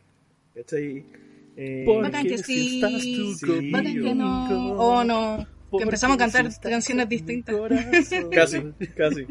¿Cachai? 0.54 1.04
Eh, 1.56 1.82
Porque 1.84 2.02
Bacán 2.02 2.26
que 2.26 2.38
si 2.38 2.44
sí, 2.68 2.74
estás 2.76 2.92
tú 3.02 3.34
sí, 3.34 3.46
conmigo, 3.46 3.76
Bacán 3.78 3.94
que 4.02 4.14
no. 4.14 4.72
Oh, 4.78 5.04
no. 5.04 5.46
Porque 5.70 5.84
empezamos 5.84 6.14
a 6.16 6.18
cantar 6.18 6.46
estás 6.46 6.70
canciones 6.70 7.08
distintas. 7.08 7.56
Casi, 8.32 8.62
casi. 8.96 9.26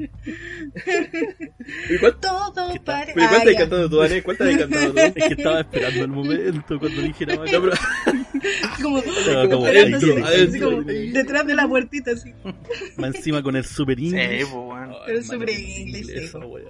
¿Y 1.89 1.97
cuál, 1.99 2.17
Todo 2.19 2.53
para. 2.83 3.05
pero 3.05 3.25
¿y 3.25 3.27
cuál 3.27 3.39
Ah, 3.41 3.43
te 3.43 3.49
has 3.49 3.53
ya. 3.53 3.59
cantado 3.59 3.89
tú, 3.89 3.97
Dani? 3.97 4.21
¿Cuál 4.21 4.37
te 4.37 4.43
has 4.43 4.57
cantado 4.57 4.91
tú? 4.93 4.99
Es 4.99 5.13
que 5.13 5.33
estaba 5.33 5.59
esperando 5.61 6.01
el 6.01 6.07
momento 6.09 6.79
cuando 6.79 7.01
dijera 7.01 7.35
No, 7.35 7.41
Bacán. 7.41 7.61
pero- 7.61 7.75
Como, 8.81 8.97
Estaba 8.99 9.49
como 9.49 9.67
esperando 9.67 9.97
así, 9.97 10.05
adentro, 10.11 10.25
así 10.27 10.35
adentro. 10.37 10.69
como 10.71 10.81
detrás 10.83 11.47
de 11.47 11.55
la 11.55 11.67
puertita 11.67 12.11
así. 12.11 12.33
Más 12.97 13.15
encima 13.15 13.41
con 13.41 13.55
el 13.55 13.65
super 13.65 13.97
Sí, 13.97 14.05
inglés. 14.05 14.47
pues, 14.51 14.53
weón. 14.53 14.91
Ay, 14.91 15.15
El 15.15 15.23
super 15.23 15.49
inglés, 15.49 16.07
sí. 16.07 16.13
esa 16.15 16.39
weá. 16.39 16.65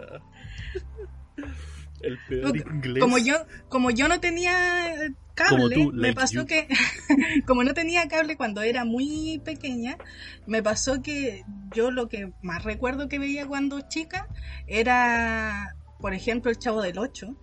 El 2.05 2.19
peor 2.29 2.43
Porque 2.43 2.63
inglés. 2.69 3.01
Como 3.01 3.17
yo, 3.17 3.35
como 3.67 3.89
yo 3.89 4.07
no 4.07 4.19
tenía 4.19 4.95
cable, 5.33 5.75
tú, 5.75 5.91
me 5.91 6.13
pasó 6.13 6.41
you. 6.41 6.45
que, 6.45 6.67
como 7.47 7.63
no 7.63 7.73
tenía 7.73 8.07
cable 8.07 8.37
cuando 8.37 8.61
era 8.61 8.85
muy 8.85 9.41
pequeña, 9.43 9.97
me 10.45 10.63
pasó 10.63 11.01
que 11.01 11.43
yo 11.75 11.91
lo 11.91 12.07
que 12.07 12.31
más 12.41 12.63
recuerdo 12.63 13.09
que 13.09 13.19
veía 13.19 13.45
cuando 13.45 13.81
chica 13.81 14.27
era, 14.67 15.75
por 15.99 16.13
ejemplo, 16.13 16.51
el 16.51 16.57
Chavo 16.57 16.81
del 16.81 16.99
Ocho, 16.99 17.35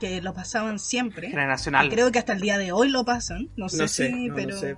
Que 0.00 0.20
lo 0.22 0.32
pasaban 0.34 0.78
siempre. 0.78 1.28
Generacional. 1.30 1.88
Creo 1.88 2.10
que 2.12 2.18
hasta 2.18 2.32
el 2.32 2.40
día 2.40 2.58
de 2.58 2.72
hoy 2.72 2.88
lo 2.90 3.04
pasan, 3.04 3.48
no 3.56 3.68
sé, 3.68 3.78
No 3.78 3.88
sé, 3.88 4.08
si, 4.08 4.28
no, 4.28 4.34
pero, 4.34 4.50
no 4.54 4.60
sé. 4.60 4.76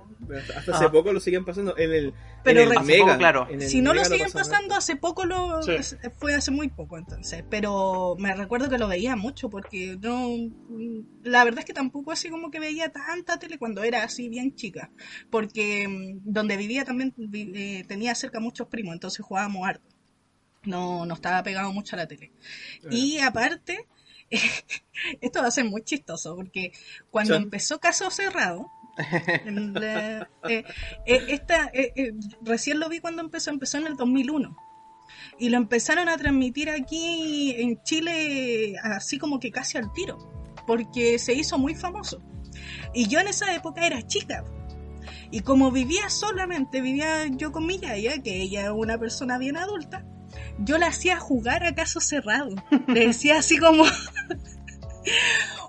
Hasta 0.55 0.71
Ah. 0.71 0.75
hace 0.77 0.89
poco 0.89 1.11
lo 1.13 1.19
siguen 1.19 1.43
pasando 1.45 1.77
en 1.77 1.91
el, 1.91 2.13
Pero 2.43 2.61
en 2.61 2.71
el 2.71 2.99
poco, 2.99 3.17
claro. 3.17 3.47
en 3.49 3.61
el 3.61 3.69
si 3.69 3.81
no 3.81 3.93
lo 3.93 4.03
siguen 4.05 4.31
pasando, 4.31 4.75
hace 4.75 4.95
poco 4.95 5.25
lo 5.25 5.61
Sí. 5.61 5.73
fue 6.17 6.33
hace 6.35 6.51
muy 6.51 6.69
poco 6.69 6.97
entonces, 6.97 7.43
pero 7.49 8.15
me 8.17 8.33
recuerdo 8.33 8.69
que 8.69 8.77
lo 8.77 8.87
veía 8.87 9.15
mucho 9.15 9.49
porque 9.49 9.97
no 10.01 10.29
la 11.23 11.43
verdad 11.43 11.59
es 11.59 11.65
que 11.65 11.73
tampoco 11.73 12.11
así 12.11 12.29
como 12.29 12.49
que 12.49 12.59
veía 12.59 12.89
tanta 12.91 13.37
tele 13.37 13.57
cuando 13.59 13.83
era 13.83 14.03
así 14.03 14.29
bien 14.29 14.55
chica, 14.55 14.89
porque 15.29 15.87
mm, 15.87 16.19
donde 16.23 16.57
vivía 16.57 16.85
también 16.85 17.13
eh, 17.33 17.83
tenía 17.87 18.15
cerca 18.15 18.39
muchos 18.39 18.67
primos, 18.67 18.93
entonces 18.93 19.25
jugábamos 19.25 19.67
harto. 19.67 19.87
No, 20.63 21.05
no 21.07 21.15
estaba 21.15 21.41
pegado 21.41 21.73
mucho 21.73 21.95
a 21.95 21.99
la 21.99 22.07
tele. 22.07 22.31
Y 22.91 23.17
aparte, 23.17 23.87
esto 25.21 25.41
va 25.41 25.47
a 25.47 25.51
ser 25.51 25.65
muy 25.65 25.83
chistoso, 25.83 26.35
porque 26.35 26.71
cuando 27.09 27.35
Sí. 27.35 27.43
empezó 27.43 27.79
Caso 27.79 28.09
Cerrado, 28.09 28.71
la- 29.45 30.29
eh, 30.47 30.63
eh, 31.05 31.25
esta, 31.29 31.67
eh, 31.73 31.91
eh, 31.95 32.13
recién 32.41 32.79
lo 32.79 32.89
vi 32.89 32.99
cuando 32.99 33.21
empezó, 33.21 33.49
empezó 33.49 33.77
en 33.77 33.87
el 33.87 33.95
2001. 33.95 34.55
Y 35.37 35.49
lo 35.49 35.57
empezaron 35.57 36.07
a 36.09 36.17
transmitir 36.17 36.69
aquí 36.69 37.53
en 37.57 37.81
Chile 37.83 38.75
así 38.83 39.17
como 39.17 39.39
que 39.39 39.51
casi 39.51 39.77
al 39.77 39.91
tiro, 39.93 40.17
porque 40.67 41.19
se 41.19 41.33
hizo 41.33 41.57
muy 41.57 41.75
famoso. 41.75 42.21
Y 42.93 43.07
yo 43.07 43.19
en 43.19 43.27
esa 43.27 43.53
época 43.55 43.85
era 43.85 44.05
chica. 44.05 44.43
Y 45.31 45.41
como 45.41 45.71
vivía 45.71 46.09
solamente, 46.09 46.81
vivía 46.81 47.27
yo 47.27 47.51
con 47.51 47.65
mi 47.65 47.79
yaya, 47.79 48.21
que 48.21 48.41
ella 48.41 48.65
es 48.65 48.71
una 48.71 48.97
persona 48.97 49.37
bien 49.37 49.57
adulta, 49.57 50.05
yo 50.59 50.77
la 50.77 50.87
hacía 50.87 51.17
jugar 51.19 51.63
a 51.63 51.73
caso 51.75 51.99
cerrado. 51.99 52.55
Le 52.87 53.07
decía 53.07 53.37
así 53.39 53.57
como, 53.57 53.83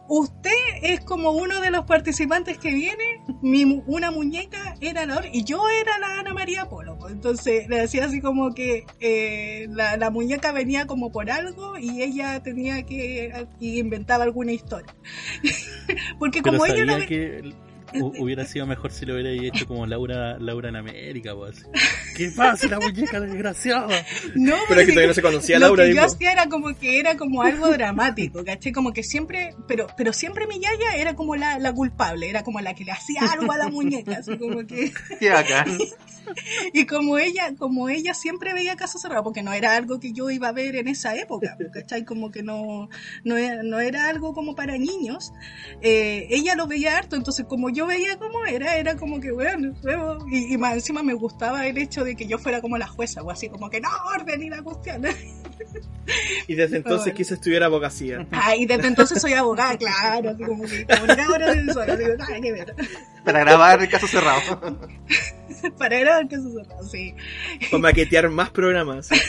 usted 0.09 0.51
es 0.83 1.01
como 1.01 1.31
uno 1.31 1.61
de 1.61 1.71
los 1.71 1.85
participantes 1.87 2.59
que 2.59 2.71
viene, 2.73 3.21
mi, 3.41 3.83
una 3.87 4.11
muñeca 4.11 4.75
era 4.81 5.07
la 5.07 5.23
y 5.33 5.45
yo 5.45 5.63
era 5.69 5.99
la 5.99 6.21
Ana 6.21 6.35
María 6.35 6.69
Polo. 6.69 6.99
Entonces 7.09 7.69
le 7.69 7.79
decía 7.81 8.05
así 8.05 8.21
como 8.21 8.53
que 8.55 8.85
eh, 9.01 9.67
la, 9.71 9.97
la 9.97 10.11
muñeca 10.11 10.53
venía 10.53 10.87
como 10.87 11.11
por 11.13 11.31
algo 11.31 11.79
y 11.79 12.03
ella 12.03 12.43
tenía 12.43 12.83
que, 12.85 13.47
y 13.61 13.79
inventaba 13.79 14.25
alguna 14.25 14.53
historia. 14.53 14.95
Porque 16.19 16.43
Pero 16.43 16.59
como 16.59 16.67
ella 16.67 16.85
sabía 16.93 17.07
que 17.07 17.43
hu- 17.43 17.55
hubiera 17.95 18.45
sido 18.45 18.67
mejor 18.67 18.93
si 18.93 19.07
lo 19.07 19.15
hubiera 19.15 19.31
hecho 19.31 19.67
como 19.67 19.87
Laura, 19.87 20.39
Laura 20.39 20.69
en 20.69 20.77
América, 20.77 21.35
pues. 21.35 21.67
¿Qué 22.17 22.31
pasa, 22.37 22.69
la 22.69 22.81
muñeca 22.81 23.21
desgraciada? 23.21 24.05
No, 24.35 24.57
Pero 24.69 24.81
es 24.81 24.87
que 24.87 24.93
todavía 24.93 25.09
no 25.09 25.15
se 25.15 25.23
conocía 25.23 25.57
a 25.57 25.61
lo 25.61 25.67
Laura 25.67 25.85
que 25.87 25.95
yo 25.95 26.05
hacía 26.05 26.33
era 26.33 26.49
como 26.49 26.75
que 26.77 27.01
era 27.01 27.17
como 27.17 27.43
algo 27.43 27.69
dramático, 27.69 28.45
¿caché? 28.45 28.73
Como 28.73 28.93
que 28.93 29.03
siempre, 29.03 29.55
pero, 29.67 29.87
pero 29.97 30.13
siempre 30.13 30.47
mi 30.47 30.61
yaya 30.61 30.97
era 30.97 31.15
como 31.15 31.37
la, 31.37 31.59
la 31.59 31.73
culpable, 31.73 32.29
era 32.29 32.43
como 32.43 32.61
la 32.61 32.75
que 32.75 32.85
le 32.85 32.93
hacía 32.93 33.23
algo 33.33 33.53
a 33.53 33.57
la 33.57 33.69
muñeca, 33.69 34.19
así 34.19 34.37
como 34.37 34.67
que, 34.67 34.93
Qué 35.19 35.31
bacán. 35.31 35.79
y 36.73 36.87
como 36.87 37.19
ella, 37.19 37.55
como 37.59 37.89
ella 37.89 38.15
siempre 38.15 38.55
veía 38.55 38.77
caso 38.77 38.99
cerrado, 38.99 39.23
porque 39.25 39.43
no 39.43 39.53
era 39.53 39.77
algo 39.77 40.01
que 40.01 40.13
yo 40.13 40.31
iba 40.31 40.49
a 40.49 40.53
ver 40.53 40.77
en 40.77 40.89
esa 40.89 41.15
época, 41.17 41.57
¿cachai? 41.73 42.05
Como 42.05 42.31
que 42.31 42.43
no, 42.43 42.89
no, 43.25 43.37
era, 43.37 43.63
no 43.63 43.81
era 43.81 44.09
algo 44.09 44.35
como 44.35 44.55
para 44.55 44.79
niños, 44.79 45.33
eh, 45.81 46.27
ella 46.31 46.55
lo 46.55 46.67
veía 46.67 46.97
harto, 46.97 47.17
entonces 47.17 47.47
como 47.47 47.71
yo 47.71 47.87
veía 47.87 48.19
cómo 48.19 48.45
era, 48.47 48.77
era 48.77 48.97
como 48.97 49.21
que, 49.21 49.33
bueno, 49.33 49.75
bueno, 49.83 50.19
y, 50.31 50.55
y 50.55 50.59
más 50.59 50.75
encima 50.75 51.03
me 51.03 51.15
gustaba 51.15 51.67
el 51.67 51.79
hecho 51.79 52.05
de 52.05 52.17
que 52.17 52.27
yo 52.27 52.39
fuera 52.39 52.61
como 52.61 52.79
la 52.79 52.87
jueza, 52.87 53.23
o 53.23 53.31
así 53.31 53.49
como 53.49 53.71
que 53.71 53.81
no, 53.81 53.89
orden 54.15 54.43
y 54.43 54.51
la 54.51 54.63
cuestión. 54.63 55.03
Y 56.49 56.57
desde 56.57 56.79
entonces 56.79 57.13
Ah. 57.13 57.17
quise 57.17 57.35
estudiar 57.35 57.63
abogacía. 57.63 58.27
Ah, 58.33 58.57
y 58.57 58.67
desde 58.67 58.89
entonces 58.89 59.23
soy 59.23 59.35
abogada, 59.35 59.77
claro, 59.79 60.31
así 60.31 60.43
como 60.43 60.65
que 60.65 60.85
comunicadora 60.85 61.53
sensora, 61.53 61.97
digo, 61.97 62.15
nada 62.17 62.41
que 62.41 62.53
ver. 62.53 62.75
Para 63.25 63.41
grabar 63.41 63.81
el 63.81 63.89
caso 63.89 64.09
cerrado. 64.09 64.79
Para 65.79 65.99
grabar 66.01 66.29
que 66.29 66.37
eso 66.37 66.49
sí. 66.91 67.15
Para 67.71 67.83
maquetear 67.83 68.29
más 68.31 68.51
programas. 68.51 69.09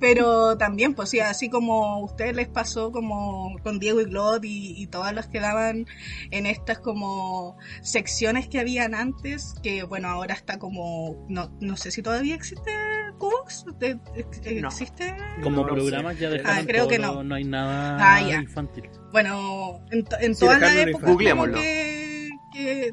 Pero 0.00 0.58
también, 0.58 0.94
pues 0.94 1.08
sí, 1.10 1.20
así 1.20 1.48
como 1.48 1.84
a 1.84 2.04
ustedes 2.04 2.36
les 2.36 2.48
pasó 2.48 2.92
como 2.92 3.56
con 3.62 3.78
Diego 3.78 4.00
y 4.00 4.04
Glot 4.04 4.44
y, 4.44 4.74
y 4.82 4.86
todas 4.86 5.14
las 5.14 5.28
que 5.28 5.40
daban 5.40 5.86
en 6.30 6.46
estas 6.46 6.78
como 6.78 7.56
secciones 7.82 8.48
que 8.48 8.60
habían 8.60 8.94
antes, 8.94 9.54
que 9.62 9.82
bueno, 9.84 10.08
ahora 10.08 10.34
está 10.34 10.58
como, 10.58 11.24
no, 11.28 11.50
no 11.60 11.76
sé 11.76 11.90
si 11.90 12.02
todavía 12.02 12.34
existe 12.34 12.70
Cooks, 13.18 13.64
¿De- 13.78 13.98
ex- 14.14 14.42
No. 14.60 14.68
¿existe? 14.68 15.16
Como 15.42 15.62
No 15.62 15.66
programas 15.66 16.18
ya 16.18 16.28
dejaron 16.30 16.58
Ah, 16.58 16.62
creo 16.66 16.82
todo 16.84 16.90
que 16.90 16.98
no. 16.98 17.24
no 17.24 17.34
hay 17.34 17.44
nada 17.44 17.96
Ah, 18.16 18.20
infantil. 18.20 18.90
Bueno, 19.10 19.80
en, 19.90 20.04
to- 20.04 20.18
en 20.20 20.34
Sí, 20.34 20.40
toda 20.40 20.58
la 20.58 20.82
época 20.82 21.00
como 21.06 21.12
Googleémoslo. 21.14 21.54
que, 21.54 22.28
que, 22.52 22.90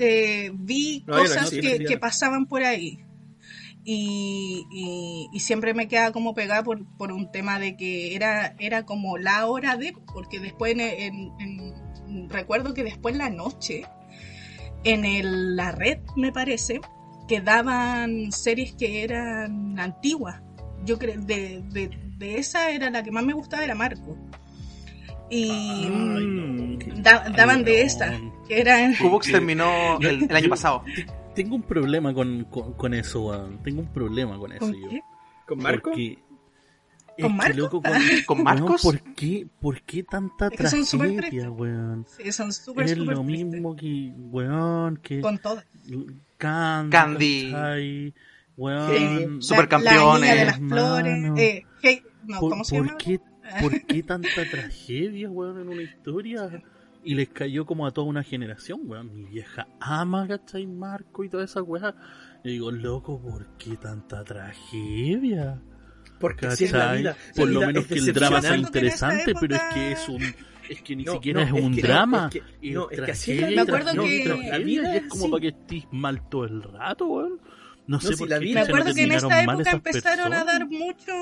eh, 0.00 0.50
vi 0.54 1.04
No, 1.06 1.14
yo 1.14 1.18
no 1.20 1.28
cosas 1.28 1.50
que, 1.50 1.96
pasaban 1.98 2.46
por 2.46 2.62
ahí. 2.64 3.04
Y, 3.84 4.66
y, 4.70 5.28
y 5.32 5.40
siempre 5.40 5.72
me 5.72 5.88
quedaba 5.88 6.12
como 6.12 6.34
pegada 6.34 6.62
por, 6.62 6.84
por 6.98 7.12
un 7.12 7.30
tema 7.32 7.58
de 7.58 7.76
que 7.76 8.14
era, 8.14 8.54
era 8.58 8.84
como 8.84 9.16
la 9.16 9.46
hora 9.46 9.76
de, 9.76 9.94
porque 10.12 10.38
después 10.38 10.72
en, 10.72 10.80
en- 10.80 11.32
en- 11.40 12.28
recuerdo 12.28 12.74
que 12.74 12.84
después 12.84 13.14
en 13.14 13.18
la 13.18 13.30
noche 13.30 13.82
en 14.84 15.04
el- 15.04 15.56
la 15.56 15.72
red, 15.72 15.98
me 16.16 16.30
parece, 16.32 16.80
que 17.28 17.40
daban 17.40 18.32
series 18.32 18.74
que 18.74 19.02
eran 19.02 19.78
antiguas. 19.78 20.42
Yo 20.84 20.98
creo, 20.98 21.20
de, 21.20 21.62
de, 21.70 21.88
de 22.18 22.38
esa 22.38 22.70
era 22.70 22.90
la 22.90 23.02
que 23.02 23.10
más 23.12 23.24
me 23.24 23.32
gustaba, 23.34 23.62
era 23.64 23.74
Marco. 23.74 24.16
Y 25.30 25.50
Ay, 25.50 26.26
no, 26.26 26.78
que- 26.78 26.92
da- 27.02 27.28
daban 27.36 27.58
ay, 27.58 27.64
de 27.64 27.82
esta, 27.82 28.18
que 28.48 28.60
era... 28.60 28.90
Cubox 29.00 29.26
que- 29.26 29.32
terminó 29.32 29.98
el, 30.00 30.24
el 30.24 30.36
año 30.36 30.48
pasado. 30.48 30.82
Tengo 31.34 31.54
un 31.54 31.62
problema 31.62 32.12
con, 32.12 32.44
con, 32.44 32.72
con 32.74 32.92
eso, 32.94 33.22
weón. 33.26 33.62
Tengo 33.62 33.80
un 33.82 33.92
problema 33.92 34.36
con 34.38 34.50
eso 34.52 34.60
¿Con 34.60 34.74
yo. 34.74 34.88
qué? 34.90 35.00
¿Con 35.46 35.58
Marco? 35.58 35.90
Porque- 35.90 36.18
¿Con 37.20 37.32
es 37.32 37.32
que, 37.32 37.36
Marco? 37.36 37.58
loco, 37.58 37.82
con, 37.82 37.92
¿Con 38.26 38.36
weón, 38.38 38.44
Marcos? 38.44 38.82
¿por, 38.82 39.00
qué, 39.14 39.46
¿Por 39.60 39.82
qué 39.82 40.02
tanta 40.02 40.48
Es 40.48 40.58
que 40.58 40.66
son 40.68 40.84
súper 40.86 41.12
tragedia, 41.16 41.42
tristes. 41.42 41.58
weón? 41.60 42.06
Sí, 42.16 42.32
son 42.32 42.52
súper, 42.52 42.84
Es 42.86 42.96
lo 42.98 43.04
tristes. 43.22 43.46
mismo 43.46 43.76
que, 43.76 44.12
weón, 44.16 44.96
que 44.96 45.20
Con 45.20 45.38
todo. 45.38 45.62
Candy, 46.38 47.50
Candy. 47.52 48.14
Weón, 48.56 49.36
La- 49.36 49.42
Supercampeones. 49.42 50.20
La, 50.20 50.26
niña 50.26 50.34
de 50.34 50.44
las 50.46 50.54
Hermano. 50.56 50.74
flores. 50.76 51.32
Eh, 51.38 51.62
hey, 51.82 52.02
no, 52.26 52.40
¿Por, 52.40 52.50
¿Cómo 52.50 52.64
se 52.64 52.76
por 52.76 52.86
llama? 52.86 52.98
qué, 52.98 53.20
¿Por 53.60 53.80
qué 53.86 54.02
tanta 54.02 54.28
tragedia, 54.50 55.28
weón, 55.30 55.60
en 55.60 55.68
una 55.68 55.82
historia? 55.82 56.62
Y 57.02 57.14
les 57.14 57.30
cayó 57.30 57.64
como 57.64 57.86
a 57.86 57.92
toda 57.92 58.06
una 58.06 58.22
generación, 58.22 58.80
weón. 58.84 59.14
Mi 59.14 59.24
vieja 59.24 59.66
ama, 59.80 60.26
¿cachai? 60.28 60.66
Marco 60.66 61.24
y 61.24 61.28
toda 61.28 61.44
esa 61.44 61.62
weá. 61.62 61.94
Y 62.44 62.50
digo, 62.52 62.70
loco, 62.70 63.20
¿por 63.20 63.46
qué 63.56 63.76
tanta 63.76 64.22
tragedia? 64.24 65.60
Porque 66.18 66.46
así 66.46 66.64
es 66.64 66.72
la 66.72 66.78
¿Cachai? 66.80 66.98
vida. 66.98 67.16
Por 67.34 67.46
La 67.48 67.52
lo 67.54 67.58
vida 67.60 67.66
menos 67.68 67.82
es 67.84 67.88
que 67.88 67.98
el 67.98 68.12
drama 68.12 68.42
sea 68.42 68.56
interesante, 68.56 69.32
pero 69.40 69.54
es 69.56 69.62
que 69.74 69.92
es 69.92 70.08
un... 70.08 70.22
Es 70.68 70.82
que 70.82 70.94
ni 70.94 71.02
No, 71.04 71.14
siquiera 71.14 71.40
no, 71.40 71.46
es 71.46 71.54
es 71.58 71.64
un 71.66 71.74
que 71.74 71.82
drama. 71.82 72.30
es 72.32 72.42
que- 72.60 72.70
no, 72.72 72.90
es 72.90 73.00
que 73.00 73.10
así 73.10 73.32
es. 73.32 73.50
Me 73.56 73.60
acuerdo 73.62 73.90
que- 74.04 74.22
tragedia, 74.24 74.50
la 74.52 74.58
vida 74.58 74.94
y 74.94 74.96
es 74.98 75.02
como 75.08 75.24
sí. 75.24 75.30
para 75.30 75.40
que 75.40 75.48
estés 75.48 75.84
mal 75.90 76.28
todo 76.28 76.44
el 76.44 76.62
rato, 76.62 77.06
weón. 77.08 77.40
No 77.90 78.00
sé 78.00 78.12
si 78.12 78.16
por 78.18 78.28
la 78.28 78.38
qué 78.38 78.44
vida- 78.44 78.60
Me 78.60 78.68
no 78.68 78.74
acuerdo 78.74 78.94
que 78.94 79.02
en 79.02 79.12
esta 79.12 79.42
época 79.42 79.70
empezaron 79.72 80.32
a 80.32 80.44
dar 80.44 80.68
mucho, 80.68 81.12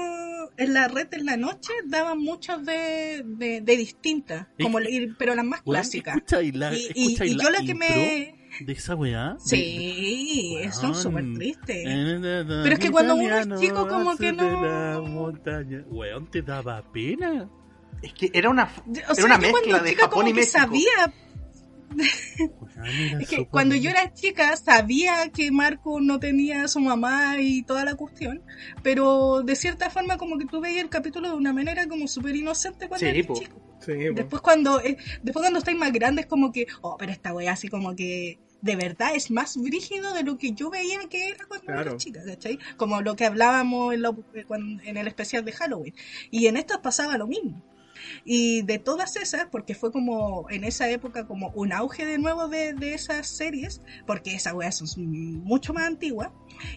en 0.56 0.74
la 0.74 0.88
red 0.88 1.08
en 1.12 1.24
la 1.26 1.36
noche, 1.36 1.72
daban 1.86 2.18
muchos 2.18 2.64
de, 2.64 3.22
de, 3.24 3.60
de 3.62 3.76
distintas, 3.76 4.46
Es 4.58 4.64
como, 4.66 4.78
que- 4.78 4.90
y- 4.90 5.06
pero 5.18 5.34
las 5.34 5.44
más 5.44 5.62
clásicas. 5.62 6.16
escucha 6.16 6.42
y 6.42 6.52
la, 6.52 6.74
Y, 6.74 6.76
y- 6.94 7.02
escucha 7.04 7.24
y 7.24 7.36
yo 7.40 7.50
la 7.50 7.60
que 7.62 7.74
me... 7.74 8.34
de 8.60 8.72
esa 8.72 8.94
weá. 8.94 9.34
de- 9.34 9.40
Sí, 9.40 10.52
Weón. 10.60 10.72
son 10.72 10.94
súper 10.94 11.24
tristes. 11.34 11.84
Pero 11.84 12.72
es 12.74 12.78
que 12.78 12.90
cuando 12.90 13.14
uno 13.16 13.36
es 13.38 13.60
chico, 13.60 13.88
como 13.88 14.16
que 14.16 14.32
no- 14.32 14.62
La 14.64 15.00
montaña. 15.00 15.84
Weón, 15.88 16.30
te 16.30 16.42
daba 16.42 16.82
pena. 16.92 17.48
Es 18.02 18.12
que 18.12 18.30
era 18.32 18.48
una, 18.50 18.64
O 18.86 18.92
era 18.94 19.14
sea, 19.14 19.24
una 19.24 19.34
yo 19.36 19.40
mezcla 19.40 19.60
cuando 19.60 19.84
de 19.84 19.90
chica 19.90 20.02
Japón 20.02 20.18
como 20.18 20.28
y 20.28 20.32
que 20.32 20.40
México. 20.40 20.58
sabía, 20.58 20.90
Weón, 20.98 21.10
era 21.10 21.12
es 23.20 23.28
que 23.28 23.46
cuando 23.46 23.74
yo 23.74 23.90
era 23.90 24.12
chica 24.12 24.54
sabía 24.56 25.28
que 25.30 25.50
Marco 25.50 26.00
no 26.00 26.18
tenía 26.20 26.64
a 26.64 26.68
su 26.68 26.80
mamá 26.80 27.38
y 27.40 27.62
toda 27.62 27.84
la 27.84 27.94
cuestión, 27.94 28.42
pero 28.82 29.42
de 29.42 29.56
cierta 29.56 29.90
forma 29.90 30.16
como 30.18 30.38
que 30.38 30.46
tú 30.46 30.60
veías 30.60 30.82
el 30.84 30.90
capítulo 30.90 31.28
de 31.30 31.36
una 31.36 31.52
manera 31.52 31.86
como 31.88 32.06
súper 32.08 32.36
inocente 32.36 32.88
cuando 32.88 33.04
Sí, 33.06 33.10
eres 33.10 33.26
chico. 33.32 33.60
Sí. 33.84 33.92
Después 34.14 34.42
cuando, 34.42 34.80
eh, 34.80 34.96
después 35.22 35.42
cuando 35.42 35.58
estáis 35.60 35.78
más 35.78 35.92
grandes 35.92 36.26
como 36.26 36.52
que, 36.52 36.66
oh, 36.82 36.96
pero 36.98 37.12
esta 37.12 37.32
wea 37.32 37.52
así 37.52 37.68
como 37.68 37.94
que 37.94 38.38
de 38.60 38.74
verdad 38.74 39.14
es 39.14 39.30
más 39.30 39.56
brígido 39.56 40.12
de 40.14 40.24
lo 40.24 40.36
que 40.36 40.50
yo 40.52 40.68
veía 40.68 40.98
que 41.08 41.28
era 41.28 41.46
cuando 41.46 41.66
Claro. 41.66 41.90
era 41.90 41.96
chica, 41.96 42.20
¿cachai? 42.26 42.58
Como 42.76 43.00
lo 43.02 43.14
que 43.14 43.24
hablábamos 43.24 43.94
en, 43.94 44.02
lo- 44.02 44.16
cuan- 44.48 44.80
en 44.84 44.96
el 44.96 45.06
especial 45.06 45.44
de 45.44 45.52
Halloween. 45.52 45.94
Y 46.32 46.46
en 46.48 46.56
estas 46.56 46.78
pasaba 46.78 47.16
lo 47.18 47.28
mismo. 47.28 47.62
Y 48.24 48.62
de 48.62 48.78
todas 48.78 49.16
esas, 49.16 49.46
porque 49.50 49.74
fue 49.74 49.92
como 49.92 50.46
en 50.50 50.64
esa 50.64 50.88
época 50.90 51.26
como 51.26 51.50
un 51.54 51.72
auge 51.72 52.04
de 52.06 52.18
nuevo 52.18 52.48
de, 52.48 52.72
de 52.72 52.94
esas 52.94 53.26
series, 53.28 53.80
porque 54.06 54.34
esas 54.34 54.54
weas 54.54 54.76
son 54.78 54.88
mucho 55.42 55.72
más 55.72 55.84
antiguas, 55.86 56.30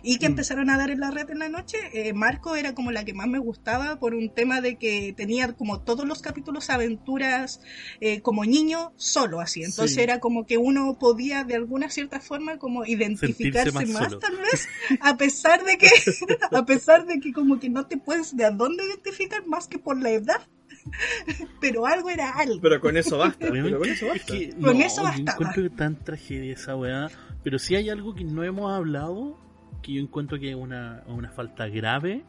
y 0.03 0.17
que 0.19 0.27
Mm. 0.27 0.31
empezaron 0.31 0.69
a 0.69 0.77
dar 0.77 0.91
en 0.91 0.99
la 0.99 1.09
red 1.11 1.29
en 1.31 1.39
la 1.39 1.49
noche, 1.49 1.77
eh, 1.93 2.13
Marco 2.13 2.55
era 2.55 2.73
como 2.75 2.91
la 2.91 3.03
que 3.03 3.13
más 3.13 3.27
me 3.27 3.39
gustaba 3.39 3.97
por 3.99 4.13
un 4.13 4.29
tema 4.33 4.61
de 4.61 4.75
que 4.77 5.13
tenía 5.17 5.53
como 5.53 5.81
todos 5.81 6.07
los 6.07 6.21
capítulos 6.21 6.69
aventuras 6.69 7.61
eh, 7.99 8.21
como 8.21 8.45
niño 8.45 8.93
solo 8.95 9.39
así. 9.41 9.63
Entonces 9.63 9.95
Sí. 9.95 10.01
era 10.01 10.19
como 10.19 10.45
que 10.45 10.57
uno 10.57 10.97
podía 10.99 11.43
de 11.43 11.55
alguna 11.55 11.89
cierta 11.89 12.19
forma 12.19 12.57
como 12.57 12.85
identificarse 12.85 13.71
más 13.85 13.89
más, 13.89 14.19
tal 14.19 14.37
vez, 14.37 14.67
a 14.99 15.17
pesar 15.17 15.63
de 15.65 15.77
que, 15.77 15.87
a 16.51 16.65
pesar 16.65 17.05
de 17.05 17.19
que 17.19 17.33
como 17.33 17.59
que 17.59 17.69
no 17.69 17.87
te 17.87 17.97
puedes 17.97 18.35
de 18.35 18.45
a 18.45 18.51
dónde 18.51 18.85
identificar 18.85 19.45
más 19.47 19.67
que 19.67 19.79
por 19.79 19.99
la 20.01 20.11
edad. 20.11 20.41
Pero 21.61 21.85
algo 21.85 22.09
era 22.09 22.31
algo. 22.31 22.59
Pero 22.61 22.79
con 22.79 22.97
eso 22.97 23.17
basta. 23.17 23.47
Pero 23.51 23.77
con 23.79 23.87
eso 23.89 24.05
es 24.07 24.11
basta. 24.13 24.33
que 24.33 24.49
Con 24.51 24.61
no, 24.61 24.83
eso 24.85 24.97
yo 24.97 25.03
bastaba. 25.03 25.31
encuentro 25.33 25.63
que 25.63 25.69
tan 25.69 25.95
tragedia 26.03 26.53
esa 26.53 26.75
weá. 26.75 27.07
Pero 27.43 27.59
si 27.59 27.75
hay 27.75 27.89
algo 27.89 28.13
que 28.15 28.23
no 28.23 28.43
hemos 28.43 28.71
hablado, 28.71 29.37
que 29.81 29.93
yo 29.93 30.01
encuentro 30.01 30.39
que 30.39 30.49
es 30.51 30.55
una, 30.55 31.03
una 31.07 31.29
falta 31.31 31.67
grave. 31.67 32.23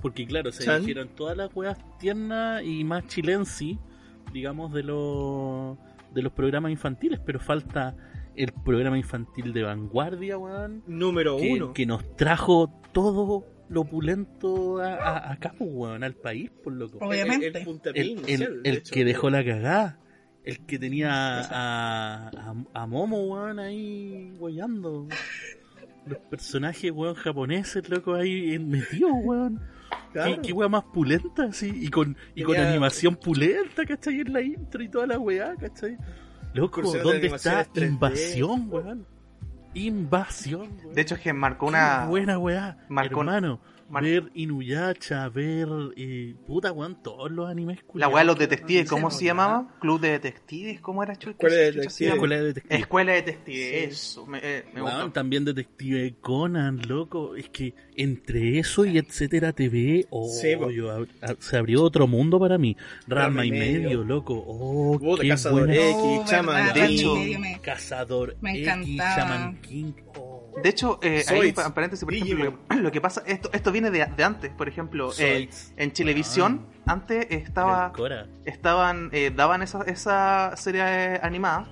Porque 0.00 0.26
claro, 0.26 0.52
se 0.52 0.64
Chan. 0.64 0.80
dijeron 0.82 1.08
todas 1.16 1.36
las 1.36 1.50
weas 1.54 1.78
tiernas 1.98 2.62
y 2.62 2.84
más 2.84 3.06
chilensi, 3.06 3.78
digamos, 4.32 4.72
de 4.72 4.82
los 4.82 5.78
de 6.12 6.22
los 6.22 6.32
programas 6.32 6.70
infantiles, 6.70 7.18
pero 7.24 7.40
falta 7.40 7.96
el 8.36 8.52
programa 8.52 8.96
infantil 8.98 9.52
de 9.52 9.62
vanguardia, 9.62 10.36
weón. 10.38 10.82
Número 10.86 11.36
Que, 11.38 11.52
uno. 11.52 11.72
que 11.72 11.86
nos 11.86 12.16
trajo 12.16 12.70
todo 12.92 13.46
lo 13.68 13.80
opulento 13.82 14.78
a, 14.78 14.94
a, 14.94 15.32
acá, 15.32 15.54
pues, 15.56 15.70
weón, 15.72 16.04
al 16.04 16.14
país, 16.14 16.50
por 16.62 16.72
loco. 16.74 16.98
Obviamente. 17.00 17.46
El, 17.48 17.54
el 17.56 17.96
El, 17.96 18.06
inicial, 18.06 18.60
el- 18.64 18.74
de 18.74 18.82
que 18.82 19.04
dejó 19.04 19.30
la 19.30 19.44
cagada. 19.44 19.98
El 20.44 20.60
que 20.66 20.78
tenía 20.78 21.10
a, 21.10 22.28
a, 22.28 22.54
a 22.74 22.86
Momo, 22.86 23.22
weón, 23.24 23.58
ahí 23.58 24.34
weyando. 24.38 25.08
Los 26.06 26.18
personajes, 26.30 26.90
weón, 26.92 27.14
japoneses, 27.14 27.88
loco, 27.88 28.14
ahí 28.14 28.58
metidos, 28.58 29.12
weón. 29.22 29.60
Claro. 30.12 30.36
Qué, 30.36 30.48
qué 30.48 30.52
weá 30.52 30.68
más 30.68 30.84
pulenta, 30.92 31.44
así. 31.44 31.72
Y 31.74 31.88
con, 31.88 32.16
y 32.34 32.42
con 32.42 32.54
Tenía- 32.56 32.70
animación 32.70 33.16
pulenta, 33.16 33.84
¿cachai? 33.86 34.20
En 34.20 34.32
la 34.32 34.42
intro 34.42 34.82
y 34.82 34.88
toda 34.88 35.06
la 35.06 35.18
weá, 35.18 35.56
¿cachai? 35.56 35.96
Loco, 36.52 36.82
¿dónde 36.82 37.26
está 37.26 37.60
animaciones 37.60 37.68
3D. 37.72 37.88
Invasión, 37.88 38.66
weón? 38.70 39.06
Invasión, 39.74 40.70
weón. 40.82 40.94
De 40.94 41.00
hecho, 41.02 41.14
es 41.16 41.20
que 41.20 41.32
marcó 41.32 41.66
Qué 41.66 41.70
una. 41.70 42.04
buena 42.06 42.38
weá. 42.38 42.76
marcó- 42.88 43.20
Hermano, 43.20 43.60
ver 44.00 44.30
Inuyasha, 44.34 45.28
ver. 45.28 45.68
Eh, 45.96 46.34
puta, 46.46 46.72
weón, 46.72 47.02
todos 47.02 47.30
los 47.30 47.48
animes 47.48 47.78
La 47.78 47.82
culiados 47.84 48.14
weá 48.14 48.22
de 48.22 48.26
los 48.26 48.38
detectives, 48.38 48.88
¿cómo 48.88 49.10
se 49.10 49.24
llamaba? 49.26 49.74
Club 49.80 50.00
de 50.00 50.10
detectives, 50.10 50.80
¿cómo 50.80 51.02
era 51.02 51.16
chucha? 51.16 51.32
Escuela 51.46 51.56
de 51.56 51.72
detectives. 51.72 52.12
Escuela 52.14 52.36
de 52.36 52.42
detectives. 52.44 52.80
Escuela 52.80 53.12
de 53.12 53.16
detectives, 53.22 53.68
Sí. 53.70 53.76
eso. 53.90 54.26
Me, 54.26 54.38
eh, 54.42 54.64
me 54.74 54.82
Weón, 54.82 54.96
gustó. 54.96 55.12
también 55.12 55.44
Detective 55.44 56.14
Conan, 56.20 56.80
loco. 56.88 57.36
Es 57.36 57.48
que 57.50 57.74
entre 57.96 58.58
eso 58.58 58.84
y 58.84 58.98
etcétera 58.98 59.52
TV, 59.52 60.06
oh, 60.10 60.28
Sí, 60.28 60.48
yo 60.74 61.06
se 61.38 61.56
abrió 61.56 61.82
otro 61.82 62.06
mundo 62.06 62.38
para 62.40 62.58
mí. 62.58 62.76
Rama 63.06 63.44
y 63.44 63.50
medio, 63.50 63.82
medio. 63.82 64.04
loco. 64.04 64.42
Oh, 64.46 64.98
Puta, 64.98 65.22
qué 65.22 65.28
Cazador 65.28 65.66
buena. 65.66 65.74
X, 65.74 65.94
Oh, 65.96 66.24
Chama, 66.26 66.52
verdad, 66.54 66.74
de 66.74 66.84
hecho- 66.86 67.14
Cazador 67.62 68.36
Me 68.40 68.58
X. 68.62 68.96
Shaman 68.96 69.60
King. 69.62 69.92
Oh. 70.16 70.33
De 70.62 70.68
hecho, 70.68 70.98
eh, 71.02 71.24
ahí, 71.28 71.52
paréntesis, 71.52 72.04
por 72.04 72.14
ejemplo, 72.14 72.58
lo, 72.68 72.76
lo 72.82 72.92
que 72.92 73.00
pasa, 73.00 73.22
esto, 73.26 73.50
esto 73.52 73.72
viene 73.72 73.90
de, 73.90 74.06
de 74.06 74.24
antes, 74.24 74.50
por 74.52 74.68
ejemplo, 74.68 75.10
eh, 75.18 75.48
en 75.76 75.90
televisión, 75.92 76.66
antes 76.86 77.26
estaba, 77.30 77.92
estaban, 78.44 79.10
eh, 79.12 79.32
daban 79.34 79.62
esa, 79.62 79.82
esa 79.82 80.56
serie 80.56 80.82
eh, 80.86 81.20
animada, 81.22 81.66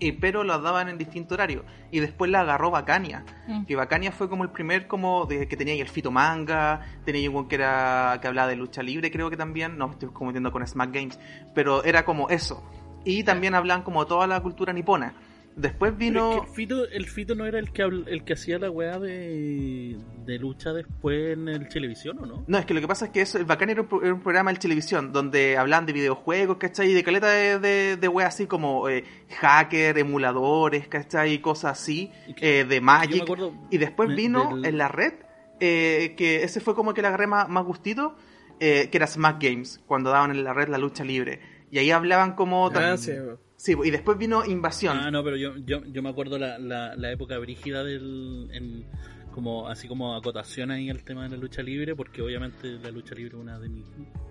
eh, 0.00 0.16
pero 0.20 0.42
la 0.42 0.58
daban 0.58 0.88
en 0.88 0.98
distinto 0.98 1.34
horario, 1.34 1.64
y 1.92 2.00
después 2.00 2.28
la 2.30 2.40
agarró 2.40 2.70
Bacania, 2.72 3.24
Mm. 3.46 3.66
que 3.66 3.76
Bacania 3.76 4.10
fue 4.10 4.28
como 4.28 4.42
el 4.42 4.50
primer, 4.50 4.88
como, 4.88 5.26
de, 5.26 5.46
que 5.46 5.56
tenía 5.56 5.74
ahí 5.74 5.80
el 5.80 5.88
Fito 5.88 6.10
Manga, 6.10 6.80
tenía 7.04 7.30
un 7.30 7.46
que 7.46 7.54
era, 7.54 8.18
que 8.20 8.26
hablaba 8.26 8.48
de 8.48 8.56
lucha 8.56 8.82
libre, 8.82 9.10
creo 9.12 9.30
que 9.30 9.36
también, 9.36 9.78
no, 9.78 9.86
me 9.86 9.92
estoy 9.94 10.08
cometiendo 10.08 10.50
con 10.50 10.66
Smack 10.66 10.92
Games, 10.92 11.20
pero 11.54 11.84
era 11.84 12.04
como 12.04 12.28
eso, 12.30 12.68
y 13.04 13.22
también 13.22 13.54
hablan 13.54 13.82
como 13.82 14.04
toda 14.06 14.26
la 14.26 14.40
cultura 14.40 14.72
nipona. 14.72 15.14
Después 15.54 15.96
vino... 15.96 16.32
es 16.32 16.40
que 16.40 16.46
el, 16.46 16.52
Fito, 16.54 16.88
el 16.88 17.06
Fito 17.06 17.34
no 17.34 17.44
era 17.46 17.58
el 17.58 17.72
que 17.72 17.84
habl- 17.84 18.04
el 18.08 18.24
que 18.24 18.32
hacía 18.32 18.58
la 18.58 18.70
weá 18.70 18.98
de, 18.98 19.98
de 20.24 20.38
lucha 20.38 20.72
después 20.72 21.34
en 21.34 21.48
el 21.48 21.68
televisión, 21.68 22.18
¿o 22.20 22.26
no? 22.26 22.44
No, 22.46 22.58
es 22.58 22.64
que 22.64 22.72
lo 22.74 22.80
que 22.80 22.88
pasa 22.88 23.06
es 23.06 23.10
que 23.12 23.20
eso, 23.20 23.38
el 23.38 23.44
Bacán 23.44 23.68
era 23.70 23.82
un, 23.82 23.88
pro- 23.88 24.02
era 24.02 24.14
un 24.14 24.20
programa 24.22 24.52
de 24.52 24.58
televisión 24.58 25.12
donde 25.12 25.56
hablan 25.58 25.84
de 25.86 25.92
videojuegos, 25.92 26.56
¿cachai? 26.56 26.90
Y 26.90 26.94
de 26.94 27.04
caleta 27.04 27.28
de, 27.28 27.58
de, 27.58 27.96
de 27.96 28.08
weas 28.08 28.34
así 28.34 28.46
como 28.46 28.88
eh, 28.88 29.04
hacker, 29.40 29.98
emuladores, 29.98 30.88
¿cachai? 30.88 31.34
Y 31.34 31.38
cosas 31.40 31.78
así, 31.80 32.10
que- 32.36 32.60
eh, 32.60 32.64
de 32.64 32.76
Yo 32.76 32.80
me 32.80 32.86
Magic. 32.86 33.22
acuerdo 33.22 33.52
Y 33.70 33.78
después 33.78 34.08
me- 34.08 34.14
vino 34.14 34.56
del- 34.56 34.64
en 34.66 34.78
la 34.78 34.88
red, 34.88 35.12
eh, 35.60 36.14
que 36.16 36.44
ese 36.44 36.60
fue 36.60 36.74
como 36.74 36.94
que 36.94 37.02
le 37.02 37.08
agarré 37.08 37.26
más, 37.26 37.48
más 37.48 37.64
gustito, 37.64 38.16
eh, 38.58 38.88
que 38.90 38.96
era 38.96 39.06
Smack 39.06 39.42
Games, 39.42 39.80
cuando 39.86 40.10
daban 40.10 40.30
en 40.30 40.44
la 40.44 40.54
red 40.54 40.68
la 40.68 40.78
lucha 40.78 41.04
libre. 41.04 41.40
Y 41.70 41.78
ahí 41.78 41.90
hablaban 41.90 42.34
como... 42.34 42.68
Ah, 42.68 42.72
tam- 42.96 43.38
sí, 43.62 43.74
y 43.84 43.90
después 43.90 44.18
vino 44.18 44.44
Invasión. 44.44 44.98
Ah, 44.98 45.10
no, 45.10 45.22
pero 45.22 45.36
yo, 45.36 45.56
yo, 45.58 45.84
yo 45.84 46.02
me 46.02 46.08
acuerdo 46.08 46.38
la, 46.38 46.58
la, 46.58 47.12
época 47.12 47.38
brígida 47.38 47.84
del. 47.84 48.48
En, 48.52 48.84
como, 49.32 49.68
así 49.68 49.88
como 49.88 50.14
acotación 50.14 50.70
ahí 50.70 50.90
al 50.90 51.04
tema 51.04 51.22
de 51.22 51.30
la 51.30 51.36
lucha 51.36 51.62
libre, 51.62 51.96
porque 51.96 52.20
obviamente 52.20 52.72
la 52.82 52.90
lucha 52.90 53.14
libre 53.14 53.36
es 53.36 53.40
una 53.40 53.58
de 53.58 53.68
mis 53.68 53.86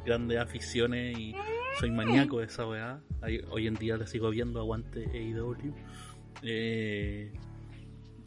grandes 0.05 0.37
aficiones 0.37 1.17
y 1.17 1.33
soy 1.79 1.91
maníaco 1.91 2.39
de 2.39 2.45
esa 2.45 2.67
weá. 2.67 3.01
Hoy 3.49 3.67
en 3.67 3.75
día 3.75 3.97
la 3.97 4.05
sigo 4.05 4.29
viendo, 4.29 4.59
aguante 4.59 5.05
AEW. 5.11 5.73
Eh, 6.43 7.31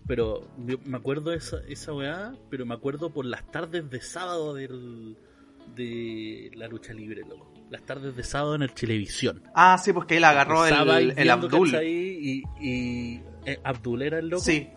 pero 0.06 0.48
me 0.56 0.96
acuerdo 0.96 1.32
esa, 1.32 1.60
esa 1.68 1.92
weá, 1.92 2.34
pero 2.50 2.66
me 2.66 2.74
acuerdo 2.74 3.10
por 3.10 3.24
las 3.24 3.50
tardes 3.50 3.88
de 3.88 4.00
sábado 4.00 4.54
del, 4.54 5.16
de 5.74 6.50
la 6.54 6.68
lucha 6.68 6.92
libre, 6.92 7.22
loco. 7.22 7.53
Las 7.74 7.82
tardes 7.86 8.14
de 8.14 8.22
sábado 8.22 8.54
en 8.54 8.62
el 8.62 8.72
televisión. 8.72 9.42
Ah, 9.52 9.76
sí, 9.82 9.92
porque 9.92 10.16
él 10.18 10.24
agarró 10.24 10.62
ahí 10.62 10.72
el, 10.72 11.10
el 11.10 11.14
viendo, 11.16 11.32
Abdul. 11.32 11.72
¿cachai? 11.72 11.88
Y, 11.90 12.42
y 12.60 13.20
eh, 13.46 13.58
Abdul 13.64 14.02
era 14.02 14.20
el 14.20 14.28
loco. 14.28 14.44
Sí. 14.44 14.68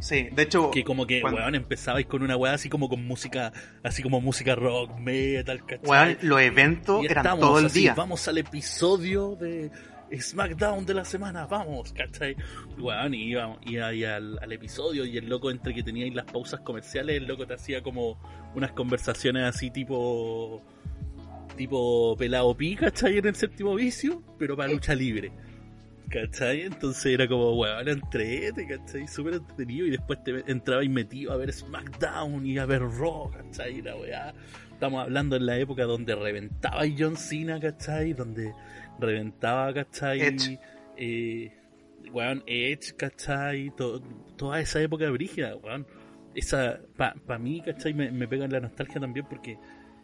Sí, 0.00 0.28
de 0.32 0.42
hecho. 0.42 0.72
Que 0.72 0.82
como 0.82 1.06
que, 1.06 1.20
cuando- 1.20 1.38
weón, 1.40 1.54
empezabais 1.54 2.06
con 2.06 2.24
una 2.24 2.36
weá 2.36 2.54
así 2.54 2.68
como 2.68 2.88
con 2.88 3.06
música, 3.06 3.52
así 3.84 4.02
como 4.02 4.20
música 4.20 4.56
rock, 4.56 4.98
metal, 4.98 5.64
¿cachai? 5.64 5.88
weón, 5.88 6.18
los 6.22 6.40
eventos 6.40 7.02
Y 7.04 7.06
eran 7.06 7.18
estamos 7.24 7.40
todo 7.46 7.58
el 7.60 7.66
así, 7.66 7.80
día. 7.82 7.94
Vamos 7.94 8.26
al 8.26 8.38
episodio 8.38 9.36
de 9.36 9.70
SmackDown 10.18 10.84
de 10.84 10.94
la 10.94 11.04
semana, 11.04 11.46
vamos, 11.46 11.92
¿cachai? 11.92 12.34
Weón, 12.78 13.14
y 13.14 13.28
íbamos, 13.30 13.58
iba 13.64 13.86
ahí 13.86 14.02
al, 14.04 14.40
al 14.42 14.52
episodio 14.52 15.04
y 15.04 15.16
el 15.18 15.28
loco 15.28 15.52
entre 15.52 15.72
que 15.72 15.84
teníais 15.84 16.12
las 16.14 16.24
pausas 16.24 16.60
comerciales, 16.62 17.16
el 17.18 17.26
loco 17.28 17.46
te 17.46 17.54
hacía 17.54 17.80
como 17.80 18.18
unas 18.56 18.72
conversaciones 18.72 19.44
así 19.44 19.70
tipo 19.70 20.62
tipo 21.56 22.16
pelado 22.16 22.56
pi, 22.56 22.76
¿cachai? 22.76 23.18
En 23.18 23.26
el 23.26 23.34
séptimo 23.34 23.74
vicio, 23.74 24.22
pero 24.38 24.56
para 24.56 24.72
lucha 24.72 24.94
libre. 24.94 25.32
¿Cachai? 26.08 26.62
Entonces 26.62 27.06
era 27.06 27.26
como, 27.26 27.56
weón, 27.58 27.88
entrete, 27.88 28.66
¿cachai? 28.66 29.08
Súper 29.08 29.34
entretenido 29.34 29.86
y 29.86 29.90
después 29.92 30.22
te 30.22 30.42
entraba 30.50 30.84
y 30.84 30.88
metido 30.90 31.32
a 31.32 31.36
ver 31.36 31.52
SmackDown 31.52 32.44
y 32.46 32.58
a 32.58 32.66
ver 32.66 32.82
Raw, 32.82 33.30
¿cachai? 33.30 33.80
La 33.80 33.96
weá. 33.96 34.34
Estamos 34.72 35.02
hablando 35.02 35.36
en 35.36 35.46
la 35.46 35.56
época 35.58 35.84
donde 35.84 36.14
reventaba 36.14 36.82
John 36.98 37.16
Cena, 37.16 37.58
¿cachai? 37.60 38.12
Donde 38.12 38.52
reventaba, 38.98 39.72
¿cachai? 39.72 40.20
Edge. 40.20 40.58
Eh, 40.98 41.50
weón, 42.12 42.42
Edge, 42.46 42.94
¿cachai? 42.96 43.70
To- 43.76 44.02
toda 44.36 44.60
esa 44.60 44.82
época 44.82 45.08
brígida, 45.10 45.56
weón. 45.56 45.86
Esa, 46.34 46.80
para 46.96 47.14
pa 47.14 47.38
mí, 47.38 47.62
¿cachai? 47.64 47.94
Me, 47.94 48.10
me 48.10 48.26
pega 48.28 48.44
en 48.44 48.52
la 48.52 48.60
nostalgia 48.60 49.00
también 49.00 49.24
porque, 49.30 49.56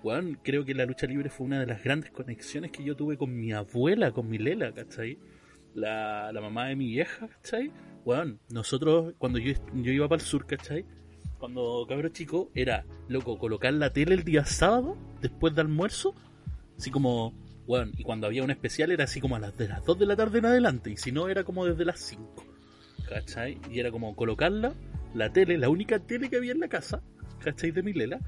weón, 0.03 0.39
creo 0.43 0.65
que 0.65 0.75
la 0.75 0.87
lucha 0.87 1.07
libre 1.07 1.31
fue 1.31 1.47
una 1.47 1.61
de 1.61 1.67
las 1.67 1.83
grandes 1.83 2.11
conexiones 2.11 2.71
que 2.71 2.85
yo 2.85 2.97
tuve 2.97 3.17
con 3.17 3.37
mi 3.39 3.53
abuela, 3.53 4.13
con 4.13 4.29
mi 4.29 4.39
Lela, 4.39 4.73
¿cachai? 4.73 5.19
La, 5.75 6.33
la 6.33 6.41
mamá 6.41 6.69
de 6.69 6.77
mi 6.77 6.87
vieja, 6.89 7.29
¿cachai? 7.29 7.73
Weón, 8.05 8.41
nosotros, 8.51 9.15
cuando 9.19 9.39
yo, 9.39 9.53
yo 9.75 9.93
iba 9.93 10.09
para 10.09 10.21
el 10.21 10.27
sur, 10.27 10.47
¿cachai? 10.47 10.85
Cuando 11.39 11.87
cabro 11.89 12.09
chico, 12.09 12.51
era, 12.55 12.85
loco, 13.09 13.39
colocar 13.39 13.73
la 13.73 13.93
tele 13.93 14.15
el 14.15 14.25
día 14.25 14.45
sábado, 14.45 14.97
después 15.21 15.55
de 15.55 15.61
almuerzo, 15.61 16.15
así 16.77 16.91
como, 16.91 17.35
y 17.97 18.03
cuando 18.03 18.27
había 18.27 18.43
un 18.43 18.51
especial 18.51 18.91
era 18.91 19.05
así 19.05 19.21
como 19.21 19.37
a 19.37 19.39
las 19.39 19.57
de 19.57 19.69
las 19.69 19.85
2 19.85 19.99
de 19.99 20.07
la 20.07 20.17
tarde 20.17 20.39
en 20.39 20.47
adelante, 20.47 20.91
y 20.91 20.97
si 20.97 21.13
no 21.13 21.29
era 21.29 21.45
como 21.45 21.65
desde 21.67 21.85
las 21.85 22.01
5, 22.01 22.45
¿cachai? 23.09 23.61
Y 23.71 23.79
era 23.79 23.91
como 23.91 24.17
colocarla, 24.17 24.75
la 25.15 25.33
tele, 25.33 25.59
la 25.59 25.69
única 25.69 25.99
tele 25.99 26.29
que 26.29 26.37
había 26.37 26.53
en 26.53 26.61
la 26.61 26.69
casa, 26.69 27.03
¿cachai? 27.43 27.71
De 27.71 27.83
mi 27.83 27.93
lela, 27.93 28.21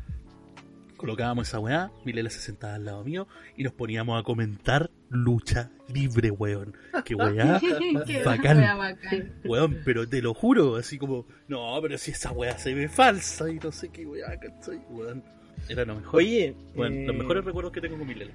colocábamos 1.01 1.49
esa 1.49 1.59
weá, 1.59 1.91
mi 2.05 2.13
lela 2.13 2.31
se 2.31 2.41
sentaba 2.41 2.75
al 2.75 2.85
lado 2.85 3.03
mío 3.05 3.27
y 3.57 3.65
nos 3.65 3.73
poníamos 3.73 4.21
a 4.21 4.23
comentar 4.23 4.91
lucha 5.09 5.71
libre, 5.93 6.31
weón. 6.31 6.77
Que 7.05 7.15
weá, 7.15 7.61
Qué 8.07 8.23
bacán. 8.25 8.59
wea 8.59 8.75
bacán. 8.77 9.33
weón, 9.45 9.79
pero 9.85 10.09
te 10.09 10.21
lo 10.23 10.35
juro, 10.35 10.77
así 10.77 10.99
como, 10.99 11.27
no, 11.49 11.79
pero 11.83 11.97
si 11.99 12.11
esa 12.13 12.33
weá 12.33 12.57
se 12.59 12.75
ve 12.75 12.89
falsa 12.89 13.51
y 13.51 13.59
no 13.59 13.73
sé 13.73 13.89
qué 13.89 14.07
weá, 14.07 14.39
¿cachai? 14.39 14.79
Weón, 14.91 15.23
era 15.69 15.85
lo 15.85 15.97
mejor. 15.97 16.17
Oye, 16.21 16.55
Bueno, 16.75 16.97
eh, 16.97 17.07
los 17.07 17.17
mejores 17.17 17.45
recuerdos 17.45 17.73
que 17.73 17.81
tengo 17.81 17.99
con 17.99 18.07
mi 18.07 18.15
lela. 18.15 18.33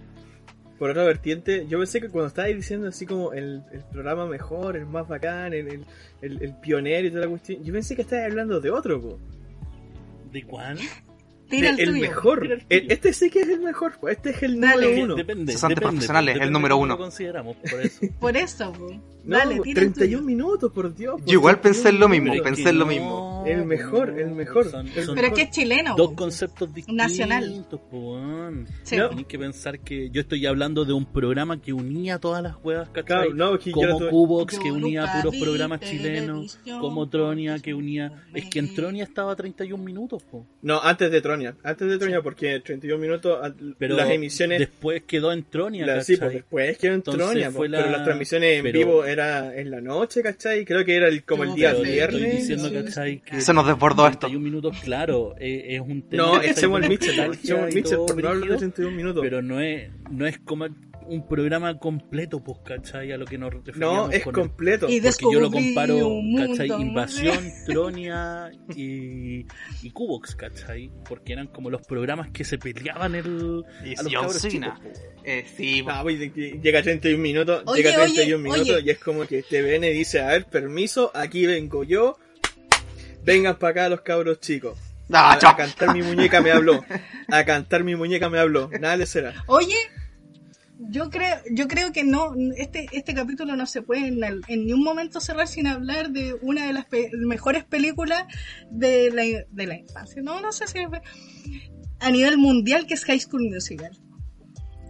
por 0.77 0.89
otra 0.89 1.03
vertiente, 1.05 1.65
yo 1.67 1.77
pensé 1.79 2.01
que 2.01 2.09
cuando 2.09 2.27
estabas 2.27 2.53
diciendo 2.53 2.87
así 2.89 3.05
como 3.05 3.31
el, 3.33 3.63
el 3.71 3.81
programa 3.91 4.25
mejor, 4.25 4.75
el 4.75 4.85
más 4.85 5.07
bacán, 5.07 5.53
el, 5.53 5.67
el, 5.69 5.85
el- 6.21 6.41
el 6.43 6.53
pionero 6.59 7.07
y 7.07 7.11
toda 7.11 7.23
la 7.23 7.29
cuestión, 7.29 7.63
yo 7.63 7.71
pensé 7.73 7.95
que 7.95 8.01
estabas 8.01 8.25
hablando 8.25 8.59
de 8.59 8.69
otro, 8.71 9.01
po. 9.01 9.19
¿De 10.31 10.43
cuál? 10.43 10.77
Tira 11.49 11.69
el, 11.69 11.80
el 11.80 11.89
tuyo. 11.89 12.01
mejor. 12.01 12.41
Tira 12.41 12.53
el 12.55 12.65
tuyo. 12.65 12.81
Este 12.89 13.13
sí 13.13 13.30
que 13.30 13.41
es 13.41 13.49
el 13.49 13.61
mejor, 13.61 13.97
po. 13.99 14.09
este 14.09 14.31
es 14.31 14.43
el 14.43 14.59
Dale. 14.59 14.88
número 14.88 15.03
uno. 15.05 15.15
Depende, 15.15 15.51
Cesantes 15.53 15.76
depende, 15.76 15.91
profesionales, 15.93 16.38
el 16.41 16.51
número 16.51 16.77
uno. 16.77 16.93
lo 16.95 16.97
consideramos, 16.97 17.55
por 17.57 17.81
eso. 17.81 17.99
Por 18.19 18.38
eso. 18.38 18.73
No, 19.23 19.38
Dale, 19.38 19.59
tira 19.61 19.81
el 19.81 19.93
31 19.93 20.17
tuyo. 20.19 20.22
minutos, 20.22 20.72
por 20.72 20.93
Dios. 20.95 21.19
Yo 21.26 21.34
igual 21.34 21.59
pensé 21.59 21.89
en 21.89 21.99
lo 21.99 22.07
31 22.07 22.09
mismo, 22.09 22.43
pensé 22.43 22.69
en 22.69 22.77
lo 22.80 22.85
no, 22.85 22.91
mismo. 22.91 23.35
El 23.45 23.65
mejor, 23.65 24.19
el 24.19 24.31
mejor. 24.31 24.69
Son, 24.69 24.88
El 24.88 25.03
son 25.05 25.15
Pero 25.15 25.27
es 25.27 25.34
que 25.34 25.41
es 25.43 25.49
chileno. 25.51 25.95
dos 25.95 26.13
conceptos 26.13 26.73
distintos. 26.73 26.95
Nacional. 26.95 27.65
Sí. 28.84 28.97
No. 28.97 29.09
Tenéis 29.09 29.27
que 29.27 29.39
pensar 29.39 29.80
que 29.80 30.09
yo 30.09 30.22
estoy 30.22 30.45
hablando 30.45 30.85
de 30.85 30.93
un 30.93 31.05
programa 31.05 31.61
que 31.61 31.73
unía 31.73 32.19
todas 32.19 32.41
las 32.43 32.55
huevas, 32.63 32.89
¿cachai? 32.89 33.05
Claro, 33.05 33.34
no, 33.34 33.59
como 33.72 33.99
tuve- 33.99 34.09
Cubox 34.09 34.59
que 34.59 34.72
unía 34.72 35.11
puros 35.22 35.34
vi 35.34 35.41
programas 35.41 35.80
chilenos, 35.81 36.59
como 36.80 37.09
Tronia 37.09 37.59
que 37.59 37.73
unía... 37.73 38.11
Es 38.34 38.45
que 38.49 38.59
en 38.59 38.73
Tronia 38.73 39.03
estaba 39.03 39.31
a 39.31 39.35
31 39.35 39.84
minutos, 39.84 40.23
po. 40.23 40.45
No, 40.61 40.81
antes 40.81 41.11
de 41.11 41.22
Tronia. 41.22 41.55
Antes 41.63 41.88
de 41.88 41.97
Tronia, 41.97 42.22
porque 42.22 42.59
31 42.59 42.99
minutos 42.99 43.39
Pero 43.77 43.95
las 43.95 44.09
emisiones. 44.09 44.59
después 44.59 45.03
quedó 45.03 45.31
en 45.31 45.43
Tronia, 45.43 45.85
la- 45.85 46.03
sí, 46.03 46.17
pues 46.17 46.34
después 46.34 46.77
quedó 46.77 46.91
en 46.91 46.95
Entonces 46.97 47.23
Tronia, 47.26 47.51
fue 47.51 47.57
pues, 47.67 47.72
la- 47.72 47.77
pero 47.80 47.91
las 47.91 48.03
transmisiones 48.03 48.57
en 48.57 48.63
pero- 48.63 48.80
vivo 48.80 49.05
era 49.05 49.55
en 49.55 49.72
la 49.72 49.81
noche, 49.81 50.22
¿cachai? 50.22 50.65
Creo 50.65 50.84
que 50.85 50.95
era 50.95 51.07
el, 51.07 51.23
como 51.23 51.43
el 51.43 51.49
No, 51.49 51.55
día 51.55 51.72
Pero 51.72 51.84
te 51.84 51.91
viernes. 51.91 52.22
estoy 52.22 52.38
diciendo, 52.38 52.69
sí. 52.69 52.76
¿cachai? 52.85 53.19
Que 53.22 53.35
Se 53.41 53.53
nos 53.53 53.66
desbordó 53.68 54.06
esto. 54.07 54.20
31 54.28 54.44
minutos, 54.44 54.78
claro, 54.84 55.36
es, 55.40 55.64
es 55.76 55.82
un 55.82 56.07
tema... 56.10 56.24
No, 56.24 56.32
¿cachai? 56.34 56.49
echemos 56.52 56.78
el 56.78 56.84
con 56.84 56.90
Mitchell, 56.90 57.20
el 57.20 57.72
y 57.72 57.76
Mitchell, 57.76 57.98
por 57.98 58.10
no 58.10 58.14
hablar 58.14 58.34
de 58.34 58.40
brígido. 58.40 58.57
31 58.60 58.91
minutos. 58.95 59.22
pero 59.24 59.41
no 59.41 59.60
es 59.62 59.90
no 60.12 60.26
es 60.28 60.38
como 60.40 60.68
un 61.07 61.28
programa 61.28 61.78
completo, 61.78 62.44
pues, 62.44 62.57
¿cachai? 62.66 63.12
A 63.12 63.18
lo 63.18 63.26
que 63.26 63.38
nos 63.38 63.53
referíamos 63.53 64.07
no, 64.07 64.12
es 64.12 64.24
con 64.24 64.34
el- 64.36 64.41
completo. 64.41 64.88
Y 64.90 64.99
Porque 65.02 65.24
yo 65.32 65.40
lo 65.40 65.49
descubrí 65.49 65.74
comparo, 65.76 66.10
¿cachai? 66.38 66.68
Invasión, 66.82 67.38
Tronia 67.68 68.49
y, 68.76 69.45
y 69.84 69.90
Cubox, 69.94 70.36
¿cachai? 70.36 70.91
Porque 71.07 71.34
eran 71.34 71.48
como 71.48 71.70
los 71.70 71.86
programas 71.86 72.32
que 72.32 72.44
se 72.44 72.57
peleaban 72.57 73.14
el, 73.14 73.64
Y 73.86 73.90
a 73.99 74.02
los 74.02 74.12
John 74.14 74.22
cabros 74.24 74.41
Cena. 74.41 74.80
chicos. 74.82 75.02
Eh, 75.24 75.45
sí, 75.56 75.84
Ah, 75.88 75.99
pues, 76.02 76.18
que 76.32 76.60
llega 76.62 76.80
a 76.80 76.84
31 76.84 77.22
minutos, 77.22 77.62
Oye, 77.68 77.84
llega 77.84 77.95
a 77.98 78.03
oye, 78.06 78.14
31 78.14 78.44
minutos 78.44 78.70
oye. 78.76 78.84
y 78.86 78.90
es 78.90 78.98
como 78.99 79.28
que 79.28 79.40
este 79.40 79.62
viene 79.62 79.91
y 79.91 79.94
dice, 79.94 80.22
a 80.22 80.28
ver, 80.30 80.45
permiso, 80.45 81.12
aquí 81.14 81.45
vengo 81.45 81.84
yo, 81.84 82.18
vengan 83.26 83.57
para 83.57 83.72
acá 83.72 83.89
los 83.89 84.02
cabros 84.02 84.39
chicos. 84.39 84.77
Ah, 85.11 85.34
a, 85.41 85.56
cantar 85.56 85.93
mi 85.93 86.02
muñeca 86.02 86.41
me 86.41 86.52
habló, 86.52 86.84
a 87.31 87.43
cantar 87.43 87.84
mi 87.84 87.95
muñeca 87.95 88.30
me 88.30 88.39
habló, 88.39 88.69
nada 88.80 88.95
le 88.97 89.06
será. 89.06 89.43
Oye, 89.45 89.76
yo 90.80 91.10
creo, 91.11 91.38
yo 91.52 91.68
creo 91.68 91.91
que 91.93 92.03
no, 92.03 92.34
este, 92.57 92.88
este 92.91 93.14
capítulo 93.14 93.56
no 93.56 93.65
se 93.68 93.81
puede 93.84 94.07
en, 94.07 94.23
el- 94.23 94.41
en 94.47 94.65
ningún 94.65 94.84
momento 94.84 95.19
cerrar 95.22 95.47
sin 95.47 95.68
hablar 95.68 96.10
de 96.10 96.35
una 96.41 96.65
de 96.65 96.73
las 96.73 96.85
pe- 96.85 97.11
mejores 97.14 97.64
películas 97.64 98.23
de 98.72 99.11
la, 99.11 99.23
de 99.49 99.68
la 99.68 99.76
infancia. 99.77 100.22
No, 100.23 100.41
no 100.41 100.52
sé 100.52 100.68
si 100.68 100.80
es- 100.80 100.88
a 101.99 102.10
nivel 102.11 102.38
mundial 102.38 102.88
que 102.88 102.95
es 102.95 103.06
High 103.06 103.19
School 103.19 103.49
Musical. 103.52 103.91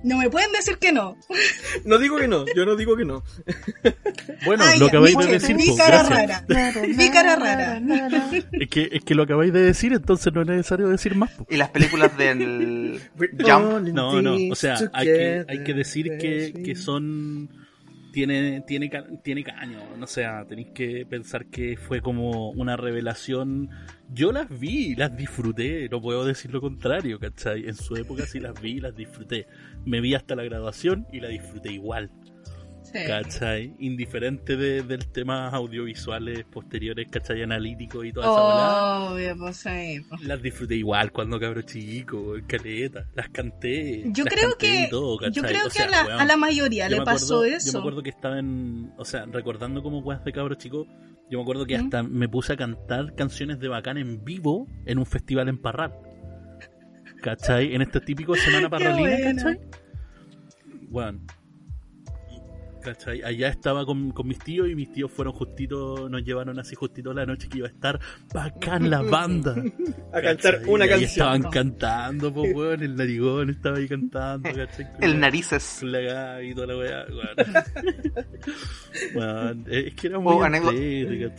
No 0.06 0.18
me 0.20 0.30
pueden 0.30 0.52
decir 0.52 0.78
que 0.78 0.92
no. 0.92 1.18
No 1.84 1.98
digo 1.98 2.18
que 2.18 2.28
no, 2.28 2.46
yo 2.56 2.66
no 2.66 2.76
digo 2.76 2.96
que 2.96 3.06
no. 3.06 3.24
Bueno, 4.46 4.64
Ah, 4.66 4.76
lo 4.78 4.86
acabáis 4.86 5.18
mi- 5.18 5.26
de 5.26 5.32
decir, 5.32 5.56
mi 5.56 5.76
cara 5.76 6.04
gracias. 6.04 6.46
rara. 6.48 6.88
Mi 6.88 7.10
cara 7.10 7.36
rara. 7.36 7.82
Es 8.52 8.70
que, 8.70 8.90
es 8.92 9.04
que 9.04 9.16
lo 9.16 9.24
acabáis 9.24 9.52
de 9.52 9.62
decir, 9.62 9.94
entonces 9.94 10.32
no 10.32 10.42
es 10.42 10.48
necesario 10.48 10.88
decir 10.90 11.16
más. 11.16 11.32
Y 11.50 11.58
las 11.58 11.70
películas 11.70 12.16
del 12.18 13.02
Jump. 13.40 13.88
No, 13.94 14.22
no, 14.22 14.38
o 14.52 14.56
sea, 14.56 14.78
hay 14.94 15.06
que, 15.08 15.46
hay 15.48 15.64
que 15.64 15.74
decir 15.74 16.18
que, 16.20 16.54
que 16.64 16.76
son. 16.76 17.65
Tiene, 18.16 18.62
tiene, 18.62 18.90
tiene 19.24 19.44
caño, 19.44 19.78
no 19.98 20.08
sé, 20.08 20.26
tenéis 20.48 20.70
que 20.74 21.06
pensar 21.06 21.48
que 21.48 21.76
fue 21.76 22.00
como 22.00 22.52
una 22.52 22.78
revelación. 22.78 23.70
Yo 24.10 24.32
las 24.32 24.48
vi, 24.58 24.96
las 24.96 25.18
disfruté, 25.18 25.90
no 25.90 26.00
puedo 26.00 26.24
decir 26.24 26.54
lo 26.54 26.62
contrario, 26.62 27.20
¿cachai? 27.20 27.68
En 27.68 27.76
su 27.76 27.98
época 27.98 28.26
sí 28.26 28.40
las 28.40 28.62
vi, 28.62 28.80
las 28.80 28.96
disfruté. 28.96 29.48
Me 29.84 30.00
vi 30.00 30.16
hasta 30.16 30.34
la 30.34 30.46
graduación 30.46 31.06
y 31.12 31.20
la 31.20 31.28
disfruté 31.28 31.74
igual, 31.74 32.10
Sí. 32.96 33.08
¿cachai? 33.08 33.76
Indiferente 33.80 34.56
de- 34.58 34.82
del 34.84 35.08
tema 35.08 35.50
audiovisuales 35.50 36.46
posteriores, 36.46 37.08
¿cachai? 37.10 37.42
Analíticos 37.44 38.06
y 38.06 38.12
toda 38.14 38.26
esa. 38.26 39.12
Obvio, 39.12 39.38
pues 39.38 39.58
sí, 39.58 40.02
pues. 40.08 40.22
Las 40.22 40.42
disfruté 40.42 40.76
igual 40.76 41.12
cuando 41.12 41.40
cabro 41.40 41.62
chico, 41.64 42.36
caleta, 42.48 43.06
las 43.16 43.30
canté. 43.30 44.04
Yo 44.12 44.24
las 44.24 44.34
creo 44.34 44.50
canté 44.52 44.68
que, 44.84 44.88
todo, 44.90 45.20
yo 45.30 45.42
creo 45.44 45.68
O 45.68 45.70
que 45.70 45.84
a, 45.84 45.90
la, 45.90 46.06
weón, 46.06 46.20
a 46.22 46.26
la 46.26 46.38
mayoría 46.38 46.88
yo 46.90 46.98
le 47.00 47.04
pasó 47.04 47.38
acuerdo- 47.38 47.56
eso. 47.58 47.68
Yo 47.68 47.74
me 47.74 47.80
acuerdo 47.80 48.04
que 48.04 48.10
estaba 48.10 48.40
en. 48.40 48.94
O 48.98 49.06
sea, 49.06 49.26
recordando 49.26 49.84
como 49.84 50.00
weas 50.00 50.24
de 50.24 50.32
cabro 50.32 50.56
chico, 50.56 50.88
yo 51.30 51.38
me 51.40 51.42
acuerdo 51.42 51.66
que 51.66 51.78
¿Mm? 51.78 51.84
hasta 51.86 52.04
me 52.04 52.30
puse 52.30 52.54
a 52.54 52.58
cantar 52.58 53.16
canciones 53.16 53.60
de 53.60 53.68
bacán 53.68 53.98
en 53.98 54.24
vivo 54.24 54.68
en 54.86 55.00
un 55.00 55.06
festival 55.06 55.50
en 55.50 55.58
Parral. 55.62 55.94
¿Cachai? 57.22 57.74
En 57.74 57.82
este 57.82 58.00
típico 58.02 58.36
Semana 58.36 58.70
Parralina, 58.70 59.10
bueno. 59.10 59.36
¿cachai? 59.44 59.60
Bueno. 60.90 61.20
¿Cachai? 62.86 63.22
Allá 63.24 63.50
estaba 63.50 63.86
con, 63.86 64.12
con 64.12 64.28
mis 64.28 64.38
tíos 64.40 64.70
y 64.70 64.76
mis 64.76 64.92
tíos 64.92 65.12
fueron 65.12 65.34
justito, 65.34 66.08
nos 66.08 66.24
llevaron 66.24 66.58
así 66.60 66.76
justito 66.76 67.14
la 67.14 67.26
noche 67.26 67.50
que 67.50 67.58
iba 67.58 67.68
a 67.68 67.72
estar 67.72 68.00
bacán 68.34 68.90
la 68.90 69.02
banda. 69.02 69.56
A 70.14 70.22
cantar 70.22 70.62
una 70.68 70.86
Y 70.86 70.90
canción. 70.90 71.10
Estaban 71.10 71.44
cantando, 71.52 72.34
pues 72.34 72.54
weón, 72.56 72.84
el 72.84 72.96
narigón 72.96 73.50
estaba 73.50 73.78
ahí 73.78 73.88
cantando, 73.88 74.50
¿cachai? 74.56 74.92
Con 74.94 75.04
El 75.04 75.12
la- 75.14 75.18
narices. 75.18 75.78
con 75.80 75.92
la 75.92 76.44
y 76.44 76.54
toda 76.54 76.68
la 76.68 76.78
weá, 76.78 77.06
weón. 79.16 79.66
Es 79.68 79.96
que 79.96 80.08
era 80.08 80.20
muy 80.20 80.34
Oh, 80.34 80.44
anécdota- 80.44 80.76
y- 80.76 81.32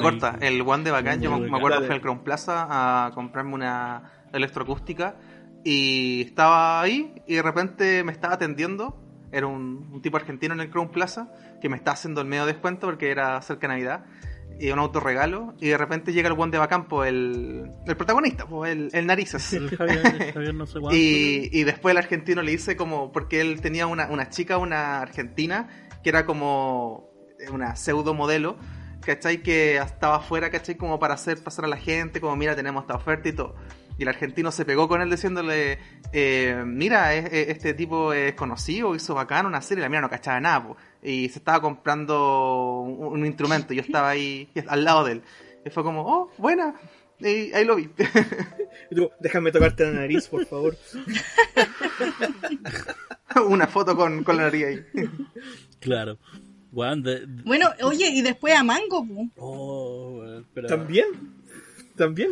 corta, 0.00 0.38
el 0.40 0.60
one 0.62 0.84
de 0.84 0.90
bacán, 0.90 1.20
yo 1.20 1.38
me 1.38 1.56
acuerdo 1.56 1.76
Dale. 1.76 1.86
fui 1.86 1.94
al 1.96 2.00
Crown 2.00 2.24
Plaza 2.24 3.06
a 3.06 3.10
comprarme 3.12 3.54
una 3.54 4.02
electroacústica 4.32 5.16
y 5.64 6.22
estaba 6.22 6.80
ahí 6.80 7.14
y 7.26 7.34
de 7.36 7.42
repente 7.42 8.02
me 8.04 8.12
estaba 8.12 8.34
atendiendo, 8.34 8.98
era 9.32 9.46
un, 9.46 9.88
un 9.92 10.02
tipo 10.02 10.16
argentino 10.16 10.54
en 10.54 10.60
el 10.60 10.70
Crown 10.70 10.90
Plaza 10.90 11.32
que 11.60 11.68
me 11.68 11.76
estaba 11.76 11.94
haciendo 11.94 12.20
el 12.20 12.28
medio 12.28 12.46
descuento 12.46 12.86
porque 12.86 13.10
era 13.10 13.40
cerca 13.42 13.66
de 13.66 13.74
Navidad 13.74 14.04
y 14.58 14.70
un 14.70 14.78
autorregalo 14.78 15.54
y 15.60 15.68
de 15.68 15.78
repente 15.78 16.12
llega 16.12 16.28
el 16.28 16.38
one 16.38 16.52
de 16.52 16.58
bacán, 16.58 16.86
pues 16.86 17.08
el, 17.08 17.70
el 17.86 17.96
protagonista, 17.96 18.46
pues 18.46 18.72
el, 18.72 18.90
el 18.92 19.06
narices. 19.06 19.52
El 19.52 19.76
Javier, 19.76 20.02
el 20.06 20.32
Javier 20.34 20.54
no 20.54 20.66
sé 20.66 20.80
cuánto. 20.80 20.96
Y, 20.96 21.48
y 21.52 21.64
después 21.64 21.92
el 21.92 21.98
argentino 21.98 22.42
le 22.42 22.52
dice 22.52 22.76
como, 22.76 23.12
porque 23.12 23.40
él 23.40 23.60
tenía 23.60 23.86
una, 23.86 24.06
una 24.08 24.28
chica, 24.30 24.58
una 24.58 25.00
argentina, 25.00 25.68
que 26.02 26.10
era 26.10 26.26
como 26.26 27.10
una 27.52 27.76
pseudo 27.76 28.14
modelo, 28.14 28.56
¿cachai? 29.00 29.42
Que 29.42 29.76
estaba 29.76 30.16
afuera, 30.16 30.50
¿cachai? 30.50 30.76
Como 30.76 30.98
para 30.98 31.14
hacer 31.14 31.42
pasar 31.42 31.64
a 31.64 31.68
la 31.68 31.76
gente, 31.76 32.20
como 32.20 32.36
mira, 32.36 32.54
tenemos 32.54 32.82
esta 32.82 32.94
oferta 32.94 33.28
y 33.28 33.32
todo. 33.32 33.56
Y 33.98 34.02
el 34.02 34.08
argentino 34.08 34.50
se 34.50 34.64
pegó 34.64 34.88
con 34.88 35.00
él 35.02 35.10
diciéndole, 35.10 35.78
eh, 36.12 36.62
mira, 36.66 37.14
es- 37.14 37.26
es- 37.32 37.48
este 37.48 37.74
tipo 37.74 38.12
es 38.12 38.34
conocido, 38.34 38.94
hizo 38.94 39.14
bacán 39.14 39.46
una 39.46 39.60
serie, 39.62 39.82
y 39.82 39.84
la 39.84 39.88
mira 39.88 40.00
no 40.00 40.10
cachaba 40.10 40.40
nada, 40.40 40.66
po. 40.68 40.76
y 41.02 41.28
se 41.28 41.38
estaba 41.40 41.60
comprando 41.60 42.80
un, 42.80 43.06
un 43.20 43.26
instrumento, 43.26 43.72
y 43.72 43.76
yo 43.76 43.82
estaba 43.82 44.08
ahí 44.10 44.48
al 44.68 44.84
lado 44.84 45.04
de 45.04 45.12
él. 45.12 45.22
Y 45.64 45.70
fue 45.70 45.82
como, 45.84 46.02
oh, 46.06 46.30
buena, 46.38 46.74
y 47.20 47.52
ahí 47.52 47.64
lo 47.64 47.76
vi. 47.76 47.88
Y 48.90 48.94
tú, 48.94 49.10
déjame 49.20 49.52
tocarte 49.52 49.84
la 49.84 49.90
nariz, 49.92 50.26
por 50.28 50.46
favor. 50.46 50.76
una 53.46 53.66
foto 53.66 53.96
con, 53.96 54.24
con 54.24 54.36
la 54.36 54.44
nariz 54.44 54.64
ahí. 54.64 54.84
Claro. 55.80 56.18
De- 56.72 57.26
de- 57.26 57.42
Bueno, 57.44 57.68
oye, 57.82 58.08
y 58.08 58.22
después 58.22 58.54
a 58.56 58.64
Mango. 58.64 59.06
Oh, 59.36 60.22
pero- 60.54 60.68
¿También? 60.68 61.06
¿También? 61.96 62.30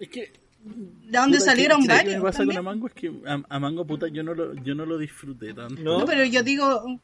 Es 0.00 0.08
que. 0.08 0.32
de 0.64 1.18
donde 1.18 1.38
puta, 1.38 1.50
salieron 1.50 1.80
¿qué- 1.82 1.86
qué 1.88 1.94
varios. 1.94 2.14
me 2.16 2.22
pasa 2.22 2.38
también. 2.38 2.56
con 2.58 2.66
Amango? 2.68 2.86
Es 2.88 2.92
que 2.94 3.12
a, 3.26 3.42
Amango, 3.48 3.86
puta, 3.86 4.08
yo 4.08 4.22
no 4.22 4.34
lo, 4.34 4.54
yo 4.54 4.74
no 4.74 4.84
lo 4.86 4.98
disfruté 4.98 5.54
tanto. 5.54 5.80
No. 5.82 6.00
No, 6.00 6.04
pero 6.06 6.24
yo 6.24 6.42
digo, 6.42 7.00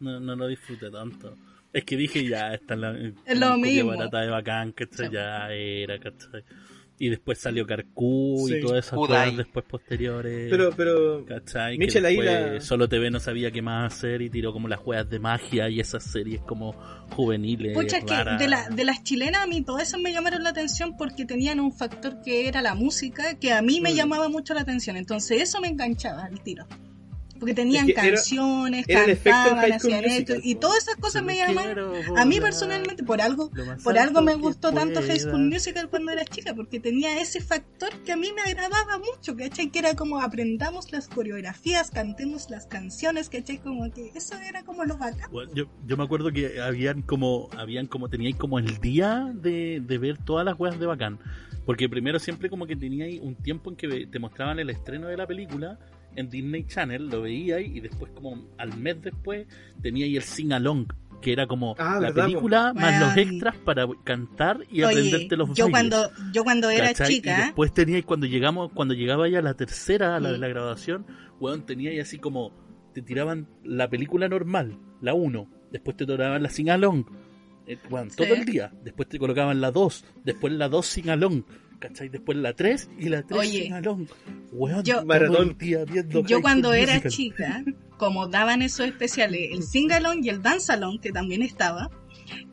No, 0.00 0.20
no 0.20 0.36
lo 0.36 0.46
disfruté 0.48 0.90
tanto. 0.90 1.36
Es 1.72 1.84
que 1.84 1.96
dije, 1.96 2.26
ya, 2.26 2.52
está 2.54 2.74
en 2.74 2.80
la. 2.80 2.98
Es 3.24 3.38
lo 3.38 3.56
mismo. 3.56 3.90
barata 3.90 4.20
de 4.20 4.28
bacán, 4.30 4.72
¿cachai? 4.72 5.06
Sí. 5.06 5.12
Ya 5.12 5.52
era, 5.52 5.98
¿cachai? 6.00 6.42
Y 7.02 7.08
después 7.08 7.38
salió 7.38 7.66
Carcú 7.66 8.44
Sí. 8.46 8.56
y 8.56 8.60
todas 8.60 8.84
esas 8.84 8.98
Kudai. 8.98 9.30
cosas 9.30 9.36
después 9.38 9.64
posteriores. 9.64 10.50
Pero, 10.50 10.70
pero... 10.76 11.24
¿Cachai? 11.24 11.78
Michel 11.78 12.04
ahí 12.04 12.18
la- 12.18 12.60
Solo 12.60 12.90
TV 12.90 13.10
no 13.10 13.18
sabía 13.18 13.50
qué 13.50 13.62
más 13.62 13.92
hacer 13.94 14.20
y 14.20 14.28
tiró 14.28 14.52
como 14.52 14.68
las 14.68 14.80
juegas 14.80 15.08
de 15.08 15.18
magia 15.18 15.70
y 15.70 15.80
esas 15.80 16.04
series 16.04 16.42
como 16.42 16.74
juveniles. 17.16 17.72
pucha, 17.74 17.98
es 17.98 18.04
que 18.04 18.14
de, 18.38 18.48
la, 18.48 18.68
de 18.68 18.84
las 18.84 19.02
chilenas 19.02 19.42
a 19.42 19.46
mí 19.46 19.62
todas 19.62 19.88
esas 19.88 19.98
me 20.00 20.12
llamaron 20.12 20.42
la 20.44 20.50
atención 20.50 20.96
porque 20.98 21.24
tenían 21.24 21.58
un 21.58 21.72
factor 21.72 22.20
que 22.22 22.46
era 22.48 22.60
la 22.60 22.74
música 22.74 23.38
que 23.38 23.52
a 23.52 23.62
mí 23.62 23.80
me 23.80 23.92
Mm. 23.92 23.96
llamaba 23.96 24.28
mucho 24.28 24.52
la 24.52 24.60
atención. 24.60 24.96
Entonces 24.96 25.40
eso 25.40 25.58
me 25.62 25.68
enganchaba 25.68 26.24
al 26.24 26.40
tiro. 26.42 26.66
Porque 27.40 27.54
tenían 27.54 27.88
Es 27.88 27.94
que 27.94 28.00
era- 28.00 28.16
canciones, 28.16 28.84
era 28.86 29.04
en 29.04 29.16
cantaban, 29.16 29.72
hacían 29.72 30.04
esto, 30.04 30.34
y 30.42 30.54
todas 30.56 30.78
esas 30.78 30.96
cosas 30.96 31.22
me 31.24 31.36
llamaban. 31.36 31.76
A 32.16 32.24
mí 32.26 32.38
personalmente, 32.40 33.02
por 33.02 33.20
algo, 33.20 33.50
por 33.82 33.98
algo 33.98 34.20
me 34.20 34.34
gustó 34.34 34.72
tanto 34.72 35.00
High 35.02 35.20
School. 35.20 35.48
Musical 35.50 35.88
cuando 35.88 36.12
era 36.12 36.24
chica, 36.24 36.54
porque 36.54 36.78
tenía 36.78 37.18
ese 37.20 37.40
factor 37.40 37.90
que 38.04 38.12
a 38.12 38.16
mí 38.16 38.30
me 38.34 38.42
agradaba 38.42 38.98
mucho, 38.98 39.34
¿cachai? 39.36 39.70
Que 39.70 39.78
era 39.80 39.94
como 39.96 40.20
aprendamos 40.20 40.92
las 40.92 41.08
coreografías, 41.08 41.90
cantemos 41.90 42.50
las 42.50 42.66
canciones, 42.66 43.30
¿cachai? 43.30 43.58
Como 43.58 43.90
que 43.90 44.10
eso 44.14 44.34
era 44.36 44.62
como 44.62 44.84
lo 44.84 44.98
bacán. 44.98 45.30
Bueno, 45.32 45.50
yo, 45.54 45.64
yo 45.86 45.96
me 45.96 46.04
acuerdo 46.04 46.30
que 46.32 46.60
habían 46.60 47.02
como, 47.02 47.48
habían 47.56 47.86
como, 47.86 48.10
teníais 48.10 48.36
como 48.36 48.58
el 48.58 48.78
día 48.80 49.32
de, 49.34 49.82
de 49.82 49.98
ver 49.98 50.18
todas 50.18 50.44
las 50.44 50.60
weas 50.60 50.78
de 50.78 50.84
bacán. 50.86 51.18
Porque 51.64 51.88
primero 51.88 52.18
siempre 52.18 52.50
como 52.50 52.66
que 52.66 52.76
teníais 52.76 53.20
un 53.22 53.34
tiempo 53.36 53.70
en 53.70 53.76
que 53.76 54.06
te 54.06 54.18
mostraban 54.18 54.58
el 54.58 54.68
estreno 54.70 55.06
de 55.08 55.16
la 55.16 55.26
película 55.26 55.78
en 56.16 56.28
Disney 56.30 56.64
Channel, 56.66 57.08
lo 57.08 57.22
veíais 57.22 57.68
y 57.74 57.80
después 57.80 58.10
como 58.12 58.46
al 58.58 58.76
mes 58.76 59.00
después 59.02 59.46
teníais 59.82 60.16
el 60.16 60.22
sing 60.22 60.52
along, 60.52 60.86
que 61.22 61.32
era 61.32 61.46
como 61.46 61.74
Ah, 61.78 61.94
la 62.00 62.08
verdad, 62.08 62.24
película 62.26 62.72
más 62.74 63.00
los 63.00 63.16
extras 63.16 63.56
para 63.58 63.86
cantar 64.04 64.60
y 64.70 64.82
Oye, 64.82 64.86
aprenderte 64.98 65.36
los 65.36 65.48
yo 65.54 65.64
bailes. 65.64 65.70
cuando, 65.70 66.10
yo 66.32 66.44
cuando 66.44 66.70
era 66.70 66.86
¿cachai? 66.88 67.12
Y 67.12 67.14
chica, 67.16 67.36
después 67.46 67.72
teníais, 67.74 68.04
cuando 68.04 68.26
llegamos, 68.26 68.72
cuando 68.72 68.94
llegaba 68.94 69.28
ya 69.28 69.40
la 69.42 69.54
tercera, 69.54 70.18
la 70.20 70.32
de 70.32 70.38
la 70.38 70.48
grabación, 70.48 71.06
weón, 71.38 71.64
teníais 71.66 72.00
así 72.00 72.18
como, 72.18 72.52
te 72.94 73.02
tiraban 73.02 73.48
la 73.64 73.88
película 73.88 74.28
normal, 74.28 74.78
la 75.00 75.14
1, 75.14 75.48
después 75.70 75.96
te 75.96 76.06
tiraban 76.06 76.42
la 76.42 76.48
sing 76.50 76.70
along, 76.70 77.04
eh, 77.66 77.78
weón, 77.90 78.08
todo 78.10 78.26
Sí. 78.26 78.32
el 78.32 78.44
día, 78.44 78.72
después 78.82 79.08
te 79.08 79.18
colocaban 79.18 79.60
la 79.60 79.70
2, 79.70 80.04
después 80.24 80.52
la 80.54 80.68
2 80.68 80.86
sing 80.86 81.08
along, 81.10 81.42
¿cachai? 81.80 82.08
Después 82.08 82.38
la 82.38 82.52
3 82.54 82.90
y 82.98 83.08
la 83.08 83.22
3 83.24 83.40
Oye, 83.40 83.62
sing 83.64 83.72
along. 83.72 84.06
Weón, 84.52 84.84
yo- 84.84 85.04
Maratón. 85.04 85.56
viendo 85.58 86.24
yo 86.26 86.40
cuando 86.40 86.72
era 86.72 86.92
Musical. 86.94 87.10
chica, 87.10 87.64
como 87.98 88.28
daban 88.28 88.62
esos 88.62 88.86
especiales, 88.86 89.48
el 89.52 89.62
singalong 89.64 90.20
y 90.24 90.28
el 90.28 90.42
danzalong, 90.42 91.00
que 91.00 91.10
también 91.10 91.42
estaba, 91.42 91.90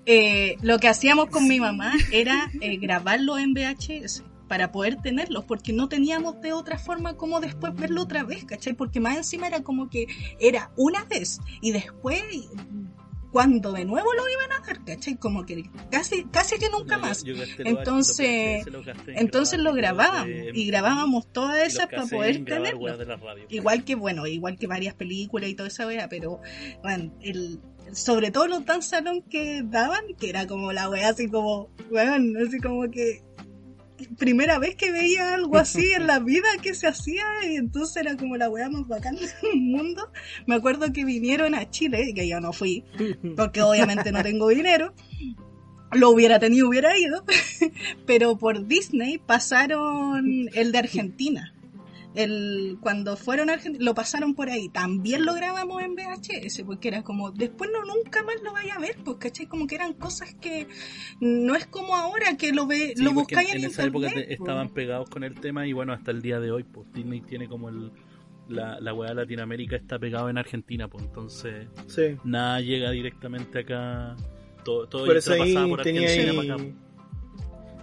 eh, 0.05 0.55
lo 0.61 0.79
que 0.79 0.87
hacíamos 0.87 1.27
con 1.27 1.47
mi 1.47 1.59
mamá 1.59 1.93
era 2.11 2.49
eh, 2.61 2.77
grabarlo 2.77 3.37
en 3.37 3.53
VHS 3.53 4.23
para 4.47 4.71
poder 4.71 4.95
tenerlos, 5.01 5.43
porque 5.43 5.73
no 5.73 5.89
teníamos 5.89 6.39
de 6.41 6.53
otra 6.53 6.79
forma 6.79 7.15
como 7.17 7.41
después 7.41 7.75
verlo 7.75 8.03
otra 8.03 8.23
vez, 8.23 8.45
¿cachai? 8.45 8.73
Porque 8.73 9.01
más 9.01 9.17
encima 9.17 9.47
era 9.47 9.61
como 9.61 9.89
que 9.89 10.07
era 10.39 10.71
una 10.77 11.03
vez 11.03 11.39
y 11.61 11.71
después 11.73 12.23
cuando 13.37 13.71
de 13.71 13.85
nuevo 13.85 14.11
lo 14.15 14.27
iban 14.27 14.51
a 14.51 14.65
dar, 14.65 14.83
¿cachai? 14.83 15.15
Como 15.15 15.45
que 15.45 15.63
casi, 15.91 16.23
casi 16.23 16.57
que 16.57 16.71
nunca 16.71 16.97
más. 16.97 17.23
yo 17.23 17.35
Entonces- 17.59 18.65
en 18.65 19.15
Entonces 19.15 19.59
lo 19.59 19.73
grabábamos 19.75 20.25
de- 20.25 20.51
y 20.55 20.65
grabábamos 20.65 21.31
todas 21.31 21.67
esas 21.67 21.85
para 21.85 22.07
poder 22.07 22.43
tenerlo. 22.45 22.87
radio. 22.97 23.45
Igual 23.47 23.83
que, 23.85 23.93
bueno, 23.93 24.25
igual 24.25 24.57
que 24.57 24.65
varias 24.65 24.95
películas 24.95 25.51
y 25.51 25.53
toda 25.53 25.67
esa 25.69 25.85
wea, 25.85 26.09
pero, 26.09 26.41
bueno, 26.81 27.13
el, 27.21 27.59
sobre 27.91 28.31
todo 28.31 28.47
los 28.47 28.65
dance 28.65 28.89
salón 28.89 29.21
que 29.21 29.61
daban, 29.63 30.01
que 30.19 30.29
era 30.29 30.47
como 30.47 30.73
la 30.73 30.89
wea 30.89 31.09
así 31.09 31.29
como, 31.29 31.69
weón, 31.91 32.35
así 32.37 32.59
como 32.59 32.89
que 32.89 33.21
primera 34.17 34.59
vez 34.59 34.75
que 34.75 34.91
veía 34.91 35.33
algo 35.33 35.57
así 35.57 35.91
en 35.91 36.07
la 36.07 36.19
vida 36.19 36.47
que 36.61 36.73
se 36.73 36.87
hacía 36.87 37.25
y 37.49 37.55
entonces 37.55 37.97
era 37.97 38.15
como 38.15 38.37
la 38.37 38.49
wea 38.49 38.69
más 38.69 38.87
bacán 38.87 39.15
del 39.41 39.55
mundo. 39.55 40.11
Me 40.45 40.55
acuerdo 40.55 40.91
que 40.93 41.05
vinieron 41.05 41.55
a 41.55 41.69
Chile, 41.69 42.13
que 42.13 42.27
yo 42.27 42.39
no 42.39 42.53
fui, 42.53 42.83
porque 43.35 43.61
obviamente 43.61 44.11
no 44.11 44.23
tengo 44.23 44.49
dinero. 44.49 44.93
Lo 45.93 46.09
hubiera 46.09 46.37
tenido, 46.37 46.67
hubiera 46.67 46.97
ido, 46.97 47.23
pero 48.05 48.37
por 48.37 48.67
Disney 48.67 49.17
pasaron 49.19 50.49
el 50.53 50.71
de 50.71 50.77
Argentina. 50.77 51.53
El, 52.17 52.77
cuando 52.81 53.15
fueron 53.15 53.49
a 53.49 53.53
Argentina, 53.53 53.85
lo 53.85 53.93
pasaron 53.93 54.33
por 54.33 54.49
ahí. 54.49 54.69
También 54.69 55.23
lo 55.25 55.33
grabamos 55.35 55.81
en 55.83 55.95
VHS, 55.95 56.63
porque 56.65 56.87
era 56.87 57.03
como, 57.03 57.31
después 57.31 57.69
no 57.71 57.85
nunca 57.85 58.23
más 58.23 58.35
lo 58.43 58.53
vaya 58.53 58.75
a 58.75 58.79
ver, 58.79 58.95
pues, 59.05 59.17
¿cachai? 59.17 59.45
Como 59.45 59.67
que 59.67 59.75
eran 59.75 59.93
cosas 59.93 60.33
que 60.35 60.67
no 61.19 61.55
es 61.55 61.67
como 61.67 61.95
ahora 61.95 62.35
que 62.37 62.51
lo 62.53 62.65
ve, 62.67 62.93
Sí, 62.95 63.03
lo 63.03 63.13
buscáis 63.13 63.51
en, 63.53 63.59
en, 63.59 63.65
esa 63.65 63.83
época 63.85 64.07
te- 64.07 64.13
pues. 64.13 64.27
estaban 64.31 64.69
pegados 64.69 65.09
con 65.09 65.23
el 65.23 65.39
tema 65.39 65.67
y 65.67 65.73
bueno, 65.73 65.93
hasta 65.93 66.11
el 66.11 66.21
día 66.21 66.39
de 66.39 66.51
hoy, 66.51 66.63
pues 66.63 66.91
Disney 66.93 67.21
tiene 67.21 67.47
como 67.47 67.69
el 67.69 67.91
la, 68.49 68.79
la 68.79 68.93
weá 68.93 69.09
de 69.09 69.15
Latinoamérica 69.15 69.75
está 69.75 69.99
pegado 69.99 70.29
en 70.29 70.37
Argentina, 70.37 70.87
pues 70.87 71.03
entonces 71.03 71.67
Sí. 71.87 72.15
nada 72.23 72.61
llega 72.61 72.91
directamente 72.91 73.59
acá. 73.59 74.15
Todo, 74.63 74.87
todo 74.87 75.05
Por 75.05 75.17
eso 75.17 75.33
ahí 75.33 75.53
por 75.67 75.81
tenía 75.83 76.01
Argentina 76.07 76.31
ahí... 76.31 76.47
para 76.47 76.55
acá. 76.55 76.86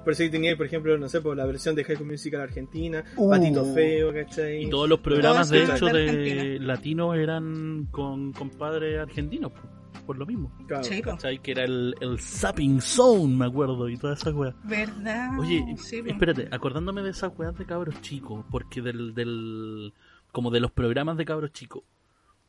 Por 0.04 0.12
eso 0.12 0.22
tenía 0.30 0.56
por 0.56 0.66
ejemplo, 0.66 0.96
no 0.98 1.08
sé, 1.08 1.20
por 1.20 1.36
la 1.36 1.46
versión 1.46 1.74
de 1.74 1.82
High 1.84 1.96
School 1.96 2.10
Musical 2.10 2.40
Argentina, 2.42 3.02
Uh. 3.16 3.30
Patito 3.30 3.64
Feo, 3.74 4.12
¿cachai? 4.12 4.64
Y 4.64 4.70
todos 4.70 4.88
los 4.88 5.00
programas, 5.00 5.48
de 5.48 5.64
hecho, 5.64 5.86
de 5.86 6.58
latinos 6.60 7.16
eran 7.16 7.86
con, 7.90 8.32
con 8.32 8.50
padres 8.50 8.98
argentinos, 9.00 9.50
pues, 9.52 9.64
por 10.04 10.18
lo 10.18 10.26
mismo. 10.26 10.52
Claro. 10.68 10.82
Pues, 10.86 11.00
¿Cachai? 11.02 11.38
Que 11.38 11.52
era 11.52 11.64
el, 11.64 11.94
el 12.00 12.18
Zapping 12.18 12.80
Zone, 12.80 13.34
me 13.36 13.46
acuerdo, 13.46 13.88
y 13.88 13.96
todas 13.96 14.20
esas 14.20 14.34
weas. 14.34 14.54
¿Verdad? 14.64 15.38
Oye, 15.38 15.64
Sí, 15.78 16.00
pues. 16.02 16.12
espérate, 16.12 16.48
acordándome 16.50 17.02
de 17.02 17.10
esas 17.10 17.32
weas 17.38 17.56
de 17.56 17.64
cabros 17.64 18.00
chicos, 18.02 18.44
porque 18.50 18.82
del, 18.82 19.14
del, 19.14 19.92
como 20.32 20.50
de 20.50 20.60
los 20.60 20.70
programas 20.72 21.16
de 21.16 21.24
cabros 21.24 21.52
chicos, 21.52 21.82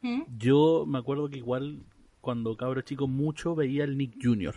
¿Mm? 0.02 0.24
yo 0.38 0.86
me 0.86 0.98
acuerdo 1.00 1.30
que 1.30 1.38
igual 1.38 1.80
cuando 2.20 2.58
cabros 2.58 2.84
chicos 2.86 3.08
mucho 3.08 3.56
veía 3.56 3.84
el 3.86 3.98
Nick 3.98 4.16
Jr. 4.22 4.56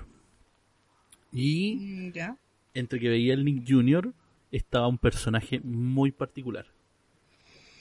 Y 1.32 2.10
Ya. 2.12 2.36
Entre 2.78 3.00
que 3.00 3.08
veía 3.08 3.34
el 3.34 3.44
Nick 3.44 3.64
Jr. 3.68 4.12
estaba 4.50 4.88
un 4.88 4.98
personaje 4.98 5.60
muy 5.60 6.10
particular, 6.12 6.66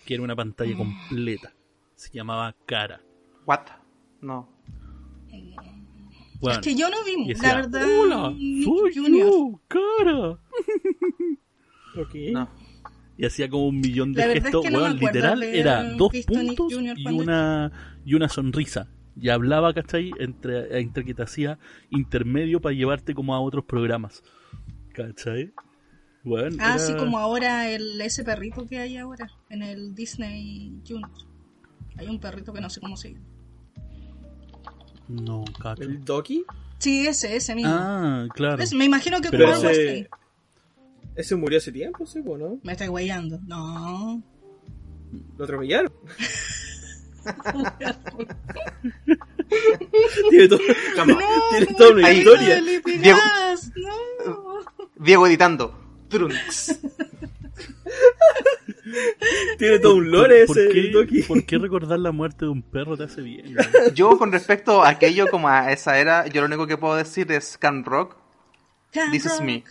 que 0.06 0.14
era 0.16 0.24
una 0.24 0.36
pantalla 0.36 0.74
Mm. 0.76 0.78
completa, 0.78 1.54
se 1.96 2.12
llamaba 2.12 2.56
Cara. 2.66 3.02
What? 3.46 3.68
No. 4.22 4.50
Bueno, 6.40 6.60
es 6.60 6.66
que 6.66 6.76
yo 6.76 6.90
no 6.90 6.98
y 7.08 7.16
vi, 7.16 7.28
decía, 7.30 7.50
la 7.50 7.56
verdad, 7.56 7.82
Hola, 8.00 8.30
Nick 8.38 8.66
soy 8.66 9.20
yo, 9.20 9.60
cara. 9.68 10.30
Ok. 12.00 12.16
No. 12.32 12.50
Y 13.18 13.26
hacía 13.26 13.50
como 13.50 13.68
un 13.68 13.80
millón 13.80 14.14
de 14.14 14.22
es 14.22 14.44
gestos, 14.44 14.64
que 14.64 14.70
no 14.70 14.78
me 14.80 14.84
weón, 14.86 14.98
acuerdo 14.98 15.14
literal, 15.16 15.44
era 15.44 15.84
dos 15.96 16.12
puntos 16.28 16.72
y 16.72 17.08
una, 17.08 17.72
y 18.06 18.14
una 18.14 18.30
sonrisa. 18.30 18.88
Y 19.20 19.30
hablaba, 19.30 19.74
¿cachai? 19.74 20.12
Entre, 20.20 20.80
entre 20.80 21.04
que 21.04 21.16
te 21.16 21.24
hacía 21.24 21.58
intermedio 21.90 22.62
para 22.62 22.76
llevarte 22.76 23.16
como 23.16 23.34
a 23.34 23.40
otros 23.40 23.66
programas. 23.66 24.22
¿Cachai? 24.98 25.54
Bueno, 26.24 26.58
Ah, 26.60 26.72
era- 26.76 26.80
sí, 26.80 26.96
como 26.96 27.20
ahora 27.20 27.70
el 27.70 28.02
ese 28.02 28.24
perrito 28.24 28.66
que 28.66 28.80
hay 28.80 28.98
ahora 28.98 29.28
en 29.50 29.62
el 29.62 29.94
Disney 29.94 30.82
Junior. 30.88 31.12
Hay 31.98 32.08
un 32.08 32.20
perrito 32.20 32.52
que 32.52 32.60
no 32.62 32.70
sé 32.70 32.82
cómo 32.82 32.98
se 32.98 33.14
llama. 33.14 33.26
No, 35.08 35.46
cacho. 35.62 35.84
¿El 35.84 36.04
Doki? 36.04 36.44
Sí, 36.80 37.08
ese, 37.08 37.36
ese 37.36 37.56
mismo. 37.56 37.72
Ah, 37.74 38.28
claro. 38.34 38.62
Es- 38.62 38.74
me 38.74 38.86
imagino 38.86 39.22
que 39.22 39.30
como 39.30 39.44
algo 39.46 39.70
ese- 39.70 39.92
así. 39.92 40.08
Ese 41.16 41.36
murió 41.36 41.58
hace 41.60 41.72
tiempo, 41.72 42.06
sí, 42.06 42.22
¿no? 42.24 42.60
Me 42.64 42.72
estoy 42.74 42.88
guayando. 42.88 43.40
No. 43.48 44.22
Lo 45.38 45.44
atropellaron. 45.44 45.94
tiene, 50.30 50.48
todo- 50.48 50.60
Calma. 50.96 51.20
tiene 51.52 51.66
toda 51.78 51.92
una 51.92 52.14
historia. 52.14 52.62
Diego- 52.62 53.20
no. 54.26 54.60
Diego 55.00 55.28
editando. 55.28 55.78
Trunks. 56.10 56.80
Tiene 59.58 59.80
todo 59.80 59.96
un 59.96 60.12
lore 60.12 60.46
¿Por, 60.46 60.58
ese 60.58 60.92
por 60.94 61.08
qué, 61.08 61.24
por 61.28 61.46
qué 61.46 61.58
recordar 61.58 62.00
la 62.00 62.12
muerte 62.12 62.46
de 62.46 62.52
un 62.52 62.62
perro 62.62 62.96
te 62.96 63.04
hace 63.04 63.22
bien? 63.22 63.56
weón? 63.56 63.94
Yo 63.94 64.18
con 64.18 64.32
respecto 64.32 64.84
a 64.84 64.90
aquello 64.90 65.28
como 65.30 65.50
a 65.50 65.72
esa 65.72 66.00
era, 66.00 66.28
yo 66.28 66.42
lo 66.42 66.48
único 66.48 66.68
que 66.68 66.78
puedo 66.78 66.96
decir 66.96 67.30
es 67.32 67.58
Can 67.58 67.84
Rock, 67.84 68.16
Camp 68.92 69.12
This 69.12 69.26
is 69.26 69.32
Rock. 69.34 69.42
me. 69.42 69.64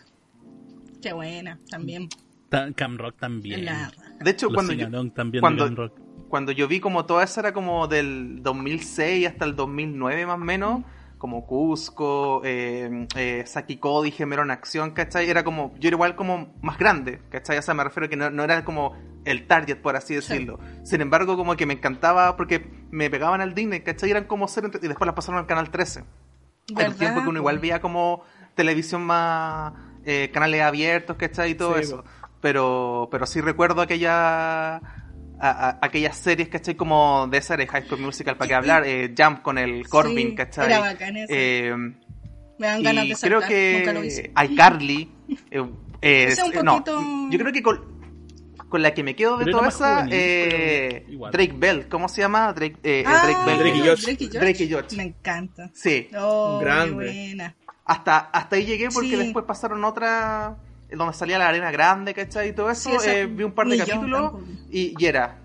Qué 1.00 1.12
buena, 1.12 1.58
también. 1.70 2.08
Ta- 2.48 2.72
Cam 2.74 2.98
Rock 2.98 3.16
también. 3.18 3.64
La. 3.64 3.90
De 4.20 4.30
hecho, 4.30 4.46
Los 4.46 4.54
cuando 4.54 4.72
yo, 4.72 4.88
también 5.12 5.40
cuando- 5.40 5.64
de 5.64 5.70
Cam 5.70 5.76
Rock. 5.76 5.98
cuando 6.28 6.52
yo 6.52 6.68
vi 6.68 6.80
como 6.80 7.06
toda 7.06 7.24
esa 7.24 7.40
era 7.40 7.52
como 7.52 7.86
del 7.88 8.42
2006 8.42 9.26
hasta 9.28 9.44
el 9.46 9.56
2009 9.56 10.26
más 10.26 10.36
o 10.36 10.38
menos, 10.44 10.84
como 11.18 11.46
Cusco, 11.46 12.42
eh, 12.44 13.06
eh, 13.16 13.44
Saki 13.46 13.78
Cody, 13.78 14.10
Gemero 14.10 14.42
en 14.42 14.50
Acción, 14.50 14.90
¿cachai? 14.90 15.28
Era 15.30 15.44
como, 15.44 15.74
yo 15.78 15.88
era 15.88 15.96
igual 15.96 16.14
como 16.14 16.54
más 16.60 16.78
grande, 16.78 17.20
¿cachai? 17.30 17.58
O 17.58 17.62
sea, 17.62 17.74
me 17.74 17.84
refiero 17.84 18.06
a 18.06 18.08
que 18.08 18.16
no, 18.16 18.30
no 18.30 18.44
era 18.44 18.64
como 18.64 18.94
el 19.24 19.46
target, 19.46 19.78
por 19.80 19.96
así 19.96 20.14
decirlo. 20.14 20.58
Sin 20.84 21.00
embargo, 21.00 21.36
como 21.36 21.56
que 21.56 21.66
me 21.66 21.74
encantaba 21.74 22.36
porque 22.36 22.70
me 22.90 23.10
pegaban 23.10 23.40
al 23.40 23.54
Disney, 23.54 23.80
¿cachai? 23.80 24.10
Eran 24.10 24.24
como 24.24 24.46
ser 24.46 24.70
y 24.80 24.86
después 24.86 25.06
las 25.06 25.14
pasaron 25.14 25.40
al 25.40 25.46
Canal 25.46 25.70
13. 25.70 26.00
En 26.00 26.74
¿Verdad? 26.74 26.92
un 26.92 26.98
tiempo 26.98 27.22
que 27.22 27.28
uno 27.28 27.38
igual 27.38 27.58
veía 27.58 27.80
como 27.80 28.22
televisión 28.54 29.02
más 29.04 29.72
eh, 30.04 30.30
canales 30.32 30.62
abiertos, 30.62 31.16
¿cachai? 31.16 31.52
Y 31.52 31.54
todo 31.54 31.74
Sí, 31.76 31.80
eso. 31.82 32.04
Pero, 32.40 33.08
pero 33.10 33.26
sí 33.26 33.40
recuerdo 33.40 33.80
aquella 33.80 34.80
a- 35.40 35.68
a- 35.70 35.78
aquellas 35.82 36.16
series, 36.16 36.48
¿cachai? 36.48 36.74
Como 36.76 37.26
de 37.30 37.38
esa 37.38 37.56
de 37.56 37.66
High 37.66 37.86
School 37.86 38.00
Musical, 38.00 38.36
para 38.36 38.48
que 38.48 38.54
hablar, 38.54 38.82
eh, 38.86 39.14
Jump 39.16 39.42
con 39.42 39.58
el 39.58 39.88
Corbin, 39.88 40.30
Sí, 40.30 40.34
¿cachai? 40.34 40.66
Era 40.66 40.80
bacán 40.80 41.16
ese. 41.16 41.68
Eh, 41.68 41.74
Me 42.58 42.66
dan 42.66 42.82
ganas 42.82 43.04
y 43.04 43.08
de 43.10 43.14
creo 43.16 43.40
saltar. 43.40 43.48
Que 43.48 44.32
iCarly, 44.50 45.10
eh, 45.50 45.62
eh, 46.02 46.24
Ese 46.28 46.42
es 46.42 46.56
un 46.56 46.64
no, 46.64 46.82
yo 47.30 47.38
creo 47.38 47.52
que 47.52 47.62
con, 47.62 47.96
con 48.68 48.82
la 48.82 48.94
que 48.94 49.02
me 49.02 49.14
quedo 49.14 49.36
de 49.36 49.44
Pero 49.44 49.58
toda 49.58 49.68
esa, 49.68 49.94
juvenil, 50.04 50.12
eh. 50.14 51.06
Drake 51.32 51.54
Bell, 51.56 51.88
¿cómo 51.88 52.08
se 52.08 52.22
llama? 52.22 52.52
Drake, 52.52 52.76
eh, 52.82 53.00
eh, 53.00 53.04
Ah, 53.06 53.20
Drake 53.26 53.40
Bell. 53.46 53.58
Drake 53.58 53.76
y 53.76 53.80
Josh. 53.88 54.02
Drake 54.04 54.24
y 54.24 54.26
Josh. 54.28 54.40
Drake 54.40 54.64
y 54.64 54.72
Josh. 54.72 54.96
Me 54.96 55.02
encanta. 55.04 55.70
Sí, 55.74 56.08
Oh, 56.18 56.58
Grande. 56.60 57.04
qué 57.06 57.12
buena. 57.26 57.54
hasta, 57.84 58.18
hasta 58.18 58.56
ahí 58.56 58.64
llegué 58.64 58.88
porque 58.92 59.10
Sí. 59.10 59.16
después 59.16 59.44
pasaron 59.44 59.84
otra 59.84 60.56
donde 60.90 61.14
salía 61.14 61.38
la 61.38 61.48
arena 61.48 61.70
grande, 61.70 62.14
¿cachai? 62.14 62.50
Y 62.50 62.52
todo 62.52 62.70
eso, 62.70 62.90
Sí, 63.00 63.08
eh, 63.08 63.26
vi 63.26 63.44
un 63.44 63.52
par 63.52 63.66
de 63.68 63.78
capítulos 63.78 64.34
y, 64.70 64.94
y 64.98 65.06
era 65.06 65.42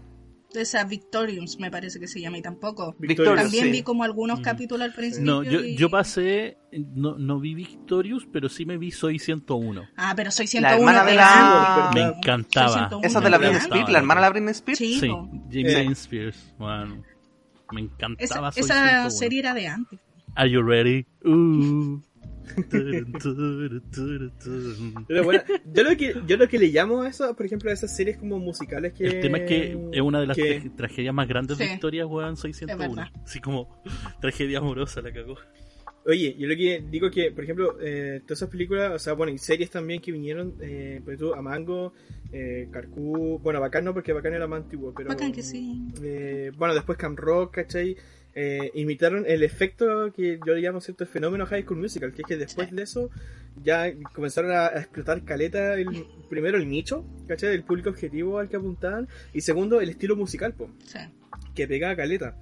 Esa 0.53 0.83
Victoriums 0.83 1.57
me 1.59 1.71
parece 1.71 1.97
que 1.99 2.07
se 2.07 2.19
llama 2.19 2.37
y 2.37 2.41
tampoco. 2.41 2.93
Victorious, 2.99 3.37
También 3.43 3.65
sí. 3.65 3.71
vi 3.71 3.83
como 3.83 4.03
algunos 4.03 4.39
Mm. 4.39 4.43
capítulos 4.43 4.83
al 4.85 4.93
principio. 4.93 5.25
No, 5.31 5.43
yo, 5.43 5.61
y- 5.61 5.77
yo 5.77 5.89
pasé, 5.89 6.57
no, 6.93 7.17
no 7.17 7.39
vi 7.39 7.55
Victorious, 7.55 8.27
pero 8.33 8.49
sí 8.49 8.65
me 8.65 8.77
vi 8.77 8.91
Soy 8.91 9.17
101. 9.17 9.83
Ah, 9.95 10.11
pero 10.13 10.29
soy 10.29 10.47
La 10.47 10.49
101 10.49 10.77
hermana 10.91 11.05
de 11.09 11.15
la-. 11.15 11.91
Me 11.93 12.01
encantaba. 12.01 12.67
Soy 12.67 12.77
101 12.79 13.07
esa 13.07 13.21
de 13.21 13.29
la 13.29 13.37
Britney 13.37 13.57
Spears, 13.59 13.89
la 13.91 13.99
hermana 13.99 14.19
de 14.21 14.25
la 14.25 14.29
Britney 14.31 14.51
Spears. 14.51 14.77
Sí, 14.79 14.99
Sí. 14.99 15.07
James 15.49 15.73
Eh. 15.73 15.91
Spears. 15.93 16.53
Bueno, 16.59 17.01
me 17.71 17.81
Esa, 17.81 17.93
encantaba 17.93 18.51
Soy 18.51 18.63
esa 18.63 18.73
101. 18.75 19.09
serie 19.11 19.39
era 19.39 19.53
de 19.53 19.67
antes. 19.69 19.99
Are 20.35 20.49
you 20.51 20.61
ready? 20.61 21.05
Uh. 21.23 22.01
Pero 25.07 25.23
bueno, 25.23 25.41
yo 25.73 25.83
lo 25.83 25.95
que 25.97 26.15
yo 26.27 26.37
lo 26.37 26.47
que 26.47 26.59
le 26.59 26.67
llamo 26.67 27.01
a 27.01 27.09
eso, 27.09 27.35
por 27.35 27.45
ejemplo, 27.45 27.69
a 27.69 27.73
esas 27.73 27.95
series 27.95 28.17
como 28.17 28.39
musicales 28.39 28.93
que 28.93 29.05
El 29.05 29.19
tema 29.21 29.37
es 29.39 29.47
que 29.47 29.77
es 29.91 30.01
una 30.01 30.19
de 30.21 30.27
las 30.27 30.37
que- 30.37 30.61
tra- 30.61 30.75
tragedias 30.75 31.13
más 31.13 31.27
grandes 31.27 31.57
de 31.57 31.65
historia, 31.73 32.05
weón, 32.05 32.35
Soy 32.37 32.53
101. 32.53 32.95
verdad. 32.95 33.11
Así 33.23 33.39
como 33.39 33.81
tragedia 34.21 34.59
amorosa 34.59 35.01
la 35.01 35.11
cagó. 35.11 35.37
Oye, 36.03 36.35
yo 36.35 36.47
lo 36.47 36.55
que 36.55 36.83
digo 36.89 37.11
que, 37.11 37.31
por 37.31 37.43
ejemplo, 37.43 37.77
eh, 37.79 38.21
todas 38.25 38.39
esas 38.39 38.49
películas, 38.49 38.91
o 38.91 38.97
sea, 38.97 39.13
bueno, 39.13 39.31
y 39.31 39.37
series 39.37 39.69
también 39.69 40.01
que 40.01 40.11
vinieron, 40.11 40.55
eh, 40.59 40.99
por 41.03 41.13
ejemplo, 41.13 41.35
Amango, 41.35 41.93
eh, 42.31 42.69
Carcú, 42.71 43.37
bueno, 43.43 43.59
Bacán 43.61 43.85
no, 43.85 43.93
porque 43.93 44.11
Bacán 44.11 44.33
era 44.33 44.47
más 44.47 44.63
antiguo, 44.63 44.95
pero... 44.97 45.09
Bacán 45.09 45.31
que 45.31 45.43
sí. 45.43 45.89
eh, 46.01 46.51
bueno, 46.57 46.73
después 46.73 46.97
Cam 46.97 47.15
Rock, 47.15 47.53
¿cachai? 47.53 47.95
Eh, 48.33 48.71
imitaron 48.75 49.25
el 49.27 49.43
efecto 49.43 50.11
que 50.15 50.39
yo 50.45 50.53
le 50.53 50.61
llamo 50.61 50.79
cierto 50.79 51.05
fenómeno 51.05 51.45
High 51.45 51.63
School 51.63 51.79
Musical, 51.79 52.13
que 52.13 52.21
es 52.21 52.27
que 52.27 52.37
después 52.37 52.71
de 52.71 52.83
eso 52.83 53.09
ya 53.61 53.91
comenzaron 54.13 54.51
a, 54.51 54.67
a 54.67 54.79
explotar 54.79 55.23
caleta, 55.25 55.73
el, 55.73 56.05
primero 56.29 56.57
el 56.57 56.69
nicho, 56.69 57.05
¿cachai? 57.27 57.53
El 57.53 57.63
público 57.63 57.89
objetivo 57.89 58.39
al 58.39 58.47
que 58.47 58.55
apuntaban, 58.55 59.09
y 59.33 59.41
segundo 59.41 59.81
el 59.81 59.89
estilo 59.89 60.15
musical, 60.15 60.53
po, 60.53 60.69
Sí. 60.85 60.99
que 61.55 61.67
pegaba 61.67 61.95
caleta. 61.95 62.35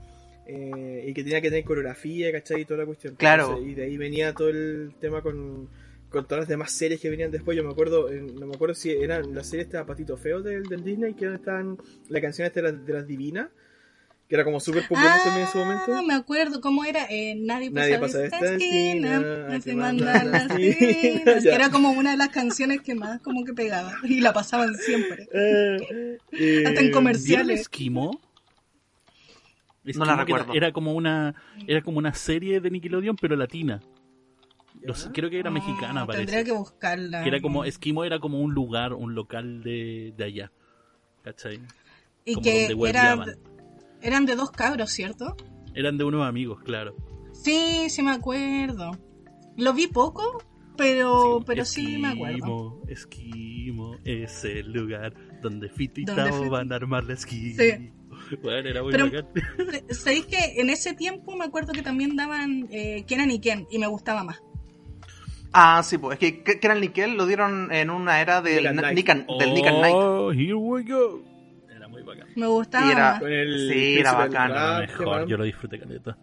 eh, 0.51 1.05
y 1.07 1.13
que 1.13 1.23
tenía 1.23 1.41
que 1.41 1.49
tener 1.49 1.63
coreografía, 1.63 2.31
¿cachai? 2.31 2.61
Y 2.61 2.65
toda 2.65 2.79
la 2.79 2.85
cuestión. 2.87 3.15
Claro. 3.15 3.43
Entonces, 3.49 3.69
y 3.71 3.75
de 3.75 3.83
ahí 3.83 3.97
venía 3.97 4.33
todo 4.33 4.49
el 4.49 4.93
tema 4.99 5.21
con, 5.21 5.69
con 6.09 6.25
todas 6.25 6.39
las 6.41 6.47
demás 6.49 6.71
series 6.71 6.99
que 6.99 7.07
venían 7.11 7.29
después. 7.29 7.55
Yo 7.55 7.63
me 7.63 7.69
acuerdo, 7.69 8.09
eh, 8.11 8.19
no 8.33 8.47
me 8.47 8.55
acuerdo 8.55 8.73
si 8.73 8.89
eran 8.91 9.35
las 9.35 9.47
series 9.47 9.69
de 9.69 9.83
Patito 9.85 10.17
Feo 10.17 10.41
del, 10.41 10.63
del 10.63 10.83
Disney, 10.83 11.13
que 11.13 11.31
estaban 11.31 11.77
la 12.07 12.19
canción 12.19 12.47
esta 12.47 12.61
de 12.63 12.71
las, 12.71 12.83
de 12.83 12.93
las 12.93 13.05
divinas, 13.05 13.49
que 14.29 14.35
era 14.35 14.43
como 14.43 14.59
súper 14.59 14.87
popular 14.87 15.19
también 15.23 15.47
en 15.47 15.51
su 15.51 15.57
momento. 15.57 15.85
Ah, 15.91 16.03
me 16.03 16.13
acuerdo 16.13 16.61
cómo 16.61 16.85
era. 16.85 17.07
Eh, 17.09 17.33
nadie 17.35 17.71
pasa, 17.71 17.79
Nadie 17.81 17.93
de 17.93 17.99
pasa 17.99 18.17
de 18.19 18.25
esta 18.25 18.37
esta 18.37 18.53
esquina, 18.53 19.55
esquina, 19.55 19.75
mandan 19.83 20.31
las 20.31 20.51
esquinas. 20.51 21.45
Era 21.45 21.71
como 21.71 21.89
una 21.91 22.11
de 22.11 22.17
las 22.17 22.29
canciones 22.29 22.81
que 22.81 22.93
más 22.93 23.19
como 23.21 23.43
que 23.43 23.53
pegaba. 23.53 23.91
Y 24.03 24.21
la 24.21 24.31
pasaban 24.31 24.75
siempre. 24.75 25.27
Eh, 25.33 26.17
eh, 26.33 26.63
Hasta 26.67 26.79
en 26.79 26.91
comerciales. 26.91 27.47
¿Vieron 27.47 27.59
Esquimo? 27.59 28.21
No 29.83 29.83
la 29.83 29.89
Esquimo, 29.89 30.05
era- 30.13 30.15
recuerdo. 30.25 30.53
Era, 30.53 30.71
como 30.73 30.93
una 30.93 31.33
era 31.65 31.81
como 31.81 31.97
una 31.97 32.13
serie 32.13 32.61
de 32.61 32.69
Nickelodeon, 32.69 33.15
pero 33.15 33.35
latina. 33.35 33.81
Creo 35.11 35.31
que 35.31 35.39
era 35.39 35.49
Ah, 35.49 35.53
mexicana, 35.53 36.05
parece. 36.05 36.25
Tendría 36.25 36.43
que 36.43 36.51
buscarla. 36.51 37.23
Que 37.23 37.29
era 37.29 37.41
como, 37.41 37.65
Esquimo 37.65 38.05
era 38.05 38.19
como 38.19 38.39
un 38.41 38.53
lugar, 38.53 38.93
un 38.93 39.15
local 39.15 39.63
de, 39.63 40.13
de 40.15 40.23
allá. 40.23 40.51
¿Cachai? 41.23 41.59
y 42.25 42.33
como 42.35 42.43
que 42.43 42.67
donde 42.69 42.89
era. 42.89 43.15
Eran 44.01 44.25
de 44.25 44.35
dos 44.35 44.51
cabros, 44.51 44.91
¿cierto? 44.91 45.35
Eran 45.73 45.97
de 45.97 46.03
unos 46.03 46.25
amigos, 46.27 46.61
claro. 46.63 46.95
Sí, 47.33 47.89
sí 47.89 48.01
me 48.01 48.11
acuerdo. 48.11 48.91
Lo 49.57 49.73
vi 49.73 49.87
poco, 49.87 50.43
pero, 50.77 51.41
pero 51.45 51.65
sí 51.65 51.97
me 51.97 52.09
acuerdo. 52.09 52.81
Esquimo, 52.87 53.95
Esquimo, 53.95 53.95
es 54.05 54.43
el 54.45 54.71
lugar 54.71 55.13
donde 55.41 55.69
Fito 55.69 56.01
y 56.01 56.05
Tao 56.05 56.49
van 56.49 56.71
a 56.71 56.75
armar 56.75 57.03
la 57.03 57.13
esquina. 57.13 57.55
Sí. 57.63 57.91
Bueno, 58.43 58.69
era 58.69 58.83
muy 58.83 58.91
Pero- 58.91 59.05
bacán. 59.05 59.27
¿Sabéis 59.89 60.25
que 60.25 60.59
en 60.61 60.69
ese 60.69 60.93
tiempo 60.93 61.35
me 61.35 61.45
acuerdo 61.45 61.71
que 61.73 61.81
también 61.81 62.15
daban 62.15 62.67
eh, 62.71 63.03
Kenan 63.07 63.31
y 63.31 63.39
Ken 63.39 63.67
y 63.71 63.79
me 63.79 63.87
gustaba 63.87 64.23
más? 64.23 64.41
Ah, 65.51 65.81
sí, 65.83 65.97
pues 65.97 66.19
es 66.21 66.33
que 66.43 66.59
Kenan 66.59 66.79
Nickel 66.81 67.15
lo 67.17 67.25
dieron 67.25 67.71
en 67.71 67.89
una 67.89 68.21
era 68.21 68.41
del 68.41 68.57
Nick 68.63 68.67
and 68.69 68.81
Night. 68.81 68.95
Nick 68.95 69.09
and- 69.09 69.27
del 69.39 69.53
Nick 69.53 69.65
and 69.65 69.81
Night. 69.81 69.95
Oh, 69.95 70.31
here 70.31 70.53
we 70.55 70.83
go. 70.83 71.23
Bacán. 72.09 72.27
Me 72.35 72.47
gustaba 72.47 72.87
Y 72.87 72.91
era-. 72.91 73.19
Con 73.19 73.31
el 73.31 73.69
Sí, 73.71 73.97
era 73.99 74.13
bacán, 74.13 74.51
Era 74.51 74.79
mejor, 74.79 75.27
yo 75.27 75.37
lo 75.37 75.43
disfruté 75.45 75.79
caleta. 75.79 76.17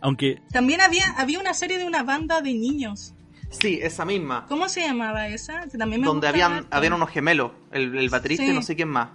Aunque 0.00 0.40
También 0.50 0.80
había, 0.80 1.04
había 1.16 1.38
una 1.38 1.54
serie 1.54 1.78
de 1.78 1.86
una 1.86 2.02
banda 2.02 2.40
de 2.40 2.52
niños. 2.54 3.14
Sí, 3.50 3.78
esa 3.82 4.04
misma. 4.04 4.46
¿Cómo 4.48 4.68
se 4.68 4.80
llamaba 4.80 5.28
esa? 5.28 5.66
También 5.78 6.00
me 6.00 6.06
Donde 6.06 6.26
habían, 6.26 6.66
habían 6.70 6.94
unos 6.94 7.10
gemelos, 7.10 7.52
el, 7.70 7.96
el 7.96 8.08
baterista 8.08 8.44
y 8.44 8.52
no 8.54 8.62
sé 8.62 8.74
quién 8.74 8.88
más. 8.88 9.10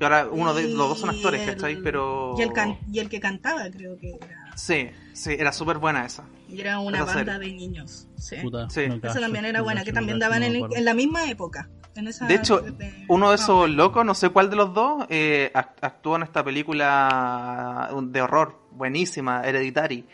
Y 0.00 0.04
ahora 0.04 0.28
uno 0.30 0.52
de 0.54 0.64
los 0.68 0.88
dos 0.88 1.00
son 1.00 1.10
actores, 1.10 1.40
el- 1.40 1.54
¿cachai? 1.54 1.76
Pero. 1.82 2.34
Y 2.38 2.42
el, 2.42 2.52
can- 2.52 2.78
y 2.92 2.98
el 2.98 3.08
que 3.08 3.20
cantaba 3.20 3.62
creo 3.70 3.96
que 3.98 4.10
era... 4.10 4.43
Sí, 4.54 4.88
sí, 5.12 5.36
era 5.38 5.52
súper 5.52 5.78
buena 5.78 6.04
esa. 6.06 6.24
Y 6.48 6.60
era 6.60 6.78
una 6.78 6.98
Esa 6.98 7.06
banda 7.14 7.34
serie. 7.36 7.48
de 7.50 7.56
niños. 7.56 8.06
Sí. 8.16 8.36
Puta, 8.42 8.68
Sí. 8.70 8.86
no 8.88 8.94
Esa 8.96 9.20
también 9.20 9.44
era 9.44 9.62
buena, 9.62 9.82
que 9.84 9.92
también 9.92 10.18
daban 10.18 10.40
no 10.40 10.68
en, 10.74 10.84
la 10.84 10.94
misma 10.94 11.28
época. 11.30 11.68
En 11.96 12.08
esa 12.08 12.26
De 12.26 12.34
hecho, 12.34 12.58
de- 12.60 13.04
uno 13.08 13.30
de 13.30 13.36
esos 13.36 13.70
locos, 13.70 14.04
no 14.04 14.14
sé 14.14 14.28
cuál 14.30 14.50
de 14.50 14.56
los 14.56 14.74
dos, 14.74 15.06
eh, 15.10 15.50
act- 15.54 15.78
actuó 15.80 16.16
en 16.16 16.24
esta 16.24 16.42
película 16.44 17.88
de 18.02 18.20
horror, 18.20 18.58
buenísima, 18.72 19.42
Hereditary. 19.44 20.04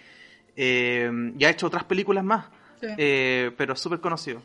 Eh, 0.57 1.11
y 1.39 1.45
ha 1.45 1.51
hecho 1.51 1.67
otras 1.67 1.85
películas 1.85 2.23
más, 2.25 2.47
sí. 2.81 2.87
eh, 2.99 3.51
pero 3.57 3.75
súper 3.77 4.01
conocido. 4.01 4.43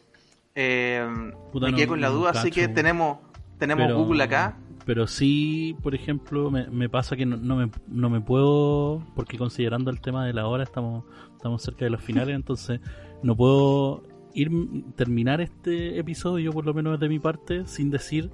Eh, 0.53 1.05
Puta, 1.51 1.65
me 1.65 1.71
no- 1.71 1.77
quedé 1.77 1.87
con 1.87 1.99
la 2.01 2.09
duda, 2.09 2.29
así 2.31 2.49
cacho. 2.49 2.61
que 2.61 2.67
tenemos, 2.69 3.19
tenemos 3.59 3.85
Pero- 3.87 3.97
Google 3.97 4.23
acá. 4.23 4.55
Pero 4.85 5.07
sí, 5.07 5.75
por 5.81 5.95
ejemplo, 5.95 6.51
me, 6.51 6.67
me 6.67 6.89
pasa 6.89 7.15
que 7.15 7.25
no, 7.25 7.37
no 7.37 7.55
me, 7.55 7.69
no 7.87 8.09
me 8.09 8.21
puedo, 8.21 9.03
porque 9.15 9.37
considerando 9.37 9.89
el 9.89 9.99
tema 9.99 10.25
de 10.25 10.33
la 10.33 10.47
hora, 10.47 10.63
estamos, 10.63 11.05
estamos 11.35 11.61
cerca 11.63 11.85
de 11.85 11.91
los 11.91 12.01
finales, 12.01 12.35
entonces 12.35 12.79
no 13.23 13.35
puedo 13.35 14.03
ir 14.33 14.51
terminar 14.95 15.41
este 15.41 15.97
episodio, 15.97 16.51
por 16.51 16.65
lo 16.65 16.73
menos 16.73 16.99
de 16.99 17.09
mi 17.09 17.19
parte, 17.19 17.65
sin 17.65 17.89
decir 17.89 18.29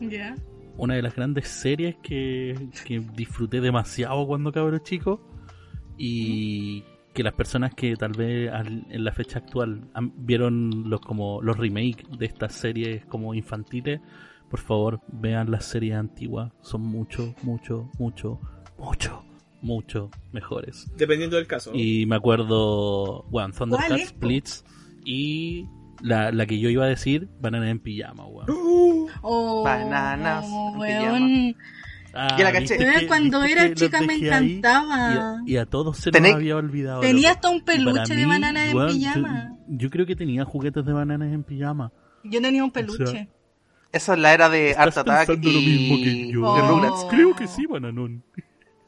una 0.77 0.95
de 0.95 1.01
las 1.03 1.15
grandes 1.15 1.47
series 1.47 1.95
que, 2.03 2.55
que 2.85 2.99
disfruté 3.15 3.61
demasiado 3.61 4.25
cuando 4.27 4.51
cabrón 4.51 4.81
chico 4.83 5.21
y 5.97 6.83
que 7.13 7.23
las 7.23 7.33
personas 7.33 7.73
que 7.75 7.95
tal 7.95 8.13
vez 8.13 8.49
al- 8.51 8.87
en 8.89 9.03
la 9.03 9.11
fecha 9.11 9.39
actual 9.39 9.89
han- 9.93 10.13
vieron 10.25 10.89
los 10.89 11.01
como 11.01 11.41
los 11.41 11.57
remakes 11.57 12.05
de 12.17 12.25
estas 12.25 12.53
series 12.53 13.05
como 13.05 13.33
infantiles, 13.33 13.99
por 14.51 14.59
favor 14.59 14.99
vean 15.07 15.49
las 15.49 15.65
series 15.65 15.95
antiguas, 15.95 16.51
son 16.61 16.81
mucho, 16.81 17.33
mucho, 17.41 17.89
mucho, 17.97 18.39
mucho, 18.77 19.23
mucho 19.61 20.11
mejores. 20.31 20.91
Dependiendo 20.97 21.37
del 21.37 21.47
caso. 21.47 21.71
Y 21.73 22.05
me 22.05 22.17
acuerdo, 22.17 23.23
bueno, 23.29 23.53
¿Cuál 23.57 23.69
Thundercats? 23.71 24.19
Blitz 24.19 24.63
y 25.05 25.65
la, 26.01 26.31
la 26.31 26.45
que 26.45 26.59
yo 26.59 26.69
iba 26.69 26.85
a 26.85 26.87
decir, 26.87 27.29
Banana 27.39 27.69
en 27.69 27.79
pijama, 27.79 28.25
weón. 28.27 28.49
¡Uh! 28.49 29.07
Oh, 29.21 29.63
Bananas 29.63 30.45
en 30.45 30.77
weón. 30.79 31.55
Ah, 32.13 32.35
Ya 32.37 32.43
la 32.43 32.51
caché. 32.51 32.73
¿viste 32.77 32.83
Weón, 32.85 32.99
que- 32.99 33.07
cuando 33.07 33.43
era 33.45 33.73
chica 33.73 34.01
me 34.01 34.15
encantaba. 34.15 35.13
Y 35.13 35.17
a, 35.17 35.35
y 35.53 35.57
a 35.57 35.65
todos 35.65 35.97
se 35.97 36.11
Tenéis- 36.11 36.31
nos 36.33 36.35
había 36.41 36.57
olvidado. 36.57 36.99
Tenía 36.99 37.29
loco. 37.29 37.35
hasta 37.35 37.49
un 37.51 37.61
peluche 37.63 38.15
de 38.15 38.25
bananas 38.25 38.65
en 38.67 38.73
yo- 38.73 38.87
pijama. 38.87 39.57
Yo, 39.69 39.89
creo 39.89 40.05
que 40.05 40.15
tenía 40.17 40.43
juguetes 40.43 40.83
de 40.85 40.91
bananas 40.91 41.31
en 41.31 41.43
pijama. 41.45 41.93
Yo 42.25 42.41
tenía 42.41 42.63
un 42.65 42.71
peluche. 42.71 43.03
O 43.03 43.07
sea, 43.07 43.27
Esa 43.91 44.13
es 44.13 44.19
la 44.19 44.33
era 44.33 44.49
de 44.49 44.73
Art 44.77 44.89
¿Estás 44.97 45.05
Attack 45.23 45.39
y 45.43 45.51
lo 45.53 45.59
mismo 45.59 45.97
que 46.03 46.27
yo? 46.31 46.55
de 46.55 46.61
Oh. 46.61 46.67
Rugrats. 46.69 47.05
Creo 47.09 47.35
que 47.35 47.47
sí, 47.47 47.65
bananón. 47.65 48.23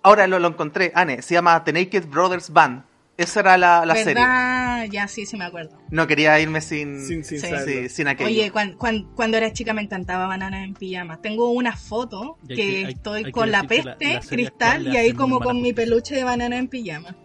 Ahora 0.02 0.28
lo, 0.28 0.40
lo 0.40 0.48
encontré, 0.50 0.92
Ane, 0.96 1.22
se 1.22 1.34
llama 1.34 1.64
The 1.64 1.74
Naked 1.74 2.08
Brothers 2.08 2.52
Band. 2.52 2.84
Esa 3.16 3.42
era 3.42 3.58
la, 3.58 3.86
la 3.86 3.94
serie. 3.96 4.16
¿Verdad? 4.16 4.86
Ya, 4.92 5.08
sí, 5.08 5.26
sí 5.28 5.38
me 5.38 5.46
acuerdo. 5.46 5.78
No 5.92 6.08
quería 6.08 6.40
irme 6.40 6.62
sin, 6.62 7.06
Sin, 7.06 7.24
sin 7.24 7.40
Sí. 7.40 7.48
saberlo. 7.48 7.84
sí, 7.84 7.90
sin 7.90 8.08
aquello. 8.08 8.28
Oye, 8.30 8.52
cuan- 8.52 8.74
cuan- 8.76 9.08
cuando 9.16 9.38
era 9.38 9.54
chica 9.54 9.72
me 9.74 9.84
encantaba 9.84 10.26
Bananas 10.26 10.64
en 10.66 10.74
Pijama. 10.74 11.22
Tengo 11.22 11.52
una 11.52 11.78
foto 11.78 12.38
que, 12.48 12.56
que- 12.56 12.62
hay- 12.86 12.94
estoy 12.94 13.26
hay 13.26 13.32
con 13.32 13.52
la 13.52 13.62
decir 13.62 13.84
que 13.84 13.84
la- 13.90 13.98
peste 13.98 14.14
la 14.16 14.20
cristal 14.36 14.88
y 14.88 14.98
ahí 14.98 15.14
como 15.14 15.40
con 15.42 15.62
mi 15.62 15.74
peluche 15.74 16.16
de 16.16 16.24
banana 16.24 16.58
en 16.58 16.68
pijama. 16.70 17.16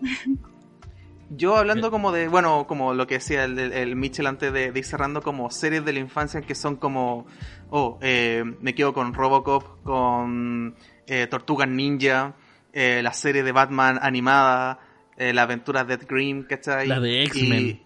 Yo 1.30 1.56
hablando 1.56 1.90
como 1.90 2.10
de, 2.10 2.26
bueno, 2.28 2.66
como 2.66 2.94
lo 2.94 3.06
que 3.06 3.14
decía 3.14 3.44
el, 3.44 3.58
el, 3.58 3.72
el 3.74 3.96
Mitchell 3.96 4.26
antes 4.26 4.50
de, 4.52 4.72
de 4.72 4.78
ir 4.78 4.84
cerrando, 4.84 5.20
como 5.22 5.50
series 5.50 5.84
de 5.84 5.92
la 5.92 5.98
infancia 6.00 6.40
que 6.40 6.54
son 6.54 6.76
como, 6.76 7.26
oh, 7.70 7.98
eh, 8.02 8.42
me 8.60 8.74
quedo 8.74 8.92
con 8.92 9.14
Robocop, 9.14 9.82
con 9.84 10.74
eh, 11.06 11.26
Tortugas 11.28 11.68
Ninja, 11.68 12.34
eh, 12.72 13.00
la 13.02 13.12
serie 13.12 13.42
de 13.42 13.52
Batman 13.52 13.98
animada, 14.02 14.78
eh, 15.16 15.32
la 15.32 15.42
aventura 15.42 15.84
de 15.84 15.94
Ed 15.94 16.06
Green, 16.08 16.42
¿cachai? 16.44 16.86
La 16.88 17.00
de 17.00 17.24
X-Men. 17.24 17.66
Y, 17.66 17.82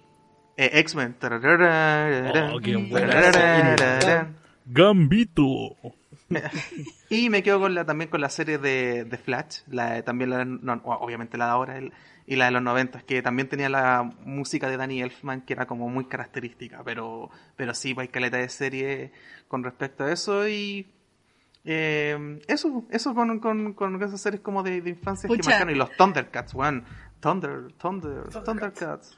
eh, 0.56 0.70
X-Men. 0.80 1.16
Oh, 2.52 2.60
Gambito. 4.66 5.76
Y 7.10 7.28
me 7.28 7.42
quedo 7.42 7.60
con 7.60 7.74
la, 7.74 7.84
también 7.84 8.09
con 8.10 8.20
la 8.22 8.30
serie 8.30 8.56
de, 8.59 9.04
de 9.04 9.18
Flash, 9.18 9.59
la, 9.68 9.92
de- 9.92 10.02
también 10.02 10.30
la, 10.30 10.44
no, 10.46 10.80
obviamente 10.84 11.36
la 11.36 11.44
de 11.46 11.50
ahora 11.50 11.76
el- 11.78 11.92
y 12.27 12.36
la 12.36 12.47
de 12.47 12.51
los 12.53 12.62
90, 12.62 13.01
que 13.03 13.23
también 13.23 13.49
tenía 13.49 13.69
la 13.69 14.11
música 14.24 14.69
de 14.69 14.77
Danny 14.77 15.03
Elfman, 15.03 15.43
que 15.43 15.53
era 15.53 15.66
como 15.66 15.89
muy 15.89 16.05
característica, 16.05 16.82
pero, 16.85 17.31
pero 17.57 17.74
sí, 17.74 17.94
hay 17.97 18.09
caleta 18.09 18.36
de 18.36 18.49
serie 18.49 19.12
con 19.49 19.65
respecto 19.65 20.05
a 20.05 20.12
eso 20.12 20.49
y 20.49 20.86
eh, 21.65 22.40
eso, 22.49 22.85
eso 22.90 23.15
con, 23.15 23.39
con, 23.39 23.74
con 23.74 24.03
esas 24.03 24.20
series 24.20 24.40
como 24.40 24.62
de, 24.62 24.81
de 24.81 24.90
infancia 24.90 25.28
que 25.28 25.36
Pucha. 25.36 25.51
marcaron, 25.51 25.74
y 25.74 25.78
los 25.78 25.90
Thundercats, 25.97 26.55
weón, 26.55 26.85
Thunder, 27.20 27.73
Thunder, 27.78 28.28
Thundercats. 28.44 29.16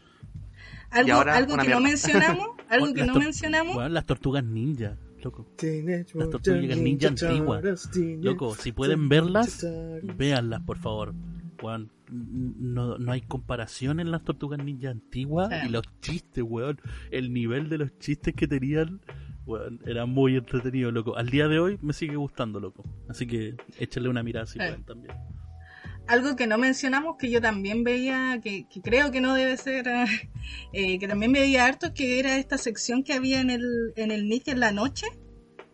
Algo, 0.91 1.13
ahora, 1.15 1.37
algo 1.37 1.57
que 1.57 1.69
no 1.69 1.81
mencionamos, 1.81 2.49
algo 2.69 2.93
que 2.93 3.01
Las 3.01 3.09
no 3.09 3.15
mencionamos. 3.15 3.91
Las 3.91 4.07
tortugas 4.07 4.45
ninja, 4.45 4.97
loco. 5.23 5.47
Las 6.15 6.31
tortugas 6.31 6.77
ninja 6.79 7.09
antiguas. 7.09 7.91
Loco, 8.21 8.55
si 8.55 8.73
pueden 8.73 9.09
verlas, 9.09 9.67
véanlas, 10.03 10.61
por 10.63 10.79
favor. 10.79 11.15
Weón, 11.63 11.91
no, 12.15 12.99
no 12.99 13.13
hay 13.13 13.21
comparación 13.23 14.01
en 14.01 14.11
las 14.11 14.23
tortugas 14.25 14.63
ninja 14.65 14.91
antiguas 14.91 15.49
Sí. 15.51 15.67
y 15.67 15.71
los 15.71 15.83
chistes, 16.01 16.45
weón. 16.47 16.81
El 17.11 17.33
nivel 17.33 17.69
de 17.69 17.79
los 17.79 17.99
chistes 17.99 18.35
que 18.35 18.47
tenían, 18.47 19.01
weón, 19.47 19.81
era 19.87 20.07
muy 20.07 20.37
entretenido, 20.37 20.91
loco. 20.91 21.17
Al 21.17 21.29
día 21.31 21.49
de 21.49 21.59
hoy 21.59 21.79
me 21.83 21.93
sigue 21.93 22.17
gustando, 22.17 22.61
loco. 22.61 22.85
Así 23.09 23.27
que 23.27 23.57
échale 23.79 24.09
una 24.09 24.23
mirada 24.23 24.47
si 24.47 24.53
Sí. 24.55 24.59
pueden 24.59 24.85
también. 24.85 25.15
Algo 26.07 26.37
que 26.37 26.47
no 26.47 26.59
mencionamos, 26.59 27.17
que 27.19 27.31
yo 27.31 27.41
también 27.41 27.83
veía, 27.83 28.39
que, 28.43 28.67
que 28.69 28.83
creo 28.83 29.11
que 29.11 29.23
no 29.23 29.33
debe 29.35 29.57
ser, 29.57 29.87
eh, 30.75 30.99
que 30.99 31.09
también 31.09 31.33
veía 31.33 31.65
harto, 31.67 31.95
que 31.95 32.19
era 32.19 32.37
esta 32.37 32.59
sección 32.59 33.03
que 33.03 33.15
había 33.15 33.41
en 33.41 33.49
el, 33.51 33.63
en 33.97 34.11
el 34.11 34.29
Nick 34.29 34.49
en 34.49 34.61
la 34.61 34.71
noche. 34.71 35.07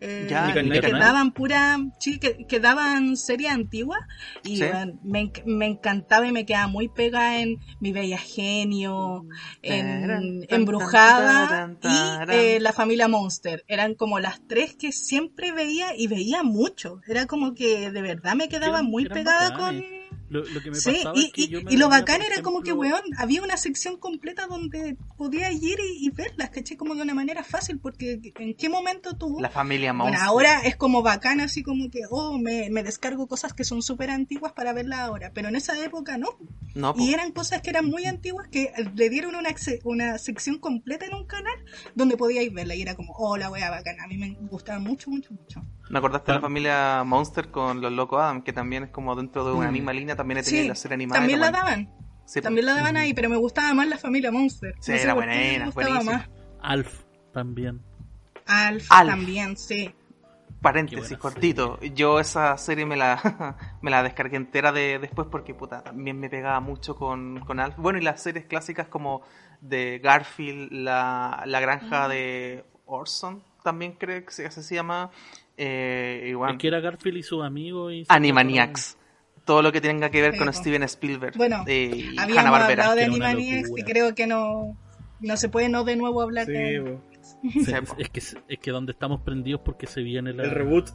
Eh, 0.01 0.27
Ya, 0.29 0.51
que 0.53 0.91
daban 0.91 1.31
pura, 1.31 1.77
sí, 1.99 2.17
que, 2.19 2.45
que 2.47 2.59
daban 2.59 3.15
series 3.17 3.51
antiguas 3.51 3.99
y 4.43 4.57
Sí. 4.57 4.65
me, 5.03 5.31
me 5.45 5.67
encantaba 5.67 6.27
y 6.27 6.31
me 6.31 6.45
quedaba 6.45 6.67
muy 6.67 6.89
pegada 6.89 7.39
en 7.39 7.59
Mi 7.79 7.91
Bella 7.91 8.17
Genio, 8.17 9.25
en 9.61 10.43
Embrujada 10.49 11.77
y 11.83 12.33
eh, 12.33 12.59
La 12.59 12.73
Familia 12.73 13.07
Monster. 13.07 13.63
Eran 13.67 13.93
como 13.93 14.19
las 14.19 14.41
tres 14.47 14.75
que 14.75 14.91
siempre 14.91 15.51
veía 15.51 15.95
y 15.95 16.07
veía 16.07 16.43
mucho. 16.43 16.99
Era 17.07 17.27
como 17.27 17.53
que 17.53 17.91
de 17.91 18.01
verdad 18.01 18.35
me 18.35 18.49
quedaba 18.49 18.81
muy 18.81 19.05
pegada 19.07 19.55
con... 19.55 20.00
Lo, 20.31 20.43
lo 20.45 20.61
que 20.61 20.71
me 20.71 20.77
Sí, 20.77 20.91
pasaba 21.03 21.17
y, 21.17 21.25
es 21.25 21.31
que 21.33 21.41
y- 21.41 21.47
yo 21.49 21.61
me 21.61 21.73
y 21.73 21.77
lo 21.77 21.89
bacán 21.89 22.21
era 22.21 22.41
como 22.41 22.61
que, 22.61 22.71
ejemplo, 22.71 22.89
weón, 22.89 23.03
había 23.17 23.41
una 23.41 23.57
sección 23.57 23.97
completa 23.97 24.47
donde 24.47 24.95
podía 25.17 25.51
ir 25.51 25.77
y, 25.79 26.05
y 26.05 26.09
verlas, 26.09 26.49
¿caché? 26.51 26.77
Como 26.77 26.95
de 26.95 27.01
una 27.01 27.13
manera 27.13 27.43
fácil, 27.43 27.79
porque 27.79 28.19
¿en 28.39 28.55
qué 28.55 28.69
momento 28.69 29.15
tú... 29.17 29.37
La 29.41 29.49
familia 29.49 29.91
Bueno, 29.91 30.05
Monster. 30.05 30.25
ahora 30.25 30.61
es 30.63 30.77
como 30.77 31.01
bacán, 31.03 31.41
así 31.41 31.63
como 31.63 31.89
que, 31.91 31.99
oh, 32.09 32.37
me, 32.39 32.69
me 32.69 32.81
descargo 32.81 33.27
cosas 33.27 33.53
que 33.53 33.65
son 33.65 33.81
súper 33.83 34.09
antiguas 34.09 34.53
para 34.53 34.71
verlas 34.71 34.99
ahora, 35.01 35.31
pero 35.33 35.49
en 35.49 35.55
esa 35.57 35.77
época 35.83 36.17
no. 36.17 36.29
No. 36.75 36.93
Y 36.97 37.13
eran 37.13 37.33
cosas 37.33 37.61
que 37.61 37.69
eran 37.69 37.85
muy 37.87 38.05
antiguas 38.05 38.47
que 38.47 38.71
le 38.95 39.09
dieron 39.09 39.35
una, 39.35 39.49
una 39.83 40.17
sección 40.17 40.59
completa 40.59 41.05
en 41.05 41.13
un 41.13 41.25
canal 41.25 41.53
donde 41.95 42.15
podíais 42.15 42.53
verla 42.53 42.73
y 42.75 42.81
era 42.81 42.95
como, 42.95 43.11
oh, 43.17 43.35
la 43.35 43.49
wea 43.51 43.69
bacana. 43.69 44.05
A 44.05 44.07
mí 44.07 44.17
me 44.17 44.37
gustaba 44.49 44.79
mucho, 44.79 45.09
mucho, 45.09 45.33
mucho. 45.33 45.61
Me 45.89 45.99
acordaste 45.99 46.31
de 46.31 46.35
la 46.37 46.41
familia 46.41 47.03
Monster 47.05 47.49
con 47.51 47.81
los 47.81 47.91
locos 47.91 48.21
Adam, 48.21 48.41
que 48.43 48.53
también 48.53 48.83
es 48.83 48.89
como 48.91 49.13
dentro 49.17 49.43
de 49.43 49.51
una 49.51 49.69
Mm. 49.69 49.73
misma 49.73 49.91
línea, 49.91 50.15
también 50.21 50.43
tenía 50.43 50.61
Sí, 50.63 50.67
la 50.67 50.75
serie 50.75 50.95
animada. 50.95 51.19
también 51.19 51.39
era 51.39 51.51
la 51.51 51.57
daban, 51.57 51.89
Sí, 52.25 52.39
po. 52.39 52.43
también 52.43 52.65
la 52.65 52.73
daban 52.75 52.97
ahí, 52.97 53.13
pero 53.13 53.29
me 53.29 53.37
gustaba 53.37 53.73
más 53.73 53.87
la 53.87 53.97
familia 53.97 54.31
Monster. 54.31 54.73
Sí, 54.79 54.91
No 54.91 54.97
sé 54.97 55.03
era 55.03 55.13
buena, 55.13 55.65
gustaba 55.65 55.87
buenísima. 55.87 56.13
más. 56.17 56.29
Alf 56.61 56.99
también. 57.33 57.81
Alf, 58.45 58.87
Alf. 58.89 59.09
también, 59.09 59.57
sí. 59.57 59.93
Paréntesis 60.61 61.17
cortito. 61.17 61.79
Yo 61.95 62.19
esa 62.19 62.55
serie 62.57 62.85
me 62.85 62.95
la, 62.95 63.57
me 63.81 63.89
la 63.89 64.03
descargué 64.03 64.37
entera 64.37 64.71
de, 64.71 64.99
después 64.99 65.27
porque 65.31 65.55
puta, 65.55 65.81
también 65.83 66.19
me 66.19 66.29
pegaba 66.29 66.59
mucho 66.59 66.95
con, 66.95 67.39
con 67.45 67.59
Alf. 67.59 67.75
Bueno, 67.77 67.97
y 67.97 68.03
las 68.03 68.21
series 68.21 68.45
clásicas 68.45 68.87
como 68.87 69.23
de 69.61 69.99
Garfield, 70.03 70.71
la, 70.71 71.41
la 71.47 71.59
granja 71.59 72.07
de 72.07 72.63
Orson, 72.85 73.43
también 73.63 73.93
creo 73.93 74.23
que 74.23 74.31
se, 74.31 74.45
así 74.45 74.61
se 74.61 74.75
llama. 74.75 75.09
Eh, 75.57 76.27
igual, 76.29 76.57
que 76.57 76.67
era 76.67 76.79
Garfield 76.79 77.17
y 77.17 77.23
sus 77.23 77.43
amigos 77.43 77.93
y... 77.93 78.05
Animaniacs. 78.07 78.97
Todo 79.51 79.61
lo 79.61 79.73
que 79.73 79.81
tenga 79.81 80.09
que 80.09 80.21
ver 80.21 80.31
Sí, 80.31 80.39
con. 80.39 80.53
Steven 80.53 80.83
Spielberg. 80.83 81.35
Bueno, 81.35 81.65
eh, 81.67 81.91
y 82.13 82.17
Habíamos 82.17 82.57
hablado 82.57 82.95
de 82.95 83.03
Animaniacs 83.03 83.69
y 83.75 83.83
creo 83.83 84.15
que 84.15 84.25
no, 84.25 84.77
no 85.19 85.35
se 85.35 85.49
puede 85.49 85.67
no 85.67 85.83
de 85.83 85.97
nuevo 85.97 86.21
hablar 86.21 86.45
Sí, 86.45 86.53
de... 86.53 86.97
Sí, 87.21 87.73
es, 87.97 88.09
que, 88.09 88.19
es 88.47 88.59
que 88.61 88.71
donde 88.71 88.93
estamos 88.93 89.19
prendidos 89.19 89.59
porque 89.65 89.87
se 89.87 90.03
viene 90.03 90.31
la... 90.31 90.43
el 90.43 90.51
reboot. 90.51 90.91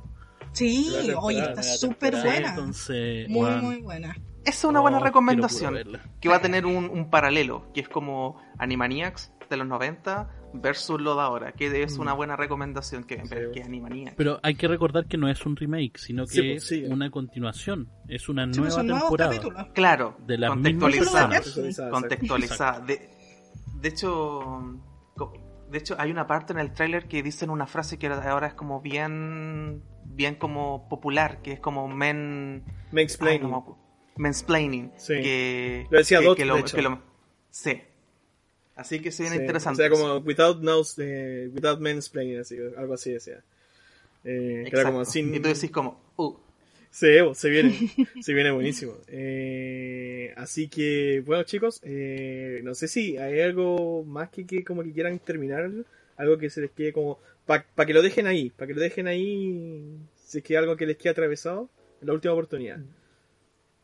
Sí, 0.52 0.88
oye, 1.20 1.38
está 1.38 1.62
súper 1.62 2.16
buena. 2.16 2.48
Entonces, 2.48 3.28
Muy, 3.28 3.50
muy 3.56 3.82
buena. 3.82 4.16
Esa 4.46 4.58
es 4.58 4.64
una 4.64 4.80
buena 4.80 5.00
oh, 5.00 5.04
recomendación. 5.04 5.76
que 6.18 6.28
va 6.30 6.36
a 6.36 6.40
tener 6.40 6.64
un, 6.64 6.88
un 6.88 7.10
paralelo, 7.10 7.70
que 7.74 7.82
es 7.82 7.90
como 7.90 8.40
Animaniacs, 8.56 9.34
de 9.48 9.56
los 9.56 9.66
90 9.66 10.30
versus 10.54 11.00
lo 11.00 11.14
de 11.16 11.20
ahora, 11.22 11.52
que 11.52 11.82
es 11.82 11.98
Mm. 11.98 12.00
una 12.00 12.12
buena 12.14 12.36
recomendación 12.36 13.04
que, 13.04 13.22
Sí. 13.26 13.34
que 13.52 13.62
Animaniacs. 13.62 14.16
Pero 14.16 14.40
hay 14.42 14.54
que 14.54 14.68
recordar 14.68 15.06
que 15.06 15.18
no 15.18 15.28
es 15.28 15.44
un 15.44 15.56
remake, 15.56 15.98
sino 15.98 16.24
que 16.24 16.30
Sí, 16.32 16.50
pues, 16.52 16.66
sí. 16.66 16.84
es 16.84 16.90
una 16.90 17.10
continuación. 17.10 17.90
Es 18.08 18.28
una 18.28 18.50
Sí, 18.52 18.60
pues 18.60 18.76
nueva 18.82 19.00
temporada. 19.00 19.72
Claro, 19.74 20.16
De 20.26 20.38
las 20.38 20.50
contextualizada. 20.50 21.22
Contextualizada, 21.28 21.90
contextualizada. 21.90 22.80
De, 22.80 23.10
de 23.80 23.88
hecho, 23.88 24.62
de 25.70 25.78
hecho 25.78 25.96
hay 25.98 26.10
una 26.10 26.26
parte 26.26 26.52
en 26.52 26.58
el 26.60 26.72
tráiler 26.72 27.06
que 27.08 27.22
dicen 27.22 27.50
una 27.50 27.66
frase 27.66 27.98
que 27.98 28.06
ahora 28.06 28.46
es 28.46 28.54
como 28.54 28.80
bien, 28.80 29.82
bien 30.04 30.36
como 30.36 30.88
popular, 30.88 31.42
que 31.42 31.52
es 31.52 31.60
como 31.60 31.88
men, 31.88 32.64
Mansplaining. 32.92 33.44
ay, 33.46 33.50
no 33.50 33.66
me- 33.66 33.86
mansplaining, 34.22 34.92
Sí. 34.96 35.12
que 35.20 35.86
Lo 35.90 35.98
decía 35.98 36.20
que, 36.20 36.24
Dot, 36.24 36.36
que 36.38 36.44
lo, 36.46 36.54
de 36.54 36.60
hecho. 36.60 36.76
que 36.76 36.82
lo- 36.82 37.02
sí. 37.50 37.82
Así 38.76 39.00
que 39.00 39.10
se 39.10 39.24
viene 39.24 39.36
Sí, 39.36 39.42
interesante. 39.42 39.82
O 39.82 39.86
sea, 39.86 39.90
como 39.90 40.18
without 40.18 40.60
nose, 40.62 41.02
eh, 41.02 41.48
without 41.48 41.80
mansplaining, 41.80 42.38
así, 42.38 42.56
algo 42.76 42.94
así 42.94 43.12
decía. 43.12 43.42
Eh, 44.22 44.66
que 44.68 44.76
era 44.76 44.84
como 44.84 45.04
sin... 45.04 45.34
Y 45.34 45.40
tú 45.40 45.48
decís 45.48 45.70
como, 45.70 46.00
uh, 46.16 46.36
Sí, 46.96 47.08
se 47.34 47.50
viene, 47.50 47.74
se 48.22 48.32
viene 48.32 48.50
buenísimo. 48.50 48.96
Eh, 49.08 50.32
así 50.34 50.68
que, 50.68 51.22
bueno 51.26 51.42
chicos, 51.42 51.78
eh, 51.84 52.62
no 52.64 52.74
sé 52.74 52.88
si 52.88 53.18
hay 53.18 53.40
algo 53.40 54.02
más 54.04 54.30
que, 54.30 54.46
que 54.46 54.64
como 54.64 54.82
que 54.82 54.92
quieran 54.92 55.18
terminar, 55.18 55.70
algo 56.16 56.38
que 56.38 56.48
se 56.48 56.62
les 56.62 56.70
quede 56.70 56.94
como, 56.94 57.18
para 57.44 57.64
que 57.86 57.92
lo 57.92 58.00
dejen 58.00 58.26
ahí, 58.26 58.48
para 58.48 58.68
que 58.68 58.72
lo 58.72 58.80
dejen 58.80 59.08
ahí, 59.08 59.98
si 60.24 60.38
es 60.38 60.44
que 60.44 60.56
hay 60.56 60.62
algo 60.62 60.74
que 60.76 60.86
les 60.86 60.96
quede 60.96 61.10
atravesado, 61.10 61.68
en 62.00 62.06
la 62.06 62.14
última 62.14 62.32
oportunidad. 62.32 62.78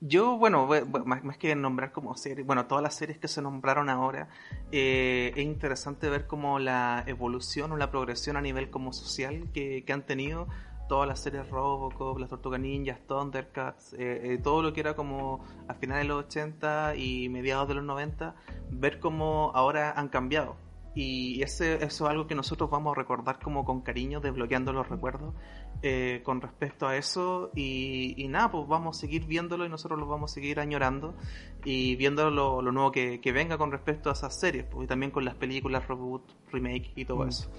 Yo, 0.05 0.37
bueno, 0.37 0.69
más, 1.05 1.23
más 1.23 1.39
que 1.39 1.55
nombrar 1.55 1.93
como 1.93 2.16
series, 2.16 2.45
bueno, 2.45 2.66
todas 2.66 2.83
las 2.83 2.93
series 2.97 3.19
que 3.19 3.29
se 3.29 3.41
nombraron 3.41 3.89
ahora, 3.89 4.29
eh, 4.73 5.33
es 5.37 5.45
interesante 5.45 6.11
ver 6.11 6.27
como 6.27 6.59
la 6.59 7.05
evolución 7.07 7.70
o 7.70 7.77
la 7.77 7.93
progresión 7.93 8.37
a 8.37 8.41
nivel 8.41 8.69
como 8.69 8.93
social 8.93 9.47
que, 9.55 9.85
que 9.85 9.93
han 9.93 10.05
tenido 10.05 10.49
todas 10.89 11.07
las 11.07 11.20
series 11.20 11.49
Robocop, 11.49 12.19
las 12.19 12.29
Tortugas 12.29 12.59
Ninjas, 12.59 12.99
Thundercats, 13.07 13.93
eh, 13.93 14.33
eh, 14.33 14.39
todo 14.43 14.61
lo 14.61 14.73
que 14.73 14.81
era 14.81 14.97
como 14.97 15.45
a 15.69 15.74
finales 15.74 16.03
de 16.03 16.09
los 16.09 16.24
80 16.24 16.97
y 16.97 17.29
mediados 17.29 17.69
de 17.69 17.74
los 17.74 17.85
90, 17.85 18.35
ver 18.70 18.99
cómo 18.99 19.53
ahora 19.55 19.93
han 19.93 20.09
cambiado. 20.09 20.57
Y 20.94 21.43
ese, 21.43 21.77
eso 21.85 22.05
es 22.05 22.10
algo 22.10 22.27
que 22.27 22.35
nosotros 22.35 22.69
vamos 22.70 22.93
a 22.97 23.01
recordar 23.01 23.39
como 23.40 23.64
con 23.64 23.81
cariño, 23.82 24.20
desbloqueando 24.20 24.73
los 24.73 24.89
recuerdos 24.89 25.35
eh, 25.82 26.20
con 26.24 26.40
respecto 26.40 26.86
a 26.86 26.97
eso. 26.97 27.51
Y, 27.55 28.14
y 28.23 28.28
nada, 28.28 28.51
pues 28.51 28.69
vamos 28.69 28.97
a 28.98 29.01
seguir 29.01 29.27
viéndolo 29.27 29.64
y 29.64 29.69
nosotros 29.70 29.98
lo 29.98 30.06
vamos 30.06 30.32
a 30.32 30.35
seguir 30.35 30.60
añorando 30.60 31.16
y 31.64 31.97
viendo 31.97 32.31
lo, 32.31 32.60
lo 32.62 32.73
nuevo 32.73 32.93
que, 32.93 33.20
que 33.20 33.32
venga 33.32 33.56
con 33.59 33.73
respecto 33.73 34.10
a 34.10 34.12
esas 34.12 34.39
series, 34.39 34.64
pues, 34.66 34.85
y 34.85 34.89
también 34.89 35.10
con 35.12 35.24
las 35.24 35.35
películas, 35.36 35.89
reboot, 35.89 36.31
remake 36.52 36.93
y 36.97 37.05
todo 37.05 37.24
Mm. 37.24 37.28
eso. 37.28 37.51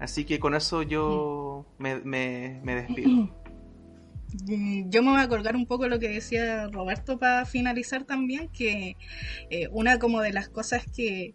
Así 0.00 0.24
que 0.24 0.38
con 0.40 0.54
eso 0.54 0.82
yo 0.82 1.66
me, 1.78 1.96
me, 2.00 2.60
me 2.64 2.74
despido. 2.74 3.18
Mm, 4.46 4.90
Yo 4.90 5.02
me 5.02 5.10
voy 5.12 5.20
a 5.20 5.28
colgar 5.28 5.56
un 5.56 5.66
poco 5.66 5.88
lo 5.88 5.98
que 5.98 6.08
decía 6.08 6.68
Roberto 6.68 7.18
para 7.18 7.46
finalizar 7.46 8.04
también, 8.04 8.48
que 8.50 8.96
eh, 9.50 9.68
una 9.72 9.98
como 9.98 10.20
de 10.20 10.32
las 10.32 10.48
cosas 10.50 10.84
que 10.94 11.34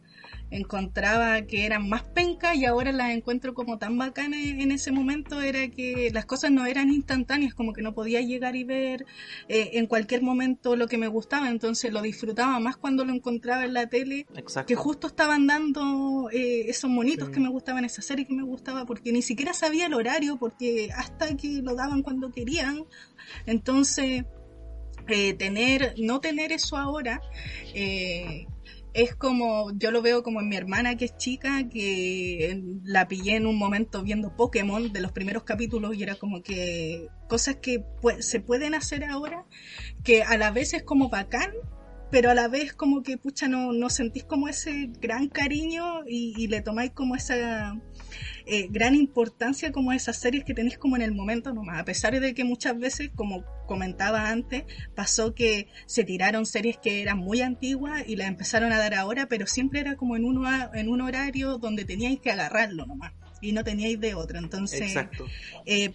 encontraba 0.53 1.41
que 1.41 1.65
eran 1.65 1.89
más 1.89 2.03
pencas 2.03 2.55
y 2.55 2.65
ahora 2.65 2.91
las 2.91 3.09
encuentro 3.11 3.53
como 3.53 3.77
tan 3.79 3.97
bacanas 3.97 4.39
en 4.43 4.71
ese 4.71 4.91
momento 4.91 5.41
era 5.41 5.67
que 5.69 6.11
las 6.13 6.25
cosas 6.25 6.51
no 6.51 6.65
eran 6.65 6.89
instantáneas, 6.91 7.53
como 7.53 7.73
que 7.73 7.81
no 7.81 7.93
podía 7.93 8.21
llegar 8.21 8.55
y 8.55 8.63
ver 8.63 9.05
eh, 9.47 9.71
en 9.73 9.87
cualquier 9.87 10.21
momento 10.21 10.75
lo 10.75 10.87
que 10.87 10.97
me 10.97 11.07
gustaba, 11.07 11.49
entonces 11.49 11.91
lo 11.91 12.01
disfrutaba 12.01 12.59
más 12.59 12.77
cuando 12.77 13.03
lo 13.03 13.13
encontraba 13.13 13.65
en 13.65 13.73
la 13.73 13.87
tele 13.87 14.27
Exacto. 14.35 14.67
que 14.67 14.75
justo 14.75 15.07
estaban 15.07 15.47
dando 15.47 16.29
eh, 16.31 16.69
esos 16.69 16.89
monitos 16.89 17.27
Sí. 17.27 17.33
que 17.33 17.39
me 17.39 17.49
gustaban, 17.49 17.83
esa 17.85 18.01
serie 18.01 18.25
que 18.25 18.33
me 18.33 18.43
gustaba, 18.43 18.85
porque 18.85 19.11
ni 19.11 19.21
siquiera 19.21 19.53
sabía 19.53 19.87
el 19.87 19.93
horario, 19.93 20.37
porque 20.37 20.89
hasta 20.95 21.35
que 21.35 21.61
lo 21.61 21.75
daban 21.75 22.03
cuando 22.03 22.31
querían. 22.31 22.83
Entonces, 23.45 24.23
eh, 25.07 25.33
tener, 25.33 25.95
no 25.97 26.19
tener 26.19 26.51
eso 26.51 26.77
ahora, 26.77 27.21
eh, 27.73 28.45
es 28.93 29.15
como, 29.15 29.71
yo 29.77 29.91
lo 29.91 30.01
veo 30.01 30.21
como 30.21 30.39
en 30.39 30.49
mi 30.49 30.55
hermana 30.55 30.95
que 30.95 31.05
es 31.05 31.17
chica, 31.17 31.67
que 31.67 32.61
la 32.83 33.07
pillé 33.07 33.35
en 33.35 33.47
un 33.47 33.57
momento 33.57 34.03
viendo 34.03 34.35
Pokémon 34.35 34.93
de 34.93 35.01
los 35.01 35.11
primeros 35.11 35.43
capítulos 35.43 35.95
y 35.95 36.03
era 36.03 36.15
como 36.15 36.43
que 36.43 37.07
cosas 37.27 37.57
que 37.57 37.83
se 38.19 38.39
pueden 38.39 38.75
hacer 38.75 39.03
ahora, 39.03 39.45
que 40.03 40.23
a 40.23 40.37
la 40.37 40.51
vez 40.51 40.73
es 40.73 40.83
como 40.83 41.09
bacán, 41.09 41.51
pero 42.11 42.29
a 42.29 42.35
la 42.35 42.47
vez 42.47 42.73
como 42.73 43.01
que, 43.01 43.17
pucha, 43.17 43.47
no, 43.47 43.73
no 43.73 43.89
sentís 43.89 44.23
como 44.23 44.47
ese 44.47 44.91
gran 45.01 45.27
cariño 45.27 46.03
y, 46.07 46.35
y 46.37 46.47
le 46.47 46.61
tomáis 46.61 46.91
como 46.91 47.15
esa 47.15 47.75
eh, 48.45 48.67
gran 48.69 48.95
importancia 48.95 49.71
como 49.71 49.91
esas 49.93 50.17
series 50.17 50.43
que 50.43 50.53
tenéis 50.53 50.77
como 50.77 50.95
en 50.95 51.01
el 51.01 51.13
momento 51.13 51.53
nomás, 51.53 51.79
a 51.79 51.85
pesar 51.85 52.19
de 52.19 52.33
que 52.33 52.43
muchas 52.43 52.77
veces, 52.77 53.09
como 53.15 53.43
comentaba 53.67 54.29
antes, 54.29 54.63
pasó 54.95 55.33
que 55.33 55.67
se 55.85 56.03
tiraron 56.03 56.45
series 56.45 56.77
que 56.77 57.01
eran 57.01 57.17
muy 57.17 57.41
antiguas 57.41 58.03
y 58.07 58.15
las 58.15 58.27
empezaron 58.27 58.71
a 58.71 58.77
dar 58.77 58.93
ahora, 58.93 59.27
pero 59.27 59.47
siempre 59.47 59.79
era 59.79 59.95
como 59.95 60.15
en 60.15 60.25
un, 60.25 60.37
hora- 60.45 60.69
en 60.73 60.89
un 60.89 61.01
horario 61.01 61.57
donde 61.57 61.85
teníais 61.85 62.19
que 62.19 62.31
agarrarlo 62.31 62.85
nomás 62.85 63.13
y 63.41 63.51
no 63.51 63.63
teníais 63.63 63.99
de 63.99 64.15
otra, 64.15 64.39
entonces 64.39 64.79
eh, 65.65 65.93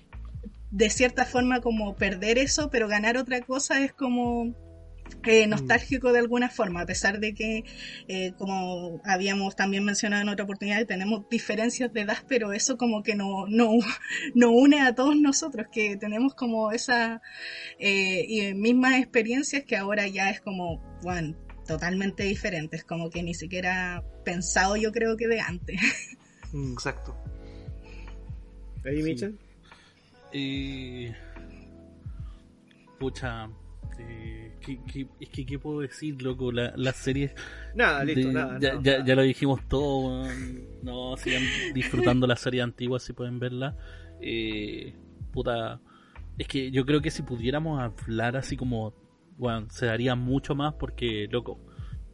de 0.70 0.90
cierta 0.90 1.24
forma 1.24 1.60
como 1.60 1.96
perder 1.96 2.36
eso, 2.38 2.68
pero 2.70 2.88
ganar 2.88 3.16
otra 3.16 3.40
cosa 3.40 3.82
es 3.82 3.92
como 3.92 4.54
eh, 5.24 5.46
nostálgico 5.46 6.12
de 6.12 6.18
alguna 6.20 6.48
forma, 6.48 6.82
a 6.82 6.86
pesar 6.86 7.20
de 7.20 7.34
que, 7.34 7.64
eh, 8.08 8.32
como 8.38 9.00
habíamos 9.04 9.56
también 9.56 9.84
mencionado 9.84 10.22
en 10.22 10.28
otra 10.28 10.44
oportunidad, 10.44 10.84
tenemos 10.86 11.28
diferencias 11.28 11.92
de 11.92 12.02
edad, 12.02 12.18
pero 12.28 12.52
eso 12.52 12.76
como 12.76 13.02
que 13.02 13.14
no, 13.14 13.46
no, 13.48 13.70
no 14.34 14.50
une 14.50 14.80
a 14.80 14.94
todos 14.94 15.16
nosotros, 15.16 15.66
que 15.72 15.96
tenemos 15.96 16.34
como 16.34 16.72
esas 16.72 17.20
eh, 17.78 18.24
y 18.28 18.54
mismas 18.54 18.94
experiencias 18.94 19.64
que 19.64 19.76
ahora 19.76 20.06
ya 20.06 20.30
es 20.30 20.40
como, 20.40 20.80
bueno, 21.02 21.36
totalmente 21.66 22.24
diferentes, 22.24 22.82
como 22.84 23.10
que 23.10 23.22
ni 23.22 23.34
siquiera 23.34 24.02
pensado 24.24 24.76
yo 24.76 24.90
creo 24.90 25.16
que 25.16 25.28
de 25.28 25.40
antes. 25.40 25.80
Mm. 26.52 26.72
Exacto. 26.72 27.14
Ahí, 28.84 28.96
Sí. 28.96 29.02
Mitchell. 29.02 29.38
Eh, 30.32 31.14
pucha, 32.98 33.48
eh, 33.98 34.47
¿qué, 34.60 34.80
qué- 34.92 35.06
es 35.20 35.28
que, 35.30 35.44
¿qué 35.46 35.58
puedo 35.58 35.80
decir, 35.80 36.20
loco? 36.22 36.52
La, 36.52 36.72
las 36.76 36.96
series. 36.96 37.34
Nada, 37.74 38.04
listo, 38.04 38.28
de- 38.28 38.34
nada. 38.34 38.58
ya, 38.60 38.74
no, 38.74 38.82
ya, 38.82 38.92
nada. 38.92 39.04
ya 39.06 39.14
lo 39.16 39.22
dijimos 39.22 39.60
todo, 39.68 40.08
weón. 40.22 40.64
No, 40.82 41.16
sigan 41.16 41.42
disfrutando 41.74 42.26
la 42.26 42.36
serie 42.36 42.62
antigua 42.62 42.98
si 43.00 43.12
pueden 43.12 43.38
verla. 43.38 43.76
Eh, 44.20 44.94
puta, 45.32 45.80
es 46.36 46.46
que 46.48 46.70
yo 46.70 46.84
creo 46.86 47.00
que 47.00 47.10
si 47.10 47.22
pudiéramos 47.22 47.80
hablar 47.80 48.36
así 48.36 48.56
como, 48.56 48.94
bueno, 49.36 49.66
se 49.70 49.86
daría 49.86 50.14
mucho 50.14 50.54
más 50.54 50.74
porque, 50.74 51.28
loco, 51.30 51.60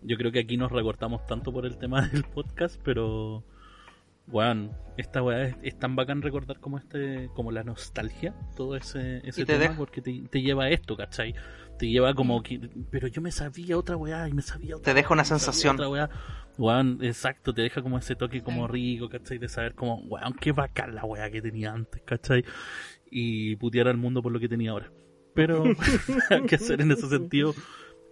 yo 0.02 0.16
creo 0.16 0.30
que 0.32 0.40
aquí 0.40 0.56
nos 0.56 0.70
recortamos 0.70 1.26
tanto 1.26 1.52
por 1.52 1.64
el 1.66 1.78
tema 1.78 2.06
del 2.08 2.24
podcast, 2.24 2.80
pero, 2.84 3.44
bueno, 4.26 4.70
esta 4.96 5.22
weá 5.22 5.44
es, 5.44 5.56
es 5.62 5.78
tan 5.78 5.96
bacán 5.96 6.22
recordar 6.22 6.58
como 6.58 6.78
este, 6.78 7.28
como 7.34 7.52
la 7.52 7.62
nostalgia, 7.62 8.34
todo 8.56 8.76
ese, 8.76 9.20
ese 9.24 9.44
te 9.44 9.58
tema, 9.58 9.76
porque 9.76 10.00
te, 10.00 10.24
te 10.30 10.40
lleva 10.40 10.64
a 10.64 10.70
esto, 10.70 10.96
¿cachai? 10.96 11.34
Te 11.78 11.88
lleva 11.88 12.14
como 12.14 12.42
que, 12.42 12.70
pero 12.90 13.08
yo 13.08 13.20
me 13.20 13.32
sabía 13.32 13.76
otra 13.76 13.96
weá 13.96 14.28
y 14.28 14.32
me 14.32 14.42
sabía 14.42 14.76
otra 14.76 14.92
Te 14.92 14.94
deja 14.94 15.12
una 15.12 15.24
sensación. 15.24 15.74
Otra 15.76 15.88
weá. 15.88 16.10
Weón, 16.56 17.00
exacto, 17.02 17.52
te 17.52 17.62
deja 17.62 17.82
como 17.82 17.98
ese 17.98 18.14
toque 18.14 18.42
como 18.42 18.68
rico, 18.68 19.08
¿cachai? 19.08 19.38
De 19.38 19.48
saber 19.48 19.74
como, 19.74 19.96
weón, 20.02 20.34
qué 20.34 20.52
bacán 20.52 20.94
la 20.94 21.04
weá 21.04 21.30
que 21.30 21.42
tenía 21.42 21.72
antes, 21.72 22.02
¿cachai? 22.02 22.44
Y 23.10 23.56
putear 23.56 23.88
al 23.88 23.96
mundo 23.96 24.22
por 24.22 24.32
lo 24.32 24.38
que 24.38 24.48
tenía 24.48 24.70
ahora. 24.70 24.92
Pero, 25.34 25.64
¿qué 26.48 26.54
hacer 26.54 26.80
en 26.80 26.92
ese 26.92 27.08
sentido? 27.08 27.54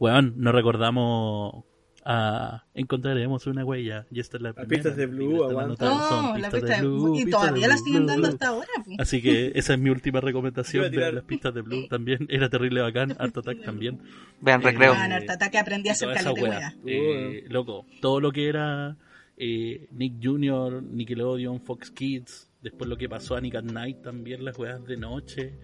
Weón, 0.00 0.34
no 0.36 0.50
recordamos 0.50 1.64
a 2.04 2.64
encontraremos 2.74 3.46
una 3.46 3.64
huella 3.64 4.06
y 4.10 4.20
esta 4.20 4.36
es 4.36 4.42
la 4.42 4.48
Las 4.50 4.56
primera, 4.56 4.82
pistas 4.82 4.96
de 4.96 5.06
Blue, 5.06 5.40
la 5.40 5.46
aguanta. 5.48 5.84
nota, 5.84 6.08
son 6.08 6.40
la 6.40 6.50
pistas 6.50 6.52
pista 6.60 6.76
de 6.76 6.82
Blue, 6.82 7.16
y 7.18 7.24
de 7.24 7.30
todavía 7.30 7.68
la 7.68 7.74
Blue, 7.74 7.84
siguen 7.84 8.06
dando 8.06 8.28
hasta 8.28 8.48
ahora. 8.48 8.68
pues. 8.84 8.98
Así 9.00 9.22
que 9.22 9.52
esa 9.54 9.74
es 9.74 9.78
mi 9.80 9.90
última 9.90 10.20
recomendación. 10.20 10.90
Vean 10.90 11.14
las 11.14 11.24
pistas 11.24 11.54
de 11.54 11.60
Blue 11.62 11.86
también. 11.90 12.26
Era 12.28 12.48
terrible 12.48 12.80
bacán. 12.80 13.14
Art 13.18 13.36
Attack 13.36 13.62
también. 13.64 14.00
Vean 14.40 14.60
Eh, 14.62 14.64
recreo. 14.64 14.92
Ah, 14.94 15.04
Art 15.04 15.30
Attack 15.30 15.54
aprendí 15.56 15.88
a 15.88 15.92
hacer 15.92 16.12
caleta 16.12 16.74
de. 16.84 17.38
Eh, 17.38 17.44
loco, 17.48 17.86
todo 18.00 18.20
lo 18.20 18.32
que 18.32 18.48
era 18.48 18.96
eh, 19.36 19.86
Nick 19.92 20.14
Jr., 20.22 20.82
Nickelodeon, 20.82 21.60
Fox 21.60 21.90
Kids, 21.90 22.50
después 22.62 22.88
lo 22.88 22.96
que 22.96 23.08
pasó 23.08 23.36
a 23.36 23.40
Nick 23.40 23.54
at 23.56 23.64
Night 23.64 24.02
también, 24.02 24.44
las 24.44 24.58
weas 24.58 24.84
de 24.84 24.96
noche. 24.96 25.54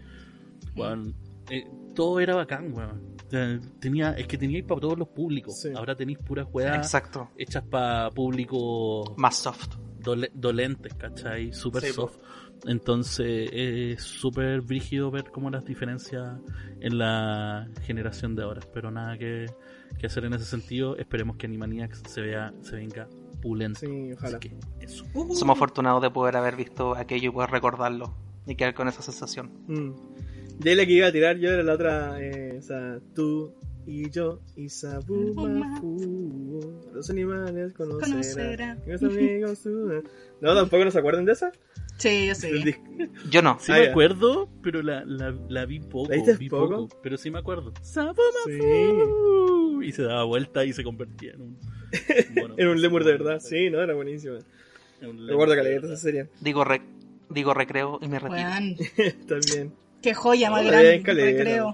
Weón, 0.77 1.15
eh, 1.51 1.65
todo 1.95 2.21
era 2.21 2.35
bacán, 2.37 2.73
weón. 2.73 3.17
O 3.27 3.31
sea, 3.31 3.61
tenía, 3.81 4.13
es 4.13 4.27
que 4.27 4.39
teníais 4.39 4.65
para 4.65 4.81
todos 4.81 4.99
los 4.99 5.09
públicos. 5.09 5.61
Sí. 5.61 5.69
Ahora 5.77 5.95
tenéis 5.95 6.19
puras 6.19 6.47
weas 6.53 6.77
Exacto. 6.77 7.29
hechas 7.37 7.63
para 7.65 8.11
público 8.11 9.15
Más 9.19 9.37
soft. 9.37 9.75
dole- 10.01 10.31
dolentes, 10.33 10.95
¿cachai? 10.95 11.53
Super 11.53 11.83
Sí, 11.83 11.93
soft. 11.93 12.17
Entonces 12.67 13.51
es 13.53 14.03
súper 14.03 14.63
brígido 14.63 15.11
ver 15.11 15.31
como 15.31 15.51
las 15.51 15.65
diferencias 15.65 16.39
en 16.81 16.99
la 16.99 17.69
generación 17.83 18.35
de 18.35 18.43
ahora. 18.45 18.61
Pero 18.73 18.91
nada 18.91 19.17
que, 19.19 19.47
que 19.99 20.07
hacer 20.07 20.25
en 20.25 20.33
ese 20.35 20.45
sentido. 20.45 20.97
Esperemos 20.97 21.37
que 21.37 21.47
Animaniacs 21.47 22.03
se 22.07 22.21
vea, 22.21 22.53
se 22.63 22.77
venga 22.77 23.07
pulento. 23.43 23.81
Sí, 23.81 24.13
ojalá. 24.13 24.39
Así 24.39 24.49
que 24.49 24.85
eso. 24.85 25.05
Somos 25.35 25.57
afortunados 25.57 26.03
de 26.03 26.11
poder 26.11 26.37
haber 26.37 26.57
visto 26.57 26.95
aquello 26.97 27.29
y 27.29 27.33
poder 27.33 27.51
recordarlo 27.51 28.15
y 28.47 28.55
quedar 28.57 28.75
con 28.75 28.89
esa 28.89 29.03
sensación. 29.03 29.53
Mm. 29.69 29.91
Ahí 30.65 30.75
la 30.75 30.87
que 30.87 30.93
iba 30.93 31.07
a 31.07 31.13
tirar 31.13 31.37
yo 31.39 31.51
era 31.51 31.63
la 31.63 31.75
otra, 31.75 32.17
eh, 32.21 32.57
o 32.59 32.63
sea, 32.63 32.99
tú 33.15 33.53
y 33.87 34.11
yo 34.11 34.41
y 34.57 34.69
Sabumafu. 34.69 36.75
Los 36.95 37.09
animales 37.11 37.73
conocerán. 37.75 38.11
Conocerán. 38.13 38.83
Los 38.87 39.03
amigos 39.03 39.67
No, 40.41 40.55
tampoco 40.55 40.85
no 40.85 40.91
se 40.91 40.99
acuerdan 40.99 41.25
de 41.25 41.33
esa. 41.33 41.53
Sí, 41.97 42.27
yo 42.29 42.35
sí. 42.35 42.49
Yo 43.31 43.43
no. 43.43 43.59
Sí 43.61 43.73
Ah, 43.73 43.79
me 43.79 43.85
ya. 43.87 43.91
acuerdo, 43.91 44.49
pero 44.63 44.83
la, 44.83 45.05
la, 45.05 45.35
la 45.49 45.65
vi 45.67 45.81
poco. 45.81 46.11
¿La 46.11 46.17
viste 46.17 46.37
vi 46.37 46.49
poco? 46.49 46.89
pero 47.03 47.17
sí 47.17 47.31
me 47.31 47.39
acuerdo. 47.41 47.73
Sí. 47.83 47.93
¡Sabumafu! 47.93 49.83
Y 49.83 49.93
se 49.93 50.03
daba 50.03 50.25
vuelta 50.25 50.65
y 50.65 50.73
se 50.73 50.85
convertía 50.85 51.33
en 51.33 51.41
un. 51.43 51.59
mono. 52.37 52.55
Era 52.59 52.71
un 52.71 52.81
lemur 52.81 53.05
de 53.05 53.13
verdad. 53.13 53.41
Sí, 53.41 53.71
no, 53.71 53.81
era 53.81 53.95
buenísima. 53.95 54.39
En 55.01 55.27
Recuerdo 55.27 55.55
de 55.55 55.59
caleta 55.59 55.75
verdad. 55.81 55.93
esa 55.93 56.03
serie. 56.03 56.27
Digo, 56.41 56.65
re- 56.65 56.83
digo 57.31 57.55
recreo 57.55 57.99
y 58.03 58.09
me 58.09 58.19
retiro. 58.19 58.49
También. 59.29 59.73
Qué 60.03 60.15
joya 60.15 60.51
más 60.51 60.65
grande, 60.65 61.03
bien 61.03 61.65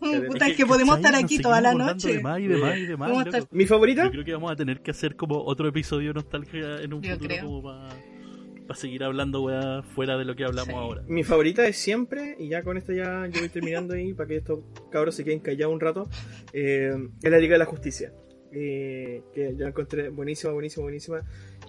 Mm, 0.00 0.26
puta, 0.26 0.48
es 0.48 0.56
que 0.56 0.66
podemos 0.66 0.96
estar 0.96 1.14
aquí 1.14 1.38
toda 1.38 1.60
la 1.60 1.74
noche. 1.74 2.14
De 2.14 2.20
más 2.22 2.40
y 2.40 2.46
de 2.48 2.56
más 2.56 2.76
y 2.78 2.86
de 2.86 2.96
más. 2.96 3.08
Vamos 3.10 3.22
a 3.22 3.26
loco. 3.26 3.36
estar- 3.38 3.48
¿Mi 3.56 3.66
favorita? 3.66 4.04
Yo 4.04 4.10
creo 4.10 4.24
que 4.24 4.32
vamos 4.32 4.50
a 4.52 4.56
tener 4.56 4.80
que 4.80 4.90
hacer 4.90 5.16
como 5.16 5.42
otro 5.44 5.68
episodio 5.68 6.08
de 6.08 6.14
nostalgia 6.14 6.80
en 6.82 6.92
un 6.94 7.02
Yo 7.02 7.12
futuro 7.12 7.28
creo. 7.28 7.44
como 7.44 7.62
para 7.62 8.78
seguir 8.78 9.04
hablando 9.04 9.42
weá, 9.42 9.82
fuera 9.82 10.16
de 10.16 10.24
lo 10.24 10.34
que 10.34 10.44
hablamos 10.44 10.68
Sí. 10.74 10.74
ahora. 10.80 11.02
Mi 11.06 11.22
favorita 11.22 11.66
es 11.66 11.76
siempre, 11.76 12.34
y 12.38 12.48
ya 12.48 12.62
con 12.62 12.78
esto 12.78 12.92
ya 12.94 13.26
yo 13.30 13.40
voy 13.40 13.48
terminando 13.50 13.92
ahí 13.94 14.14
para 14.14 14.28
que 14.28 14.36
estos 14.36 14.60
cabros 14.90 15.14
se 15.14 15.22
queden 15.24 15.40
callados 15.40 15.74
un 15.74 15.80
rato, 15.80 16.08
eh, 16.54 16.94
es 17.22 17.30
la 17.30 17.38
Liga 17.38 17.52
de 17.54 17.58
la 17.58 17.66
Justicia. 17.66 18.12
Eh, 18.56 19.22
que 19.34 19.54
yo 19.56 19.66
encontré 19.66 20.10
buenísima, 20.10 20.52
buenísima, 20.52 20.84
buenísima. 20.84 21.22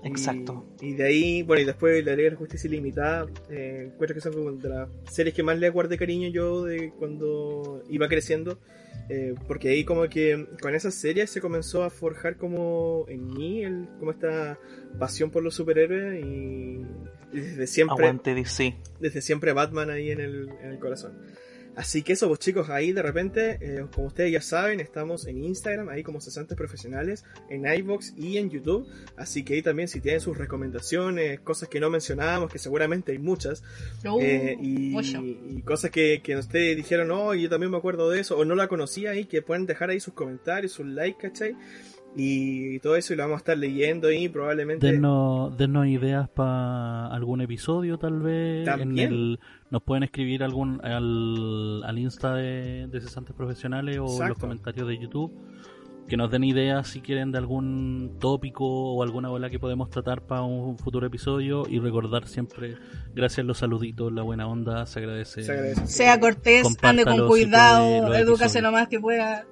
Y- 0.04 0.08
Exacto. 0.08 0.66
Y, 0.82 0.94
de 0.94 1.04
ahí, 1.04 1.42
bueno, 1.44 1.64
y 1.64 1.66
después 1.66 2.06
la 2.06 2.12
Liga 2.16 2.26
de 2.26 2.32
la 2.32 2.38
Justicia 2.38 2.68
Ilimitada, 2.68 3.26
eh, 3.50 3.90
encuentro 3.92 4.14
que 4.14 4.22
son 4.22 4.34
como 4.34 4.52
de 4.52 4.70
las 4.70 4.88
series 5.10 5.34
que 5.34 5.42
más 5.42 5.58
le 5.58 5.70
guardé 5.70 5.98
cariño 5.98 6.30
yo 6.30 6.64
de 6.66 6.92
cuando 7.00 7.82
iba 7.90 8.08
creciendo. 8.08 8.60
eh, 9.10 9.36
porque 9.48 9.70
ahí 9.70 9.84
como 9.84 10.08
que 10.10 10.48
con 10.62 10.74
esas 10.74 10.96
series 10.96 11.30
se 11.30 11.40
comenzó 11.42 11.84
a 11.84 11.90
forjar 11.92 12.38
como 12.38 13.06
en 13.08 13.28
mí 13.34 13.64
el, 13.64 13.88
como 14.00 14.10
esta 14.12 14.58
pasión 14.98 15.30
por 15.32 15.44
los 15.44 15.54
superhéroes 15.54 16.24
y, 16.26 16.82
y 17.32 17.40
desde 17.40 17.68
siempre 17.68 17.98
Aguante 18.06 18.34
DC. 18.34 18.76
desde 19.00 19.22
siempre 19.22 19.54
Batman 19.54 19.90
ahí 19.92 20.10
en 20.12 20.22
el, 20.22 20.50
en 20.62 20.72
el 20.72 20.80
corazón. 20.80 21.14
Así 21.76 22.04
que 22.04 22.14
eso, 22.14 22.28
pues 22.28 22.40
chicos, 22.40 22.70
ahí 22.70 22.92
de 22.92 23.02
repente, 23.02 23.58
eh, 23.62 23.86
como 23.94 24.08
ustedes 24.08 24.32
ya 24.32 24.42
saben, 24.42 24.80
estamos 24.80 25.28
en 25.28 25.44
Instagram, 25.44 25.90
ahí 25.90 26.04
como 26.04 26.22
cesantes 26.22 26.58
profesionales, 26.58 27.26
en 27.50 27.66
iBox 27.66 28.14
y 28.18 28.38
en 28.38 28.50
YouTube. 28.50 28.88
Así 29.18 29.44
que 29.44 29.56
ahí 29.56 29.62
también, 29.62 29.88
si 29.88 30.00
tienen 30.00 30.22
sus 30.22 30.38
recomendaciones, 30.38 31.40
cosas 31.42 31.70
que 31.70 31.80
no 31.80 31.90
mencionábamos, 31.90 32.52
que 32.52 32.60
seguramente 32.60 33.12
hay 33.12 33.20
muchas, 33.20 33.64
Uh, 34.06 34.20
eh, 34.22 34.58
y, 34.62 35.62
cosas 35.64 35.90
que, 35.92 36.22
que 36.24 36.36
ustedes 36.36 36.78
dijeron, 36.78 37.08
no, 37.08 37.34
yo 37.34 37.50
también 37.50 37.72
me 37.72 37.78
acuerdo 37.78 38.10
de 38.10 38.20
eso, 38.20 38.38
o 38.38 38.46
no 38.46 38.56
la 38.56 38.68
conocía 38.68 39.12
ahí, 39.12 39.26
que 39.26 39.42
pueden 39.42 39.66
dejar 39.66 39.90
ahí 39.90 40.00
sus 40.00 40.14
comentarios, 40.14 40.74
sus 40.74 40.86
likes, 40.86 41.28
¿cachai? 41.28 41.56
Y 42.18 42.80
todo 42.80 42.96
eso, 42.96 43.14
y 43.14 43.18
lo 43.18 43.24
vamos 43.24 43.36
a 43.36 43.40
estar 43.40 43.58
leyendo 43.58 44.08
ahí, 44.08 44.30
probablemente. 44.30 44.88
Dennos, 44.90 45.58
dennos 45.58 45.86
ideas 45.88 46.30
para 46.30 47.08
algún 47.08 47.42
episodio, 47.42 47.98
tal 47.98 48.22
vez. 48.22 48.60
En 48.60 48.66
También. 48.66 49.12
el, 49.12 49.40
nos 49.70 49.84
pueden 49.84 50.04
escribir 50.04 50.42
algún 50.44 50.80
al, 50.84 51.84
al 51.84 52.00
Insta 52.00 52.34
de, 52.36 52.88
de 52.88 53.02
Cesantes 53.02 53.36
Profesionales 53.36 53.98
o 53.98 54.04
en 54.04 54.08
los 54.08 54.14
Exacto. 54.22 54.40
comentarios 54.42 54.88
de 54.88 54.98
YouTube. 54.98 55.34
Que 56.08 56.18
nos 56.18 56.30
den 56.30 56.44
ideas 56.44 56.88
si 56.88 57.02
quieren 57.02 57.32
de 57.32 57.40
algún 57.40 58.18
tópico 58.20 58.64
o 58.64 59.02
alguna 59.02 59.28
bola 59.30 59.50
que 59.50 59.58
podemos 59.58 59.90
tratar 59.90 60.22
para 60.22 60.44
un 60.44 60.78
futuro 60.78 61.08
episodio. 61.08 61.64
Y 61.68 61.80
recordar 61.80 62.28
siempre, 62.28 62.78
gracias 63.16 63.40
a 63.40 63.44
los 63.48 63.58
saluditos, 63.58 64.14
la 64.14 64.22
buena 64.22 64.48
onda, 64.48 64.86
se 64.86 65.00
agradece. 65.00 65.42
Se 65.42 65.52
agradece. 65.52 65.88
Sea 65.88 66.20
cortés, 66.20 66.64
ande 66.84 67.04
Compártalo 67.04 67.28
con 67.28 67.38
si 67.38 67.44
cuidado, 67.46 67.86
puede, 67.88 68.02
los 68.10 68.18
edúcase 68.20 68.60
episodios. 68.60 68.64
lo 68.64 68.72
más 68.72 68.88
que 68.88 69.00
pueda. 69.00 69.46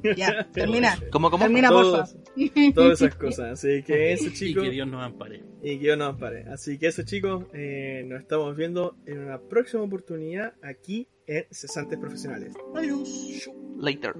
ya, 0.16 0.48
termina. 0.52 0.96
¿Cómo, 1.10 1.30
cómo? 1.30 1.44
Termina, 1.44 1.68
Todos- 1.68 2.12
porfa. 2.14 2.72
Todas 2.74 3.00
esas 3.00 3.14
cosas. 3.16 3.52
Así 3.52 3.82
que 3.82 4.12
eso, 4.12 4.26
Y 4.28 4.32
chicos. 4.32 4.62
que 4.64 4.70
Dios 4.70 4.88
nos 4.88 5.02
ampare. 5.02 5.42
Y 5.62 5.76
que 5.78 5.84
Dios 5.84 5.98
nos 5.98 6.18
pare. 6.18 6.44
Así 6.50 6.78
que 6.78 6.88
eso 6.88 7.02
chicos, 7.02 7.44
eh, 7.54 8.04
nos 8.06 8.20
estamos 8.20 8.56
viendo 8.56 8.96
en 9.06 9.18
una 9.20 9.38
próxima 9.40 9.82
oportunidad 9.82 10.54
aquí 10.62 11.08
en 11.26 11.44
Cesantes 11.50 11.98
Profesionales. 11.98 12.54
Adiós. 12.74 13.48
Later. 13.78 14.14